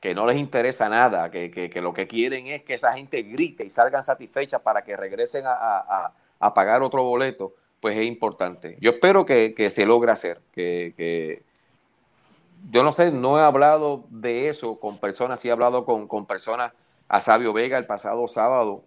que 0.00 0.14
no 0.14 0.26
les 0.26 0.38
interesa 0.38 0.88
nada, 0.88 1.30
que, 1.30 1.70
lo 1.82 1.92
que 1.92 2.08
quieren 2.08 2.46
es 2.46 2.62
que 2.62 2.74
esa 2.74 2.94
gente 2.94 3.22
grite 3.22 3.64
y 3.64 3.70
salgan 3.70 4.02
satisfechas 4.02 4.62
para 4.62 4.82
que 4.82 4.96
regresen 4.96 5.44
a, 5.46 6.12
pagar 6.54 6.82
otro 6.82 7.04
boleto, 7.04 7.54
pues 7.80 7.96
es 7.96 8.06
importante. 8.06 8.76
Yo 8.80 8.92
espero 8.92 9.26
que, 9.26 9.70
se 9.70 9.84
logre 9.84 10.12
hacer, 10.12 10.40
que, 10.52 11.42
yo 12.70 12.82
no 12.82 12.92
sé, 12.92 13.10
no 13.10 13.38
he 13.38 13.42
hablado 13.42 14.04
de 14.08 14.48
eso 14.48 14.80
con 14.80 14.98
personas, 14.98 15.40
sí 15.40 15.48
he 15.48 15.52
hablado 15.52 15.84
con, 15.84 16.08
con 16.08 16.26
personas 16.26 16.72
a 17.08 17.20
Sabio 17.20 17.52
Vega 17.52 17.76
el 17.76 17.86
pasado 17.86 18.26
sábado, 18.28 18.84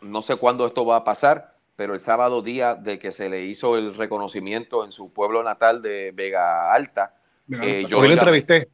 no 0.00 0.22
sé 0.22 0.36
cuándo 0.36 0.66
esto 0.66 0.86
va 0.86 0.96
a 0.96 1.04
pasar, 1.04 1.53
pero 1.76 1.94
el 1.94 2.00
sábado 2.00 2.42
día 2.42 2.74
de 2.74 2.98
que 2.98 3.12
se 3.12 3.28
le 3.28 3.44
hizo 3.44 3.76
el 3.76 3.94
reconocimiento 3.94 4.84
en 4.84 4.92
su 4.92 5.12
pueblo 5.12 5.42
natal 5.42 5.82
de 5.82 6.12
Vega 6.12 6.72
Alta, 6.72 7.14
eh, 7.50 7.84
yo 7.88 7.98
hoy 7.98 8.08
lo 8.08 8.14
entrevisté. 8.14 8.68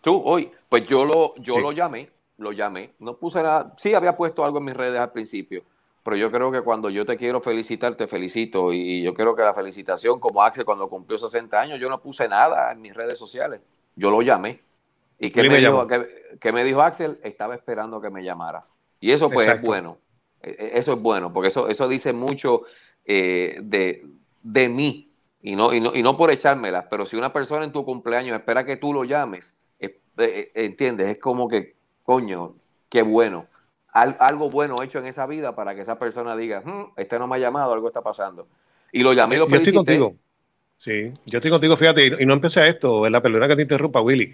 Tú, 0.00 0.22
hoy, 0.24 0.50
pues 0.68 0.86
yo 0.86 1.04
lo, 1.04 1.34
yo 1.36 1.58
lo 1.58 1.72
llamé, 1.72 2.10
lo 2.38 2.52
llamé, 2.52 2.94
no 2.98 3.14
puse 3.18 3.42
nada, 3.42 3.74
sí 3.76 3.94
había 3.94 4.16
puesto 4.16 4.44
algo 4.44 4.58
en 4.58 4.64
mis 4.64 4.76
redes 4.76 4.98
al 4.98 5.12
principio, 5.12 5.62
pero 6.02 6.16
yo 6.16 6.30
creo 6.30 6.50
que 6.50 6.62
cuando 6.62 6.88
yo 6.88 7.04
te 7.04 7.16
quiero 7.16 7.40
felicitar, 7.40 7.94
te 7.96 8.06
felicito, 8.06 8.72
y, 8.72 9.02
yo 9.02 9.12
creo 9.12 9.36
que 9.36 9.42
la 9.42 9.52
felicitación, 9.52 10.18
como 10.18 10.42
Axel 10.42 10.64
cuando 10.64 10.88
cumplió 10.88 11.18
60 11.18 11.60
años, 11.60 11.78
yo 11.78 11.90
no 11.90 12.00
puse 12.00 12.28
nada 12.28 12.72
en 12.72 12.80
mis 12.80 12.94
redes 12.94 13.18
sociales, 13.18 13.60
yo 13.94 14.10
lo 14.10 14.22
llamé. 14.22 14.62
¿Y 15.18 15.30
qué 15.30 15.42
me, 15.42 15.58
dijo, 15.58 15.86
que, 15.86 16.52
me 16.52 16.64
dijo 16.64 16.80
Axel? 16.80 17.20
Estaba 17.22 17.54
esperando 17.54 18.00
que 18.00 18.08
me 18.08 18.24
llamaras. 18.24 18.72
Y 19.00 19.12
eso 19.12 19.28
pues 19.28 19.46
es 19.48 19.60
bueno. 19.60 19.98
E, 20.42 20.50
e, 20.50 20.78
eso 20.78 20.94
es 20.94 21.00
bueno, 21.00 21.32
porque 21.32 21.48
eso, 21.48 21.68
eso 21.68 21.88
dice 21.88 22.12
mucho 22.12 22.62
eh, 23.04 23.58
de, 23.62 24.06
de, 24.42 24.68
mí, 24.68 25.10
y 25.42 25.56
no, 25.56 25.72
y, 25.72 25.80
no, 25.80 25.94
y 25.94 26.02
no 26.02 26.16
por 26.16 26.30
echármela, 26.30 26.88
pero 26.88 27.06
si 27.06 27.16
una 27.16 27.32
persona 27.32 27.64
en 27.64 27.72
tu 27.72 27.84
cumpleaños 27.84 28.36
espera 28.36 28.64
que 28.64 28.76
tú 28.76 28.92
lo 28.92 29.04
llames, 29.04 29.58
eh, 29.80 30.50
entiendes, 30.54 31.08
es 31.08 31.18
como 31.18 31.48
que, 31.48 31.76
coño, 32.04 32.54
qué 32.88 33.02
bueno. 33.02 33.46
algo 33.92 34.50
bueno 34.50 34.82
hecho 34.82 34.98
en 34.98 35.06
esa 35.06 35.26
vida 35.26 35.54
para 35.54 35.74
que 35.74 35.80
esa 35.80 35.98
persona 35.98 36.36
diga, 36.36 36.60
hmm, 36.60 36.92
este 36.96 37.18
no 37.18 37.26
me 37.26 37.36
ha 37.36 37.38
llamado, 37.38 37.72
algo 37.72 37.88
está 37.88 38.02
pasando. 38.02 38.46
Y 38.92 39.02
lo 39.02 39.12
llamé 39.12 39.36
y 39.36 39.38
lo 39.38 39.48
Yo 39.48 39.56
estoy 39.56 39.72
contigo. 39.72 40.14
Sí, 40.76 41.12
yo 41.26 41.38
estoy 41.38 41.50
contigo, 41.50 41.76
fíjate, 41.76 42.16
y 42.20 42.24
no 42.24 42.32
empecé 42.32 42.60
a 42.60 42.66
esto, 42.66 43.06
en 43.06 43.12
la 43.12 43.22
pelota 43.22 43.46
que 43.48 43.56
te 43.56 43.62
interrumpa, 43.62 44.00
Willy. 44.00 44.32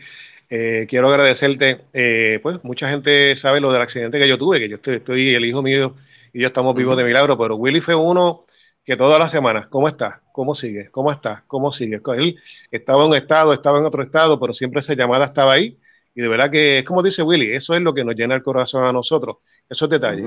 Eh, 0.49 0.86
quiero 0.88 1.09
agradecerte. 1.09 1.86
Eh, 1.92 2.40
pues 2.42 2.62
mucha 2.62 2.88
gente 2.88 3.34
sabe 3.36 3.61
lo 3.61 3.72
del 3.72 3.82
accidente 3.82 4.18
que 4.18 4.28
yo 4.28 4.38
tuve, 4.38 4.61
que 4.61 4.68
yo 4.68 4.76
estoy, 4.76 5.34
el 5.34 5.44
hijo 5.44 5.62
mío 5.62 5.94
y 6.32 6.40
yo 6.42 6.49
estamos 6.49 6.74
vivos 6.74 6.97
de 6.97 7.05
milagro, 7.05 7.36
pero 7.38 7.57
Willy 7.57 7.80
fue 7.80 7.94
uno 7.94 8.47
que 8.84 8.97
todas 8.97 9.18
las 9.18 9.32
semanas, 9.32 9.66
¿cómo 9.68 9.88
estás? 9.88 10.20
¿Cómo 10.32 10.55
sigues? 10.55 10.90
¿Cómo 10.90 11.11
estás? 11.11 11.42
¿Cómo 11.47 11.72
sigues? 11.72 12.01
Él 12.16 12.38
estaba 12.70 13.03
en 13.03 13.11
un 13.11 13.16
estado, 13.16 13.53
estaba 13.53 13.78
en 13.78 13.84
otro 13.84 14.03
estado, 14.03 14.38
pero 14.38 14.53
siempre 14.53 14.80
esa 14.80 14.94
llamada 14.94 15.24
estaba 15.24 15.53
ahí. 15.53 15.78
Y 16.14 16.22
de 16.22 16.28
verdad 16.28 16.51
que 16.51 16.78
es 16.78 16.84
como 16.84 17.03
dice 17.03 17.22
Willy, 17.22 17.53
eso 17.53 17.74
es 17.74 17.82
lo 17.82 17.92
que 17.92 18.05
nos 18.05 18.14
llena 18.14 18.34
el 18.36 18.42
corazón 18.42 18.84
a 18.84 18.92
nosotros, 18.92 19.38
esos 19.68 19.90
detalles. 19.90 20.26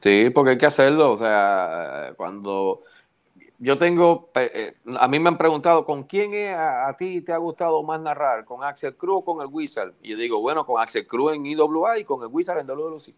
Sí, 0.00 0.30
porque 0.34 0.50
hay 0.50 0.58
que 0.58 0.66
hacerlo. 0.66 1.12
O 1.12 1.18
sea, 1.18 2.12
cuando 2.16 2.82
yo 3.64 3.78
tengo, 3.78 4.30
eh, 4.34 4.74
a 4.98 5.08
mí 5.08 5.18
me 5.18 5.30
han 5.30 5.38
preguntado, 5.38 5.86
¿con 5.86 6.02
quién 6.02 6.54
a, 6.54 6.94
ti 6.98 7.22
te 7.22 7.32
ha 7.32 7.38
gustado 7.38 7.82
más 7.82 7.98
narrar? 7.98 8.44
¿Con 8.44 8.62
Axel 8.62 8.94
Cruz 8.94 9.20
o 9.20 9.24
con 9.24 9.40
el 9.40 9.46
Wizard? 9.50 9.94
Y 10.02 10.10
yo 10.10 10.18
digo, 10.18 10.38
bueno, 10.38 10.66
con 10.66 10.82
Axel 10.82 11.06
Cruz 11.06 11.32
en 11.32 11.46
IWA 11.46 11.98
y 11.98 12.04
con 12.04 12.20
el 12.20 12.28
Wizard 12.28 12.58
en 12.58 12.66
WWC. 12.66 13.14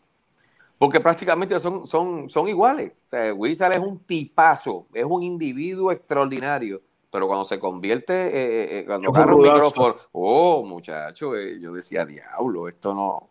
Porque 0.78 1.01
prácticamente 1.01 1.59
son, 1.59 1.88
son, 1.88 2.30
son 2.30 2.47
iguales. 2.47 2.92
O 2.92 3.11
sea, 3.11 3.26
el 3.26 3.32
Wizard 3.32 3.72
es 3.72 3.80
un 3.80 3.99
tipazo, 3.99 4.86
es 4.94 5.05
un 5.05 5.24
individuo 5.24 5.90
extraordinario. 5.90 6.80
Pero 7.11 7.26
cuando 7.26 7.44
se 7.44 7.59
convierte, 7.59 8.14
eh, 8.14 8.78
eh, 8.78 8.84
cuando 8.86 9.11
agarra 9.11 9.34
un 9.34 9.42
micrófono, 9.42 9.97
oh, 10.12 10.62
muchacho, 10.64 11.32
yo 11.36 11.72
decía, 11.72 12.07
diablo, 12.07 12.68
esto 12.68 12.94
no, 12.94 13.30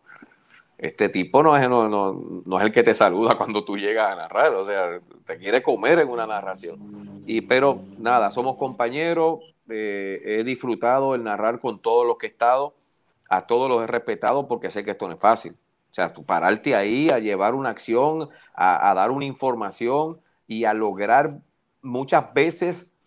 este 0.78 1.08
tipo 1.08 1.42
no 1.42 1.56
es, 1.56 1.68
no, 1.68 1.88
no, 1.88 2.58
es 2.58 2.64
el 2.64 2.72
que 2.72 2.82
te 2.82 2.94
saluda 2.94 3.34
cuando 3.38 3.64
tú 3.64 3.76
llegas 3.76 4.12
a 4.12 4.16
narrar, 4.16 4.54
o 4.54 4.64
sea, 4.64 5.00
te 5.24 5.38
quiere 5.38 5.62
comer 5.62 5.98
en 6.00 6.08
una 6.08 6.26
narración. 6.26 7.22
Y 7.26 7.40
pero 7.40 7.78
nada, 7.98 8.30
somos 8.30 8.56
compañeros, 8.56 9.40
eh, 9.68 10.20
he 10.24 10.44
disfrutado 10.44 11.14
el 11.14 11.24
narrar 11.24 11.60
con 11.60 11.80
todos 11.80 12.06
los 12.06 12.18
que 12.18 12.26
he 12.26 12.30
estado, 12.30 12.74
a 13.28 13.46
todos 13.46 13.68
los 13.68 13.82
he 13.82 13.86
respetado 13.86 14.46
porque 14.46 14.70
sé 14.70 14.84
que 14.84 14.92
esto 14.92 15.08
no 15.08 15.14
es 15.14 15.20
fácil. 15.20 15.52
O 15.90 15.94
sea, 15.96 16.12
tú 16.12 16.24
pararte 16.24 16.76
ahí 16.76 17.08
a 17.08 17.18
llevar 17.18 17.54
una 17.54 17.70
acción, 17.70 18.28
a, 18.54 18.90
a 18.90 18.94
dar 18.94 19.10
una 19.10 19.24
información 19.24 20.20
y 20.46 20.64
a 20.64 20.74
lograr 20.74 21.38
muchas 21.80 22.32
veces 22.34 22.98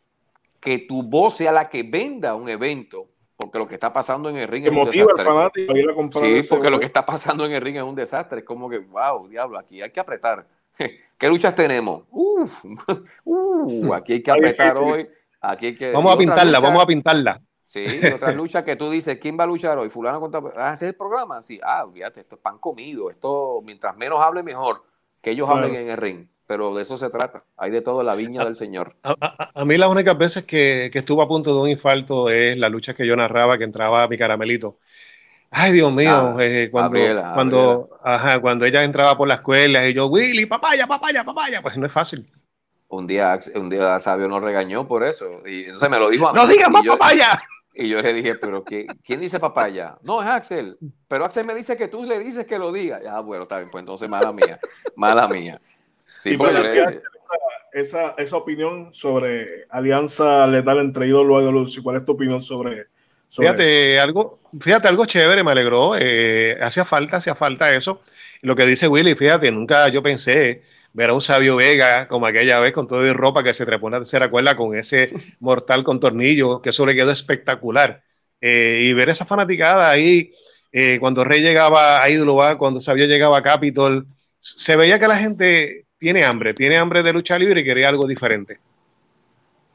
que 0.60 0.80
tu 0.80 1.04
voz 1.04 1.38
sea 1.38 1.52
la 1.52 1.70
que 1.70 1.84
venda 1.84 2.36
un 2.36 2.50
evento 2.50 3.08
porque 3.40 3.58
lo 3.58 3.70
que 3.70 3.76
está 3.76 3.94
pasando 3.94 4.30
en 4.30 4.36
el 4.36 4.50
ring 4.50 4.66
es 4.66 4.72
un 4.72 4.84
desastre. 4.92 6.42
sí, 6.42 6.48
porque 6.50 6.70
lo 6.70 6.78
que 6.78 6.86
está 6.86 7.06
pasando 7.06 7.46
en 7.46 7.54
el 7.54 7.62
ring 7.62 7.78
es 7.78 7.84
un 7.84 7.96
desastre. 7.96 8.40
Es 8.40 8.46
como 8.46 8.70
que, 8.70 8.80
wow, 8.80 9.30
diablo, 9.30 9.58
aquí 9.58 9.82
hay 9.82 9.92
que 9.92 10.00
apretar. 10.02 10.46
¿Qué 11.18 11.28
luchas 11.30 11.56
tenemos? 11.56 12.04
Uf, 12.12 12.52
uh, 13.24 13.94
aquí 13.94 14.14
hay 14.14 14.24
que 14.24 14.32
apretar 14.34 14.78
hoy. 14.78 15.08
Aquí 15.40 15.68
hay 15.68 15.76
que, 15.76 15.94
vamos 15.94 16.14
a 16.14 16.18
pintarla, 16.18 16.60
vamos 16.60 16.84
a 16.84 16.86
pintarla. 16.86 17.42
Sí, 17.60 17.86
otra 18.14 18.34
lucha 18.34 18.66
que 18.66 18.76
tú 18.76 18.90
dices, 18.90 19.18
¿quién 19.20 19.40
va 19.40 19.46
a 19.46 19.48
luchar 19.48 19.78
hoy? 19.78 19.90
Fulano 19.90 20.20
contra... 20.20 20.42
¿Ah, 20.58 20.74
ese 20.74 20.88
el 20.88 20.96
programa? 20.96 21.40
Sí, 21.40 21.58
ah, 21.64 21.86
fíjate, 21.94 22.20
esto 22.20 22.36
es 22.36 22.42
pan 22.42 22.58
comido. 22.58 23.10
Esto, 23.10 23.62
mientras 23.64 23.96
menos 23.96 24.20
hable, 24.20 24.44
mejor. 24.44 24.84
Que 25.22 25.32
ellos 25.32 25.48
hablen 25.48 25.76
en 25.76 25.90
el 25.90 25.98
ring 25.98 26.28
pero 26.50 26.74
de 26.74 26.82
eso 26.82 26.98
se 26.98 27.12
trata. 27.12 27.44
Hay 27.58 27.70
de 27.70 27.82
todo 27.82 28.02
la 28.02 28.16
viña 28.16 28.44
del 28.44 28.56
Señor. 28.56 28.96
A, 29.04 29.66
mí 29.66 29.78
las 29.78 29.88
únicas 29.88 30.18
veces 30.18 30.46
que, 30.46 30.90
que, 30.92 30.98
estuve 30.98 31.22
a 31.22 31.28
punto 31.28 31.54
de 31.54 31.62
un 31.62 31.70
infarto 31.70 32.32
es 32.32 32.58
la 32.58 32.70
lucha 32.70 32.96
que 32.96 33.06
yo 33.06 33.16
narraba, 33.16 33.60
que 33.60 33.66
entraba 33.66 34.08
mi 34.08 34.18
caramelito. 34.18 34.80
Ay, 35.52 35.74
Dios 35.74 35.94
mío, 35.94 36.10
ah, 36.10 36.38
eh, 36.40 36.70
cuando, 36.72 37.00
cuando, 37.36 37.90
Ajá, 38.04 38.40
cuando 38.40 38.66
ella 38.66 38.84
entraba 38.84 39.16
por 39.16 39.28
la 39.28 39.36
escuela 39.36 39.88
y 39.88 39.94
yo, 39.94 40.08
Willy, 40.08 40.48
papaya, 40.48 40.88
papaya, 40.88 41.24
papaya, 41.24 41.62
pues 41.62 41.78
no 41.78 41.86
es 41.86 41.92
fácil. 41.92 42.26
Un 42.88 43.06
día, 43.06 43.38
un 43.54 43.70
día 43.70 44.00
Sabio 44.00 44.28
nos 44.28 44.42
regañó 44.42 44.88
por 44.88 45.04
eso. 45.04 45.46
Y 45.46 45.66
entonces 45.66 45.88
me 45.88 46.00
lo 46.00 46.10
dijo 46.10 46.30
a 46.30 46.34
mí. 46.34 46.40
¡No 46.40 46.48
digas 46.48 46.72
más 46.72 46.82
papaya! 46.84 47.40
Y 47.72 47.88
yo 47.88 48.02
le 48.02 48.12
dije, 48.12 48.36
pero 48.36 48.62
¿quién 48.64 49.22
dice 49.22 49.40
papaya? 49.40 49.98
No, 50.02 50.22
es 50.22 50.28
Axel. 50.28 50.78
Pero 51.08 51.24
Axel 51.24 51.46
me 51.46 51.56
dice 51.56 51.78
que 51.78 51.88
tú 51.88 52.04
le 52.04 52.20
dices 52.20 52.46
que 52.46 52.60
lo 52.60 52.74
diga. 52.74 53.00
Ah, 53.10 53.22
bueno, 53.22 53.44
está 53.44 53.58
bien, 53.60 53.70
pues 53.72 53.84
entonces 53.84 54.10
mala 54.10 54.34
mía, 54.34 54.60
mala 54.98 55.30
mía. 55.30 55.62
Sí, 56.20 56.38
esa, 57.72 58.16
esa, 58.18 58.38
opinión 58.38 58.94
sobre 58.94 59.66
alianza 59.70 60.48
letal 60.48 60.80
entre 60.80 61.08
ídolos 61.08 61.44
y 61.44 61.52
luz 61.52 61.80
¿cuál 61.84 61.98
es 61.98 62.06
tu 62.06 62.14
opinión 62.14 62.42
sobre, 62.42 62.88
fíjate, 63.30 64.00
algo, 64.00 64.40
fíjate, 64.60 64.88
algo 64.88 65.06
chévere, 65.06 65.44
me 65.44 65.52
alegró, 65.52 65.94
eh, 65.98 66.58
hacía 66.62 66.86
falta, 66.86 67.18
hacía 67.18 67.36
falta 67.36 67.74
eso. 67.74 68.02
Lo 68.42 68.56
que 68.56 68.66
dice 68.66 68.88
Willy, 68.88 69.16
fíjate, 69.16 69.52
nunca 69.52 69.88
yo 69.90 70.02
pensé 70.02 70.64
ver 70.94 71.12
a 71.12 71.14
un 71.14 71.22
Sabio 71.22 71.58
Vega 71.58 72.08
como 72.08 72.26
aquella 72.26 72.60
vez 72.60 72.74
con 72.74 72.88
todo 72.88 73.04
de 73.04 73.14
ropa 73.14 73.44
que 73.44 73.54
se 73.54 73.66
trepó 73.66 73.88
en 73.88 73.94
la 73.94 74.00
tercera 74.00 74.30
cuerda 74.30 74.56
con 74.56 74.76
ese 74.76 75.12
mortal 75.40 75.84
con 75.84 76.00
tornillo, 76.00 76.62
que 76.62 76.72
eso 76.72 76.86
le 76.86 76.96
quedó 76.96 77.12
espectacular. 77.12 78.04
Eh, 78.42 78.82
y 78.84 78.94
ver 78.94 79.10
esa 79.10 79.26
fanaticada 79.26 79.90
ahí, 79.90 80.34
eh, 80.72 80.98
cuando 81.00 81.24
Rey 81.24 81.42
llegaba 81.42 82.02
a 82.02 82.10
Ídolo, 82.10 82.58
cuando 82.58 82.82
Sabio 82.82 83.06
llegaba 83.06 83.38
a 83.38 83.44
Capitol, 83.44 84.08
se 84.40 84.76
veía 84.76 84.98
que 84.98 85.08
la 85.08 85.18
gente 85.18 85.86
tiene 86.00 86.24
hambre, 86.24 86.54
tiene 86.54 86.78
hambre 86.78 87.04
de 87.04 87.14
lucha 87.14 87.38
libre 87.38 87.62
y 87.62 87.64
quería 87.64 87.90
algo 87.90 88.08
diferente. 88.08 88.60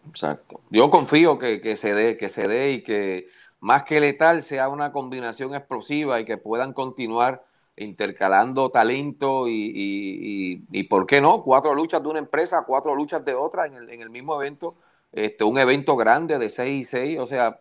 Exacto. 0.08 0.60
Yo 0.70 0.90
confío 0.90 1.38
que, 1.38 1.76
se 1.76 1.94
dé, 1.94 2.16
que 2.16 2.28
se 2.28 2.48
dé 2.48 2.72
y 2.72 2.82
que 2.82 3.28
más 3.60 3.84
que 3.84 4.00
letal 4.00 4.42
sea 4.42 4.68
una 4.68 4.92
combinación 4.92 5.54
explosiva 5.54 6.20
y 6.20 6.24
que 6.24 6.36
puedan 6.36 6.72
continuar 6.72 7.44
intercalando 7.76 8.70
talento 8.70 9.48
y, 9.48 10.62
y, 10.70 10.82
¿por 10.84 11.06
qué 11.06 11.20
no? 11.20 11.42
Cuatro 11.42 11.74
luchas 11.74 12.02
de 12.02 12.08
una 12.08 12.18
empresa, 12.18 12.64
cuatro 12.66 12.94
luchas 12.94 13.24
de 13.24 13.34
otra 13.34 13.66
en 13.66 13.74
el, 13.74 13.90
en 13.90 14.00
el 14.00 14.10
mismo 14.10 14.40
evento, 14.40 14.76
este, 15.12 15.44
un 15.44 15.58
evento 15.58 15.96
grande 15.96 16.38
de 16.38 16.48
6 16.48 16.80
y 16.80 16.84
6, 16.84 17.18
o 17.18 17.26
sea, 17.26 17.56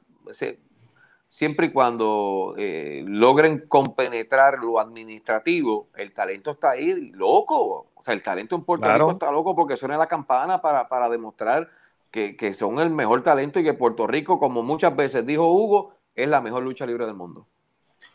siempre 1.34 1.67
y 1.67 1.71
cuando 1.71 2.53
eh, 2.57 3.03
logren 3.07 3.65
compenetrar 3.67 4.59
lo 4.59 4.79
administrativo, 4.79 5.88
el 5.95 6.13
talento 6.13 6.51
está 6.51 6.71
ahí, 6.71 7.11
loco, 7.11 7.88
o 7.95 8.03
sea, 8.03 8.13
el 8.13 8.21
talento 8.21 8.55
en 8.55 8.63
Puerto 8.63 8.93
Rico 8.93 9.11
está 9.11 9.31
loco 9.31 9.55
porque 9.55 9.75
suena 9.75 9.97
la 9.97 10.05
campana 10.07 10.61
para, 10.61 10.88
para 10.88 11.09
demostrar 11.09 11.69
que, 12.11 12.36
que 12.38 12.53
son 12.53 12.79
el 12.79 12.91
mejor 12.91 13.23
talento 13.23 13.59
y 13.59 13.63
que 13.63 13.73
Puerto 13.73 14.05
Rico, 14.05 14.38
como 14.38 14.61
muchas 14.61 14.95
veces 14.95 15.25
dijo 15.25 15.51
Hugo, 15.51 15.95
es 16.15 16.27
la 16.27 16.39
mejor 16.39 16.61
lucha 16.61 16.86
libre 16.86 17.07
del 17.07 17.15
mundo. 17.15 17.47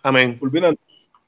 Amén 0.05 0.39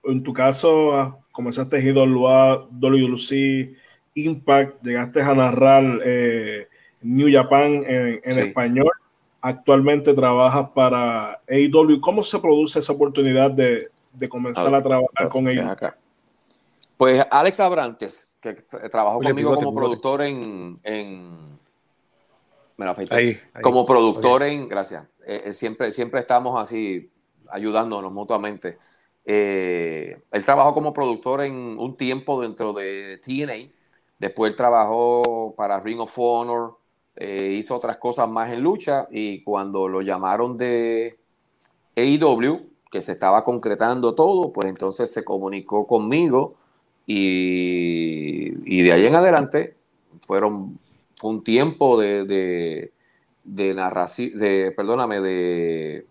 en 0.05 0.23
tu 0.23 0.33
caso, 0.33 0.97
ah, 0.97 1.19
comenzaste 1.33 1.77
a 1.77 1.81
IWA, 1.81 2.67
WC, 2.71 3.75
Impact, 4.15 4.83
llegaste 4.83 5.23
a 5.23 5.35
narrar 5.35 6.01
eh, 6.05 6.69
New 7.03 7.29
Japan 7.33 7.83
en, 7.87 8.39
español. 8.39 8.93
Actualmente 9.43 10.13
trabajas 10.15 10.71
para 10.71 11.41
AEW. 11.49 12.01
¿Cómo 12.01 12.23
se 12.23 12.39
produce 12.39 12.79
esa 12.79 12.93
oportunidad 12.93 13.51
de, 13.51 13.89
comenzar 14.29 14.75
a, 14.75 14.83
trabajar 14.83 15.29
con 15.29 15.49
AEW? 15.49 15.77
Pues 16.97 17.25
Alex 17.31 17.61
Abrantes, 17.61 18.39
que 18.43 18.53
trabajó 18.91 19.21
conmigo 19.21 19.55
como 19.55 19.75
productor 19.75 20.21
en, 20.21 20.79
como 23.63 23.87
productor 23.87 24.43
en, 24.43 24.69
gracias, 24.69 25.05
eh, 25.27 25.45
eh, 25.47 25.53
siempre, 25.53 25.93
siempre 25.93 26.21
estamos 26.21 26.61
así 26.61 27.11
ayudándonos 27.51 28.13
mutuamente. 28.13 28.79
Eh, 29.25 30.23
él 30.31 30.45
trabajó 30.45 30.75
como 30.75 30.93
productor 30.93 31.43
en 31.43 31.55
un 31.55 31.97
tiempo 31.97 32.43
dentro 32.43 32.73
de 32.73 33.19
TNA. 33.25 33.73
Después 34.19 34.55
trabajó 34.55 35.55
para 35.57 35.81
Ring 35.81 36.01
of 36.01 36.13
Honor, 36.19 36.80
eh, 37.17 37.55
hizo 37.57 37.77
otras 37.77 37.99
cosas 37.99 38.29
más 38.29 38.53
en 38.53 38.61
lucha 38.61 39.07
y 39.11 39.43
cuando 39.43 39.89
lo 39.89 40.01
llamaron 40.01 40.57
de 40.57 41.19
AEW, 41.97 42.71
que 42.91 43.01
se 43.01 43.13
estaba 43.13 43.45
concretando 43.45 44.15
todo, 44.15 44.53
pues 44.53 44.69
entonces 44.69 45.13
se 45.13 45.25
comunicó 45.25 45.87
conmigo 45.87 46.57
y, 47.07 48.83
de 48.83 48.93
ahí 48.93 49.07
en 49.07 49.15
adelante 49.15 49.77
fueron 50.23 50.79
un 51.23 51.45
tiempo 51.45 52.01
de, 52.01 52.25
de, 52.25 52.93
de 53.45 53.75
narración, 53.75 54.33
perdóname, 54.77 55.21
de 55.21 56.07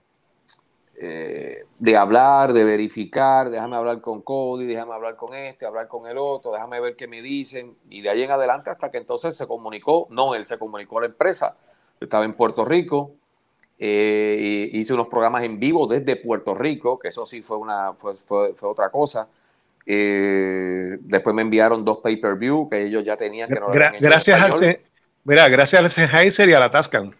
eh, 1.02 1.64
de 1.78 1.95
hablar, 1.95 2.52
de 2.52 2.66
verificar, 2.66 3.50
déjame 3.50 3.78
hablar 3.78 4.02
con 4.02 4.22
Cody, 4.22 4.66
déjame 4.66 4.93
hablar 4.93 5.16
con 5.16 5.34
este, 5.34 5.66
hablar 5.66 5.88
con 5.88 6.06
el 6.08 6.18
otro, 6.18 6.52
déjame 6.52 6.82
ver 6.82 6.97
qué 6.97 7.08
me 7.08 7.22
dicen, 7.22 7.78
y 7.89 8.02
de 8.02 8.10
ahí 8.10 8.24
en 8.24 8.32
adelante 8.32 8.70
hasta 8.70 8.91
que 8.91 8.97
entonces 8.97 9.34
se 9.38 9.47
comunicó, 9.47 10.08
no, 10.10 10.36
él 10.36 10.45
se 10.45 10.60
comunicó 10.60 10.97
a 10.97 11.02
la 11.02 11.08
empresa, 11.08 11.56
estaba 12.02 12.26
en 12.26 12.34
Puerto 12.34 12.66
Rico, 12.66 13.12
eh, 13.78 14.70
hice 14.74 14.93
unos 14.93 15.08
programas 15.08 15.43
en 15.43 15.58
vivo 15.58 15.88
desde 15.88 16.18
Puerto 16.18 16.54
Rico, 16.54 17.00
que 17.00 17.08
eso 17.08 17.26
sí 17.26 17.43
fue, 17.43 17.56
una, 17.56 17.93
fue, 17.93 18.14
fue, 18.16 18.54
otra 18.64 18.89
cosa. 18.89 19.30
Eh, 19.86 20.97
después 21.00 21.34
me 21.34 21.43
enviaron 21.43 21.86
dos 21.86 22.00
pay-per-view 22.00 22.68
que 22.70 22.84
ellos 22.84 23.06
ya 23.06 23.16
tenían 23.16 23.47
que 23.47 23.56
no 23.56 23.70
gracias, 23.70 24.41
al, 24.41 24.80
mira, 25.24 25.47
gracias 25.47 25.82
al 25.82 25.89
Sennheiser 25.89 26.50
y 26.50 26.54
a 26.54 26.60
la 26.60 26.70
Tascam 26.70 27.14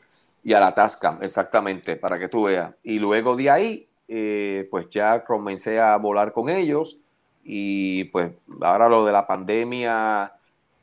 y 0.44 0.54
a 0.54 0.60
la 0.60 0.74
Tascam, 0.74 1.20
exactamente, 1.22 1.96
para 1.96 2.18
que 2.18 2.28
tú 2.28 2.44
veas. 2.44 2.74
Y 2.84 3.00
luego 3.00 3.36
de 3.36 3.50
ahí, 3.50 3.88
eh, 4.08 4.68
pues 4.72 4.90
ya 4.90 5.24
comencé 5.24 5.80
a 5.80 5.96
volar 5.98 6.34
con 6.34 6.50
ellos 6.50 6.98
y 7.44 8.06
pues 8.06 8.32
ahora 8.62 8.90
lo 8.90 9.06
de 9.06 9.12
la 9.12 9.28
pandemia 9.28 10.34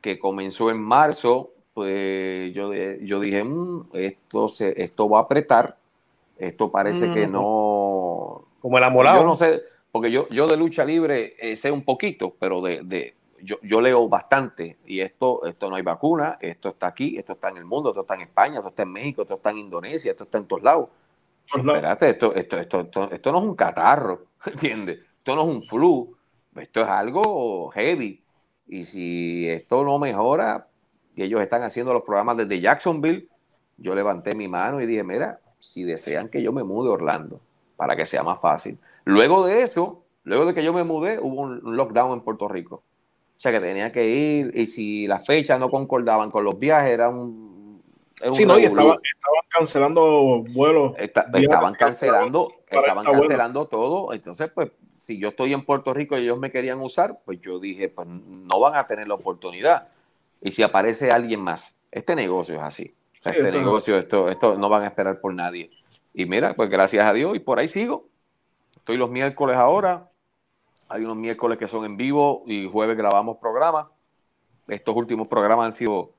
que 0.00 0.18
comenzó 0.18 0.70
en 0.70 0.80
marzo, 0.80 1.50
pues 1.74 2.54
yo, 2.54 2.72
yo 2.72 3.20
dije, 3.20 3.42
mm, 3.44 3.88
esto, 3.94 4.48
se, 4.48 4.80
esto 4.82 5.08
va 5.08 5.20
a 5.20 5.22
apretar, 5.22 5.76
esto 6.38 6.70
parece 6.70 7.12
que 7.12 7.26
no... 7.26 8.44
Como 8.60 8.78
el 8.78 8.84
amolado. 8.84 9.20
Yo 9.20 9.26
no 9.26 9.36
sé, 9.36 9.62
porque 9.92 10.10
yo, 10.10 10.28
yo 10.28 10.46
de 10.46 10.56
lucha 10.56 10.84
libre 10.84 11.34
eh, 11.38 11.56
sé 11.56 11.70
un 11.70 11.82
poquito, 11.82 12.34
pero 12.38 12.60
de, 12.60 13.14
yo, 13.42 13.80
leo 13.80 14.08
bastante 14.08 14.78
y 14.86 15.00
esto, 15.00 15.44
esto 15.46 15.70
no 15.70 15.76
hay 15.76 15.82
vacuna, 15.82 16.38
esto 16.40 16.70
está 16.70 16.88
aquí, 16.88 17.16
esto 17.16 17.34
está 17.34 17.48
en 17.50 17.58
el 17.58 17.64
mundo, 17.64 17.90
esto 17.90 18.02
está 18.02 18.14
en 18.14 18.22
España, 18.22 18.56
esto 18.56 18.68
está 18.68 18.82
en 18.82 18.92
México, 18.92 19.22
esto 19.22 19.34
está 19.34 19.50
en 19.50 19.58
Indonesia, 19.58 20.10
esto 20.10 20.24
está 20.24 20.38
en 20.38 20.46
todos 20.46 20.62
lados. 20.62 20.88
Espérate, 21.54 22.10
esto, 22.10 22.34
esto, 22.34 22.58
esto, 22.58 23.10
esto, 23.10 23.32
no 23.32 23.38
es 23.38 23.44
un 23.44 23.54
catarro, 23.54 24.26
¿entiendes? 24.46 24.98
Esto 25.18 25.36
no 25.36 25.42
es 25.42 25.54
un 25.54 25.62
flu, 25.62 26.16
esto 26.56 26.80
es 26.80 26.88
algo 26.88 27.70
heavy. 27.70 28.22
Y 28.66 28.82
si 28.82 29.48
esto 29.48 29.84
no 29.84 29.98
mejora, 29.98 30.68
y 31.14 31.22
ellos 31.22 31.40
están 31.40 31.62
haciendo 31.62 31.92
los 31.92 32.02
programas 32.02 32.36
desde 32.36 32.60
Jacksonville, 32.60 33.28
yo 33.76 33.94
levanté 33.94 34.34
mi 34.34 34.48
mano 34.48 34.80
y 34.80 34.86
dije, 34.86 35.04
mira, 35.04 35.40
si 35.58 35.84
desean 35.84 36.28
que 36.28 36.42
yo 36.42 36.52
me 36.52 36.64
mude 36.64 36.90
a 36.90 36.92
Orlando, 36.92 37.40
para 37.76 37.96
que 37.96 38.06
sea 38.06 38.22
más 38.22 38.40
fácil. 38.40 38.78
Luego 39.04 39.46
de 39.46 39.62
eso, 39.62 40.04
luego 40.24 40.46
de 40.46 40.54
que 40.54 40.64
yo 40.64 40.72
me 40.72 40.84
mudé, 40.84 41.18
hubo 41.20 41.42
un 41.42 41.76
lockdown 41.76 42.12
en 42.12 42.20
Puerto 42.22 42.48
Rico. 42.48 42.82
O 43.36 43.40
sea, 43.40 43.52
que 43.52 43.60
tenía 43.60 43.92
que 43.92 44.08
ir 44.08 44.50
y 44.54 44.66
si 44.66 45.06
las 45.06 45.26
fechas 45.26 45.60
no 45.60 45.70
concordaban 45.70 46.30
con 46.30 46.44
los 46.44 46.58
viajes, 46.58 46.90
era 46.90 47.08
un... 47.08 47.82
sí, 48.32 48.46
no, 48.46 48.58
y 48.58 48.64
estaban, 48.64 48.98
cancelando 49.50 50.42
vuelos. 50.54 50.94
estaban 50.98 51.74
cancelando, 51.74 52.52
estaban 52.68 53.04
cancelando 53.04 53.66
todo. 53.66 54.14
Entonces, 54.14 54.50
pues, 54.54 54.70
si 54.96 55.18
yo 55.18 55.28
estoy 55.28 55.52
en 55.52 55.64
Puerto 55.64 55.92
Rico 55.92 56.16
y 56.16 56.22
ellos 56.22 56.38
me 56.38 56.50
querían 56.50 56.80
usar, 56.80 57.20
pues 57.24 57.40
yo 57.40 57.58
dije, 57.58 57.90
pues 57.90 58.08
no 58.08 58.58
van 58.58 58.76
a 58.76 58.86
tener 58.86 59.06
la 59.06 59.14
oportunidad. 59.14 59.88
Y 60.40 60.50
si 60.50 60.62
aparece 60.62 61.10
alguien 61.10 61.40
más, 61.40 61.78
este 61.90 62.14
negocio 62.14 62.56
es 62.56 62.62
así. 62.62 62.94
O 63.18 63.22
sea, 63.22 63.32
este 63.32 63.50
negocio, 63.50 63.98
esto, 63.98 64.30
esto 64.30 64.56
no 64.56 64.68
van 64.68 64.82
a 64.82 64.86
esperar 64.86 65.20
por 65.20 65.34
nadie. 65.34 65.70
Y 66.14 66.24
mira, 66.24 66.54
pues 66.54 66.70
gracias 66.70 67.06
a 67.06 67.12
Dios, 67.12 67.36
y 67.36 67.40
por 67.40 67.58
ahí 67.58 67.68
sigo. 67.68 68.08
Estoy 68.76 68.96
los 68.96 69.10
miércoles 69.10 69.56
ahora, 69.56 70.08
hay 70.88 71.04
unos 71.04 71.16
miércoles 71.16 71.58
que 71.58 71.68
son 71.68 71.84
en 71.84 71.96
vivo 71.96 72.42
y 72.46 72.68
jueves 72.68 72.96
grabamos 72.96 73.38
programas. 73.38 73.86
Estos 74.68 74.94
últimos 74.94 75.28
programas 75.28 75.66
han 75.66 75.72
sido 75.72 76.10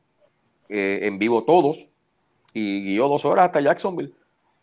eh, 0.70 0.99
en 1.03 1.18
vivo 1.20 1.43
todos. 1.43 1.89
Y 2.53 2.84
guío 2.84 3.07
dos 3.07 3.26
horas 3.26 3.45
hasta 3.45 3.61
Jacksonville. 3.61 4.13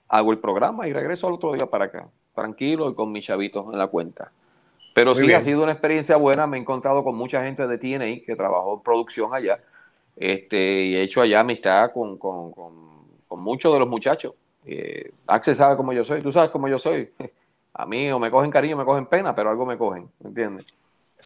Hago 0.09 0.33
el 0.33 0.39
programa 0.39 0.89
y 0.89 0.93
regreso 0.93 1.27
al 1.27 1.35
otro 1.35 1.53
día 1.53 1.67
para 1.67 1.87
acá. 1.87 2.09
Tranquilo 2.35 2.91
y 2.91 2.95
con 2.95 3.13
mis 3.13 3.25
chavitos 3.25 3.67
en 3.73 3.79
la 3.79 3.87
cuenta. 3.87 4.33
Pero 4.95 5.15
sí 5.15 5.33
ha 5.33 5.41
sido 5.41 5.63
una 5.63 5.73
experiencia 5.73 6.17
buena. 6.17 6.47
Me 6.47 6.57
he 6.57 6.61
encontrado 6.61 7.03
con 7.03 7.17
mucha 7.17 7.43
gente 7.43 7.67
de 7.67 7.79
TNA 7.79 8.25
que 8.25 8.35
trabajó 8.37 8.75
en 8.75 8.81
producción 8.81 9.35
allá. 9.35 9.61
Este, 10.17 10.85
y 10.85 10.97
he 10.97 11.03
hecho 11.03 11.21
allá 11.21 11.41
amistad 11.41 11.93
con, 11.93 12.17
con, 12.19 12.53
con, 12.53 13.41
muchos 13.41 13.73
de 13.73 13.81
los 13.81 13.89
muchachos. 13.89 14.35
Eh, 14.65 15.11
Axel 15.27 15.57
sabe 15.57 15.77
cómo 15.77 15.93
yo 15.93 16.05
soy. 16.05 16.23
Tú 16.23 16.31
sabes 16.31 16.51
cómo 16.51 16.69
yo 16.69 16.79
soy. 16.79 17.11
a 17.75 17.87
mí 17.87 18.11
o 18.11 18.19
me 18.19 18.31
cogen 18.31 18.51
cariño, 18.51 18.77
me 18.77 18.85
cogen 18.85 19.07
pena, 19.07 19.35
pero 19.35 19.51
algo 19.51 19.67
me 19.67 19.77
cogen, 19.77 20.09
¿me 20.21 20.29
entiendes? 20.29 20.67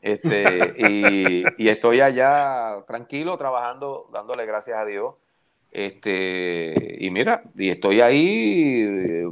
Este, 0.00 0.74
y, 1.58 1.68
estoy 1.68 2.00
allá 2.00 2.82
tranquilo, 2.86 3.36
trabajando, 3.36 4.08
dándole 4.12 4.46
gracias 4.46 4.78
a 4.78 4.86
Dios. 4.86 5.14
Este, 5.70 6.96
y 6.98 7.10
mira, 7.10 7.42
y 7.54 7.68
estoy 7.68 8.00
ahí, 8.00 9.26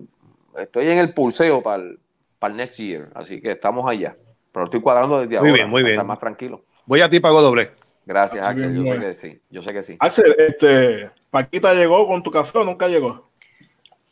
estoy 0.59 0.89
en 0.89 0.99
el 0.99 1.15
pulseo 1.15 1.63
para 1.63 1.83
el, 1.83 1.99
para 2.39 2.53
el 2.53 2.59
next 2.59 2.79
year, 2.79 3.09
así 3.15 3.41
que 3.41 3.53
estamos 3.53 3.91
allá. 3.91 4.17
Pero 4.53 4.65
estoy 4.65 4.81
cuadrando 4.81 5.21
desde 5.21 5.41
muy 5.41 5.53
bien, 5.53 5.69
muy 5.69 5.83
bien. 5.83 5.95
estar 5.95 6.07
más 6.07 6.19
tranquilo. 6.19 6.63
Voy 6.85 7.01
a 7.01 7.09
ti, 7.09 7.21
pago 7.21 7.41
doble. 7.41 7.71
Gracias, 8.05 8.47
Axel. 8.47 8.75
Yo 8.75 8.85
sé 8.85 8.99
que 9.01 9.15
sí. 9.15 9.41
Yo 9.51 9.63
sé 9.63 9.73
que 9.73 9.83
sí. 9.83 9.97
Axel, 9.99 10.37
este, 10.39 11.11
Paquita 11.31 11.75
llegó 11.75 12.07
con 12.07 12.23
tu 12.23 12.31
café 12.31 12.59
o 12.59 12.65
nunca 12.65 12.87
llegó. 12.89 13.29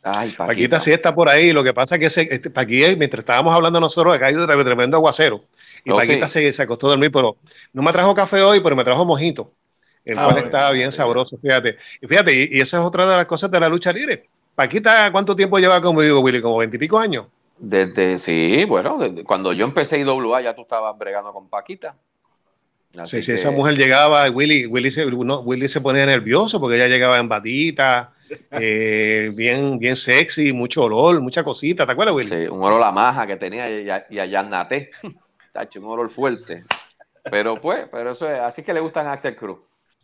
Ay, 0.07 0.31
Paquita. 0.37 0.79
sí 0.79 0.91
está 0.91 1.15
por 1.15 1.27
ahí. 1.29 1.51
Lo 1.51 1.63
que 1.63 1.73
pasa 1.73 1.95
es 1.95 1.99
que 1.99 2.05
ese, 2.05 2.27
este, 2.29 2.51
Paquita, 2.51 2.95
mientras 2.95 3.21
estábamos 3.21 3.55
hablando 3.55 3.79
nosotros, 3.79 4.13
ha 4.13 4.19
caído 4.19 4.45
un 4.45 4.63
tremendo 4.63 4.97
aguacero. 4.97 5.41
Y 5.83 5.89
oh, 5.89 5.95
Paquita 5.95 6.27
se, 6.27 6.53
se, 6.53 6.61
acostó 6.61 6.85
a 6.85 6.89
dormir, 6.91 7.11
pero 7.11 7.37
no 7.73 7.81
me 7.81 7.91
trajo 7.91 8.13
café 8.13 8.39
hoy, 8.43 8.59
pero 8.59 8.75
me 8.75 8.83
trajo 8.83 9.03
mojito. 9.03 9.51
El 10.05 10.19
ah, 10.19 10.25
cual 10.25 10.37
estaba 10.37 10.71
bien 10.71 10.91
sabroso, 10.91 11.39
fíjate. 11.39 11.77
Y 11.99 12.05
fíjate, 12.05 12.49
y, 12.51 12.61
esa 12.61 12.77
es 12.77 12.83
otra 12.83 13.07
de 13.07 13.17
las 13.17 13.25
cosas 13.25 13.49
de 13.49 13.59
la 13.59 13.67
lucha 13.67 13.91
libre. 13.91 14.29
Paquita, 14.53 15.11
¿cuánto 15.11 15.35
tiempo 15.35 15.57
lleva 15.57 15.81
conmigo, 15.81 16.19
Willy? 16.19 16.39
¿Como 16.39 16.57
veintipico 16.57 16.99
años? 16.99 17.25
Desde, 17.57 18.19
sí, 18.19 18.63
bueno, 18.65 18.99
cuando 19.25 19.53
yo 19.53 19.65
empecé 19.65 19.97
IWA 19.99 20.41
ya 20.41 20.53
tú 20.53 20.61
estabas 20.61 20.95
bregando 20.99 21.33
con 21.33 21.49
Paquita. 21.49 21.95
sí, 23.05 23.23
sí, 23.23 23.31
esa 23.31 23.49
mujer 23.49 23.75
llegaba, 23.75 24.29
Willy, 24.29 24.67
Willy, 24.67 24.91
se, 24.91 25.03
Willy 25.07 25.67
se 25.67 25.81
ponía 25.81 26.05
nervioso 26.05 26.59
porque 26.59 26.75
ella 26.75 26.87
llegaba 26.87 27.17
en 27.17 27.27
batita, 27.27 28.13
eh, 28.51 29.31
bien, 29.33 29.77
bien 29.79 29.95
sexy, 29.95 30.53
mucho 30.53 30.83
olor, 30.83 31.21
mucha 31.21 31.43
cosita, 31.43 31.85
¿te 31.85 31.91
acuerdas, 31.91 32.15
Willy? 32.15 32.29
Sí, 32.29 32.47
un 32.47 32.61
olor 32.63 32.81
a 32.81 32.85
la 32.85 32.91
maja 32.91 33.27
que 33.27 33.37
tenía 33.37 33.69
y, 33.69 34.19
allá 34.19 34.43
Nate, 34.43 34.89
un 35.77 35.85
olor 35.85 36.09
fuerte. 36.09 36.63
Pero 37.29 37.55
pues, 37.55 37.87
pero 37.91 38.11
eso 38.11 38.29
es, 38.29 38.39
así 38.39 38.63
que 38.63 38.73
le 38.73 38.79
gustan 38.79 39.07
a 39.07 39.13
Axel 39.13 39.35
Cruz, 39.35 39.59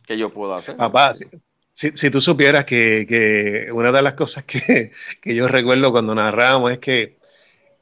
que 0.05 0.17
yo 0.17 0.33
puedo 0.33 0.55
hacer. 0.55 0.75
Papá, 0.75 1.13
si, 1.13 1.27
si, 1.73 2.09
tú 2.09 2.19
supieras 2.19 2.65
que, 2.65 3.05
que, 3.07 3.71
una 3.71 3.91
de 3.91 4.01
las 4.01 4.13
cosas 4.13 4.43
que, 4.43 4.91
que 5.21 5.35
yo 5.35 5.47
recuerdo 5.47 5.91
cuando 5.91 6.15
narramos 6.15 6.71
es 6.71 6.79
que 6.79 7.21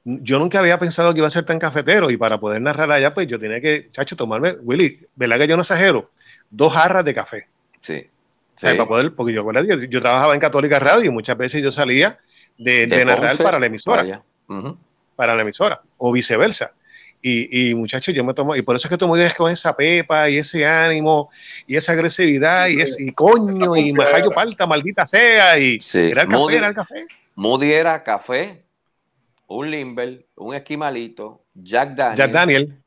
yo 0.03 0.39
nunca 0.39 0.59
había 0.59 0.79
pensado 0.79 1.13
que 1.13 1.19
iba 1.19 1.27
a 1.27 1.31
ser 1.31 1.45
tan 1.45 1.59
cafetero 1.59 2.09
y 2.09 2.17
para 2.17 2.39
poder 2.39 2.61
narrar 2.61 2.91
allá, 2.91 3.13
pues 3.13 3.27
yo 3.27 3.39
tenía 3.39 3.61
que, 3.61 3.89
chacho, 3.91 4.15
tomarme, 4.15 4.53
Willy, 4.61 5.07
¿verdad 5.15 5.37
que 5.37 5.47
yo 5.47 5.55
no 5.55 5.61
exagero? 5.61 6.11
Dos 6.49 6.73
jarras 6.73 7.05
de 7.05 7.13
café. 7.13 7.47
Sí. 7.81 8.09
Para 8.61 8.85
poder, 8.85 9.13
porque 9.13 9.33
yo, 9.33 9.43
yo, 9.51 10.01
trabajaba 10.01 10.33
en 10.33 10.39
Católica 10.39 10.79
Radio 10.79 11.05
y 11.05 11.09
muchas 11.09 11.37
veces 11.37 11.61
yo 11.61 11.71
salía 11.71 12.19
de, 12.57 12.87
narrar 12.87 13.37
para 13.37 13.59
la 13.59 13.67
emisora. 13.67 14.23
Para, 15.15 15.35
la 15.35 15.41
emisora, 15.41 15.81
o 15.97 16.11
viceversa. 16.11 16.73
Y, 17.21 17.71
y 17.71 17.75
muchachos, 17.75 18.15
yo 18.15 18.23
me 18.23 18.33
tomo, 18.33 18.55
y 18.55 18.61
por 18.61 18.77
eso 18.77 18.87
es 18.87 18.89
que 18.89 18.97
tomo 18.97 19.15
con 19.35 19.51
esa 19.51 19.75
pepa 19.75 20.29
y 20.29 20.37
ese 20.37 20.65
ánimo 20.65 21.29
y 21.67 21.75
esa 21.75 21.91
agresividad 21.91 22.67
y 22.69 22.81
ese 22.81 23.13
coño 23.13 23.75
y 23.75 23.91
majayo 23.91 24.31
palta, 24.31 24.65
maldita 24.65 25.05
sea. 25.05 25.59
Y 25.59 25.79
era 25.93 26.21
el 26.21 26.29
café, 26.29 26.55
era 26.55 26.67
el 26.67 26.75
café. 26.75 27.05
Moody 27.35 27.71
era 27.71 28.01
café, 28.03 28.65
un 29.47 29.71
Limber, 29.71 30.25
un 30.35 30.55
esquimalito, 30.55 31.45
Jack 31.53 31.95
Daniel. 31.95 32.17
Jack 32.17 32.31
Daniel. 32.31 32.83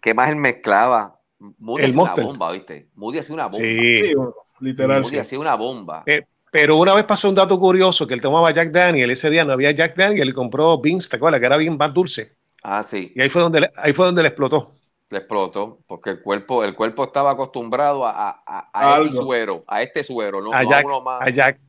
¿Qué 0.00 0.14
más 0.14 0.28
él 0.30 0.36
mezclaba? 0.36 1.18
Moody 1.38 1.84
hacía 1.84 2.02
una 2.02 2.14
bomba, 2.14 2.52
¿viste? 2.52 2.88
Moody 2.94 3.18
hacía 3.18 3.34
una 3.34 3.46
bomba. 3.46 3.66
Sí, 3.66 4.14
literal. 4.60 5.02
Moody 5.02 5.18
hacía 5.18 5.38
una 5.38 5.54
bomba. 5.54 6.02
Eh, 6.06 6.24
pero 6.50 6.76
una 6.76 6.94
vez 6.94 7.04
pasó 7.04 7.28
un 7.28 7.34
dato 7.34 7.58
curioso, 7.58 8.06
que 8.06 8.14
él 8.14 8.22
tomaba 8.22 8.50
Jack 8.50 8.70
Daniel, 8.70 9.10
ese 9.10 9.30
día 9.30 9.44
no 9.44 9.52
había 9.52 9.70
Jack 9.72 9.96
Daniel 9.96 10.28
y 10.28 10.32
compró 10.32 10.80
Beans, 10.80 11.08
¿te 11.08 11.16
acuerdas? 11.16 11.40
Que 11.40 11.46
era 11.46 11.56
bien 11.56 11.76
más 11.76 11.92
dulce. 11.92 12.36
Ah, 12.62 12.82
sí. 12.82 13.12
Y 13.14 13.20
ahí 13.20 13.28
fue 13.28 13.42
donde, 13.42 13.70
ahí 13.76 13.92
fue 13.92 14.06
donde 14.06 14.22
le 14.22 14.28
explotó. 14.28 14.72
Le 15.10 15.18
explotó, 15.18 15.78
porque 15.86 16.10
el 16.10 16.22
cuerpo, 16.22 16.64
el 16.64 16.74
cuerpo 16.74 17.04
estaba 17.04 17.30
acostumbrado 17.30 18.06
a, 18.06 18.42
a, 18.46 19.00
este 19.02 19.16
suero, 19.16 19.64
a 19.66 19.82
este 19.82 20.04
suero, 20.04 20.42
no 20.42 20.52
a, 20.52 20.62
Jack, 20.64 20.86
a 21.20 21.30
Jack. 21.30 21.60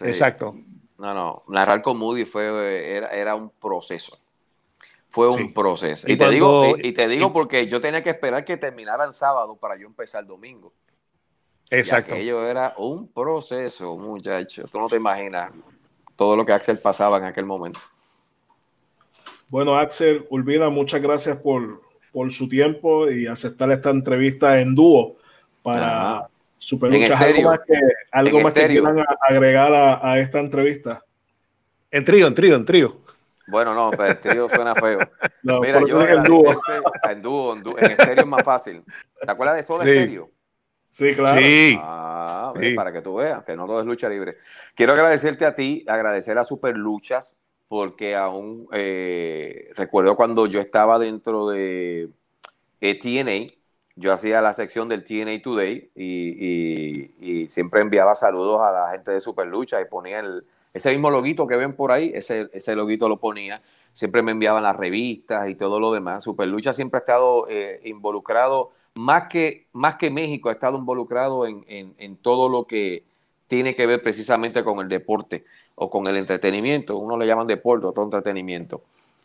Exacto. 0.00 0.54
No, 0.98 1.12
no, 1.12 1.42
narrar 1.48 1.82
con 1.82 1.98
Moody 1.98 2.24
fue, 2.24 2.96
era, 2.96 3.08
era 3.08 3.34
un 3.34 3.50
proceso. 3.50 4.16
Fue 5.08 5.28
un 5.28 5.52
proceso. 5.52 6.10
Y, 6.10 6.16
te 6.16 6.28
digo, 6.28 6.76
y, 6.76 6.92
te 6.92 7.08
digo 7.08 7.32
porque 7.32 7.66
yo 7.66 7.80
tenía 7.80 8.02
que 8.02 8.10
esperar 8.10 8.44
que 8.44 8.56
terminara 8.56 9.04
el 9.04 9.12
sábado 9.12 9.56
para 9.56 9.76
yo 9.76 9.86
empezar 9.86 10.22
el 10.22 10.28
domingo. 10.28 10.74
Exacto. 11.70 12.14
Y 12.14 12.18
aquello 12.18 12.46
era 12.46 12.74
un 12.78 13.08
proceso, 13.08 13.96
muchacho. 13.96 14.64
Tú 14.70 14.78
no 14.78 14.88
te 14.88 14.96
imaginas 14.96 15.52
todo 16.16 16.36
lo 16.36 16.46
que 16.46 16.52
Axel 16.52 16.78
pasaba 16.78 17.18
en 17.18 17.24
aquel 17.24 17.44
momento. 17.44 17.80
Bueno, 19.48 19.76
Axel, 19.76 20.26
Urbina, 20.30 20.68
muchas 20.70 21.00
gracias 21.00 21.36
por, 21.36 21.80
por 22.12 22.30
su 22.32 22.48
tiempo 22.48 23.10
y 23.10 23.26
aceptar 23.26 23.70
esta 23.70 23.90
entrevista 23.90 24.60
en 24.60 24.74
dúo 24.74 25.16
para 25.62 26.28
Super 26.58 26.92
¿Algo 26.92 27.50
más 27.50 27.60
que, 27.60 27.80
algo 28.10 28.40
más 28.40 28.52
que 28.52 28.66
quieran 28.66 29.04
agregar 29.28 29.72
a, 29.74 30.18
esta 30.18 30.40
entrevista? 30.40 31.04
En 31.90 32.04
trío, 32.04 32.26
en 32.26 32.34
trío, 32.34 32.56
en 32.56 32.64
trío. 32.64 32.96
Bueno, 33.46 33.74
no, 33.74 33.90
pero 33.90 34.06
el 34.06 34.20
trío 34.20 34.48
suena 34.48 34.74
feo. 34.74 34.98
Mira, 35.42 35.80
yo 35.86 36.04
en 36.04 36.24
dúo. 36.24 36.60
en 37.08 37.22
dúo, 37.22 37.54
en 37.54 37.62
dúo, 37.62 37.78
en 37.78 37.90
estéreo 37.92 38.24
es 38.24 38.26
más 38.26 38.42
fácil. 38.42 38.82
¿Te 39.20 39.30
acuerdas 39.30 39.56
de 39.56 39.62
Soda 39.62 39.84
sí. 39.84 39.90
Estéreo? 39.90 40.30
Sí, 40.96 41.14
claro. 41.14 41.38
Sí. 41.38 41.78
Ah, 41.78 42.54
para 42.74 42.90
que 42.90 43.02
tú 43.02 43.16
veas 43.16 43.44
que 43.44 43.54
no 43.54 43.66
todo 43.66 43.80
es 43.80 43.86
lucha 43.86 44.08
libre. 44.08 44.38
Quiero 44.74 44.94
agradecerte 44.94 45.44
a 45.44 45.54
ti, 45.54 45.84
agradecer 45.86 46.38
a 46.38 46.44
Super 46.44 46.74
Luchas, 46.74 47.42
porque 47.68 48.16
aún 48.16 48.66
eh, 48.72 49.68
recuerdo 49.74 50.16
cuando 50.16 50.46
yo 50.46 50.58
estaba 50.58 50.98
dentro 50.98 51.50
de 51.50 52.08
eh, 52.80 52.98
TNA, 52.98 53.52
yo 53.94 54.10
hacía 54.10 54.40
la 54.40 54.54
sección 54.54 54.88
del 54.88 55.04
TNA 55.04 55.42
Today 55.42 55.90
y, 55.94 57.46
siempre 57.50 57.82
enviaba 57.82 58.14
saludos 58.14 58.62
a 58.62 58.72
la 58.72 58.90
gente 58.90 59.10
de 59.10 59.20
Super 59.20 59.46
Lucha 59.46 59.78
y 59.82 59.84
ponía 59.84 60.20
el, 60.20 60.46
ese 60.72 60.90
mismo 60.92 61.10
loguito 61.10 61.46
que 61.46 61.56
ven 61.56 61.74
por 61.74 61.92
ahí, 61.92 62.10
ese, 62.14 62.48
ese 62.54 62.74
loguito 62.74 63.06
lo 63.06 63.18
ponía. 63.18 63.60
Siempre 63.92 64.22
me 64.22 64.32
enviaban 64.32 64.62
las 64.62 64.76
revistas 64.76 65.50
y 65.50 65.56
todo 65.56 65.78
lo 65.78 65.92
demás. 65.92 66.24
Super 66.24 66.48
Lucha 66.48 66.72
siempre 66.72 66.98
ha 66.98 67.00
estado 67.00 67.46
eh, 67.50 67.82
involucrado, 67.84 68.72
más 68.96 69.28
que, 69.28 69.66
más 69.72 69.96
que 69.96 70.10
México, 70.10 70.48
ha 70.48 70.52
estado 70.52 70.78
involucrado 70.78 71.46
en, 71.46 71.64
en 71.68 72.16
todo 72.16 72.48
lo 72.48 72.64
que 72.64 73.04
tiene 73.46 73.74
que 73.74 73.86
ver 73.86 74.02
precisamente 74.02 74.64
con 74.64 74.80
el 74.80 74.88
deporte 74.88 75.44
o 75.74 75.88
con 75.88 76.06
el 76.06 76.16
entretenimiento. 76.16 76.96
Uno 76.96 77.16
le 77.16 77.26
llaman 77.26 77.46
deporte, 77.46 77.86
otro 77.86 78.02
entretenimiento. 78.02 78.82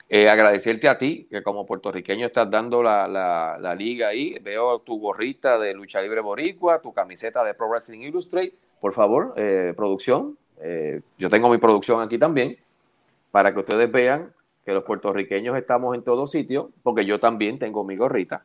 Eh, 0.10 0.30
agradecerte 0.30 0.90
a 0.90 0.98
ti, 0.98 1.26
que 1.30 1.42
como 1.42 1.66
puertorriqueño 1.66 2.26
estás 2.26 2.52
dando 2.52 2.84
la, 2.84 3.08
la, 3.08 3.76
liga 3.76 4.10
ahí. 4.10 4.38
Veo 4.42 4.80
tu 4.80 5.00
gorrita 5.00 5.58
de 5.58 5.74
lucha 5.74 6.02
libre 6.02 6.20
boricua, 6.20 6.82
tu 6.82 6.92
camiseta 6.92 7.44
de 7.46 7.54
Pro 7.54 7.70
Wrestling 7.70 8.02
Illustrate. 8.02 8.54
Por 8.82 8.94
favor, 8.94 9.34
eh, 9.38 9.74
producción. 9.76 10.38
Eh, 10.62 11.00
yo 11.18 11.30
tengo 11.30 11.50
mi 11.50 11.58
producción 11.58 12.02
aquí 12.02 12.18
también, 12.18 12.58
para 13.32 13.54
que 13.54 13.60
ustedes 13.60 13.90
vean 13.90 14.34
que 14.66 14.74
los 14.74 14.84
puertorriqueños 14.84 15.58
estamos 15.58 15.96
en 15.96 16.04
todo 16.04 16.28
sitio, 16.28 16.72
porque 16.84 17.06
yo 17.06 17.20
también 17.20 17.58
tengo 17.58 17.86
mi 17.86 17.96
gorrita 17.96 18.44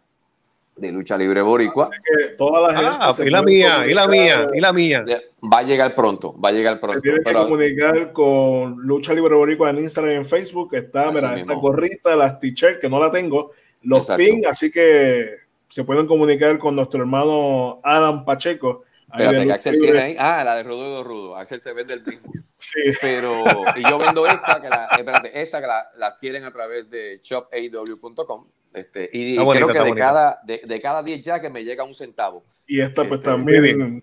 de 0.76 0.92
lucha 0.92 1.16
libre 1.16 1.40
boricua. 1.40 1.88
toda 2.36 2.68
la 2.68 2.78
gente 2.78 2.96
ah, 3.00 3.14
y 3.24 3.30
la 3.30 3.42
mía, 3.42 3.86
y 3.86 3.94
la 3.94 4.06
mía, 4.06 4.46
y 4.54 4.60
la 4.60 4.72
mía. 4.72 5.04
Va 5.42 5.58
a 5.58 5.62
llegar 5.62 5.94
pronto, 5.94 6.38
va 6.38 6.50
a 6.50 6.52
llegar 6.52 6.78
pronto. 6.78 6.96
Se 6.96 7.00
tiene 7.00 7.18
que 7.24 7.32
comunicar 7.32 8.12
con 8.12 8.76
lucha 8.78 9.14
libre 9.14 9.34
boricua 9.34 9.70
en 9.70 9.78
Instagram 9.78 10.14
y 10.14 10.16
en 10.16 10.26
Facebook. 10.26 10.74
Está, 10.74 11.10
mira, 11.10 11.36
esta 11.36 11.54
gorrita, 11.54 12.14
las 12.14 12.38
t-shirts, 12.38 12.80
que 12.80 12.88
no 12.88 13.00
la 13.00 13.10
tengo, 13.10 13.50
los 13.82 14.08
pin, 14.10 14.46
así 14.46 14.70
que 14.70 15.30
se 15.68 15.84
pueden 15.84 16.06
comunicar 16.06 16.58
con 16.58 16.76
nuestro 16.76 17.00
hermano 17.00 17.80
Adam 17.82 18.24
Pacheco. 18.24 18.84
Espérate, 19.12 19.46
que 19.46 19.52
Axel 19.52 19.78
tiene 19.78 19.98
ahí. 20.00 20.16
Ah, 20.18 20.42
la 20.44 20.56
de 20.56 20.62
Rudo 20.62 21.04
Rudo. 21.04 21.36
Axel 21.36 21.60
se 21.60 21.72
vende 21.72 21.94
el 21.94 22.04
mismo. 22.04 22.32
Sí. 22.58 22.80
Pero, 23.02 23.44
y 23.76 23.82
yo 23.86 23.98
vendo 23.98 24.26
esta, 24.26 24.62
que 24.62 24.70
la, 24.70 24.88
espérate, 24.98 25.42
esta 25.42 25.60
que 25.60 25.66
la, 25.66 25.90
la 25.98 26.06
adquieren 26.06 26.42
a 26.42 26.50
través 26.50 26.88
de 26.88 27.20
shopaw.com 27.22 28.46
este, 28.76 29.08
y, 29.12 29.36
creo 29.36 29.68
que 29.68 29.80
de 29.80 29.94
cada, 29.94 30.40
de, 30.42 30.62
de, 30.66 30.80
cada 30.80 31.02
10 31.02 31.22
ya 31.22 31.40
que 31.40 31.50
me 31.50 31.64
llega 31.64 31.84
un 31.84 31.94
centavo. 31.94 32.44
Y 32.66 32.80
esta 32.80 33.08
pues 33.08 33.20
este, 33.20 33.30
también 33.30 34.02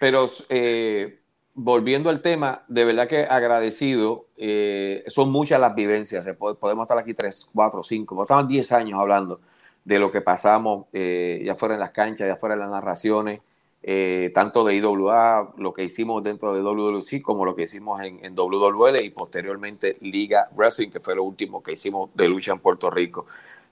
Pero 0.00 0.30
eh, 0.50 1.20
volviendo 1.54 2.10
al 2.10 2.20
tema, 2.20 2.64
de 2.68 2.84
verdad 2.84 3.08
que 3.08 3.24
agradecido. 3.24 4.28
Eh, 4.36 5.02
son 5.08 5.30
muchas 5.30 5.60
las 5.60 5.74
vivencias. 5.74 6.28
Podemos 6.38 6.84
estar 6.84 6.98
aquí 6.98 7.14
3, 7.14 7.50
4, 7.54 7.82
5, 7.82 8.22
estamos 8.22 8.48
10 8.48 8.72
años 8.72 9.00
hablando 9.00 9.40
de 9.88 9.98
lo 9.98 10.12
que 10.12 10.20
pasamos, 10.20 10.84
eh, 10.92 11.40
ya 11.42 11.54
fuera 11.54 11.72
en 11.72 11.80
las 11.80 11.92
canchas, 11.92 12.28
ya 12.28 12.36
fuera 12.36 12.54
en 12.54 12.60
las 12.60 12.70
narraciones, 12.70 13.40
eh, 13.82 14.30
tanto 14.34 14.62
de 14.62 14.74
IWA, 14.74 15.54
lo 15.56 15.72
que 15.72 15.82
hicimos 15.82 16.22
dentro 16.22 16.52
de 16.52 16.60
WWC, 16.60 17.22
como 17.22 17.46
lo 17.46 17.56
que 17.56 17.62
hicimos 17.62 18.02
en, 18.02 18.22
en, 18.22 18.34
WWL 18.34 19.02
y 19.02 19.08
posteriormente 19.08 19.96
Liga 20.02 20.50
Wrestling, 20.54 20.90
que 20.90 21.00
fue 21.00 21.14
lo 21.16 21.24
último 21.24 21.62
que 21.62 21.72
hicimos 21.72 22.14
de 22.14 22.28
lucha 22.28 22.52
en 22.52 22.58
Puerto 22.58 22.90
Rico. 22.90 23.24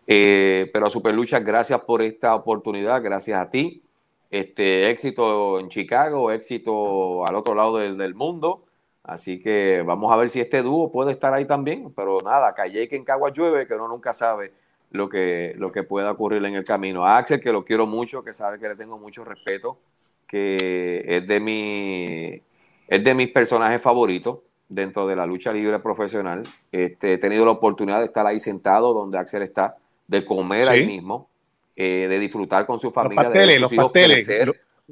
Eh, 0.06 0.70
pero 0.72 0.88
Super 0.88 1.12
Lucha, 1.12 1.38
gracias 1.40 1.82
por 1.82 2.00
esta 2.00 2.34
oportunidad, 2.34 3.02
gracias 3.02 3.38
a 3.38 3.50
ti. 3.50 3.82
Este 4.30 4.88
éxito 4.88 5.60
en 5.60 5.68
Chicago, 5.68 6.30
éxito 6.32 7.26
al 7.26 7.34
otro 7.34 7.54
lado 7.54 7.76
del, 7.76 8.14
mundo. 8.14 8.64
Así 9.02 9.38
que 9.38 9.82
vamos 9.84 10.10
a 10.12 10.16
ver 10.16 10.30
si 10.30 10.40
este 10.40 10.62
dúo 10.62 10.90
puede 10.90 11.12
estar 11.12 11.34
ahí 11.34 11.44
también. 11.44 11.92
Pero 11.94 12.20
nada, 12.24 12.54
calle 12.54 12.88
que 12.88 12.96
en 12.96 13.04
Cagua 13.04 13.30
llueve, 13.30 13.66
que 13.66 13.74
uno 13.74 13.88
nunca 13.88 14.14
sabe 14.14 14.52
lo 14.96 15.08
que, 15.08 15.54
lo 15.56 15.70
que 15.72 15.82
pueda 15.82 16.10
ocurrir 16.10 16.44
en 16.44 16.54
el 16.54 16.64
camino. 16.64 17.06
A 17.06 17.18
Axel, 17.18 17.40
que 17.40 17.52
lo 17.52 17.64
quiero 17.64 17.86
mucho, 17.86 18.24
que 18.24 18.32
sabe 18.32 18.58
que 18.58 18.68
le 18.68 18.76
tengo 18.76 18.98
mucho 18.98 19.24
respeto, 19.24 19.78
que 20.26 21.04
es 21.06 21.26
de, 21.26 21.40
mi, 21.40 22.42
es 22.88 23.04
de 23.04 23.14
mis 23.14 23.30
personajes 23.30 23.80
favoritos 23.80 24.38
dentro 24.68 25.06
de 25.06 25.16
la 25.16 25.26
lucha 25.26 25.52
libre 25.52 25.78
profesional. 25.78 26.42
Este, 26.72 27.14
he 27.14 27.18
tenido 27.18 27.44
la 27.44 27.52
oportunidad 27.52 28.00
de 28.00 28.06
estar 28.06 28.26
ahí 28.26 28.40
sentado 28.40 28.92
donde 28.92 29.18
Axel 29.18 29.42
está, 29.42 29.76
de 30.06 30.24
comer 30.24 30.68
ahí 30.68 30.86
mismo, 30.86 31.28
eh, 31.74 32.06
de 32.08 32.18
disfrutar 32.18 32.66
con 32.66 32.78
su 32.78 32.90
familia, 32.90 33.22
los 33.22 33.32
pasteles, 33.32 33.54
de 33.54 33.60
los 33.60 33.74
pasteles. 33.74 34.30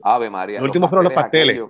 Ave 0.03 0.31
María. 0.31 0.59
Los 0.61 0.69
últimos 0.69 0.91
fueron 0.91 1.05
los 1.05 1.15
pasteles. 1.15 1.63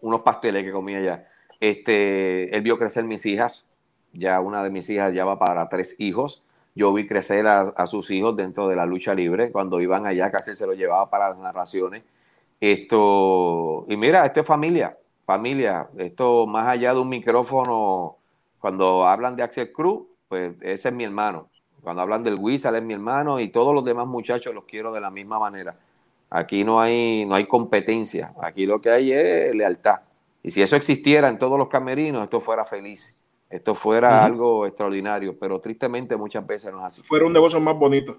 unos 0.00 0.22
pasteles 0.22 0.64
que 0.64 0.72
comía 0.72 1.00
ya. 1.00 1.28
Este, 1.60 2.54
él 2.54 2.62
vio 2.62 2.78
crecer 2.78 3.04
mis 3.04 3.24
hijas. 3.26 3.68
Ya 4.12 4.40
una 4.40 4.62
de 4.62 4.70
mis 4.70 4.90
hijas 4.90 5.14
ya 5.14 5.24
va 5.24 5.38
para 5.38 5.68
tres 5.68 5.98
hijos. 6.00 6.44
Yo 6.74 6.92
vi 6.92 7.06
crecer 7.06 7.46
a, 7.46 7.86
sus 7.86 8.10
hijos 8.10 8.34
dentro 8.34 8.68
de 8.68 8.76
la 8.76 8.86
lucha 8.86 9.14
libre. 9.14 9.52
Cuando 9.52 9.80
iban 9.80 10.06
allá, 10.06 10.30
casi 10.30 10.54
se 10.54 10.66
lo 10.66 10.72
llevaba 10.72 11.10
para 11.10 11.28
las 11.30 11.38
narraciones. 11.38 12.02
Esto, 12.60 13.84
y 13.88 13.96
mira, 13.96 14.24
esto 14.24 14.40
es 14.40 14.46
familia, 14.46 14.96
familia. 15.26 15.88
Esto 15.98 16.46
más 16.46 16.68
allá 16.68 16.94
de 16.94 17.00
un 17.00 17.08
micrófono, 17.08 18.16
cuando 18.58 19.04
hablan 19.04 19.36
de 19.36 19.42
Axel 19.42 19.72
Cruz, 19.72 20.06
pues 20.28 20.54
ese 20.62 20.88
es 20.88 20.94
mi 20.94 21.04
hermano. 21.04 21.48
Cuando 21.82 22.00
hablan 22.00 22.22
del 22.22 22.38
Wizard 22.38 22.76
es 22.76 22.82
mi 22.82 22.94
hermano 22.94 23.40
y 23.40 23.48
todos 23.48 23.74
los 23.74 23.84
demás 23.84 24.06
muchachos 24.06 24.54
los 24.54 24.64
quiero 24.64 24.92
de 24.92 25.00
la 25.00 25.10
misma 25.10 25.38
manera. 25.38 25.76
Aquí 26.30 26.64
no 26.64 26.80
hay, 26.80 27.26
no 27.26 27.34
hay 27.34 27.46
competencia, 27.46 28.32
aquí 28.40 28.64
lo 28.64 28.80
que 28.80 28.88
hay 28.88 29.12
es 29.12 29.54
lealtad. 29.54 30.00
Y 30.42 30.50
si 30.50 30.62
eso 30.62 30.76
existiera 30.76 31.28
en 31.28 31.38
todos 31.38 31.58
los 31.58 31.68
camerinos, 31.68 32.24
esto 32.24 32.40
fuera 32.40 32.64
feliz. 32.64 33.21
Esto 33.52 33.74
fuera 33.74 34.24
algo 34.24 34.66
extraordinario, 34.66 35.38
pero 35.38 35.60
tristemente 35.60 36.16
muchas 36.16 36.46
veces 36.46 36.72
no 36.72 36.78
es 36.78 36.84
así. 36.86 37.02
Fuera 37.02 37.26
un 37.26 37.34
negocio 37.34 37.60
más 37.60 37.76
bonito. 37.76 38.16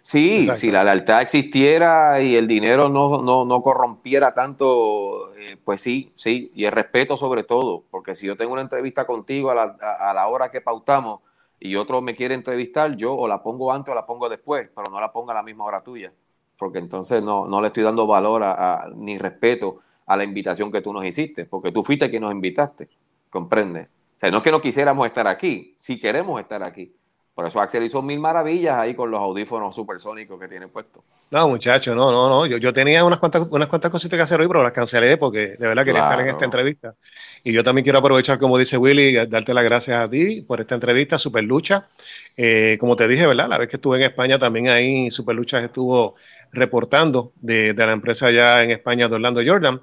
Sí, 0.00 0.48
si 0.54 0.70
la 0.70 0.82
lealtad 0.82 1.20
existiera 1.20 2.22
y 2.22 2.36
el 2.36 2.48
dinero 2.48 2.88
no, 2.88 3.44
no, 3.44 3.62
corrompiera 3.62 4.32
tanto, 4.32 5.34
eh, 5.36 5.58
pues 5.62 5.82
sí, 5.82 6.10
sí, 6.14 6.50
y 6.54 6.64
el 6.64 6.72
respeto 6.72 7.18
sobre 7.18 7.44
todo, 7.44 7.84
porque 7.90 8.14
si 8.14 8.26
yo 8.26 8.36
tengo 8.36 8.54
una 8.54 8.62
entrevista 8.62 9.06
contigo 9.06 9.50
a 9.50 9.54
la, 9.54 9.62
a, 10.00 10.14
la, 10.14 10.26
hora 10.26 10.50
que 10.50 10.62
pautamos 10.62 11.20
y 11.60 11.76
otro 11.76 12.00
me 12.00 12.16
quiere 12.16 12.34
entrevistar, 12.34 12.96
yo 12.96 13.14
o 13.14 13.28
la 13.28 13.42
pongo 13.42 13.72
antes 13.72 13.92
o 13.92 13.94
la 13.94 14.06
pongo 14.06 14.28
después, 14.30 14.70
pero 14.74 14.90
no 14.90 15.00
la 15.00 15.12
ponga 15.12 15.32
a 15.32 15.36
la 15.36 15.42
misma 15.42 15.64
hora 15.64 15.82
tuya, 15.82 16.12
porque 16.58 16.78
entonces 16.78 17.22
no, 17.22 17.46
no 17.46 17.60
le 17.60 17.68
estoy 17.68 17.84
dando 17.84 18.06
valor 18.06 18.42
a, 18.42 18.88
ni 18.96 19.18
respeto 19.18 19.80
a 20.06 20.16
la 20.16 20.24
invitación 20.24 20.72
que 20.72 20.80
tú 20.80 20.94
nos 20.94 21.04
hiciste, 21.04 21.44
porque 21.44 21.70
tú 21.70 21.84
fuiste 21.84 22.08
quien 22.08 22.22
nos 22.22 22.32
invitaste, 22.32 22.88
comprende. 23.30 23.88
Sea, 24.22 24.30
no 24.30 24.36
es 24.36 24.44
que 24.44 24.52
no 24.52 24.62
quisiéramos 24.62 25.04
estar 25.04 25.26
aquí, 25.26 25.74
si 25.76 25.98
queremos 25.98 26.40
estar 26.40 26.62
aquí, 26.62 26.94
por 27.34 27.44
eso 27.44 27.60
Axel 27.60 27.82
hizo 27.82 28.02
mil 28.02 28.20
maravillas 28.20 28.78
ahí 28.78 28.94
con 28.94 29.10
los 29.10 29.18
audífonos 29.18 29.74
supersónicos 29.74 30.38
que 30.38 30.46
tiene 30.46 30.68
puesto. 30.68 31.02
No, 31.32 31.48
muchacho, 31.48 31.92
no, 31.92 32.12
no, 32.12 32.28
no. 32.28 32.46
Yo, 32.46 32.58
yo 32.58 32.72
tenía 32.72 33.04
unas 33.04 33.18
cuantas, 33.18 33.48
unas 33.50 33.66
cuantas 33.66 33.90
cositas 33.90 34.16
que 34.16 34.22
hacer 34.22 34.40
hoy, 34.40 34.46
pero 34.46 34.62
las 34.62 34.70
cancelé 34.70 35.16
porque 35.16 35.56
de 35.58 35.66
verdad 35.66 35.84
quería 35.84 36.02
estar 36.02 36.20
en 36.20 36.28
esta 36.28 36.44
entrevista. 36.44 36.94
Y 37.42 37.52
yo 37.52 37.64
también 37.64 37.82
quiero 37.82 37.98
aprovechar, 37.98 38.38
como 38.38 38.56
dice 38.58 38.76
Willy, 38.76 39.26
darte 39.26 39.52
las 39.54 39.64
gracias 39.64 40.00
a 40.00 40.08
ti 40.08 40.42
por 40.42 40.60
esta 40.60 40.76
entrevista, 40.76 41.18
Super 41.18 41.42
Lucha. 41.42 41.88
Eh, 42.36 42.76
como 42.78 42.94
te 42.94 43.08
dije, 43.08 43.26
¿verdad? 43.26 43.48
La 43.48 43.58
vez 43.58 43.68
que 43.68 43.74
estuve 43.74 43.96
en 43.96 44.04
España 44.04 44.38
también 44.38 44.68
ahí 44.68 45.10
Super 45.10 45.34
Lucha 45.34 45.58
estuvo 45.64 46.14
reportando 46.52 47.32
de, 47.40 47.74
de 47.74 47.86
la 47.86 47.92
empresa 47.92 48.26
allá 48.26 48.62
en 48.62 48.70
España 48.70 49.08
de 49.08 49.16
Orlando 49.16 49.42
Jordan 49.44 49.82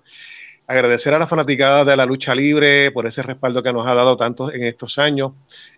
agradecer 0.70 1.12
a 1.16 1.18
la 1.18 1.26
fanaticada 1.26 1.84
de 1.84 1.98
la 1.98 2.06
lucha 2.06 2.36
libre 2.36 2.92
por 2.92 3.08
ese 3.08 3.24
respaldo 3.24 3.64
que 3.64 3.74
nos 3.74 3.88
ha 3.88 3.96
dado 3.96 4.16
tanto 4.16 4.54
en 4.54 4.64
estos 4.66 5.00
años. 5.00 5.32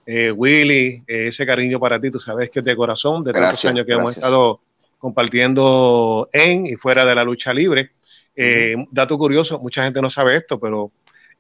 Eh, 0.06 0.32
Willy, 0.32 1.02
eh, 1.08 1.28
ese 1.28 1.46
cariño 1.46 1.80
para 1.80 1.98
ti, 2.00 2.12
tú 2.12 2.20
sabes 2.20 2.50
que 2.50 2.60
es 2.60 2.66
de 2.66 2.76
corazón, 2.76 3.24
de 3.24 3.32
tantos 3.32 3.64
años 3.64 3.86
que 3.86 3.94
hemos 3.94 4.18
estado 4.18 4.60
compartiendo 4.98 6.30
en 6.34 6.68
y 6.68 6.76
fuera 6.76 7.06
de 7.06 7.16
la 7.16 7.24
lucha 7.24 7.54
libre. 7.54 7.92
Eh, 8.36 8.76
dato 8.92 9.18
curioso, 9.18 9.60
mucha 9.60 9.86
gente 9.86 10.02
no 10.02 10.10
sabe 10.10 10.36
esto, 10.36 10.60
pero 10.60 10.92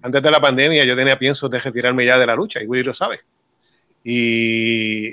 antes 0.01 0.23
de 0.23 0.31
la 0.31 0.39
pandemia 0.39 0.85
yo 0.85 0.95
tenía 0.95 1.19
pienso 1.19 1.49
de 1.49 1.59
retirarme 1.59 2.05
ya 2.05 2.17
de 2.17 2.25
la 2.25 2.35
lucha 2.35 2.63
y 2.63 2.67
Willy 2.67 2.83
lo 2.83 2.93
sabe. 2.93 3.19
Y, 4.01 5.11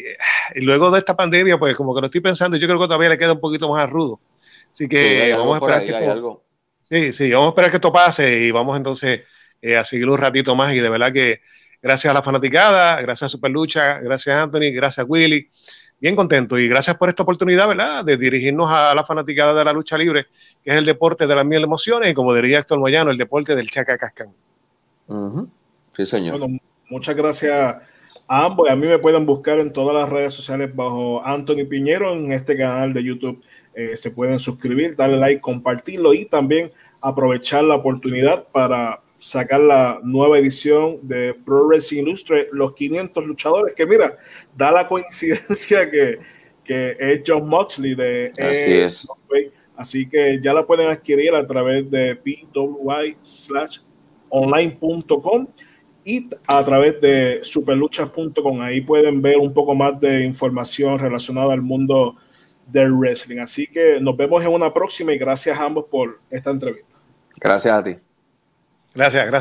luego 0.54 0.92
de 0.92 1.00
esta 1.00 1.16
pandemia, 1.16 1.58
pues 1.58 1.74
como 1.74 1.92
que 1.92 2.02
lo 2.02 2.06
estoy 2.06 2.20
pensando, 2.20 2.56
yo 2.56 2.68
creo 2.68 2.78
que 2.78 2.86
todavía 2.86 3.08
le 3.08 3.18
queda 3.18 3.32
un 3.32 3.40
poquito 3.40 3.68
más 3.68 3.90
rudo. 3.90 4.20
Así 4.70 4.88
que 4.88 5.34
vamos 5.36 5.54
a 5.54 5.58
esperar 5.58 5.84
que 5.84 6.06
algo 6.06 6.47
Sí, 6.88 7.12
sí, 7.12 7.30
vamos 7.30 7.48
a 7.48 7.50
esperar 7.50 7.70
que 7.70 7.76
esto 7.76 7.92
pase 7.92 8.46
y 8.46 8.50
vamos 8.50 8.74
entonces 8.74 9.20
eh, 9.60 9.76
a 9.76 9.84
seguir 9.84 10.08
un 10.08 10.16
ratito 10.16 10.56
más 10.56 10.72
y 10.72 10.78
de 10.78 10.88
verdad 10.88 11.12
que 11.12 11.42
gracias 11.82 12.10
a 12.10 12.14
la 12.14 12.22
fanaticada, 12.22 12.98
gracias 13.02 13.26
a 13.26 13.28
Superlucha, 13.28 13.98
gracias 13.98 14.34
a 14.34 14.44
Anthony, 14.44 14.72
gracias 14.72 15.04
a 15.04 15.06
Willy, 15.06 15.50
bien 16.00 16.16
contento 16.16 16.58
y 16.58 16.66
gracias 16.66 16.96
por 16.96 17.10
esta 17.10 17.24
oportunidad, 17.24 17.68
¿verdad?, 17.68 18.06
de 18.06 18.16
dirigirnos 18.16 18.70
a 18.70 18.94
la 18.94 19.04
fanaticada 19.04 19.52
de 19.52 19.66
la 19.66 19.74
lucha 19.74 19.98
libre, 19.98 20.28
que 20.64 20.70
es 20.70 20.76
el 20.78 20.86
deporte 20.86 21.26
de 21.26 21.34
las 21.34 21.44
mil 21.44 21.62
emociones 21.62 22.10
y 22.10 22.14
como 22.14 22.32
diría 22.32 22.60
Héctor 22.60 22.78
Moyano, 22.78 23.10
el 23.10 23.18
deporte 23.18 23.54
del 23.54 23.68
Chaca 23.68 23.98
Cascán. 23.98 24.32
Sí, 25.92 26.06
señor. 26.06 26.38
Bueno, 26.38 26.58
muchas 26.88 27.14
gracias 27.14 27.52
a 28.26 28.44
ambos. 28.46 28.70
A 28.70 28.76
mí 28.76 28.86
me 28.86 28.98
pueden 28.98 29.26
buscar 29.26 29.58
en 29.58 29.74
todas 29.74 29.94
las 29.94 30.08
redes 30.08 30.32
sociales 30.32 30.74
bajo 30.74 31.22
Anthony 31.22 31.68
Piñero 31.68 32.14
en 32.14 32.32
este 32.32 32.56
canal 32.56 32.94
de 32.94 33.04
YouTube 33.04 33.44
eh, 33.78 33.96
se 33.96 34.10
pueden 34.10 34.40
suscribir, 34.40 34.96
darle 34.96 35.18
like, 35.18 35.40
compartirlo 35.40 36.12
y 36.12 36.24
también 36.24 36.72
aprovechar 37.00 37.62
la 37.62 37.76
oportunidad 37.76 38.48
para 38.48 39.00
sacar 39.20 39.60
la 39.60 40.00
nueva 40.02 40.36
edición 40.36 40.98
de 41.02 41.32
Pro 41.32 41.64
Wrestling 41.64 42.02
Illustrated, 42.02 42.48
los 42.50 42.74
500 42.74 43.24
luchadores, 43.24 43.74
que 43.74 43.86
mira, 43.86 44.16
da 44.56 44.72
la 44.72 44.84
coincidencia 44.88 45.88
que, 45.88 46.18
que 46.64 46.96
es 46.98 47.22
John 47.24 47.48
Moxley 47.48 47.94
de... 47.94 48.32
Así 48.36 48.72
es. 48.72 49.08
Así 49.76 50.08
que 50.08 50.40
ya 50.42 50.52
la 50.52 50.66
pueden 50.66 50.88
adquirir 50.88 51.32
a 51.36 51.46
través 51.46 51.88
de 51.88 52.16
pwy 52.16 53.16
slash 53.20 53.78
online.com 54.28 55.46
y 56.04 56.28
a 56.48 56.64
través 56.64 57.00
de 57.00 57.38
superluchas.com. 57.44 58.60
Ahí 58.60 58.80
pueden 58.80 59.22
ver 59.22 59.36
un 59.36 59.54
poco 59.54 59.76
más 59.76 60.00
de 60.00 60.24
información 60.24 60.98
relacionada 60.98 61.52
al 61.52 61.62
mundo 61.62 62.16
del 62.68 62.92
wrestling. 62.92 63.38
Así 63.38 63.66
que 63.66 63.98
nos 64.00 64.16
vemos 64.16 64.42
en 64.42 64.48
una 64.48 64.72
próxima 64.72 65.12
y 65.12 65.18
gracias 65.18 65.58
a 65.58 65.64
ambos 65.64 65.86
por 65.90 66.20
esta 66.30 66.50
entrevista. 66.50 66.96
Gracias 67.40 67.74
a 67.74 67.82
ti. 67.82 67.96
Gracias, 68.94 69.26
gracias. 69.26 69.32